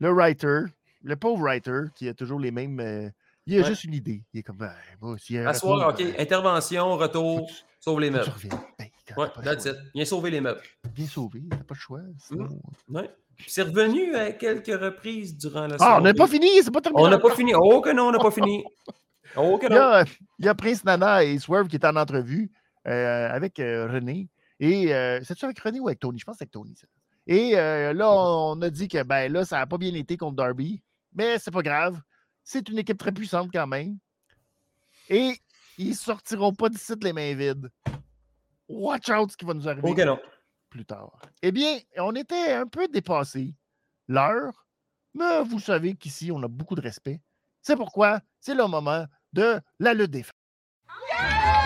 Le 0.01 0.09
writer, 0.11 0.61
le 1.03 1.15
pauvre 1.15 1.41
writer, 1.43 1.83
qui 1.95 2.09
a 2.09 2.13
toujours 2.13 2.39
les 2.39 2.51
mêmes. 2.51 2.79
euh, 2.81 3.09
il 3.45 3.55
a 3.55 3.61
Ouais. 3.61 3.67
juste 3.67 3.85
une 3.85 3.93
idée. 3.93 4.23
Il 4.33 4.39
est 4.39 4.43
comme. 4.43 4.57
Ben, 4.57 4.73
moi, 4.99 5.15
s'il 5.17 5.35
y 5.37 5.39
a 5.39 5.43
un 5.43 5.47
À 5.47 5.53
soir, 5.53 5.87
retour, 5.87 6.05
OK, 6.07 6.13
euh, 6.13 6.21
intervention, 6.21 6.97
retour, 6.97 7.45
tu- 7.47 7.53
sauve 7.79 7.99
les 8.01 8.09
meubles. 8.11 8.31
Ben, 8.77 8.87
Ouais, 9.17 9.27
that's 9.43 9.65
it. 9.65 9.75
Viens 9.93 10.05
sauver 10.05 10.31
les 10.31 10.39
meubles. 10.41 10.61
Bien 10.93 11.05
sauvé, 11.05 11.41
t'as 11.49 11.57
pas 11.57 11.73
le 11.73 11.79
choix. 11.79 11.99
sinon- 12.17 12.47
Ouais. 12.89 13.09
Puis 13.35 13.49
C'est 13.49 13.63
revenu 13.63 14.15
à 14.15 14.31
quelques 14.31 14.67
reprises 14.79 15.35
durant 15.37 15.67
la 15.67 15.75
Ah, 15.79 15.97
on 15.97 16.01
n'a 16.01 16.13
pas 16.13 16.27
fini, 16.27 16.47
c'est 16.63 16.71
pas 16.71 16.79
terminé. 16.81 17.03
On 17.03 17.09
n'a 17.09 17.19
pas 17.19 17.35
fini. 17.35 17.53
Oh 17.55 17.81
que 17.81 17.89
non, 17.91 18.07
on 18.07 18.11
n'a 18.11 18.19
pas 18.19 18.31
fini. 18.31 18.63
Oh 19.37 19.57
que 19.57 19.65
Il 19.67 19.71
y, 19.71 19.75
non. 19.75 19.81
a, 19.81 20.03
il 20.39 20.45
y 20.45 20.47
a 20.49 20.53
Prince 20.55 20.83
Nana 20.83 21.23
et 21.23 21.39
Swerve 21.39 21.67
qui 21.69 21.77
étaient 21.77 21.87
en 21.87 21.95
entrevue 21.95 22.51
euh, 22.87 23.29
avec 23.31 23.59
euh, 23.59 23.87
René. 23.87 24.27
Et 24.59 24.93
euh, 24.93 25.21
c'est-tu 25.23 25.45
avec 25.45 25.57
René 25.59 25.79
ou 25.79 25.87
avec 25.87 25.99
Tony? 25.99 26.19
Je 26.19 26.25
pense 26.25 26.33
que 26.35 26.39
c'est 26.39 26.43
avec 26.43 26.51
Tony. 26.51 26.75
Et 27.27 27.55
euh, 27.55 27.93
là, 27.93 28.11
on 28.11 28.61
a 28.61 28.69
dit 28.69 28.87
que 28.87 29.03
ben 29.03 29.31
là, 29.31 29.45
ça 29.45 29.59
n'a 29.59 29.67
pas 29.67 29.77
bien 29.77 29.93
été 29.93 30.17
contre 30.17 30.35
Darby. 30.35 30.81
Mais 31.13 31.39
c'est 31.39 31.51
pas 31.51 31.61
grave. 31.61 32.01
C'est 32.43 32.67
une 32.69 32.79
équipe 32.79 32.97
très 32.97 33.11
puissante 33.11 33.49
quand 33.53 33.67
même. 33.67 33.97
Et 35.09 35.39
ils 35.77 35.95
sortiront 35.95 36.53
pas 36.53 36.69
d'ici 36.69 36.93
les 37.01 37.13
mains 37.13 37.35
vides. 37.35 37.69
Watch 38.67 39.09
out 39.09 39.31
ce 39.31 39.37
qui 39.37 39.45
va 39.45 39.53
nous 39.53 39.67
arriver 39.67 39.81
plus 40.71 40.85
tard. 40.85 41.19
Eh 41.41 41.51
bien, 41.51 41.79
on 41.97 42.15
était 42.15 42.53
un 42.53 42.65
peu 42.65 42.87
dépassé 42.87 43.53
l'heure, 44.07 44.65
mais 45.13 45.43
vous 45.43 45.59
savez 45.59 45.95
qu'ici, 45.95 46.31
on 46.31 46.41
a 46.41 46.47
beaucoup 46.47 46.75
de 46.75 46.81
respect. 46.81 47.21
C'est 47.61 47.75
pourquoi 47.75 48.21
c'est 48.39 48.55
le 48.55 48.65
moment 48.65 49.05
de 49.33 49.59
la 49.79 49.93
lutte 49.93 50.11
des 50.11 50.23
femmes. 50.23 51.60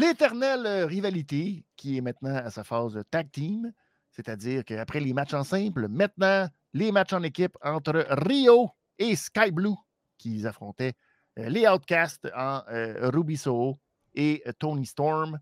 L'éternelle 0.00 0.64
euh, 0.64 0.86
rivalité 0.86 1.62
qui 1.76 1.98
est 1.98 2.00
maintenant 2.00 2.34
à 2.34 2.50
sa 2.50 2.64
phase 2.64 2.98
tag 3.10 3.30
team, 3.30 3.70
c'est-à-dire 4.10 4.64
qu'après 4.64 4.98
les 4.98 5.12
matchs 5.12 5.34
en 5.34 5.44
simple, 5.44 5.88
maintenant 5.88 6.48
les 6.72 6.90
matchs 6.90 7.12
en 7.12 7.22
équipe 7.22 7.54
entre 7.62 8.06
Rio 8.08 8.70
et 8.98 9.14
Sky 9.14 9.50
Blue 9.50 9.76
qui 10.16 10.46
affrontaient 10.46 10.94
euh, 11.38 11.50
les 11.50 11.68
Outcasts 11.68 12.26
en 12.34 12.62
euh, 12.70 13.10
Ruby 13.10 13.36
Soho 13.36 13.78
et 14.14 14.42
euh, 14.46 14.52
Tony 14.58 14.86
Storm. 14.86 15.38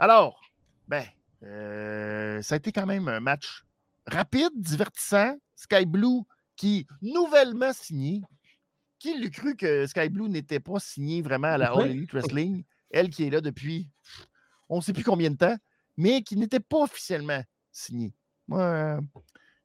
Alors, 0.00 0.40
ben, 0.88 1.04
euh, 1.44 2.42
ça 2.42 2.56
a 2.56 2.58
été 2.58 2.72
quand 2.72 2.86
même 2.86 3.06
un 3.06 3.20
match 3.20 3.62
rapide, 4.04 4.50
divertissant. 4.56 5.36
Sky 5.54 5.86
Blue 5.86 6.22
qui, 6.56 6.88
nouvellement 7.02 7.72
signé, 7.72 8.22
qui 8.98 9.16
l'eût 9.16 9.30
cru 9.30 9.54
que 9.54 9.86
Sky 9.86 10.08
Blue 10.08 10.28
n'était 10.28 10.58
pas 10.58 10.80
signé 10.80 11.22
vraiment 11.22 11.48
à 11.48 11.58
la 11.58 11.70
All. 11.70 11.90
Elite 11.92 12.12
Wrestling, 12.12 12.64
elle 12.90 13.10
qui 13.10 13.24
est 13.24 13.30
là 13.30 13.40
depuis 13.40 13.88
on 14.68 14.76
ne 14.76 14.80
sait 14.82 14.92
plus 14.92 15.04
combien 15.04 15.30
de 15.30 15.36
temps, 15.36 15.56
mais 15.96 16.22
qui 16.22 16.36
n'était 16.36 16.60
pas 16.60 16.78
officiellement 16.82 17.42
signé. 17.70 18.12
Moi, 18.48 18.60
euh, 18.62 19.00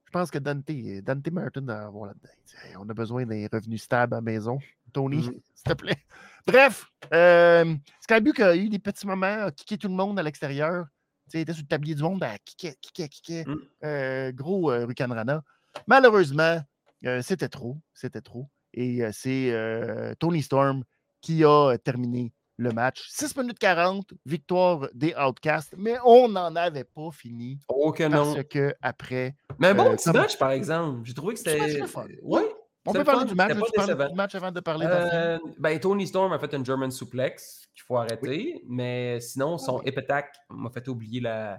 je 0.04 0.10
pense 0.12 0.30
que 0.30 0.38
Dante, 0.38 0.70
Dante 1.02 1.30
Martin 1.30 1.62
doit 1.62 1.76
avoir 1.76 2.06
là-dedans. 2.08 2.28
Hey, 2.64 2.76
on 2.78 2.88
a 2.88 2.94
besoin 2.94 3.24
des 3.26 3.48
revenus 3.52 3.82
stables 3.82 4.14
à 4.14 4.18
la 4.18 4.22
maison. 4.22 4.58
Tony, 4.92 5.16
Mhm. 5.16 5.40
s'il 5.54 5.64
te 5.64 5.72
plaît. 5.72 6.04
Bref, 6.46 6.86
euh, 7.12 7.74
Skybuck 8.00 8.40
a 8.40 8.56
eu 8.56 8.68
des 8.68 8.78
petits 8.78 9.06
moments, 9.06 9.46
a 9.46 9.50
kické 9.50 9.78
tout 9.78 9.88
le 9.88 9.94
monde 9.94 10.18
à 10.18 10.22
l'extérieur. 10.22 10.86
Il 11.32 11.40
était 11.40 11.52
sur 11.52 11.62
le 11.62 11.68
tablier 11.68 11.94
du 11.94 12.02
monde, 12.02 12.22
à 12.22 12.36
kicker, 12.38 12.74
kicker, 12.80 13.08
kicker. 13.08 13.48
Mm. 13.48 13.56
Euh, 13.84 14.32
gros 14.32 14.70
euh, 14.70 14.84
Rukan 14.84 15.08
Rana. 15.08 15.42
Malheureusement, 15.86 16.60
euh, 17.06 17.22
c'était 17.22 17.48
trop. 17.48 17.78
C'était 17.94 18.20
trop. 18.20 18.48
Et 18.74 19.02
c'est 19.12 20.14
Tony 20.18 20.42
Storm 20.42 20.82
qui 21.20 21.44
a 21.44 21.76
terminé 21.76 22.32
le 22.56 22.70
match. 22.70 23.04
6 23.10 23.36
minutes 23.36 23.58
40, 23.58 24.12
victoire 24.26 24.88
des 24.94 25.14
Outcasts, 25.14 25.74
mais 25.76 25.96
on 26.04 26.28
n'en 26.28 26.54
avait 26.56 26.84
pas 26.84 27.10
fini 27.10 27.58
Oh 27.68 27.92
que 27.92 28.04
non. 28.04 28.34
parce 28.34 28.46
que 28.48 28.74
après, 28.82 29.34
Mais 29.58 29.68
un 29.68 29.74
bon 29.74 29.86
Euh, 29.90 29.96
petit 29.96 30.04
comme- 30.04 30.16
match, 30.16 30.38
par 30.38 30.50
exemple. 30.52 31.00
J'ai 31.04 31.14
trouvé 31.14 31.34
que 31.34 31.40
c'était. 31.40 31.82
Oui. 32.22 32.42
on 32.86 32.92
peut 32.92 32.98
le 32.98 33.04
parler 33.04 33.24
du 33.26 33.34
match. 33.34 33.48
du 33.54 34.36
avant 34.36 34.52
de 34.52 34.60
parler 34.60 34.86
de? 34.86 34.90
Euh, 34.92 35.38
ben, 35.58 35.78
Tony 35.78 36.06
Storm 36.06 36.32
a 36.32 36.38
fait 36.38 36.52
un 36.54 36.62
German 36.64 36.90
suplex 36.90 37.66
qu'il 37.74 37.82
faut 37.84 37.96
arrêter, 37.96 38.62
mais 38.68 39.20
sinon, 39.20 39.56
son 39.58 39.78
oui. 39.78 39.84
hip 39.86 39.98
attack 39.98 40.34
m'a 40.50 40.68
fait 40.70 40.86
oublier 40.88 41.20
la, 41.20 41.58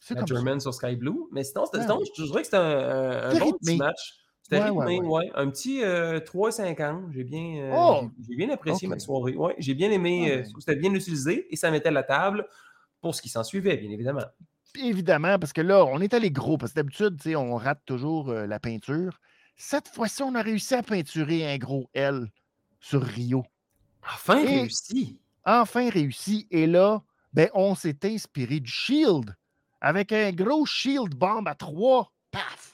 ça. 0.00 0.14
German 0.26 0.58
sur 0.60 0.74
Sky 0.74 0.96
Blue. 0.96 1.28
Mais 1.30 1.44
sinon, 1.44 1.66
c'était- 1.66 1.84
Ah 1.88 1.96
oui. 1.96 2.10
je 2.16 2.24
dirais 2.24 2.40
que 2.40 2.44
c'était 2.46 2.56
un, 2.56 2.62
un- 2.62 3.30
un 3.30 3.38
bon 3.38 3.52
petit 3.52 3.76
match. 3.76 4.14
C'était 4.42 4.60
Ouais, 4.60 4.70
ouais, 4.70 4.86
rythmé, 4.86 5.06
ouais. 5.08 5.24
ouais. 5.26 5.30
Un 5.34 5.48
petit 5.50 5.82
euh, 5.84 6.18
3,50. 6.20 7.12
J'ai 7.12 7.24
bien, 7.24 7.56
euh, 7.62 7.72
Oh! 7.74 8.10
j'ai- 8.28 8.34
bien 8.36 8.50
apprécié 8.50 8.88
ma 8.88 8.98
soirée. 8.98 9.36
Ouais, 9.36 9.54
j'ai 9.58 9.74
bien 9.74 9.90
aimé. 9.90 10.24
Ah 10.26 10.34
euh, 10.34 10.42
ben. 10.42 10.50
c'était 10.58 10.76
bien 10.76 10.92
utilisé 10.94 11.46
et 11.50 11.56
ça 11.56 11.70
mettait 11.70 11.90
la 11.90 12.02
table 12.02 12.46
pour 13.00 13.14
ce 13.14 13.22
qui 13.22 13.28
s'en 13.28 13.44
suivait, 13.44 13.76
bien 13.76 13.90
évidemment. 13.90 14.24
Évidemment, 14.76 15.38
parce 15.38 15.52
que 15.52 15.60
là, 15.60 15.84
on 15.84 16.00
est 16.00 16.14
allé 16.14 16.30
gros, 16.30 16.56
parce 16.58 16.72
que 16.72 16.76
d'habitude, 16.76 17.18
on 17.36 17.56
rate 17.56 17.82
toujours 17.84 18.30
euh, 18.30 18.46
la 18.46 18.58
peinture. 18.58 19.20
Cette 19.56 19.88
fois-ci, 19.88 20.22
on 20.22 20.34
a 20.34 20.42
réussi 20.42 20.74
à 20.74 20.82
peinturer 20.82 21.52
un 21.52 21.58
gros 21.58 21.88
L 21.92 22.26
sur 22.80 23.02
Rio. 23.02 23.44
Enfin 24.02 24.38
Et- 24.42 24.60
réussi. 24.60 25.20
Enfin 25.44 25.88
réussi. 25.90 26.46
Et 26.50 26.66
là, 26.66 27.02
ben, 27.32 27.48
on 27.54 27.74
s'est 27.74 27.98
inspiré 28.04 28.60
du 28.60 28.70
Shield 28.70 29.34
avec 29.80 30.10
un 30.12 30.32
gros 30.32 30.64
Shield 30.66 31.14
bomb 31.14 31.46
à 31.46 31.54
3. 31.54 32.12
Paf! 32.30 32.71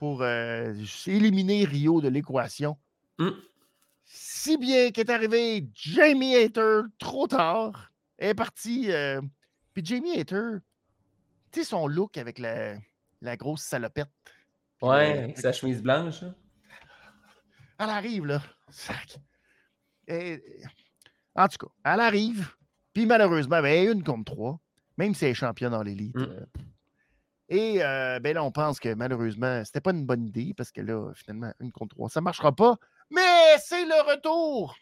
Pour 0.00 0.22
euh, 0.22 0.74
éliminer 1.06 1.64
Rio 1.66 2.00
de 2.00 2.08
l'équation. 2.08 2.78
Mm. 3.18 3.28
Si 4.06 4.56
bien 4.56 4.90
qu'est 4.92 5.10
arrivé 5.10 5.68
Jamie 5.74 6.34
Hater 6.36 6.80
trop 6.98 7.26
tard. 7.28 7.92
Elle 8.16 8.30
est 8.30 8.34
partie. 8.34 8.90
euh, 8.90 9.20
Puis 9.74 9.84
Jamie 9.84 10.18
Hater, 10.18 10.56
tu 11.52 11.60
sais, 11.60 11.64
son 11.66 11.86
look 11.86 12.16
avec 12.16 12.38
la, 12.38 12.76
la 13.20 13.36
grosse 13.36 13.60
salopette. 13.62 14.08
Ouais, 14.80 15.16
euh, 15.18 15.22
avec 15.24 15.38
sa 15.38 15.52
chemise 15.52 15.82
blanche. 15.82 16.22
elle 17.78 17.90
arrive, 17.90 18.24
là. 18.24 18.42
Sac. 18.70 19.18
Et- 20.08 20.42
en 21.34 21.46
tout 21.46 21.58
cas, 21.66 21.72
elle 21.92 22.00
arrive. 22.00 22.48
Puis 22.94 23.04
malheureusement, 23.04 23.60
ben, 23.60 23.66
elle 23.66 23.88
est 23.88 23.92
une 23.92 24.02
contre 24.02 24.32
trois, 24.32 24.58
même 24.96 25.14
si 25.14 25.26
elle 25.26 25.32
est 25.32 25.34
championne 25.34 25.72
dans 25.72 25.82
l'élite. 25.82 26.16
Mm. 26.16 26.46
Et 27.52 27.82
euh, 27.84 28.20
ben 28.20 28.34
là, 28.34 28.44
on 28.44 28.52
pense 28.52 28.78
que 28.78 28.94
malheureusement, 28.94 29.64
c'était 29.64 29.80
pas 29.80 29.90
une 29.90 30.06
bonne 30.06 30.24
idée 30.24 30.54
parce 30.56 30.70
que 30.70 30.80
là, 30.80 31.12
finalement, 31.14 31.52
une 31.60 31.72
contre 31.72 31.96
trois, 31.96 32.08
ça 32.08 32.20
marchera 32.20 32.52
pas. 32.54 32.76
Mais 33.10 33.58
c'est 33.58 33.84
le 33.84 34.08
retour, 34.12 34.76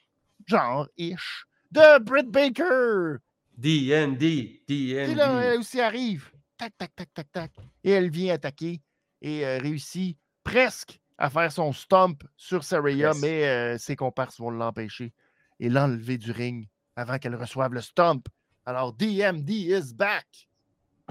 genre, 0.46 0.86
ish, 0.98 1.46
de 1.72 1.98
Britt 1.98 2.28
Baker. 2.30 3.16
DND, 3.56 4.60
Puis 4.66 4.94
là, 4.94 5.06
DND. 5.06 5.42
elle 5.44 5.58
aussi 5.58 5.80
arrive. 5.80 6.30
Tac, 6.58 6.72
tac, 6.76 6.94
tac, 6.94 7.08
tac, 7.14 7.32
tac. 7.32 7.50
Et 7.84 7.90
elle 7.90 8.10
vient 8.10 8.34
attaquer 8.34 8.80
et 9.22 9.46
euh, 9.46 9.58
réussit 9.58 10.16
presque 10.44 11.00
à 11.16 11.30
faire 11.30 11.50
son 11.50 11.72
stomp 11.72 12.22
sur 12.36 12.62
Saraya, 12.64 13.08
Yes. 13.08 13.20
mais 13.20 13.46
euh, 13.48 13.78
ses 13.78 13.96
comparses 13.96 14.38
vont 14.38 14.50
l'empêcher 14.50 15.12
et 15.58 15.68
l'enlever 15.68 16.18
du 16.18 16.30
ring 16.32 16.68
avant 16.96 17.18
qu'elle 17.18 17.34
reçoive 17.34 17.72
le 17.72 17.80
stomp. 17.80 18.28
Alors, 18.66 18.92
DMD 18.92 19.48
is 19.50 19.94
back. 19.94 20.26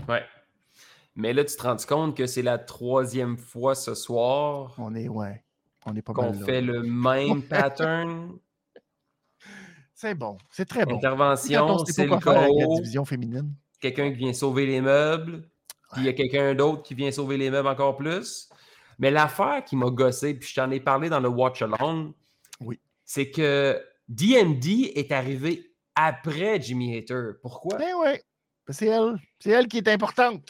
Ouais. 0.07 0.23
Mais 1.19 1.33
là, 1.33 1.43
tu 1.43 1.55
te 1.57 1.63
rends 1.63 1.75
compte 1.77 2.15
que 2.15 2.27
c'est 2.27 2.43
la 2.43 2.59
troisième 2.59 3.37
fois 3.39 3.73
ce 3.73 3.95
soir 3.95 4.75
On 4.77 4.93
est, 4.93 5.07
ouais, 5.09 5.43
on 5.87 5.95
est 5.95 6.03
pas 6.03 6.13
qu'on 6.13 6.31
là. 6.31 6.45
fait 6.45 6.61
le 6.61 6.83
même 6.83 7.41
pattern. 7.41 8.37
C'est 9.99 10.13
bon, 10.13 10.37
c'est 10.51 10.65
très 10.69 10.85
bon. 10.85 10.97
Intervention, 10.97 11.79
c'est 11.85 12.05
le 12.05 12.17
KO. 12.19 12.75
division 12.75 13.03
féminine. 13.03 13.51
Quelqu'un 13.79 14.11
qui 14.11 14.17
vient 14.17 14.31
sauver 14.33 14.67
les 14.67 14.79
meubles. 14.79 15.49
Puis 15.91 16.01
il 16.01 16.05
y 16.05 16.09
a 16.09 16.13
quelqu'un 16.13 16.53
d'autre 16.53 16.83
qui 16.83 16.93
vient 16.93 17.09
sauver 17.09 17.35
les 17.35 17.49
meubles 17.49 17.67
encore 17.67 17.97
plus. 17.97 18.47
Mais 18.99 19.09
l'affaire 19.09 19.63
qui 19.65 19.75
m'a 19.75 19.89
gossé, 19.89 20.35
puis 20.35 20.49
je 20.49 20.53
t'en 20.53 20.69
ai 20.69 20.79
parlé 20.79 21.09
dans 21.09 21.19
le 21.19 21.29
Watch 21.29 21.63
Along, 21.63 22.13
Oui. 22.59 22.79
c'est 23.05 23.31
que 23.31 23.83
DMD 24.07 24.91
est 24.93 25.11
arrivé 25.11 25.73
après 25.95 26.61
Jimmy 26.61 26.95
Hater. 26.95 27.31
Pourquoi? 27.41 27.79
Ben 27.79 27.95
ouais, 27.95 28.21
c'est 28.69 28.85
elle. 28.89 29.15
C'est 29.39 29.49
elle 29.49 29.67
qui 29.67 29.77
est 29.79 29.87
importante 29.87 30.47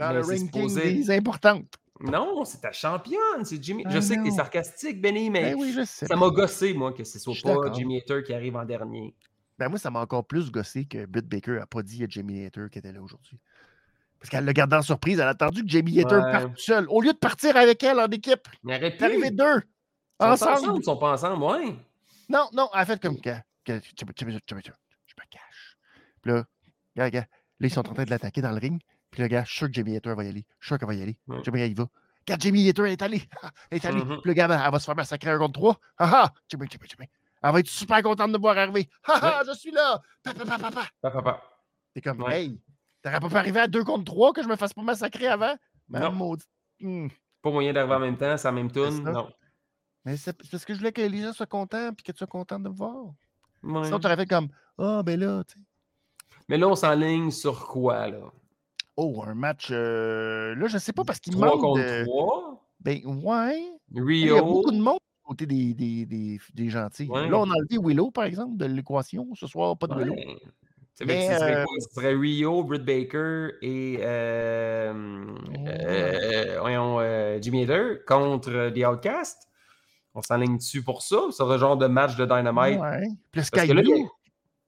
dans 0.00 0.12
le 0.12 0.22
c'est 0.22 0.32
ranking 0.32 0.46
supposé- 0.46 0.94
des 0.94 1.10
importantes. 1.10 1.74
Non, 2.00 2.44
c'est 2.46 2.60
ta 2.62 2.72
championne, 2.72 3.44
c'est 3.44 3.62
Jimmy. 3.62 3.82
Ah 3.86 3.90
je 3.90 4.00
sais 4.00 4.16
que 4.16 4.22
t'es 4.24 4.30
sarcastique, 4.30 5.00
Benny, 5.02 5.28
mais 5.28 5.52
Ben 5.52 5.56
oui, 5.60 5.72
je 5.72 5.84
sais. 5.84 6.06
ça 6.06 6.16
m'a 6.16 6.30
gossé, 6.30 6.72
moi, 6.72 6.92
que 6.94 7.04
ce 7.04 7.18
soit 7.18 7.34
pas. 7.42 7.72
Jimmy 7.74 7.98
Hater 7.98 8.22
qui 8.24 8.32
arrive 8.32 8.56
en 8.56 8.64
dernier. 8.64 9.14
Ben 9.58 9.68
moi, 9.68 9.78
ça 9.78 9.90
m'a 9.90 10.00
encore 10.00 10.24
plus 10.26 10.50
gossé 10.50 10.86
que 10.86 11.04
Britt 11.04 11.26
Baker 11.28 11.52
n'a 11.58 11.66
pas 11.66 11.82
dit 11.82 12.02
à 12.02 12.06
Jamie 12.08 12.46
Hater 12.46 12.66
qui 12.72 12.78
était 12.78 12.92
là 12.92 13.02
aujourd'hui. 13.02 13.38
Parce 14.18 14.30
qu'elle 14.30 14.46
l'a 14.46 14.52
gardé 14.54 14.76
en 14.76 14.82
surprise. 14.82 15.18
Elle 15.18 15.26
a 15.26 15.30
attendu 15.30 15.62
que 15.62 15.68
Jamie 15.68 16.00
Hater 16.00 16.14
Ouais. 16.16 16.32
parte 16.32 16.58
seul. 16.58 16.86
Au 16.88 17.02
lieu 17.02 17.12
de 17.12 17.18
partir 17.18 17.54
avec 17.56 17.82
elle 17.82 18.00
en 18.00 18.06
équipe, 18.08 18.48
Il 18.64 18.70
aurait 18.74 18.96
pu. 18.96 19.04
arrivé 19.04 19.30
deux. 19.30 19.44
Ils 20.22 20.24
sont 20.24 20.30
Ensemble. 20.32 20.52
ensemble, 20.52 20.78
ils 20.80 20.84
sont 20.84 20.96
pas 20.96 21.12
ensemble, 21.12 21.42
ouais. 21.44 21.76
Non, 22.30 22.48
non, 22.54 22.68
elle 22.74 22.80
a 22.80 22.86
fait 22.86 23.00
comme 23.02 23.20
que. 23.20 23.30
Je 23.66 23.74
me 23.74 25.26
cache. 25.30 25.76
Puis 26.22 26.32
là, 26.32 26.44
regarde, 26.96 27.10
regarde, 27.12 27.26
là, 27.60 27.66
ils 27.66 27.70
sont 27.70 27.86
en 27.88 27.94
train 27.94 28.04
de 28.04 28.10
l'attaquer 28.10 28.40
dans 28.42 28.50
le 28.52 28.58
ring. 28.58 28.80
Puis 29.10 29.22
là, 29.22 29.28
gars, 29.28 29.44
je 29.44 29.50
suis 29.50 29.58
sûr 29.58 29.66
que 29.68 29.72
Jamie 29.74 29.96
Hater 29.96 30.14
va 30.14 30.24
y 30.24 30.28
aller. 30.28 30.46
Je 30.60 30.66
suis 30.66 30.68
sûr 30.68 30.78
qu'elle 30.78 30.88
va 30.88 30.94
y 30.94 31.02
aller. 31.02 31.18
Ouais. 31.26 31.42
Jamie, 31.44 31.60
elle 31.60 31.70
y 31.70 31.74
va. 31.74 31.88
Regarde, 32.26 32.42
Jamie 32.42 32.68
Hater 32.68 32.82
elle 32.82 32.92
est 32.92 33.02
allée. 33.02 33.22
Elle 33.70 33.76
est 33.82 33.84
allée. 33.84 34.04
Mhm. 34.04 34.20
Puis 34.20 34.28
le 34.30 34.32
gars, 34.34 34.44
elle 34.64 34.70
va 34.72 34.78
se 34.78 34.84
faire 34.84 34.96
massacrer 34.96 35.30
un 35.30 35.38
contre 35.38 35.54
trois. 35.54 35.78
Ah 35.98 36.10
ah! 36.24 36.32
Jamie, 36.48 36.66
Jamie, 36.70 36.88
Jamie. 36.88 37.08
Elle 37.42 37.52
va 37.52 37.60
être 37.60 37.68
super 37.68 38.02
contente 38.02 38.30
de 38.32 38.36
me 38.36 38.40
voir 38.42 38.56
arriver. 38.58 38.88
Ah 39.06 39.18
ah, 39.22 39.42
je 39.46 39.52
suis 39.54 39.70
là. 39.70 40.00
Papa, 40.22 40.44
papa, 40.44 40.90
papa. 41.00 41.42
T'es 41.94 42.00
comme, 42.02 42.22
Ouais. 42.22 42.44
hey, 42.44 42.60
t'aurais 43.02 43.18
pas 43.18 43.28
pu 43.28 43.36
arriver 43.36 43.60
à 43.60 43.66
2 43.66 43.82
contre 43.82 44.04
3 44.04 44.32
que 44.34 44.42
je 44.42 44.48
me 44.48 44.56
fasse 44.56 44.74
pas 44.74 44.82
massacrer 44.82 45.26
avant? 45.26 45.56
Ben, 45.88 46.00
Non. 46.00 46.12
maudit. 46.12 46.44
Hmm. 46.80 47.08
Pas 47.42 47.50
moyen 47.50 47.72
d'arriver 47.72 47.94
en 47.94 48.00
même 48.00 48.16
temps, 48.18 48.36
c'est 48.36 48.46
la 48.46 48.52
même 48.52 48.70
tune. 48.70 49.02
Non. 49.02 49.32
Mais 50.04 50.16
c'est 50.16 50.34
parce 50.50 50.64
que 50.64 50.72
je 50.74 50.78
voulais 50.78 50.92
que 50.92 51.00
les 51.00 51.22
gens 51.22 51.32
soient 51.32 51.46
contents 51.46 51.92
puis 51.94 52.04
que 52.04 52.12
tu 52.12 52.18
sois 52.18 52.26
content 52.26 52.58
de 52.60 52.68
me 52.68 52.74
voir. 52.74 53.06
Ouais. 53.62 53.84
Sinon, 53.84 53.98
t'aurais 53.98 54.16
fait 54.16 54.26
comme, 54.26 54.48
ah, 54.78 55.02
ben 55.02 55.18
là, 55.18 55.42
tu 55.44 55.54
sais. 55.54 55.60
Mais 56.48 56.58
là, 56.58 56.68
on 56.68 56.74
s'enligne 56.74 57.30
sur 57.30 57.66
quoi, 57.66 58.08
là? 58.08 58.30
Oh, 59.02 59.22
un 59.26 59.34
match. 59.34 59.68
euh, 59.70 60.54
Là, 60.56 60.66
je 60.68 60.76
sais 60.76 60.92
pas 60.92 61.04
parce 61.04 61.20
qu'il 61.20 61.32
3 61.32 61.46
manque. 61.48 61.60
contre 61.60 61.80
de- 61.80 62.04
3. 62.04 62.66
Ben, 62.80 63.00
ouais. 63.06 63.64
Il 63.92 64.26
y 64.26 64.30
a 64.30 64.42
beaucoup 64.42 64.70
de 64.70 64.76
Rio. 64.76 64.82
monde 64.84 64.98
du 64.98 65.22
côté 65.26 65.46
des, 65.46 65.72
des, 65.74 66.04
des, 66.06 66.38
des 66.54 66.68
gentils. 66.68 67.08
Ouais. 67.08 67.28
Là, 67.28 67.38
on 67.38 67.50
a 67.50 67.54
enlevé 67.54 67.78
Willow, 67.82 68.10
par 68.10 68.24
exemple, 68.24 68.56
de 68.58 68.66
l'équation. 68.66 69.26
Ce 69.34 69.46
soir, 69.46 69.76
pas 69.78 69.86
de 69.86 69.94
Willow. 69.94 70.12
Ouais. 70.14 70.36
Ça 70.94 71.06
fait 71.06 71.14
Mais, 71.14 71.26
que 71.28 71.32
ce, 71.32 71.38
serait 71.38 71.56
euh, 71.56 71.64
quoi? 71.64 71.74
Ce 71.80 71.94
serait 71.94 72.14
Rio, 72.14 72.62
Britt 72.64 72.84
Baker 72.84 73.48
et 73.62 74.00
euh, 74.00 75.24
voyons, 76.60 76.98
Jimmy 77.40 77.62
Hater 77.62 78.00
contre 78.06 78.70
The 78.70 78.84
Outcast. 78.86 79.46
On 80.14 80.22
s'enligne 80.22 80.56
dessus 80.58 80.82
pour 80.82 81.02
ça? 81.02 81.20
Ça 81.30 81.44
serait 81.44 81.58
genre 81.58 81.76
de 81.76 81.86
match 81.86 82.16
de 82.16 82.24
Dynamite. 82.26 82.80
Ouais. 82.80 83.00
Le 83.02 83.14
Parce 83.32 83.46
Sky 83.46 83.68
que 83.68 83.72
là, 83.72 83.82
il 83.82 83.88
y 83.88 83.92
a- 83.92 83.96
Blue. 83.96 84.08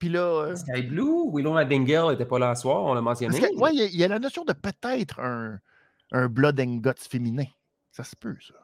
Puis 0.02 0.08
là. 0.08 0.20
euh, 0.48 0.56
Sky 0.56 0.82
Blue, 0.82 1.30
Willow 1.32 1.54
Nightingale 1.56 2.10
n'était 2.10 2.26
pas 2.26 2.36
là 2.40 2.56
ce 2.56 2.62
soir, 2.62 2.82
on 2.82 2.92
l'a 2.94 3.00
mentionné. 3.00 3.38
Que, 3.38 3.56
ouais, 3.56 3.70
il 3.72 3.78
y 3.78 3.82
a- 3.82 3.86
il 3.86 3.94
y, 3.96 4.02
a 4.02 4.08
la 4.08 4.18
notion 4.18 4.44
de 4.44 4.52
peut-être 4.52 5.20
un, 5.20 5.60
un 6.10 6.26
Blood 6.28 6.58
and 6.58 6.78
Guts 6.78 7.08
féminin. 7.08 7.44
Ça 7.92 8.02
se 8.02 8.16
peut, 8.16 8.36
ça. 8.40 8.54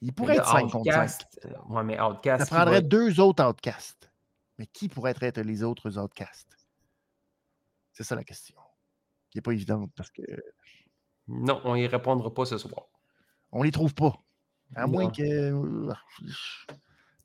Il 0.00 0.14
pourrait 0.14 0.36
être 0.36 0.46
5 0.48 0.70
contre 0.70 0.90
5. 0.90 1.02
Outcast, 1.02 1.40
euh, 1.44 1.50
Ouais, 1.68 1.84
mais 1.84 2.00
Outcast. 2.00 2.46
Ça 2.48 2.56
prendrait 2.56 2.80
deux 2.80 3.20
autres 3.20 3.44
outcasts. 3.44 4.10
Mais 4.58 4.64
qui 4.66 4.88
pourrait 4.88 5.14
être 5.20 5.42
les 5.42 5.62
autres 5.62 5.98
outcasts? 5.98 6.56
C'est 7.92 8.04
ça 8.04 8.14
la 8.16 8.24
question. 8.24 8.56
Qui 9.28 9.36
n'est 9.36 9.42
pas 9.42 9.52
évidente 9.52 9.90
parce 9.94 10.10
qu'on 10.10 10.22
Non, 11.28 11.60
on 11.64 11.74
y 11.74 11.86
répondra 11.86 12.32
pas 12.32 12.46
ce 12.46 12.56
soir. 12.56 12.86
ne 13.52 13.64
les 13.64 13.70
trouve 13.70 13.92
pas. 13.92 14.18
À 14.74 14.86
Non. 14.86 14.92
moins 14.92 15.10
que. 15.10 15.52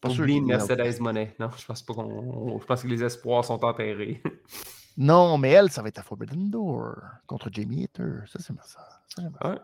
Pas 0.04 0.10
Oublie 0.10 0.42
Mercedes 0.42 1.00
Monet. 1.00 1.36
Non, 1.40 1.50
je 1.58 1.66
pense 1.66 1.82
pas 1.82 1.94
qu'on. 1.94 2.60
Je 2.60 2.66
pense 2.66 2.84
que 2.84 2.88
les 2.88 3.04
espoirs 3.04 3.44
sont 3.46 3.64
enterrés. 3.64 4.22
Non, 4.96 5.40
mais 5.40 5.50
elle, 5.50 5.72
ça 5.72 5.82
va 5.82 5.88
être 5.88 5.98
à 5.98 6.04
Forbidden 6.04 6.52
Door 6.52 6.94
contre 7.26 7.50
Jamie 7.52 7.86
Hater. 7.86 8.28
Ça, 8.28 8.38
c'est 8.38 8.54
ça. 8.64 9.02
Ça, 9.08 9.24
Ouais. 9.50 9.58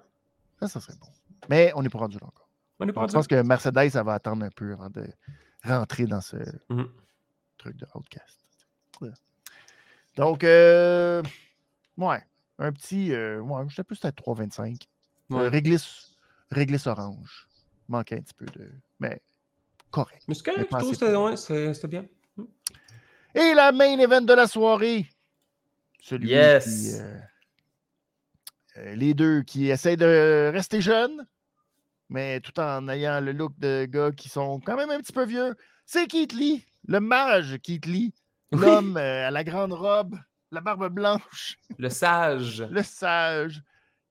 ça, 0.60 0.68
ça 0.68 0.80
serait 0.80 0.98
bon. 0.99 1.06
Mais 1.49 1.72
on 1.76 1.84
n'est 1.84 1.90
pas 1.90 1.99
rendu 1.99 2.18
là 2.18 2.26
encore. 2.26 2.49
On 2.80 2.88
est 2.90 2.91
pas 2.91 3.06
Je 3.06 3.14
pense 3.14 3.28
que 3.28 3.40
Mercedes, 3.44 3.90
ça 3.91 4.02
va 4.02 4.16
attendre 4.16 4.44
un 4.44 4.49
peu 4.49 4.74
avant 4.74 4.90
de 4.90 5.06
rentrer 5.64 6.07
dans 6.07 6.22
ce 6.22 6.38
Mhm. 6.70 6.90
truc 7.60 7.78
de 7.78 7.86
Outcast. 7.94 8.40
Ouais. 9.02 9.11
Donc, 10.16 10.44
euh, 10.44 11.22
ouais, 11.98 12.24
un 12.57 12.72
petit. 12.72 13.14
Euh, 13.14 13.40
ouais, 13.40 13.66
j'étais 13.68 13.84
plus 13.84 14.03
à 14.06 14.11
3,25. 14.11 14.88
Ouais. 15.30 15.41
Euh, 15.41 15.49
réglisse, 15.49 16.18
réglisse 16.49 16.88
orange. 16.88 17.48
Manquait 17.88 18.18
un 18.18 18.22
petit 18.22 18.34
peu 18.34 18.45
de. 18.48 18.72
Mais 18.99 19.22
correct. 19.91 20.24
Mais 20.28 20.34
c'est 20.36 20.44
correct, 20.45 20.68
je 20.72 20.78
trouve 20.78 20.98
que 20.98 21.74
c'était 21.74 21.88
bien. 21.88 22.06
Et 23.36 23.53
la 23.53 23.72
main 23.72 23.98
event 23.99 24.22
de 24.22 24.34
la 24.34 24.48
soirée. 24.48 25.07
Celui 26.02 26.30
Yes. 26.30 26.64
qui. 26.66 27.02
euh, 27.02 27.18
euh, 28.78 28.95
les 28.95 29.14
deux 29.14 29.41
qui 29.44 29.70
essayent 29.70 29.98
de 29.98 30.49
rester 30.53 30.82
jeunes, 30.82 31.28
mais 32.10 32.40
tout 32.40 32.57
en 32.60 32.88
ayant 32.90 33.20
le 33.22 33.32
look 33.34 33.53
de 33.60 33.86
gars 33.86 34.11
qui 34.11 34.30
sont 34.30 34.60
quand 34.60 34.76
même 34.76 34.90
un 34.90 34.99
petit 34.99 35.14
peu 35.14 35.26
vieux. 35.26 35.56
C'est 35.86 36.07
Keith 36.07 36.34
Lee, 36.34 36.66
le 36.88 36.99
mage 36.99 37.57
Keith 37.61 37.86
Lee, 37.86 38.14
Oui. 38.52 38.60
l'homme 38.61 38.98
euh, 38.98 39.28
à 39.28 39.32
la 39.32 39.44
grande 39.44 39.74
robe, 39.74 40.16
la 40.52 40.61
barbe 40.61 40.90
blanche, 40.90 41.57
Le 41.78 41.90
sage. 41.90 42.61
le 42.70 42.82
sage, 42.82 43.61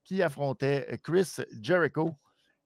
qui 0.04 0.22
affrontait 0.22 1.00
Chris 1.02 1.36
Jericho. 1.60 2.14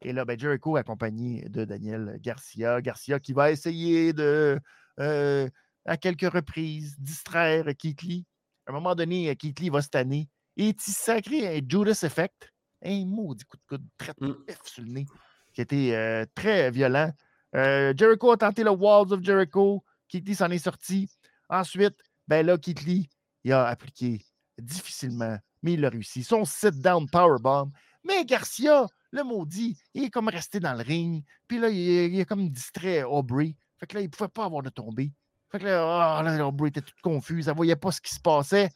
Et 0.05 0.13
là, 0.13 0.25
ben, 0.25 0.39
Jericho 0.39 0.77
accompagné 0.77 1.49
de 1.49 1.65
Daniel 1.65 2.19
Garcia. 2.21 2.81
Garcia 2.81 3.21
qui 3.21 3.33
va 3.33 3.51
essayer 3.51 4.13
de, 4.13 4.59
euh, 5.01 5.49
à 5.85 5.97
quelques 5.97 6.31
reprises, 6.33 6.97
distraire 6.99 7.67
Keith 7.79 8.03
Lee. 8.03 8.25
À 8.67 8.71
un 8.71 8.75
moment 8.75 8.95
donné, 8.95 9.31
euh, 9.31 9.35
Keith 9.35 9.61
Lee 9.61 9.71
va 9.71 9.83
se 9.83 9.89
tanner. 9.89 10.29
Et 10.57 10.69
il 10.69 10.75
sacré 10.79 11.57
un 11.57 11.61
Judas 11.67 12.01
Effect. 12.03 12.53
Un 12.85 13.07
maudit 13.07 13.45
coup 13.45 13.57
de 13.57 13.63
coude 13.69 13.87
très 13.97 14.13
Mm. 14.21 14.35
pif 14.47 14.59
sur 14.65 14.83
le 14.83 14.89
nez, 14.89 15.07
qui 15.55 15.61
était 15.61 15.93
euh, 15.95 16.27
très 16.35 16.71
violent. 16.71 17.13
Euh, 17.55 17.95
Jericho 17.97 18.33
a 18.33 18.37
tenté 18.37 18.65
le 18.65 18.71
Walls 18.71 19.13
of 19.13 19.23
Jericho. 19.23 19.85
Keith 20.09 20.27
Lee 20.27 20.35
s'en 20.35 20.51
est 20.51 20.59
sorti. 20.59 21.09
Ensuite, 21.49 21.97
ben 22.27 22.45
là, 22.45 22.59
Keith 22.59 22.83
Lee, 22.83 23.09
il 23.45 23.53
a 23.53 23.67
appliqué 23.67 24.21
difficilement, 24.59 25.39
mais 25.63 25.75
il 25.75 25.85
a 25.85 25.91
réussi. 25.91 26.25
Son 26.25 26.45
sit-down 26.45 27.09
powerbomb. 27.09 27.71
Mais 28.05 28.25
Garcia, 28.25 28.87
le 29.13 29.23
maudit, 29.25 29.79
il 29.95 30.05
est 30.05 30.11
comme 30.11 30.29
resté 30.29 30.59
dans 30.61 30.73
le 30.75 30.83
ring. 30.83 31.23
Puis 31.47 31.59
là, 31.59 31.69
il, 31.69 31.79
est- 31.89 32.09
il 32.11 32.19
est 32.21 32.25
comme 32.25 32.49
distrait 32.49 33.03
Aubrey. 33.03 33.55
Fait 33.79 33.87
que 33.87 33.95
là, 33.97 34.01
il 34.01 34.05
ne 34.05 34.09
pouvait 34.11 34.29
pas 34.29 34.45
avoir 34.47 34.63
de 34.63 34.71
tombée. 34.71 35.13
Fait 35.51 35.59
que 35.59 35.65
là, 35.65 36.19
ah, 36.19 36.23
là, 36.23 36.47
Aubrey 36.47 36.71
était 36.71 36.81
toute 36.81 37.01
confuse. 37.03 37.47
Elle 37.47 37.53
ne 37.53 37.57
voyait 37.57 37.77
pas 37.77 37.93
ce 37.93 38.01
qui 38.01 38.15
se 38.15 38.21
passait. 38.21 38.71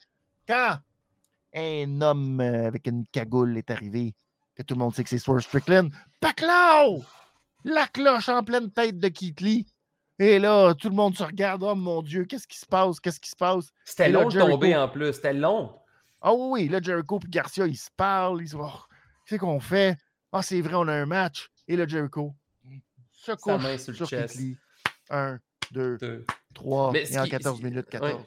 Quand 0.47 0.77
un 1.55 2.01
homme 2.03 2.41
euh, 2.41 2.67
avec 2.67 2.87
une 2.87 3.07
cagoule 3.07 3.57
est 3.57 3.71
arrivé, 3.71 4.15
que 4.55 4.63
tout 4.63 4.75
le 4.75 4.81
monde 4.81 4.95
sait 4.95 5.03
que 5.05 5.11
c'est 5.11 5.19
Swerve 5.19 5.41
Strickland, 5.41 5.91
Paclao! 6.21 7.03
La 7.65 7.87
cloche 7.87 8.29
en 8.29 8.45
pleine 8.45 8.71
tête 8.71 8.99
de 8.99 9.09
Keith 9.09 9.41
Lee. 9.41 9.67
Et 10.19 10.39
là, 10.39 10.73
tout 10.75 10.89
le 10.89 10.95
monde 10.95 11.17
se 11.17 11.23
regarde. 11.25 11.63
Oh 11.63 11.75
mon 11.75 12.01
Dieu, 12.03 12.25
qu'est-ce 12.25 12.47
qui 12.47 12.59
se 12.59 12.67
passe? 12.67 13.01
Qu'est-ce 13.01 13.21
qui 13.21 13.29
se 13.31 13.37
passe? 13.37 13.71
C'était 13.85 14.09
long 14.09 14.29
de 14.29 14.39
tomber 14.53 14.77
en 14.77 14.89
plus. 14.89 15.13
C'était 15.13 15.33
long. 15.35 15.75
Ah 16.21 16.33
oui, 16.33 16.63
oui, 16.63 16.69
là, 16.69 16.81
Jericho 16.81 17.19
et 17.25 17.29
Garcia, 17.29 17.67
ils 17.67 17.77
se 17.77 17.91
parlent. 17.97 18.41
Ils 18.41 18.49
se 18.49 18.57
disent, 18.57 18.65
Oh, 18.65 18.81
qu'est-ce 19.27 19.41
qu'on 19.41 19.61
fait? 19.61 19.99
Ah, 20.39 20.43
c'est 20.43 20.61
vrai, 20.61 20.75
on 20.75 20.87
a 20.89 20.93
un 20.95 21.07
match. 21.07 21.49
Et 21.69 21.77
là, 21.77 21.87
Jericho 21.87 22.35
se 23.13 23.33
couche 23.33 23.63
main 23.63 23.79
sur 23.79 23.93
le 23.93 23.97
sur 23.97 24.09
chest. 24.09 24.37
Lee. 24.37 24.57
Un, 25.11 25.39
deux, 25.73 25.97
Deux. 25.99 26.25
trois. 26.55 26.93
Mais 26.93 27.11
et 27.11 27.19
en 27.19 27.25
qui- 27.25 27.31
14 27.31 27.59
ce- 27.59 27.65
minutes, 27.65 27.87
ouais. 27.95 28.01
14. 28.01 28.23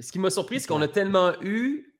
Ce 0.00 0.12
qui 0.12 0.18
m'a 0.18 0.30
surpris, 0.30 0.60
c'est 0.60 0.66
qu'on 0.68 0.80
a 0.82 0.88
tellement 0.88 1.32
eu. 1.42 1.94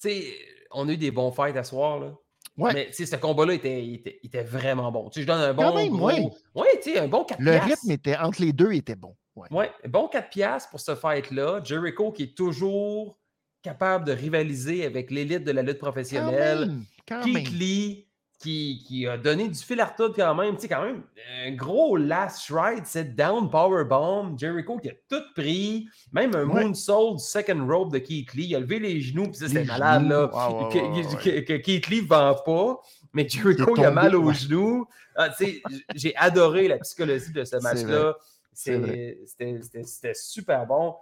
Tu 0.00 0.08
sais, 0.10 0.34
on 0.70 0.88
a 0.88 0.92
eu 0.92 0.96
des 0.96 1.10
bons 1.10 1.30
fights 1.32 1.56
à 1.56 1.64
soir. 1.64 1.98
Là. 2.00 2.12
Ouais. 2.56 2.72
Mais 2.72 2.86
tu 2.86 2.92
sais, 2.94 3.06
ce 3.06 3.16
combat-là 3.16 3.54
était, 3.54 3.84
était, 4.22 4.42
vraiment 4.44 4.92
bon. 4.92 5.10
Je 5.14 5.22
donne 5.24 5.40
un 5.40 5.52
bon. 5.54 5.62
Quand 5.62 5.74
même, 5.74 5.88
gros- 5.92 6.06
ouais. 6.06 6.30
Ouais, 6.54 6.80
tu 6.82 6.92
sais, 6.92 6.98
un 7.00 7.08
bon 7.08 7.24
4 7.24 7.40
Le 7.40 7.56
rythme 7.58 7.90
était, 7.90 8.16
entre 8.16 8.40
les 8.42 8.52
deux 8.52 8.72
était 8.72 8.94
bon. 8.94 9.16
Ouais. 9.34 9.48
Ouais, 9.50 9.70
bon 9.88 10.06
4 10.08 10.30
piastres 10.30 10.70
pour 10.70 10.80
ce 10.80 10.94
fight-là. 10.94 11.60
Jericho 11.64 12.12
qui 12.12 12.22
est 12.24 12.36
toujours 12.36 13.18
capable 13.62 14.04
de 14.04 14.12
rivaliser 14.12 14.84
avec 14.86 15.10
l'élite 15.10 15.42
de 15.44 15.50
la 15.50 15.62
lutte 15.62 15.78
Quand 15.80 15.86
professionnelle. 15.90 16.66
même, 16.68 16.84
quand 17.08 17.22
Keith 17.24 17.34
même. 17.34 17.44
Lee 17.46 18.03
qui, 18.38 18.82
qui 18.86 19.06
a 19.06 19.16
donné 19.16 19.48
du 19.48 19.58
fil 19.58 19.80
à 19.80 19.86
retordre 19.86 20.14
quand 20.14 20.34
même. 20.34 20.54
Tu 20.56 20.62
sais, 20.62 20.68
quand 20.68 20.82
même, 20.84 21.02
un 21.46 21.52
gros 21.52 21.96
last 21.96 22.50
ride, 22.50 22.84
set 22.84 23.14
down, 23.14 23.48
powerbomb. 23.50 24.36
Jericho 24.36 24.76
qui 24.78 24.90
a 24.90 24.92
tout 25.08 25.22
pris. 25.34 25.86
Même 26.12 26.34
un 26.34 26.44
Ouais. 26.46 26.64
moonsault 26.64 27.14
du 27.14 27.22
second 27.24 27.66
rope 27.66 27.92
de 27.92 27.98
Keith 27.98 28.34
Lee. 28.34 28.46
Il 28.48 28.56
a 28.56 28.60
levé 28.60 28.78
les 28.78 29.00
genoux, 29.00 29.24
puis 29.28 29.36
ça, 29.36 29.48
c'était 29.48 29.64
malade, 29.64 30.02
genoux. 30.02 30.10
là. 30.10 30.30
Ah, 30.34 30.52
ouais, 30.52 30.72
que, 30.72 30.78
ouais, 30.78 31.02
que- 31.16 31.40
que- 31.40 31.40
que 31.40 31.52
Keith 31.62 31.86
Lee 31.88 32.02
ne 32.02 32.06
vend 32.06 32.34
pas, 32.44 32.80
mais 33.14 33.26
Jericho, 33.28 33.74
Il 33.76 33.84
a 33.84 33.90
mal 33.90 34.14
aux 34.14 34.32
genoux. 34.32 34.86
Ah, 35.16 35.30
tu 35.30 35.44
sais, 35.46 35.62
j- 35.70 35.84
j'ai 35.94 36.16
adoré 36.16 36.68
la 36.68 36.78
psychologie 36.78 37.32
de 37.32 37.44
ce 37.44 37.58
C'est 37.58 37.62
match-là. 37.62 38.16
C'est. 38.52 39.18
C'est- 39.26 39.60
C'était 39.84 40.14
super 40.14 40.66
bon. 40.66 40.94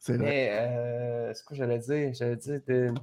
C'est. 0.00 0.16
Mais, 0.18 0.50
euh, 0.52 1.32
c'est 1.34 1.44
quoi 1.44 1.56
j'allais 1.56 1.78
dire? 1.78 2.14
J'allais 2.14 2.36
dire 2.36 2.60
de- 2.66 2.94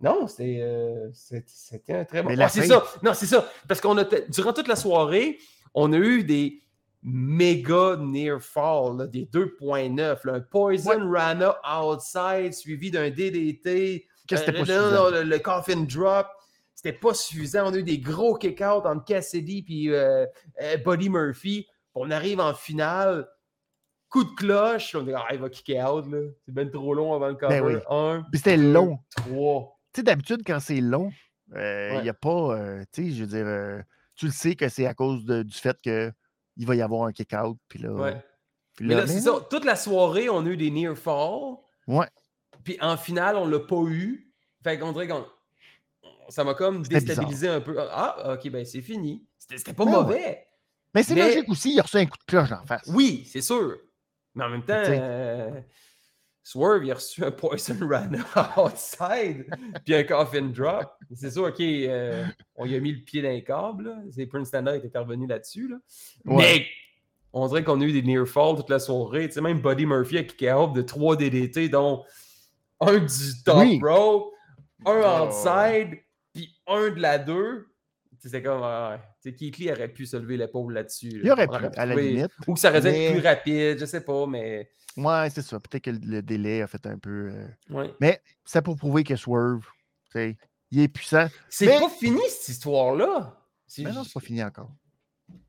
Non, 0.00 0.26
c'était 0.28 0.60
euh, 0.62 1.08
c'était 1.12 1.92
un 1.94 2.04
très 2.04 2.22
bon. 2.22 2.28
Mais 2.30 2.40
Ah, 2.40 2.48
c'est 2.48 2.66
ça! 2.66 2.84
Non, 3.02 3.14
c'est 3.14 3.26
ça! 3.26 3.48
Parce 3.66 3.80
qu'on 3.80 3.96
a 3.98 4.04
durant 4.28 4.52
toute 4.52 4.68
la 4.68 4.76
soirée, 4.76 5.38
on 5.74 5.92
a 5.92 5.96
eu 5.96 6.22
des 6.24 6.62
méga 7.02 7.96
near 7.96 8.40
fall, 8.42 8.96
là, 8.98 9.06
des 9.06 9.24
2.9, 9.26 10.18
là, 10.24 10.34
un 10.34 10.40
Poison 10.40 11.10
Rana 11.10 11.56
outside 11.80 12.52
suivi 12.52 12.90
d'un 12.90 13.10
DDT. 13.10 14.04
Qu'est-ce 14.26 14.44
que 14.44 14.46
c'était 14.52 14.58
Euh, 14.60 14.64
pas 14.64 14.72
non, 14.72 14.84
suffisant? 14.88 15.04
non, 15.04 15.10
le, 15.10 15.22
le 15.22 15.38
coffin 15.38 15.76
drop. 15.84 16.26
C'était 16.74 16.92
pas 16.96 17.14
suffisant. 17.14 17.70
On 17.70 17.74
a 17.74 17.78
eu 17.78 17.82
des 17.82 17.98
gros 17.98 18.34
kick-out 18.36 18.84
entre 18.86 19.04
Cassidy 19.04 19.64
et 19.68 19.88
euh, 19.90 20.26
Buddy 20.84 21.08
Murphy. 21.08 21.66
On 21.94 22.10
arrive 22.10 22.38
en 22.40 22.54
finale. 22.54 23.26
Coup 24.10 24.24
de 24.24 24.34
cloche. 24.36 24.94
On 24.94 25.02
dit, 25.02 25.12
ah, 25.14 25.26
il 25.32 25.38
va 25.40 25.48
kicker 25.50 25.82
out. 25.82 26.04
là. 26.10 26.18
C'est 26.44 26.54
bien 26.54 26.66
trop 26.66 26.94
long 26.94 27.14
avant 27.14 27.28
le 27.28 27.34
cover. 27.34 27.60
Ben 27.60 27.66
oui. 27.66 27.74
Un, 27.90 28.24
Puis 28.30 28.38
c'était 28.38 28.56
long. 28.56 28.98
trois. 29.16 29.77
Tu 29.92 30.00
sais, 30.00 30.02
d'habitude, 30.02 30.42
quand 30.46 30.60
c'est 30.60 30.80
long, 30.80 31.10
il 31.50 31.54
Ouais. 31.56 32.02
n'y 32.02 32.08
a 32.08 32.14
pas. 32.14 32.56
euh, 32.56 32.84
tu 32.92 33.04
sais, 33.04 33.10
je 33.12 33.20
veux 33.24 33.28
dire, 33.28 33.46
euh, 33.46 33.80
tu 34.14 34.26
le 34.26 34.32
sais 34.32 34.54
que 34.54 34.68
c'est 34.68 34.86
à 34.86 34.94
cause 34.94 35.24
de- 35.24 35.42
du 35.42 35.54
fait 35.56 35.80
qu'il 35.80 36.66
va 36.66 36.74
y 36.74 36.82
avoir 36.82 37.04
un 37.04 37.12
kick-out. 37.12 37.56
Puis 37.68 37.78
là. 37.80 37.92
Ouais. 37.92 38.22
puis 38.76 38.86
Mais 38.86 38.94
là, 38.94 39.06
c'est 39.06 39.20
ça. 39.20 39.32
Toute 39.50 39.64
la 39.64 39.76
soirée, 39.76 40.28
on 40.28 40.40
a 40.44 40.48
eu 40.48 40.56
des 40.56 40.70
near 40.70 40.96
fall. 40.96 41.56
Ouais. 41.86 42.06
Puis 42.64 42.76
en 42.80 42.96
finale, 42.96 43.36
on 43.36 43.46
l'a 43.46 43.60
pas 43.60 43.82
eu. 43.88 44.30
Fait 44.62 44.78
qu'on 44.78 44.92
dirait 44.92 45.08
qu'on. 45.08 45.24
Ça 46.28 46.44
m'a 46.44 46.54
comme 46.54 46.82
déstabilisé 46.82 47.48
un 47.48 47.60
peu. 47.60 47.76
Ah, 47.80 48.34
ok, 48.34 48.50
ben 48.50 48.64
c'est 48.66 48.82
fini. 48.82 49.26
C'était 49.38 49.56
c'était 49.58 49.72
pas 49.72 49.84
Ben 49.86 49.92
mauvais. 49.92 50.44
Mais 50.94 51.02
c'est 51.02 51.14
Mais- 51.14 51.26
logique 51.34 51.48
aussi, 51.48 51.72
il 51.72 51.80
a 51.80 51.82
reçu 51.82 51.96
un 51.96 52.04
coup 52.06 52.18
de 52.18 52.24
cloche 52.24 52.52
en 52.52 52.64
face. 52.66 52.86
Oui, 52.92 53.24
c'est 53.30 53.40
sûr. 53.40 53.76
Mais 54.34 54.44
en 54.44 54.50
même 54.50 54.62
temps, 54.64 54.74
euh, 54.86 55.60
Swerve, 56.50 56.84
il 56.86 56.90
a 56.92 56.94
reçu 56.94 57.22
un 57.22 57.30
Poison 57.30 57.76
Rana 57.90 58.24
outside, 58.56 59.46
puis 59.84 59.94
un 59.94 60.02
coffin 60.04 60.42
drop. 60.48 60.94
C'est 61.14 61.30
sûr, 61.30 61.42
OK, 61.44 61.60
euh, 61.60 62.24
on 62.56 62.64
y 62.64 62.74
a 62.74 62.80
mis 62.80 62.92
le 62.92 63.02
pied 63.02 63.20
dans 63.20 63.28
les 63.28 63.44
câbles. 63.44 63.94
C'est 64.12 64.24
Prince 64.26 64.50
Nana 64.54 64.78
qui 64.78 64.84
est 64.86 64.88
intervenu 64.88 65.26
là-dessus. 65.26 65.68
là. 65.68 65.76
Ouais. 66.24 66.36
Mais 66.38 66.66
on 67.34 67.46
dirait 67.48 67.62
qu'on 67.64 67.78
a 67.82 67.84
eu 67.84 67.92
des 67.92 68.00
near 68.02 68.26
fall 68.26 68.56
toute 68.56 68.70
la 68.70 68.78
soirée. 68.78 69.28
Tu 69.28 69.34
sais, 69.34 69.40
même 69.42 69.60
Buddy 69.60 69.84
Murphy 69.84 70.16
a 70.18 70.22
kické 70.24 70.50
out 70.52 70.72
de 70.72 70.80
3 70.80 71.16
DDT, 71.16 71.68
dont 71.68 72.04
un 72.80 72.98
du 72.98 73.42
top 73.44 73.58
Oui. 73.58 73.78
rope, 73.82 74.32
un 74.86 75.02
Oh. 75.04 75.26
outside, 75.26 75.98
puis 76.32 76.56
un 76.66 76.88
de 76.90 77.00
la 77.00 77.18
2. 77.18 77.66
C'est 78.20 78.42
comme. 78.42 78.62
sais, 79.20 79.32
Keith 79.34 79.58
Lee 79.58 79.70
aurait 79.70 79.88
pu 79.88 80.06
se 80.06 80.16
lever 80.16 80.36
l'épaule 80.36 80.72
là-dessus. 80.74 81.10
là. 81.10 81.20
Il 81.24 81.30
aurait 81.32 81.46
pu, 81.46 81.54
à 81.76 81.86
la 81.86 81.94
limite. 81.94 82.30
Ou 82.46 82.54
que 82.54 82.60
ça 82.60 82.70
aurait 82.70 82.80
dû 82.80 82.88
Mais- 82.88 83.04
être 83.06 83.12
plus 83.18 83.26
rapide, 83.28 83.78
je 83.78 83.84
sais 83.86 84.00
pas, 84.00 84.26
mais. 84.26 84.70
Ouais, 84.96 85.30
c'est 85.30 85.42
ça. 85.42 85.60
Peut-être 85.60 85.84
que 85.84 85.90
le, 85.90 86.22
délai 86.22 86.62
a 86.62 86.66
fait 86.66 86.84
un 86.86 86.98
peu. 86.98 87.30
euh, 87.32 87.46
Ouais. 87.70 87.94
Mais 88.00 88.20
c'est 88.44 88.62
pour 88.62 88.76
prouver 88.76 89.04
que 89.04 89.14
Swerve, 89.14 89.60
tu 90.06 90.10
sais, 90.12 90.36
il 90.72 90.80
est 90.80 90.88
puissant. 90.88 91.28
C'est 91.48 91.66
Mais- 91.66 91.78
pas 91.78 91.88
fini 91.88 92.20
cette 92.28 92.48
histoire-là. 92.48 93.36
Mais 93.78 93.92
non, 93.92 94.02
c'est 94.02 94.12
pas 94.14 94.20
fini 94.20 94.42
encore. 94.42 94.70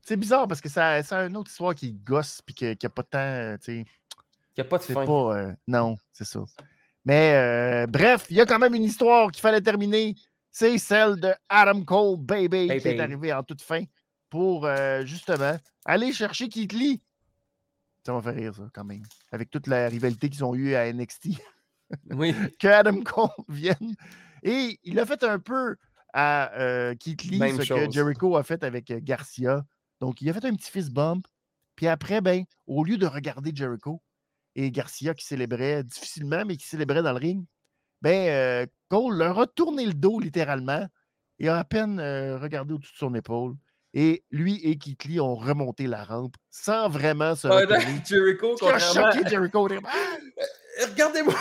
C'est 0.02 0.16
bizarre 0.16 0.46
parce 0.46 0.60
que 0.60 0.68
ça, 0.68 1.02
c'est 1.02 1.14
une 1.14 1.36
autre 1.36 1.50
histoire 1.50 1.74
qui 1.74 1.92
gosse 1.94 2.42
puis 2.42 2.54
qui 2.54 2.64
n'a 2.66 2.88
pas 2.90 3.02
de 3.02 3.08
temps, 3.08 3.18
euh, 3.18 3.56
tu 3.56 3.64
sais. 3.64 3.84
qu'il 4.54 4.62
n'y 4.62 4.66
a 4.66 4.70
pas 4.70 4.78
de 4.78 4.82
fin. 4.82 5.06
pas. 5.06 5.36
euh, 5.38 5.52
non, 5.66 5.96
c'est 6.12 6.24
ça. 6.26 6.40
Mais 7.04 7.32
euh, 7.34 7.86
bref, 7.86 8.26
il 8.30 8.36
y 8.36 8.40
a 8.40 8.46
quand 8.46 8.58
même 8.58 8.74
une 8.74 8.82
histoire 8.84 9.30
qu'il 9.30 9.40
fallait 9.40 9.60
terminer. 9.62 10.14
C'est 10.52 10.78
celle 10.78 11.16
de 11.16 11.32
Adam 11.48 11.82
Cole, 11.84 12.18
baby, 12.18 12.66
qui 12.66 12.72
est 12.72 12.84
Baby. 12.84 13.00
arrivé 13.00 13.32
en 13.32 13.42
toute 13.42 13.62
fin 13.62 13.84
pour 14.28 14.66
euh, 14.66 15.04
justement 15.04 15.56
aller 15.84 16.12
chercher 16.12 16.48
Keith 16.48 16.72
Lee. 16.72 17.00
Ça 18.04 18.12
m'a 18.12 18.22
fait 18.22 18.30
rire, 18.30 18.54
ça, 18.54 18.68
quand 18.72 18.84
même. 18.84 19.02
Avec 19.30 19.50
toute 19.50 19.66
la 19.66 19.88
rivalité 19.88 20.30
qu'ils 20.30 20.44
ont 20.44 20.54
eue 20.54 20.74
à 20.74 20.90
NXT. 20.92 21.28
Oui. 22.10 22.34
que 22.58 22.68
Adam 22.68 23.02
Cole 23.02 23.28
vienne. 23.48 23.94
Et 24.42 24.78
il 24.84 24.98
a 24.98 25.06
fait 25.06 25.22
un 25.22 25.38
peu 25.38 25.76
à 26.12 26.52
euh, 26.58 26.94
Keith 26.94 27.24
Lee 27.24 27.38
Même 27.38 27.62
ce 27.62 27.72
que. 27.72 27.90
Jericho 27.90 28.36
a 28.36 28.42
fait 28.42 28.64
avec 28.64 28.90
euh, 28.90 29.00
Garcia. 29.02 29.64
Donc, 30.00 30.22
il 30.22 30.30
a 30.30 30.32
fait 30.32 30.44
un 30.44 30.54
petit 30.54 30.70
fist 30.70 30.90
bump. 30.90 31.26
Puis 31.76 31.86
après, 31.86 32.20
ben, 32.20 32.44
au 32.66 32.84
lieu 32.84 32.96
de 32.96 33.06
regarder 33.06 33.52
Jericho 33.54 34.02
et 34.54 34.70
Garcia 34.70 35.14
qui 35.14 35.24
célébrait 35.24 35.84
difficilement, 35.84 36.44
mais 36.44 36.56
qui 36.56 36.66
célébrait 36.66 37.02
dans 37.02 37.12
le 37.12 37.18
ring, 37.18 37.46
ben, 38.02 38.28
euh, 38.28 38.66
Cole 38.88 39.16
leur 39.18 39.38
a 39.38 39.46
tourné 39.46 39.86
le 39.86 39.94
dos 39.94 40.18
littéralement 40.20 40.86
et 41.38 41.48
a 41.48 41.58
à 41.58 41.64
peine 41.64 41.98
euh, 42.00 42.38
regardé 42.38 42.74
au-dessus 42.74 42.92
de 42.92 42.98
son 42.98 43.14
épaule. 43.14 43.54
Et 43.92 44.22
lui 44.30 44.60
et 44.62 44.76
Keith 44.78 45.04
Lee 45.04 45.18
ont 45.20 45.34
remonté 45.34 45.86
la 45.88 46.04
rampe 46.04 46.34
sans 46.50 46.88
vraiment 46.88 47.34
se 47.34 47.48
Ah, 47.48 47.56
retourner. 47.56 48.00
Jericho, 48.06 48.56
Ce 48.56 48.64
qui 48.64 48.70
a 48.70 48.78
choqué 48.78 49.28
Jericho. 49.28 49.68
Il 49.68 49.80
Ah! 49.84 50.16
Euh, 50.82 50.86
Regardez-moi! 50.90 51.34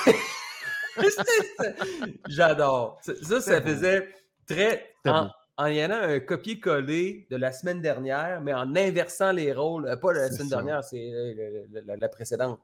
J'adore. 2.27 2.99
Ça, 3.02 3.41
ça, 3.41 3.61
faisait 3.61 4.10
très. 4.48 4.94
En, 5.06 5.30
en 5.57 5.68
y 5.68 5.80
allant 5.81 5.99
un 6.02 6.19
copier-coller 6.19 7.27
de 7.30 7.36
la 7.38 7.52
semaine 7.52 7.81
dernière, 7.81 8.41
mais 8.41 8.53
en 8.53 8.76
inversant 8.76 9.31
les 9.31 9.53
rôles. 9.53 9.98
Pas 10.02 10.14
la 10.14 10.27
C'est 10.30 10.38
semaine 10.38 10.49
ça. 10.49 10.56
dernière, 10.57 10.84
c'est 10.84 11.11
la, 11.86 11.95
la 11.98 12.10
précédente. 12.10 12.60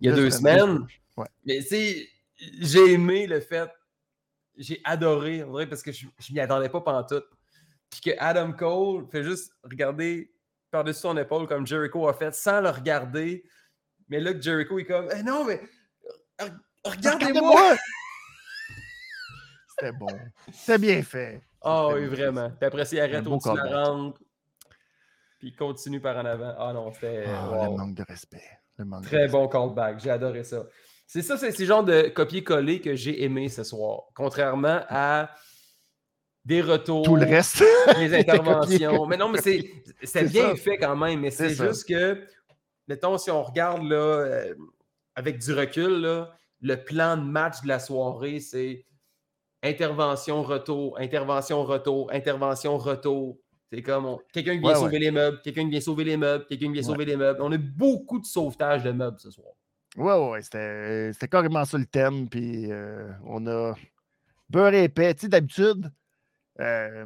Il 0.00 0.08
y 0.08 0.12
a 0.12 0.14
Deux 0.16 0.22
deux 0.24 0.30
semaines, 0.30 0.58
semaines. 0.60 0.86
Ouais. 1.16 1.26
Mais 1.44 1.60
sais, 1.60 2.08
j'ai 2.38 2.92
aimé 2.92 3.26
le 3.26 3.40
fait. 3.40 3.70
J'ai 4.58 4.80
adoré, 4.84 5.42
on 5.44 5.52
dirait, 5.52 5.66
parce 5.68 5.82
que 5.82 5.92
je, 5.92 6.06
je 6.18 6.32
m'y 6.32 6.40
attendais 6.40 6.68
pas 6.68 6.80
pantoute. 6.80 7.26
Puis 7.90 8.00
que 8.00 8.10
Adam 8.18 8.52
Cole 8.52 9.06
fait 9.10 9.22
juste 9.22 9.52
regarder 9.62 10.32
par-dessus 10.70 11.00
son 11.00 11.16
épaule 11.16 11.46
comme 11.46 11.66
Jericho 11.66 12.08
a 12.08 12.14
fait 12.14 12.34
sans 12.34 12.60
le 12.60 12.70
regarder. 12.70 13.44
Mais 14.08 14.18
là, 14.20 14.32
que 14.32 14.40
Jericho 14.40 14.78
est 14.78 14.84
comme 14.84 15.08
Eh 15.14 15.22
non, 15.22 15.44
mais 15.44 15.60
re- 16.38 16.58
regardez-moi! 16.84 17.76
C'était 19.78 19.92
bon. 19.92 20.06
C'était 20.52 20.78
bien 20.78 21.02
fait. 21.02 21.42
Ah 21.62 21.88
C'était 21.90 22.00
oui, 22.00 22.06
bien 22.08 22.16
vraiment. 22.16 22.50
Puis 22.50 22.66
après, 22.66 22.82
il 22.92 23.00
arrête 23.00 23.26
au-dessus 23.26 23.50
de 23.50 23.56
la 23.56 23.84
rampe. 23.84 24.18
Puis 25.38 25.48
il 25.48 25.56
continue 25.56 26.00
par 26.00 26.16
en 26.16 26.24
avant. 26.24 26.54
Ah 26.58 26.72
non, 26.72 26.90
c'était 26.92 27.24
Ah, 27.26 27.50
wow. 27.50 27.72
Le 27.72 27.76
manque 27.76 27.94
de 27.94 28.04
respect. 28.04 28.42
Le 28.78 28.84
manque 28.86 29.02
de 29.02 29.06
très 29.08 29.22
respect. 29.24 29.32
bon 29.32 29.48
callback. 29.48 30.00
J'ai 30.00 30.10
adoré 30.10 30.44
ça. 30.44 30.64
C'est 31.06 31.22
ça, 31.22 31.36
c'est 31.36 31.52
ce 31.52 31.64
genre 31.64 31.84
de 31.84 32.08
copier-coller 32.08 32.80
que 32.80 32.94
j'ai 32.96 33.22
aimé 33.22 33.48
ce 33.48 33.62
soir. 33.62 34.02
Contrairement 34.14 34.80
à 34.88 35.30
des 36.44 36.60
retours, 36.62 37.02
Tout 37.04 37.16
le 37.16 37.26
reste. 37.26 37.58
des 37.96 38.04
était 38.14 38.30
interventions. 38.30 39.06
Mais 39.06 39.16
non, 39.16 39.28
mais 39.28 39.40
c'est 39.40 40.24
bien 40.24 40.50
ça. 40.50 40.56
fait 40.56 40.78
quand 40.78 40.96
même. 40.96 41.20
Mais 41.20 41.30
C'est 41.30 41.54
ça. 41.54 41.68
juste 41.68 41.88
que, 41.88 42.24
mettons, 42.88 43.18
si 43.18 43.30
on 43.30 43.42
regarde 43.42 43.82
là, 43.84 43.96
euh, 43.96 44.54
avec 45.14 45.38
du 45.38 45.52
recul, 45.52 46.00
là, 46.02 46.32
le 46.60 46.76
plan 46.76 47.16
de 47.16 47.22
match 47.22 47.62
de 47.62 47.68
la 47.68 47.78
soirée, 47.78 48.40
c'est 48.40 48.84
intervention, 49.62 50.42
retour, 50.42 50.98
intervention, 50.98 51.64
retour, 51.64 52.10
intervention, 52.12 52.78
retour. 52.78 53.38
C'est 53.72 53.82
comme 53.82 54.06
on- 54.06 54.18
quelqu'un 54.32 54.54
qui 54.54 54.60
vient 54.60 54.68
Ouais, 54.70 54.74
sauver 54.76 54.98
les 55.00 55.10
meubles, 55.10 55.40
quelqu'un 55.42 55.64
qui 55.64 55.70
vient 55.70 55.80
sauver 55.80 56.04
les 56.04 56.16
meubles, 56.16 56.46
quelqu'un 56.46 56.66
qui 56.66 56.72
vient 56.74 56.82
sauver 56.82 57.04
les 57.04 57.16
meubles. 57.16 57.40
On 57.42 57.50
a 57.52 57.58
beaucoup 57.58 58.20
de 58.20 58.26
sauvetage 58.26 58.84
de 58.84 58.92
meubles 58.92 59.18
ce 59.18 59.30
soir. 59.30 59.52
Ouais, 59.96 60.12
ouais, 60.12 60.30
ouais, 60.30 60.42
c'était 60.42 61.12
c'était 61.12 61.28
carrément 61.28 61.64
ça 61.64 61.78
le 61.78 61.86
thème. 61.86 62.28
Puis 62.28 62.70
euh, 62.70 63.10
on 63.24 63.46
a 63.46 63.74
beurre 64.50 64.74
épais. 64.74 65.14
Tu 65.14 65.22
sais, 65.22 65.28
d'habitude, 65.28 65.90
euh, 66.60 67.04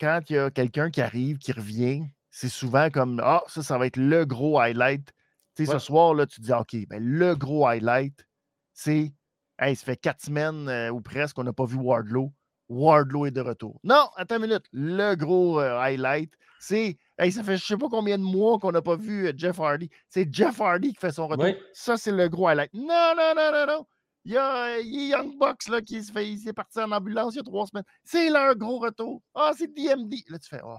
quand 0.00 0.20
il 0.28 0.36
y 0.36 0.38
a 0.38 0.50
quelqu'un 0.50 0.90
qui 0.90 1.00
arrive, 1.00 1.38
qui 1.38 1.52
revient, 1.52 2.04
c'est 2.30 2.48
souvent 2.48 2.90
comme 2.90 3.20
Ah, 3.24 3.42
ça, 3.48 3.62
ça 3.62 3.78
va 3.78 3.86
être 3.86 3.96
le 3.96 4.24
gros 4.24 4.58
highlight. 4.60 5.12
Tu 5.54 5.66
sais, 5.66 5.72
Ouais. 5.72 5.78
ce 5.78 5.86
soir, 5.86 6.14
là, 6.14 6.26
tu 6.26 6.40
te 6.40 6.46
dis 6.46 6.52
OK, 6.52 6.76
ben, 6.88 7.02
le 7.02 7.34
gros 7.36 7.66
highlight, 7.66 8.26
c'est 8.72 9.12
Hey, 9.58 9.76
ça 9.76 9.84
fait 9.84 9.96
quatre 9.96 10.22
semaines 10.22 10.68
euh, 10.68 10.90
ou 10.90 11.00
presque 11.00 11.36
qu'on 11.36 11.44
n'a 11.44 11.52
pas 11.52 11.66
vu 11.66 11.76
Wardlow. 11.76 12.32
Wardlow 12.68 13.26
est 13.26 13.30
de 13.30 13.40
retour. 13.42 13.78
Non, 13.84 14.08
attends 14.16 14.36
une 14.36 14.42
minute. 14.48 14.64
Le 14.72 15.14
gros 15.14 15.60
euh, 15.60 15.78
highlight, 15.78 16.32
c'est 16.58 16.96
Hey, 17.22 17.30
ça 17.30 17.42
fait 17.44 17.56
je 17.56 17.64
sais 17.64 17.76
pas 17.76 17.88
combien 17.88 18.18
de 18.18 18.24
mois 18.24 18.58
qu'on 18.58 18.72
n'a 18.72 18.82
pas 18.82 18.96
vu 18.96 19.26
euh, 19.28 19.32
Jeff 19.36 19.60
Hardy. 19.60 19.88
C'est 20.08 20.32
Jeff 20.32 20.60
Hardy 20.60 20.92
qui 20.92 20.98
fait 20.98 21.12
son 21.12 21.28
retour. 21.28 21.44
Oui. 21.44 21.56
Ça, 21.72 21.96
c'est 21.96 22.10
le 22.12 22.28
gros 22.28 22.48
highlight. 22.48 22.72
Non, 22.74 23.14
non, 23.16 23.32
non, 23.36 23.50
non, 23.52 23.66
non. 23.66 23.86
Il 24.24 24.32
y 24.32 24.36
a, 24.36 24.76
euh, 24.76 24.80
il 24.80 25.08
y 25.08 25.14
a 25.14 25.18
Young 25.18 25.38
Bucks 25.38 25.68
là, 25.68 25.80
qui 25.80 26.02
se 26.02 26.10
fait, 26.12 26.28
il 26.28 26.38
s'est 26.38 26.52
parti 26.52 26.78
en 26.80 26.90
ambulance 26.90 27.34
il 27.34 27.38
y 27.38 27.40
a 27.40 27.42
trois 27.44 27.66
semaines. 27.66 27.84
C'est 28.04 28.28
leur 28.30 28.56
gros 28.56 28.78
retour. 28.78 29.20
Ah, 29.34 29.52
c'est 29.56 29.68
DMD. 29.72 30.14
Là, 30.28 30.38
tu 30.38 30.48
fais 30.48 30.60
Oh. 30.64 30.76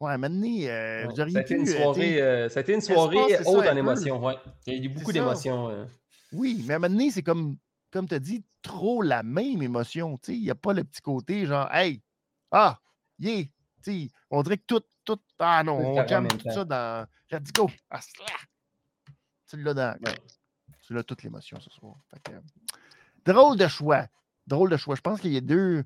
Ouais, 0.00 0.16
maintenant, 0.16 0.46
euh, 0.46 1.06
Ouais, 1.06 1.20
auriez 1.20 1.32
ça, 1.32 1.38
a 1.40 1.42
été 1.42 1.54
une 1.54 1.68
euh, 1.68 1.76
soirée, 1.76 2.22
euh, 2.22 2.48
ça 2.48 2.60
a 2.60 2.62
été 2.62 2.72
une 2.74 2.80
soirée 2.80 3.36
haute 3.44 3.66
en 3.66 3.72
peu, 3.72 3.78
émotions. 3.78 4.24
Ouais. 4.24 4.34
Il 4.66 4.74
y 4.74 4.76
a 4.80 4.84
eu 4.84 4.88
beaucoup 4.88 5.12
d'émotions. 5.12 5.70
euh. 5.70 5.84
Oui, 6.32 6.62
mais 6.66 6.74
à 6.74 6.76
un 6.76 6.78
moment 6.78 6.94
donné, 6.94 7.10
c'est 7.10 7.22
comme, 7.22 7.56
comme 7.90 8.06
tu 8.06 8.14
as 8.14 8.20
dit, 8.20 8.44
trop 8.62 9.02
la 9.02 9.22
même 9.24 9.60
émotion. 9.62 10.16
Il 10.28 10.42
n'y 10.42 10.50
a 10.50 10.54
pas 10.54 10.72
le 10.72 10.84
petit 10.84 11.00
côté 11.00 11.46
genre, 11.46 11.68
hey, 11.74 12.00
ah, 12.52 12.78
yeah. 13.18 13.44
On 14.30 14.42
dirait 14.42 14.58
que 14.58 14.64
tout, 14.66 14.82
tout, 15.04 15.20
ah 15.38 15.62
non, 15.64 15.78
on 15.78 15.94
même 15.96 16.28
tout 16.28 16.50
ça 16.50 16.64
dans. 16.64 17.06
Let's 17.30 17.52
go. 17.52 17.70
Ah. 17.90 18.00
Tu 19.48 19.62
l'as 19.62 19.74
dans. 19.74 19.98
Ouais. 20.04 20.14
Tu 20.86 20.94
l'as 20.94 21.02
toute 21.02 21.22
l'émotion 21.22 21.58
ce 21.60 21.70
soir. 21.70 21.96
Que, 22.24 22.32
euh, 22.32 22.40
drôle 23.24 23.56
de 23.56 23.68
choix. 23.68 24.06
Drôle 24.46 24.70
de 24.70 24.76
choix. 24.76 24.94
Je 24.94 25.00
pense 25.00 25.20
qu'il 25.20 25.32
y 25.32 25.36
a 25.36 25.40
deux. 25.40 25.84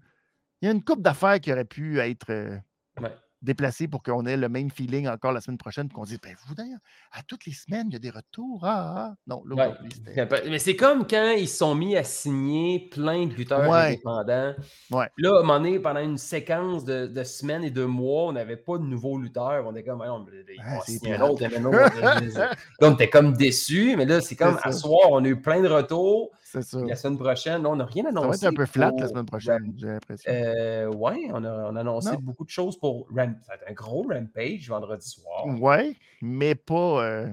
Il 0.60 0.66
y 0.66 0.68
a 0.68 0.72
une 0.72 0.84
coupe 0.84 1.02
d'affaires 1.02 1.40
qui 1.40 1.52
aurait 1.52 1.64
pu 1.64 1.98
être 1.98 2.30
euh, 2.30 2.58
Ouais. 3.00 3.14
Déplacée 3.42 3.88
pour 3.88 4.02
qu'on 4.02 4.24
ait 4.26 4.36
le 4.36 4.48
même 4.48 4.70
feeling 4.70 5.08
encore 5.08 5.32
la 5.32 5.40
semaine 5.40 5.58
prochaine. 5.58 5.88
Qu'on 5.88 6.04
dise, 6.04 6.18
ben 6.22 6.34
vous 6.46 6.54
d'ailleurs, 6.54 6.78
à 7.12 7.22
toutes 7.22 7.44
les 7.46 7.52
semaines, 7.52 7.86
il 7.88 7.94
y 7.94 7.96
a 7.96 7.98
des 7.98 8.10
retours. 8.10 8.60
Ah, 8.64 8.94
ah. 8.96 9.14
Non, 9.26 9.42
là, 9.44 9.74
Ouais. 10.16 10.42
Mais 10.48 10.58
c'est 10.58 10.76
comme 10.76 11.06
quand 11.06 11.32
ils 11.36 11.48
sont 11.48 11.74
mis 11.74 11.96
à 11.96 12.04
signer 12.04 12.88
plein 12.90 13.26
de 13.26 13.34
lutteurs 13.34 13.68
Ouais. 13.68 13.88
indépendants. 13.88 14.54
Ouais. 14.90 15.06
Là, 15.18 15.36
à 15.36 15.38
un 15.38 15.42
moment 15.42 15.58
donné, 15.58 15.78
pendant 15.78 16.00
une 16.00 16.18
séquence 16.18 16.84
de, 16.84 17.06
de 17.06 17.24
semaines 17.24 17.64
et 17.64 17.70
de 17.70 17.84
mois, 17.84 18.28
on 18.28 18.32
n'avait 18.32 18.56
pas 18.56 18.78
de 18.78 18.84
nouveaux 18.84 19.18
lutteurs. 19.18 19.64
On 19.66 19.74
était 19.74 19.88
comme, 19.88 20.02
Ah, 20.02 20.80
signer 20.86 21.14
un 21.14 21.20
autre. 21.22 21.42
on 22.80 22.94
était 22.94 23.10
comme 23.10 23.36
déçus. 23.36 23.96
Mais 23.96 24.04
là, 24.06 24.20
c'est 24.20 24.36
comme 24.36 24.58
à 24.62 24.72
soir, 24.72 25.08
on 25.10 25.24
a 25.24 25.28
eu 25.28 25.40
plein 25.40 25.60
de 25.60 25.68
retours. 25.68 26.30
C'est 26.52 26.62
ça. 26.62 26.80
La 26.84 26.96
semaine 26.96 27.18
prochaine, 27.18 27.66
on 27.66 27.76
n'a 27.76 27.84
rien 27.86 28.04
Ça 28.04 28.10
va 28.12 28.20
annoncé. 28.20 28.44
être 28.46 28.52
un 28.52 28.54
peu 28.54 28.66
flat 28.66 28.92
la 28.98 29.08
semaine 29.08 29.24
prochaine, 29.26 29.74
j'ai 29.78 29.86
l'impression. 29.86 30.30
Euh, 30.30 30.86
ouais, 30.88 31.28
on 31.32 31.42
a, 31.44 31.70
on 31.70 31.76
a 31.76 31.80
annoncé 31.80 32.12
Non. 32.12 32.18
beaucoup 32.20 32.44
de 32.44 32.50
choses 32.50 32.78
pour 32.78 33.06
Ram- 33.14 33.38
ça 33.46 33.54
va 33.56 33.62
être 33.62 33.70
un 33.70 33.72
gros 33.72 34.02
Rampage 34.08 34.68
vendredi 34.68 35.08
soir. 35.08 35.46
Ouais, 35.46 35.96
mais 36.20 36.54
pas, 36.54 37.04
euh, 37.04 37.28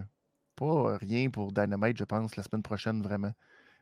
pas 0.55 0.97
rien 0.97 1.29
pour 1.29 1.51
Dynamite, 1.51 1.97
je 1.97 2.05
pense, 2.05 2.35
la 2.37 2.43
semaine 2.43 2.63
prochaine, 2.63 3.01
vraiment. 3.01 3.31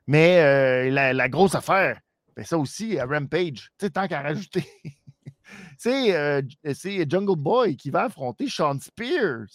Mais 0.07 0.39
euh, 0.41 0.89
la, 0.89 1.14
la 1.14 1.30
grosse 1.30 1.53
affaire, 1.53 1.99
ben 2.35 2.43
ça 2.45 2.57
aussi, 2.57 2.97
à 2.97 3.05
Rampage, 3.05 3.72
tu 3.77 3.85
sais, 3.85 3.89
tant 3.91 4.07
qu'à 4.07 4.22
rajouter, 4.22 4.65
c'est 5.77 6.41
c'est 6.73 7.09
Jungle 7.09 7.35
Boy 7.38 7.76
qui 7.77 7.89
va 7.89 8.05
affronter 8.05 8.47
Sean 8.49 8.80
Spears, 8.80 9.47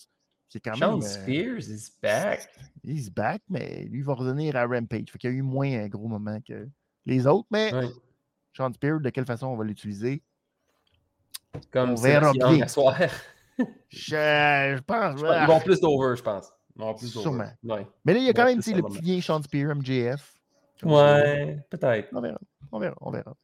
qui 0.52 0.58
est 0.58 0.60
quand 0.60 0.74
Sean 0.76 0.98
même... 0.98 1.02
euh, 1.04 1.08
Spears 1.08 1.68
is 1.68 1.90
back. 2.02 2.48
He's 2.84 3.10
back, 3.10 3.42
mais 3.48 3.84
lui 3.90 4.02
va 4.02 4.14
revenir 4.14 4.54
à 4.56 4.66
Rampage. 4.66 5.10
Fait 5.10 5.18
qu'il 5.18 5.30
y 5.30 5.32
a 5.32 5.36
eu 5.36 5.42
moins 5.42 5.70
un 5.84 5.88
gros 5.88 6.08
moment 6.08 6.38
que 6.46 6.68
les 7.06 7.26
autres, 7.26 7.48
mais. 7.50 7.72
Sean 8.56 8.72
Spears, 8.72 9.00
de 9.00 9.10
quelle 9.10 9.24
façon 9.24 9.46
on 9.48 9.56
va 9.56 9.64
l'utiliser? 9.64 10.22
Comme 11.70 11.90
On 11.92 11.94
verra 11.94 12.32
bien. 12.32 12.66
soir. 12.68 12.96
Je, 13.88 14.16
je 14.76 14.80
pense... 14.80 15.18
Je 15.20 15.24
pense- 15.24 15.36
Ils 15.42 15.46
vont 15.46 15.60
plus 15.60 15.80
d'over, 15.80 16.16
je 16.16 16.22
pense. 16.22 16.52
Plus. 16.98 17.08
Sûrement. 17.08 17.44
Ouais. 17.62 17.86
Mais 18.04 18.14
là, 18.14 18.18
il 18.18 18.24
y 18.24 18.28
a 18.30 18.32
quand 18.32 18.44
Ouais, 18.44 18.54
même 18.56 18.62
le 18.66 18.82
petit 18.82 19.00
vieil 19.02 19.20
Sean 19.22 19.42
Spear, 19.42 19.74
MJF. 19.76 20.34
Ouais, 20.82 21.58
peut-être. 21.70 22.08
On 22.12 22.20
verra. 22.22 22.38
On 22.72 22.78
verra. 22.78 22.96
On 23.02 23.10
verra. 23.10 23.36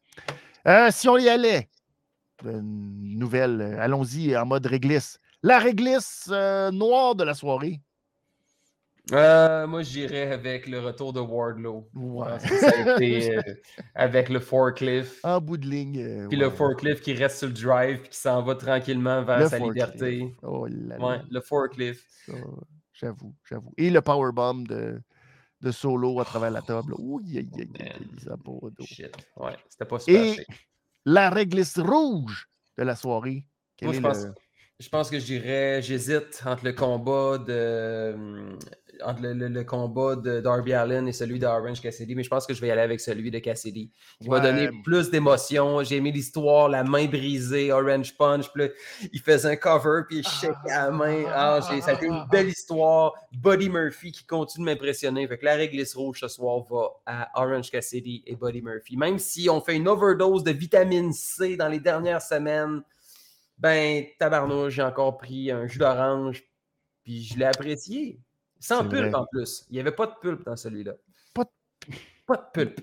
Euh, 0.66 0.88
si 0.90 1.08
on 1.08 1.18
y 1.18 1.28
allait, 1.28 1.68
une 2.44 3.18
nouvelle, 3.18 3.60
euh, 3.60 3.80
allons-y 3.80 4.34
en 4.36 4.46
mode 4.46 4.66
réglisse. 4.66 5.20
La 5.42 5.58
réglisse 5.58 6.28
euh, 6.32 6.70
noire 6.70 7.14
de 7.14 7.24
la 7.24 7.34
soirée. 7.34 7.80
Euh, 9.12 9.66
moi, 9.66 9.82
j'irais 9.82 10.32
avec 10.32 10.66
le 10.66 10.80
retour 10.80 11.14
de 11.14 11.20
Wardlow. 11.20 11.88
Ouais. 11.94 12.28
pense 12.28 12.42
que 12.44 12.58
ça 12.58 12.70
a 12.76 12.96
été 12.96 13.36
euh, 13.38 13.42
avec 13.94 14.28
le 14.28 14.38
forklift. 14.38 15.24
En 15.24 15.40
bout 15.40 15.56
de 15.56 15.66
ligne. 15.66 15.98
euh, 15.98 16.28
Puis 16.28 16.36
ouais. 16.36 16.44
le 16.44 16.50
forklift 16.50 17.02
qui 17.02 17.14
reste 17.14 17.38
sur 17.38 17.48
le 17.48 17.54
drive 17.54 18.00
puis 18.00 18.10
qui 18.10 18.18
s'en 18.18 18.42
va 18.42 18.54
tranquillement 18.54 19.22
vers 19.22 19.38
Le 19.40 19.48
sa 19.48 19.58
forklift. 19.58 19.92
liberté. 19.94 20.36
Oh 20.42 20.66
là 20.66 20.98
là. 20.98 21.06
Ouais, 21.06 21.20
le 21.30 21.40
forklift. 21.40 22.04
J'avoue, 22.92 23.34
j'avoue. 23.48 23.72
Et 23.78 23.88
le 23.88 24.02
powerbomb 24.02 24.64
de, 24.64 25.00
de 25.62 25.70
solo 25.70 26.20
à 26.20 26.24
travers 26.26 26.50
la 26.50 26.60
table. 26.60 26.92
Ouh, 26.98 27.20
pas 27.20 28.68
d'eau. 28.70 28.84
Shit. 28.84 29.16
Ouais, 29.36 29.56
c'était 29.70 29.84
pas 29.86 30.00
super. 30.00 30.22
Et 30.22 30.46
la 31.06 31.30
réglisse 31.30 31.78
rouge 31.78 32.46
de 32.76 32.82
la 32.82 32.94
soirée. 32.94 33.46
Quel 33.76 33.86
Moi, 33.88 33.94
est 33.94 33.98
je 33.98 34.02
pense, 34.02 34.24
le- 34.24 34.34
je 34.80 34.88
pense 34.88 35.10
que 35.10 35.18
je 35.18 35.24
dirais, 35.24 35.80
j'hésite 35.82 36.42
entre 36.46 36.64
le 36.64 36.72
combat 36.72 37.38
de 37.38 38.12
hum, 38.14 38.58
entre 39.04 39.22
le, 39.22 39.32
le- 39.32 39.46
le 39.48 39.62
combat 39.62 40.16
de 40.16 40.40
Darby 40.40 40.72
Allen 40.72 41.06
et 41.06 41.12
celui 41.12 41.38
d'Orange 41.38 41.80
Cassidy, 41.80 42.16
mais 42.16 42.24
je 42.24 42.28
pense 42.28 42.46
que 42.48 42.52
je 42.52 42.60
vais 42.60 42.66
y 42.66 42.70
aller 42.72 42.80
avec 42.82 42.98
celui 43.00 43.30
de 43.30 43.38
Cassidy. 43.38 43.92
Va 44.22 44.36
Ouais. 44.38 44.40
donner 44.42 44.70
plus 44.82 45.08
d'émotion. 45.08 45.84
J'ai 45.84 45.98
aimé 45.98 46.10
l'histoire, 46.10 46.68
la 46.68 46.82
main 46.82 47.06
brisée, 47.06 47.70
Orange 47.72 48.16
Punch, 48.16 48.50
puis 48.52 48.64
là, 48.64 48.68
il 49.12 49.20
faisait 49.20 49.50
un 49.52 49.54
cover, 49.56 50.02
puis 50.08 50.18
il 50.18 50.26
shake 50.26 50.50
à 50.68 50.86
la 50.86 50.90
main. 50.90 51.22
Ah, 51.28 51.60
j'ai- 51.70 51.80
ça 51.80 51.92
a 51.92 51.94
été 51.94 52.06
une 52.06 52.24
belle 52.28 52.48
histoire. 52.48 53.12
Buddy 53.32 53.68
Murphy 53.70 54.10
qui 54.10 54.24
continue 54.24 54.66
de 54.66 54.70
m'impressionner. 54.72 55.28
Fait 55.28 55.38
que 55.38 55.44
la 55.44 55.54
réglisse 55.54 55.94
rouge 55.94 56.18
ce 56.20 56.26
soir 56.26 56.64
va 56.68 56.88
à 57.06 57.30
Orange 57.40 57.70
Cassidy 57.70 58.24
et 58.26 58.34
Buddy 58.34 58.62
Murphy. 58.62 58.96
Même 58.96 59.20
si 59.20 59.48
on 59.48 59.60
fait 59.60 59.76
une 59.76 59.86
overdose 59.86 60.42
de 60.42 60.50
vitamine 60.50 61.12
C 61.12 61.56
dans 61.56 61.68
les 61.68 61.78
dernières 61.78 62.22
semaines, 62.22 62.82
ben, 63.58 64.04
tabarnouche, 64.18 64.74
j'ai 64.74 64.82
encore 64.82 65.18
pris 65.18 65.50
un 65.50 65.66
jus 65.66 65.78
d'orange, 65.78 66.42
puis 67.02 67.24
je 67.24 67.38
l'ai 67.38 67.44
apprécié. 67.46 68.20
Sans 68.60 68.80
pulpe 68.88 69.10
vrai. 69.10 69.14
en 69.14 69.26
plus. 69.26 69.64
Il 69.70 69.74
n'y 69.74 69.80
avait 69.80 69.92
pas 69.92 70.06
de 70.06 70.14
pulpe 70.20 70.44
dans 70.44 70.56
celui-là. 70.56 70.92
Pas 71.32 71.44
de- 71.44 71.94
Pas 72.26 72.36
de 72.36 72.42
pulpe. 72.52 72.80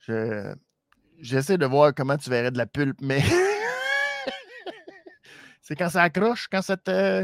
Je- 0.00 0.54
J'essaie 1.18 1.56
de 1.56 1.64
voir 1.66 1.94
comment 1.94 2.16
tu 2.18 2.28
verrais 2.28 2.50
de 2.50 2.58
la 2.58 2.66
pulpe, 2.66 2.98
mais. 3.00 3.20
c'est 5.62 5.74
quand 5.76 5.88
ça 5.88 6.02
accroche, 6.02 6.46
quand 6.50 6.62
ça 6.62 6.76
te. 6.76 7.22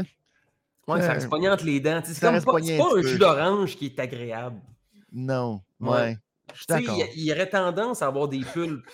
Ouais, 0.87 1.01
ça 1.01 1.11
Euh, 1.11 1.13
reste 1.13 1.31
entre 1.31 1.65
les 1.65 1.79
dents. 1.79 2.01
C'est 2.03 2.19
pas, 2.19 2.41
pas 2.41 2.97
un 2.97 3.01
jus 3.01 3.17
d'orange 3.17 3.75
qui 3.77 3.85
est 3.87 3.99
agréable. 3.99 4.59
Non. 5.11 5.61
Ouais. 5.79 5.89
Ouais. 5.91 6.17
Je 6.53 6.57
suis 6.57 6.65
Tu 6.67 6.73
sais, 6.73 6.79
d'accord. 6.81 6.97
il, 7.15 7.23
y 7.23 7.31
aurait 7.31 7.49
tendance 7.49 8.01
à 8.01 8.07
avoir 8.07 8.27
des 8.27 8.41
pulpes 8.41 8.89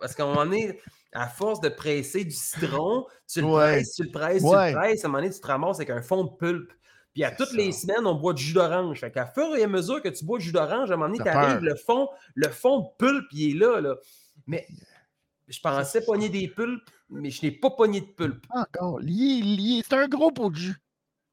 Parce 0.00 0.14
qu'à 0.14 0.22
un 0.24 0.26
moment 0.26 0.44
donné, 0.44 0.78
à 1.12 1.28
force 1.28 1.60
de 1.60 1.68
presser 1.68 2.24
du 2.24 2.30
citron, 2.30 3.06
tu 3.28 3.40
le 3.40 3.46
Ouais. 3.46 3.72
presses, 3.72 3.94
tu 3.96 4.02
le 4.04 4.10
presses, 4.10 4.42
Ouais. 4.42 4.68
tu 4.70 4.74
le 4.74 4.80
presses, 4.80 5.04
à 5.04 5.06
un 5.06 5.10
moment 5.10 5.22
donné, 5.22 5.34
tu 5.34 5.40
te 5.40 5.46
ramasses 5.46 5.76
avec 5.76 5.90
un 5.90 6.02
fond 6.02 6.24
de 6.24 6.30
pulpe. 6.36 6.72
Puis 7.12 7.24
à 7.24 7.30
toutes 7.30 7.52
les 7.52 7.72
semaines, 7.72 8.06
on 8.06 8.14
boit 8.14 8.32
du 8.32 8.42
jus 8.42 8.54
d'orange. 8.54 9.00
Fait 9.00 9.10
qu'à 9.10 9.26
fur 9.26 9.54
et 9.54 9.62
à 9.62 9.68
mesure 9.68 10.00
que 10.00 10.08
tu 10.08 10.24
bois 10.24 10.38
du 10.38 10.46
jus 10.46 10.52
d'orange, 10.52 10.90
à 10.90 10.94
un 10.94 10.96
moment 10.96 11.08
donné, 11.12 11.18
T'as 11.22 11.32
t'arrives, 11.32 11.60
peur. 11.60 11.62
le 11.62 11.74
fond, 11.74 12.08
le 12.34 12.48
fond 12.48 12.78
de 12.80 12.86
pulpe, 12.98 13.26
il 13.32 13.50
est 13.56 13.58
là, 13.58 13.80
là. 13.82 13.96
Mais 14.46 14.66
je 15.48 15.60
pensais 15.60 16.02
pogner 16.02 16.30
des 16.30 16.48
pulpes, 16.48 16.88
mais 17.10 17.28
je 17.30 17.44
n'ai 17.44 17.52
pas 17.52 17.70
pogné 17.70 18.00
de 18.00 18.06
pulpe. 18.06 18.46
Encore, 18.48 18.98
lié, 19.00 19.42
lié. 19.42 19.82
C'est 19.86 19.94
un 19.96 20.08
gros 20.08 20.30
pot 20.30 20.48
de 20.48 20.56
jus. 20.56 20.76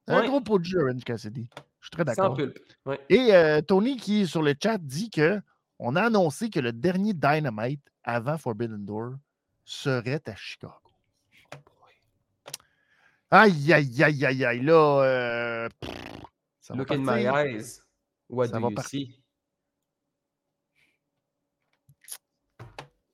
Un 0.08 0.26
gros 0.28 0.42
pot 0.42 0.60
de 0.60 0.66
jus, 0.66 0.78
Orange 0.82 1.04
Cassidy. 1.06 1.48
Je 1.80 1.86
suis 1.88 1.92
très 1.92 2.04
Sans 2.14 2.24
d'accord. 2.24 2.36
pulpe. 2.36 2.60
Ouais. 2.86 3.00
Et 3.08 3.34
euh, 3.34 3.62
Tony, 3.62 3.96
qui 3.96 4.24
est 4.24 4.26
sur 4.26 4.42
le 4.42 4.54
chat, 4.62 4.78
dit 4.80 5.10
que 5.10 5.40
on 5.78 5.96
a 5.96 6.02
annoncé 6.02 6.50
que 6.50 6.60
le 6.60 6.74
dernier 6.74 7.14
Dynamite 7.14 7.80
avant 8.04 8.38
Forbidden 8.38 8.84
Door 8.86 9.12
serait 9.70 10.22
à 10.28 10.36
Chicago. 10.36 10.74
Aïe, 13.32 13.72
aïe, 13.72 14.04
aïe, 14.04 14.26
aïe, 14.26 14.46
aïe. 14.46 14.62
Là, 14.62 15.04
euh, 15.04 15.70
pff, 15.80 15.92
ça 16.60 16.74
va 16.74 16.80
Look 16.80 16.92
in 16.92 16.98
my 17.00 17.28
eyes. 17.28 17.84
What 18.28 18.48
Ça 18.48 18.58
do 18.58 18.64
va 18.64 18.70
you 18.70 18.82
see? 18.88 19.24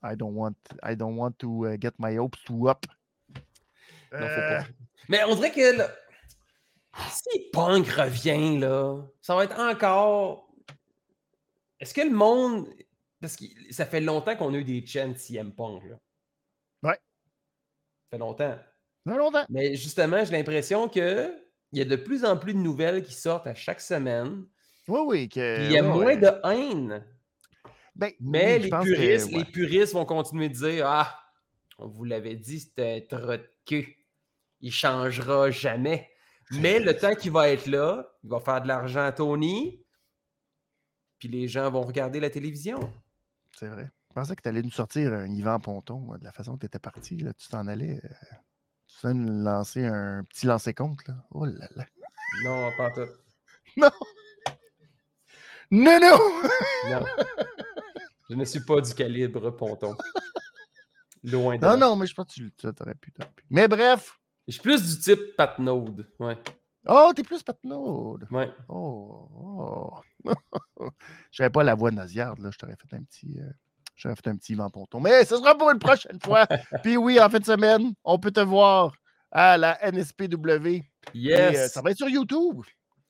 I 0.02 0.16
don't 0.16 0.34
want, 0.34 0.56
I 0.84 0.96
don't 0.96 1.18
want 1.18 1.34
to 1.40 1.66
uh, 1.66 1.78
get 1.78 1.94
my 2.00 2.18
hopes 2.18 2.42
too 2.46 2.70
up. 2.70 2.86
Non, 4.14 4.20
faut 4.20 4.42
Euh. 4.42 4.62
Mais 5.10 5.24
on 5.26 5.36
dirait 5.36 5.52
que 5.52 5.78
là, 5.78 5.90
si 7.10 7.50
Punk 7.52 7.88
revient, 7.90 8.60
là, 8.60 9.02
ça 9.22 9.36
va 9.36 9.44
être 9.44 9.60
encore. 9.60 10.48
Est-ce 11.80 11.94
que 11.94 12.02
le 12.02 12.16
monde. 12.16 12.68
Parce 13.20 13.36
que 13.36 13.46
ça 13.72 13.86
fait 13.86 14.02
longtemps 14.02 14.36
qu'on 14.38 14.54
a 14.54 14.58
eu 14.58 14.64
des 14.64 14.86
chants 14.86 15.16
CM 15.18 15.52
Punk. 15.54 15.84
Là. 15.84 15.98
Ça 18.06 18.10
fait 18.12 18.18
longtemps. 18.18 18.58
non, 19.06 19.18
longtemps. 19.18 19.46
Mais 19.50 19.76
justement, 19.76 20.24
j'ai 20.24 20.32
l'impression 20.32 20.88
que 20.88 21.32
il 21.72 21.80
y 21.80 21.82
a 21.82 21.86
de 21.86 21.96
plus 21.96 22.24
en 22.24 22.38
plus 22.38 22.54
de 22.54 22.60
nouvelles 22.60 23.04
qui 23.04 23.14
sortent 23.14 23.48
à 23.48 23.56
chaque 23.56 23.82
semaine. 23.82 24.46
Oui, 24.88 25.00
oui. 25.06 25.30
Que, 25.30 25.66
il 25.66 25.72
y 25.72 25.78
a 25.78 25.84
moins 25.84 26.06
ouais. 26.06 26.18
de 26.18 26.32
haine. 26.44 27.06
Ben, 27.96 28.12
Mais 28.20 28.58
oui, 28.58 28.64
les, 28.64 28.70
que, 28.70 28.82
puristes, 28.82 29.32
ouais. 29.32 29.38
les 29.40 29.46
puristes 29.46 29.94
vont 29.94 30.06
continuer 30.06 30.50
de 30.50 30.54
dire 30.54 30.86
Ah, 30.88 31.20
on 31.78 31.88
vous 31.88 32.04
l'avait 32.04 32.36
dit, 32.36 32.60
c'était 32.60 33.06
un 33.12 33.18
trot 33.18 33.38
de 33.38 33.50
queue. 33.66 33.86
Il 34.62 34.72
changera 34.72 35.52
jamais. 35.52 36.10
Mais 36.52 36.80
le 36.80 36.96
temps 36.96 37.16
qu'il 37.16 37.32
va 37.32 37.50
être 37.50 37.66
là, 37.66 38.08
il 38.24 38.30
va 38.30 38.40
faire 38.40 38.62
de 38.62 38.68
l'argent 38.68 39.04
à 39.04 39.12
Tony. 39.12 39.84
Puis 41.20 41.28
les 41.28 41.48
gens 41.48 41.72
vont 41.72 41.82
regarder 41.82 42.20
la 42.20 42.30
télévision. 42.30 42.92
C'est 43.58 43.68
vrai. 43.68 43.90
Je 44.16 44.22
pensais 44.22 44.36
que 44.38 44.42
tu 44.44 44.48
allais 44.48 44.62
nous 44.62 44.72
sortir 44.72 45.12
un 45.14 45.26
Yvan 45.28 45.60
Ponton, 45.60 46.16
de 46.18 46.24
la 46.24 46.32
façon 46.32 46.54
que 46.56 46.62
tu 46.62 46.66
étais 46.68 46.80
parti. 46.80 47.18
Là, 47.18 47.34
tu 47.34 47.50
t'en 47.50 47.68
allais. 47.68 48.00
euh, 48.02 48.10
tu 48.88 48.96
t'en 49.02 49.14
nous 49.14 49.44
lancer 49.44 49.86
un 49.86 50.24
petit 50.24 50.46
lancer-compte. 50.46 51.06
Là. 51.06 51.16
Oh 51.32 51.44
là 51.46 51.68
là. 51.76 51.86
Non, 52.46 52.72
pas 52.78 52.92
tout. 52.92 53.10
Non, 55.72 56.00
non! 56.00 56.18
Non. 56.90 57.06
Je 58.30 58.36
ne 58.36 58.46
suis 58.46 58.62
pas 58.64 58.80
du 58.80 58.94
calibre 58.94 59.50
Ponton. 59.52 59.98
Loin 61.24 61.58
de 61.58 61.62
Non, 61.66 61.72
là. 61.72 61.78
non, 61.78 61.96
mais 61.98 62.06
je 62.08 62.14
pense 62.14 62.28
que 62.28 62.34
tu 62.36 62.52
t'aurais 62.74 62.96
pu, 62.96 63.12
pu. 63.12 63.22
Mais 63.50 63.68
bref. 63.68 64.18
Je 64.48 64.54
suis 64.54 64.62
plus 64.62 64.82
du 64.96 65.02
type 65.02 65.36
Pat 65.36 65.58
Node. 65.60 66.08
Ouais. 66.20 66.38
Oh, 66.88 67.12
t'es 67.16 67.24
plus 67.24 67.42
Patnaud. 67.44 68.20
Ouais. 68.32 68.50
Oh, 68.70 69.28
oh. 69.34 70.00
Je 71.32 71.42
n'avais 71.44 71.52
pas 71.52 71.64
la 71.64 71.74
voix 71.76 71.90
nasillarde, 71.92 72.40
là. 72.40 72.52
Je 72.52 72.58
t'aurais 72.60 72.76
fait 72.78 72.96
un 72.96 73.04
petit. 73.04 73.40
euh, 73.42 73.50
J'aurais 73.96 74.16
fait 74.16 74.28
un 74.28 74.36
petit 74.36 74.54
Yvan 74.54 74.70
Ponton. 74.70 75.00
Mais 75.00 75.24
ce 75.26 75.38
sera 75.38 75.58
pour 75.58 75.72
une 75.72 75.80
prochaine 75.80 76.20
fois. 76.24 76.46
Puis 76.84 76.98
oui, 76.98 77.20
en 77.20 77.30
fin 77.30 77.40
de 77.40 77.46
semaine, 77.46 77.94
on 78.04 78.20
peut 78.20 78.32
te 78.32 78.42
voir 78.42 78.94
à 79.32 79.58
la 79.58 79.78
NSPW. 79.92 80.68
Et, 80.68 80.82
euh, 81.34 81.52
Yes. 81.52 81.72
ça 81.74 81.82
va 81.82 81.92
être 81.92 81.98
sur 81.98 82.10
YouTube. 82.10 82.62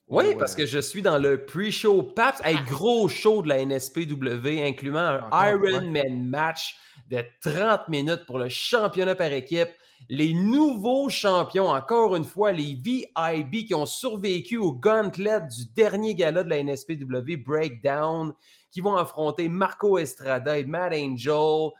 Oui, 0.07 0.25
Ouais. 0.25 0.35
parce 0.35 0.53
que 0.53 0.65
je 0.67 0.77
suis 0.79 1.01
dans 1.01 1.17
le 1.17 1.45
pre-show 1.45 2.03
PAPS, 2.03 2.39
un 2.45 2.61
gros 2.63 3.07
show 3.07 3.41
de 3.41 3.49
la 3.49 3.59
NSPW, 3.65 4.63
incluant 4.63 4.99
un 4.99 5.23
Encore, 5.23 5.45
Ironman 5.71 6.27
match 6.29 6.75
de 7.09 7.23
30 7.41 7.87
minutes 7.89 8.25
pour 8.27 8.37
le 8.37 8.49
championnat 8.49 9.15
par 9.15 9.31
équipe. 9.33 9.69
Les 10.09 10.33
nouveaux 10.35 11.09
champions, 11.09 11.69
encore 11.69 12.15
une 12.15 12.25
fois, 12.25 12.51
les 12.51 12.75
VIB 12.75 13.65
qui 13.65 13.73
ont 13.73 13.87
survécu 13.87 14.57
au 14.57 14.73
gauntlet 14.73 15.41
du 15.41 15.65
dernier 15.75 16.13
gala 16.13 16.43
de 16.43 16.49
la 16.49 16.57
NSPW 16.63 17.37
Breakdown, 17.43 18.33
qui 18.75 18.81
vont 18.81 18.97
affronter 18.97 19.47
Marco 19.47 19.97
Estrada 19.97 20.59
et 20.59 20.65
Matt 20.65 20.91
Angel. 20.91 21.71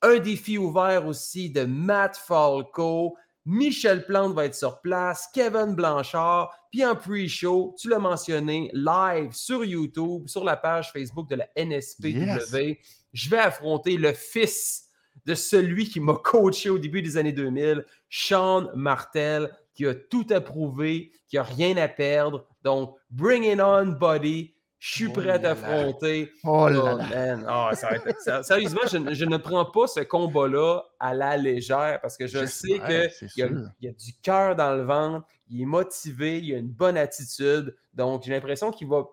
Un 0.00 0.18
défi 0.18 0.56
ouvert 0.56 1.06
aussi 1.06 1.50
de 1.50 1.64
Matt 1.64 2.16
Falco. 2.16 3.18
Michel 3.44 4.06
Plante 4.06 4.32
va 4.32 4.46
être 4.46 4.54
sur 4.54 4.80
place, 4.80 5.28
Kevin 5.34 5.74
Blanchard, 5.74 6.50
puis 6.70 6.86
en 6.86 6.96
pre-show, 6.96 7.74
tu 7.78 7.90
l'as 7.90 7.98
mentionné, 7.98 8.70
live 8.72 9.32
sur 9.32 9.62
YouTube, 9.62 10.26
sur 10.26 10.42
la 10.42 10.56
page 10.56 10.90
Facebook 10.90 11.28
de 11.28 11.36
la 11.36 11.48
NSPW. 11.54 12.78
Je 13.12 13.28
vais 13.28 13.38
affronter 13.38 13.98
le 13.98 14.14
fils 14.14 14.86
de 15.26 15.34
celui 15.34 15.86
qui 15.86 16.00
m'a 16.00 16.14
coaché 16.14 16.70
au 16.70 16.78
début 16.78 17.02
des 17.02 17.18
années 17.18 17.32
2000, 17.32 17.84
Sean 18.08 18.70
Martel, 18.74 19.54
qui 19.74 19.84
a 19.86 19.94
tout 19.94 20.26
approuvé, 20.30 21.12
qui 21.28 21.36
a 21.36 21.42
rien 21.42 21.76
à 21.76 21.88
perdre. 21.88 22.46
Donc, 22.62 22.96
bring 23.10 23.44
it 23.44 23.60
on, 23.60 23.88
buddy. 23.88 24.54
Je 24.78 24.92
suis 24.94 25.06
Oh 25.08 25.12
prêt 25.12 25.30
à 25.30 25.38
t'affronter. 25.40 26.30
Oh 26.44 26.68
là 26.68 26.80
Oh, 26.94 26.98
là. 26.98 27.06
man. 27.08 27.74
Ça 27.74 27.90
être- 27.94 28.44
sérieusement, 28.44 28.82
je, 28.90 28.96
ne- 28.98 29.12
je 29.12 29.24
ne 29.24 29.36
prends 29.36 29.64
pas 29.64 29.88
ce 29.88 30.00
combat-là 30.00 30.82
à 31.00 31.14
la 31.14 31.36
légère 31.36 31.98
parce 32.00 32.16
que 32.16 32.26
je 32.28 32.46
sais 32.46 32.68
J'espère, 32.68 33.08
que 33.08 33.14
c'est 33.14 33.26
il 33.36 33.40
y, 33.40 33.42
a, 33.42 33.48
y 33.80 33.88
a 33.88 33.92
du 33.92 34.12
cœur 34.22 34.54
dans 34.54 34.74
le 34.76 34.82
ventre, 34.84 35.26
il 35.48 35.62
est 35.62 35.66
motivé, 35.66 36.38
il 36.38 36.54
a 36.54 36.58
une 36.58 36.68
bonne 36.70 36.96
attitude. 36.96 37.74
Donc, 37.92 38.22
j'ai 38.24 38.30
l'impression 38.32 38.70
qu'il 38.70 38.86
va 38.88 39.04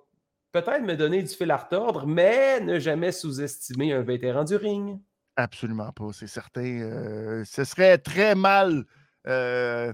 peut-être 0.52 0.84
me 0.84 0.96
donner 0.96 1.24
du 1.24 1.30
fil 1.34 1.50
à 1.50 1.58
retordre, 1.58 2.06
mais 2.06 2.60
ne 2.60 2.78
jamais 2.80 3.12
sous-estimer 3.12 3.92
un 3.94 4.04
vétéran 4.04 4.44
du 4.44 4.56
ring. 4.58 5.00
Absolument 5.36 5.92
pas, 5.92 6.12
c'est 6.14 6.28
certain. 6.28 6.62
Euh, 6.82 7.44
ce 7.44 7.64
serait 7.64 7.98
très 7.98 8.36
mal, 8.36 8.86
euh, 9.28 9.92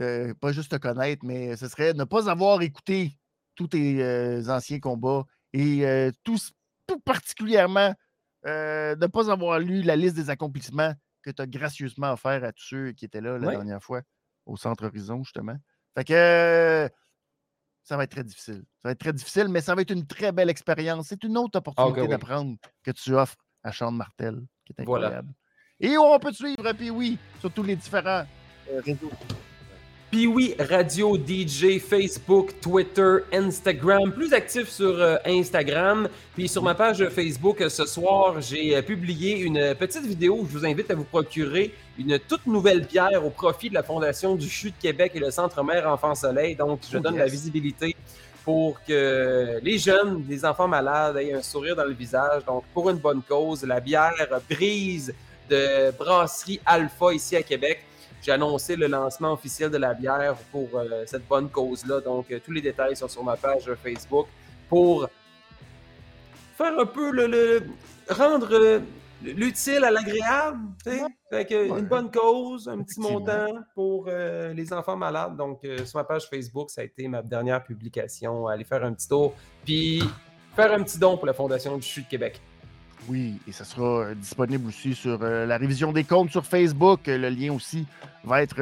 euh, 0.00 0.34
pas 0.34 0.50
juste 0.52 0.72
te 0.72 0.76
connaître, 0.76 1.24
mais 1.24 1.56
ce 1.56 1.68
serait 1.68 1.94
ne 1.94 2.04
pas 2.04 2.28
avoir 2.28 2.60
écouté 2.62 3.12
tous 3.54 3.68
tes 3.68 4.02
euh, 4.02 4.42
anciens 4.48 4.80
combats 4.80 5.24
et 5.52 5.86
euh, 5.86 6.10
tout, 6.24 6.38
tout 6.86 6.98
particulièrement 7.00 7.94
euh, 8.46 8.96
ne 8.96 9.06
pas 9.06 9.30
avoir 9.30 9.58
lu 9.58 9.82
la 9.82 9.96
liste 9.96 10.16
des 10.16 10.30
accomplissements 10.30 10.94
que 11.22 11.30
tu 11.30 11.40
as 11.42 11.46
gracieusement 11.46 12.12
offert 12.12 12.42
à 12.44 12.52
tous 12.52 12.64
ceux 12.64 12.92
qui 12.92 13.04
étaient 13.04 13.20
là 13.20 13.38
la 13.38 13.46
Oui. 13.48 13.54
dernière 13.54 13.82
fois 13.82 14.02
au 14.46 14.56
Centre 14.56 14.86
Horizon, 14.86 15.22
justement. 15.22 15.56
Fait 15.96 16.04
que 16.04 16.90
ça 17.84 17.96
va 17.96 18.04
être 18.04 18.10
très 18.10 18.24
difficile. 18.24 18.62
Ça 18.82 18.88
va 18.88 18.90
être 18.92 18.98
très 18.98 19.12
difficile, 19.12 19.48
mais 19.48 19.60
ça 19.60 19.74
va 19.74 19.82
être 19.82 19.90
une 19.92 20.06
très 20.06 20.32
belle 20.32 20.50
expérience. 20.50 21.06
C'est 21.08 21.22
une 21.22 21.36
autre 21.38 21.58
opportunité 21.58 22.00
oui. 22.00 22.08
d'apprendre 22.08 22.56
que 22.82 22.90
tu 22.90 23.14
offres 23.14 23.36
à 23.62 23.70
Sean 23.72 23.92
Martel, 23.92 24.40
qui 24.64 24.72
est 24.76 24.84
Voilà. 24.84 25.06
incroyable. 25.06 25.32
Et 25.78 25.96
on 25.98 26.18
peut 26.18 26.30
te 26.30 26.36
suivre, 26.36 26.72
puis 26.72 26.90
oui, 26.90 27.18
sur 27.40 27.52
tous 27.52 27.62
les 27.62 27.76
différents 27.76 28.24
réseaux. 28.84 29.10
Oui, 30.14 30.54
radio, 30.58 31.16
DJ, 31.16 31.78
Facebook, 31.78 32.60
Twitter, 32.60 33.20
Instagram, 33.32 34.12
plus 34.12 34.34
actif 34.34 34.68
sur 34.68 35.00
euh, 35.00 35.16
Instagram. 35.24 36.06
Puis 36.34 36.48
sur 36.48 36.62
ma 36.62 36.74
page 36.74 37.02
Facebook 37.08 37.62
euh, 37.62 37.70
ce 37.70 37.86
soir, 37.86 38.38
j'ai 38.42 38.76
euh, 38.76 38.82
publié 38.82 39.38
une 39.38 39.74
petite 39.74 40.04
vidéo 40.04 40.40
où 40.42 40.46
je 40.46 40.52
vous 40.58 40.66
invite 40.66 40.90
à 40.90 40.94
vous 40.94 41.04
procurer 41.04 41.72
une 41.98 42.18
toute 42.18 42.46
nouvelle 42.46 42.82
bière 42.84 43.24
au 43.24 43.30
profit 43.30 43.70
de 43.70 43.74
la 43.74 43.82
Fondation 43.82 44.34
du 44.34 44.50
CHU 44.50 44.72
de 44.72 44.76
Québec 44.82 45.12
et 45.14 45.18
le 45.18 45.30
Centre 45.30 45.62
Mère 45.64 45.88
Enfant 45.88 46.14
Soleil. 46.14 46.56
Donc, 46.56 46.80
je 46.90 46.98
Oh, 46.98 47.00
donne 47.00 47.16
la 47.16 47.26
visibilité 47.26 47.96
pour 48.44 48.84
que 48.84 49.60
les 49.62 49.78
jeunes, 49.78 50.26
les 50.28 50.44
enfants 50.44 50.68
malades 50.68 51.16
aient 51.16 51.32
un 51.32 51.42
sourire 51.42 51.74
dans 51.74 51.86
le 51.86 51.94
visage. 51.94 52.44
Donc, 52.44 52.64
pour 52.74 52.90
une 52.90 52.98
bonne 52.98 53.22
cause, 53.26 53.64
la 53.64 53.80
bière 53.80 54.12
Brise 54.50 55.14
de 55.48 55.90
Brasserie 55.92 56.60
Alpha 56.66 57.14
ici 57.14 57.34
à 57.34 57.42
Québec. 57.42 57.82
J'ai 58.22 58.30
annoncé 58.32 58.76
le 58.76 58.86
lancement 58.86 59.32
officiel 59.32 59.70
de 59.70 59.78
la 59.78 59.94
bière 59.94 60.36
pour 60.52 60.68
euh, 60.74 61.02
cette 61.06 61.26
bonne 61.26 61.48
cause-là. 61.50 62.00
Donc, 62.00 62.30
euh, 62.30 62.38
tous 62.44 62.52
les 62.52 62.60
détails 62.60 62.96
sont 62.96 63.08
sur 63.08 63.24
ma 63.24 63.36
page 63.36 63.68
Facebook 63.82 64.28
pour 64.68 65.08
faire 66.56 66.78
un 66.78 66.86
peu 66.86 67.10
le. 67.10 67.26
le- 67.26 67.62
rendre 68.08 68.48
euh, 68.52 68.80
l'utile 69.22 69.84
à 69.84 69.90
l'agréable. 69.90 70.58
tu 70.84 70.90
sais. 70.90 71.02
Fait 71.30 71.44
que 71.46 71.68
Ouais. 71.70 71.78
Une 71.78 71.86
bonne 71.86 72.10
cause, 72.10 72.68
un 72.68 72.82
petit 72.82 72.98
montant 73.00 73.46
pour 73.74 74.06
les 74.06 74.72
enfants 74.72 74.96
malades. 74.96 75.36
Donc, 75.36 75.60
sur 75.84 75.96
ma 75.98 76.04
page 76.04 76.28
Facebook, 76.28 76.70
ça 76.70 76.80
a 76.80 76.84
été 76.84 77.06
ma 77.08 77.22
dernière 77.22 77.62
publication. 77.62 78.48
Aller 78.48 78.64
faire 78.64 78.84
un 78.84 78.92
petit 78.92 79.08
tour. 79.08 79.34
Puis, 79.64 80.02
faire 80.56 80.72
un 80.72 80.82
petit 80.82 80.98
don 80.98 81.16
pour 81.16 81.26
la 81.26 81.32
Fondation 81.32 81.76
du 81.76 81.82
CHU 81.86 82.02
de 82.02 82.08
Québec. 82.08 82.40
Oui, 83.08 83.34
et 83.48 83.52
ça 83.52 83.64
sera 83.64 84.04
euh, 84.04 84.14
disponible 84.14 84.68
aussi 84.68 84.94
sur 84.94 85.18
euh, 85.22 85.44
la 85.46 85.56
révision 85.58 85.92
des 85.92 86.04
comptes 86.04 86.30
sur 86.30 86.44
Facebook. 86.44 87.08
Euh, 87.08 87.18
Le 87.18 87.28
lien 87.30 87.52
aussi 87.52 87.86
va 88.24 88.42
être 88.42 88.58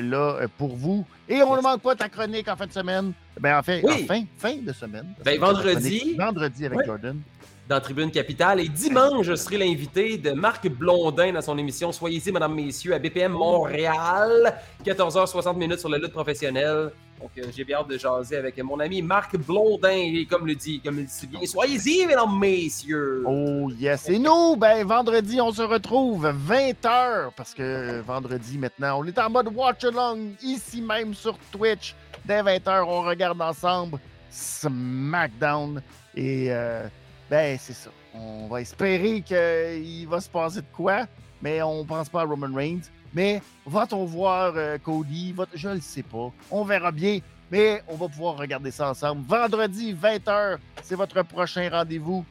là 0.00 0.46
pour 0.58 0.76
vous. 0.76 1.06
Et 1.28 1.42
on 1.42 1.56
ne 1.56 1.62
manque 1.62 1.80
pas 1.82 1.94
ta 1.94 2.08
chronique 2.08 2.48
en 2.48 2.56
fin 2.56 2.66
de 2.66 2.72
semaine. 2.72 3.12
Ben, 3.40 3.58
en 3.58 3.62
fait, 3.62 3.80
Oui. 3.84 4.02
en 4.02 4.06
fin, 4.06 4.24
fin 4.38 4.56
de 4.56 4.72
semaine. 4.72 5.14
Ben, 5.24 5.38
vendredi. 5.38 6.16
Vendredi 6.18 6.66
avec. 6.66 6.84
Jordan. 6.84 7.20
Dans 7.68 7.80
Tribune 7.80 8.10
Capitale. 8.10 8.60
Et 8.60 8.68
dimanche, 8.68 9.26
je 9.26 9.34
serai 9.34 9.58
l'invité 9.58 10.18
de 10.18 10.32
Marc 10.32 10.68
Blondin 10.68 11.32
dans 11.32 11.40
son 11.40 11.56
émission 11.58 11.92
Soyez-y, 11.92 12.32
mesdames, 12.32 12.54
messieurs, 12.54 12.94
à 12.94 12.98
BPM 12.98 13.32
Montréal. 13.32 14.54
14h60 14.84 15.56
minutes 15.56 15.80
sur 15.80 15.88
la 15.88 15.98
lutte 15.98 16.12
professionnelle. 16.12 16.90
Donc, 17.20 17.30
euh, 17.38 17.44
j'ai 17.56 17.64
bien 17.64 17.78
hâte 17.78 17.88
de 17.88 17.96
jaser 17.96 18.36
avec 18.36 18.62
mon 18.62 18.78
ami 18.80 19.00
Marc 19.00 19.36
Blondin. 19.38 19.88
Et 19.88 20.26
comme 20.28 20.46
le 20.46 20.54
dit, 20.54 20.80
comme 20.80 20.98
il 20.98 21.06
dit 21.06 21.46
soyez-y, 21.46 22.06
mesdames, 22.06 22.38
messieurs. 22.38 23.24
Oh 23.26 23.70
yes. 23.70 24.08
Et 24.08 24.18
nous, 24.18 24.56
ben 24.56 24.84
vendredi, 24.84 25.40
on 25.40 25.52
se 25.52 25.62
retrouve 25.62 26.26
20h 26.26 27.30
parce 27.36 27.54
que 27.54 28.00
vendredi 28.00 28.58
maintenant, 28.58 29.00
on 29.00 29.04
est 29.06 29.18
en 29.18 29.30
mode 29.30 29.48
watch 29.54 29.84
along 29.84 30.34
ici 30.42 30.82
même 30.82 31.14
sur 31.14 31.38
Twitch. 31.50 31.94
Dès 32.26 32.42
20h, 32.42 32.84
on 32.86 33.02
regarde 33.02 33.40
ensemble 33.40 33.98
SmackDown 34.30 35.80
et 36.16 36.48
euh, 36.50 36.88
ben 37.34 37.58
c'est 37.60 37.72
ça. 37.72 37.90
On 38.14 38.46
va 38.46 38.60
espérer 38.60 39.20
qu'il 39.20 40.06
va 40.08 40.20
se 40.20 40.28
passer 40.28 40.60
de 40.60 40.66
quoi, 40.72 41.06
mais 41.42 41.60
on 41.62 41.84
pense 41.84 42.08
pas 42.08 42.20
à 42.20 42.24
Roman 42.24 42.54
Reigns. 42.54 42.82
Mais 43.12 43.42
va-t-on 43.66 44.04
voir 44.04 44.52
euh, 44.56 44.78
Cody? 44.78 45.32
Va 45.32 45.46
je 45.52 45.68
ne 45.68 45.74
le 45.74 45.80
sais 45.80 46.04
pas. 46.04 46.30
On 46.50 46.62
verra 46.64 46.92
bien. 46.92 47.18
Mais 47.50 47.82
on 47.88 47.96
va 47.96 48.08
pouvoir 48.08 48.36
regarder 48.36 48.70
ça 48.70 48.90
ensemble. 48.90 49.22
Vendredi, 49.26 49.94
20h, 49.94 50.58
c'est 50.82 50.94
votre 50.94 51.22
prochain 51.24 51.68
rendez-vous. 51.70 52.24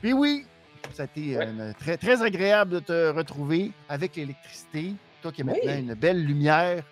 Puis 0.00 0.12
oui, 0.12 0.46
ça 0.92 1.02
a 1.02 1.06
été 1.06 1.36
Ouais. 1.36 1.46
euh, 1.48 1.72
très, 1.78 1.96
très 1.96 2.22
agréable 2.22 2.74
de 2.74 2.78
te 2.80 3.10
retrouver 3.10 3.72
avec 3.88 4.14
l'électricité. 4.14 4.94
Toi 5.20 5.32
qui 5.32 5.42
as 5.42 5.44
maintenant 5.44 5.72
Oui. 5.72 5.80
une 5.80 5.94
belle 5.94 6.24
lumière. 6.24 6.82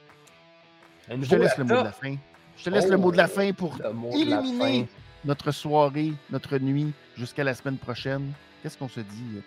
Je 1.08 1.28
te 1.28 1.34
laisse 1.36 1.56
le 1.58 1.64
mot 1.64 1.78
de 1.78 1.84
la 1.84 1.92
fin. 1.92 2.16
Je 2.56 2.64
te 2.64 2.70
laisse 2.70 2.84
Oh, 2.88 2.90
le 2.90 2.96
mot 2.96 3.12
de 3.12 3.16
la 3.16 3.28
fin 3.28 3.52
pour 3.52 3.76
fin. 3.76 4.84
notre 5.24 5.50
soirée, 5.52 6.12
notre 6.30 6.58
nuit 6.58 6.92
jusqu'à 7.16 7.44
la 7.44 7.54
semaine 7.54 7.78
prochaine. 7.78 8.32
Qu'est-ce 8.62 8.76
qu'on 8.78 8.88
se 8.88 9.00
dit, 9.00 9.24
euh, 9.36 9.40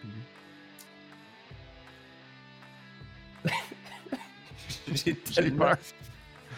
Pili? 3.43 3.53
J'ai 4.93 5.15
tellement- 5.15 5.65
peur. 5.65 5.77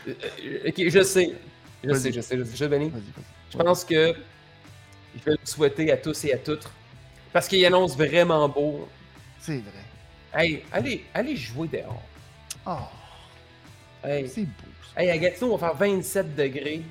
Euh, 0.08 0.14
Ok, 0.68 0.76
je 0.90 1.04
sais. 1.04 1.34
Je 1.84 1.94
sais, 1.94 2.12
je 2.12 2.22
sais, 2.22 2.38
je 2.38 2.44
sais, 2.44 2.52
je 2.52 2.56
sais, 2.56 2.68
Benny. 2.68 2.92
Je 3.52 3.58
pense 3.58 3.84
que 3.86 4.14
je 5.18 5.24
vais 5.24 5.32
le 5.32 5.38
souhaiter 5.46 5.92
à 5.92 5.98
tous 5.98 6.26
et 6.26 6.34
à 6.34 6.38
toutes. 6.38 6.68
Parce 7.32 7.48
qu'il 7.48 7.66
annonce 7.66 7.96
vraiment 7.96 8.50
beau. 8.50 8.88
C'est 9.40 9.60
vrai. 9.60 9.84
Hey, 10.34 10.64
allez, 10.72 11.06
allez 11.14 11.36
jouer 11.36 11.68
dehors. 11.68 12.04
Oh, 12.66 12.78
Hey, 14.04 14.28
c'est 14.30 14.44
beau. 14.46 14.52
ça. 14.96 15.02
hey 15.02 15.10
à 15.10 15.18
Gatineau, 15.18 15.54
on 15.54 15.58
va 15.58 15.70
faire 15.70 15.78
27 15.78 16.36
degrés. 16.36 16.82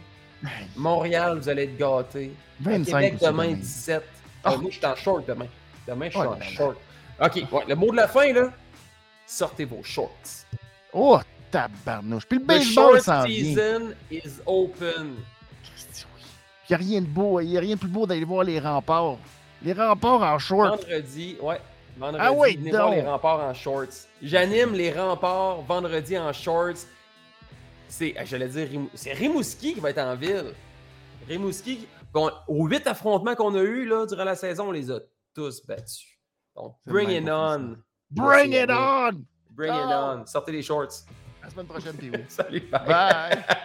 Montréal, 0.76 1.38
vous 1.38 1.48
allez 1.48 1.64
être 1.64 1.76
gâtés. 1.76 2.32
À 2.64 2.70
25 2.70 2.84
Québec, 3.00 3.18
demain, 3.20 3.44
demain. 3.48 3.56
17. 3.56 4.02
Ah. 4.44 4.52
Euh, 4.52 4.58
moi, 4.58 4.70
je 4.70 4.76
suis 4.76 4.86
en 4.86 4.94
short 4.96 5.26
demain. 5.26 5.46
Demain, 5.86 6.06
je 6.06 6.10
suis 6.10 6.20
Oh 6.20 6.28
en 6.28 6.32
là 6.32 6.38
là. 6.38 6.44
short. 6.44 6.76
OK, 7.20 7.34
ouais, 7.52 7.64
le 7.68 7.74
mot 7.74 7.90
de 7.90 7.96
la 7.96 8.08
fin, 8.08 8.32
là. 8.32 8.52
Sortez 9.26 9.64
vos 9.64 9.82
shorts. 9.82 10.10
Oh, 10.92 11.18
tabarnouche. 11.50 12.26
Puis 12.26 12.38
le 12.38 12.44
The 12.44 12.46
baseball 12.48 13.00
s'en 13.00 13.24
vient. 13.24 13.44
season 13.44 13.92
is 14.10 14.40
open. 14.46 15.16
Il 16.70 16.72
n'y 16.72 16.74
a 16.74 16.78
rien 16.78 17.00
de 17.00 17.06
beau. 17.06 17.40
Il 17.40 17.48
n'y 17.48 17.56
a 17.56 17.60
rien 17.60 17.74
de 17.74 17.80
plus 17.80 17.88
beau 17.88 18.06
d'aller 18.06 18.24
voir 18.24 18.44
les 18.44 18.58
remparts. 18.60 19.16
Les 19.62 19.72
remparts 19.72 20.22
en 20.22 20.38
short. 20.38 20.68
Vendredi, 20.82 21.36
ouais. 21.42 21.60
Vendredi, 21.98 22.24
Ah 22.26 22.32
ouais, 22.32 22.52
venez 22.56 22.70
voir 22.70 22.90
les 22.90 23.02
remparts 23.02 23.40
en 23.40 23.54
shorts. 23.54 24.06
J'anime 24.22 24.72
les 24.74 24.92
remparts 24.92 25.62
vendredi 25.62 26.16
en 26.18 26.32
shorts. 26.32 26.76
C'est, 27.88 28.14
j'allais 28.24 28.48
dire, 28.48 28.68
c'est 28.94 29.12
Rimouski 29.12 29.74
qui 29.74 29.80
va 29.80 29.90
être 29.90 29.98
en 29.98 30.14
ville. 30.14 30.52
Rimouski, 31.28 31.86
qu'on- 32.12 32.30
aux 32.46 32.66
huit 32.66 32.86
affrontements 32.86 33.34
qu'on 33.34 33.54
a 33.54 33.62
eus 33.62 33.86
là, 33.86 34.06
durant 34.06 34.24
la 34.24 34.34
saison, 34.36 34.68
on 34.68 34.72
les 34.72 34.90
a 34.90 34.98
tous 35.34 35.64
battus. 35.66 36.06
Donc, 36.54 36.76
bring 36.86 37.10
it 37.10 37.28
on. 37.30 37.76
Bring 38.10 38.52
it 38.52 38.70
on! 38.70 39.24
Bring 39.50 39.72
it 39.72 39.86
on. 39.86 40.24
Sortez 40.26 40.52
les 40.52 40.62
shorts. 40.62 41.04
À 41.42 41.46
la 41.46 41.50
semaine 41.50 41.66
prochaine. 41.66 41.96
Salut, 42.28 42.60
bye. 42.70 42.86
Bye! 42.86 43.44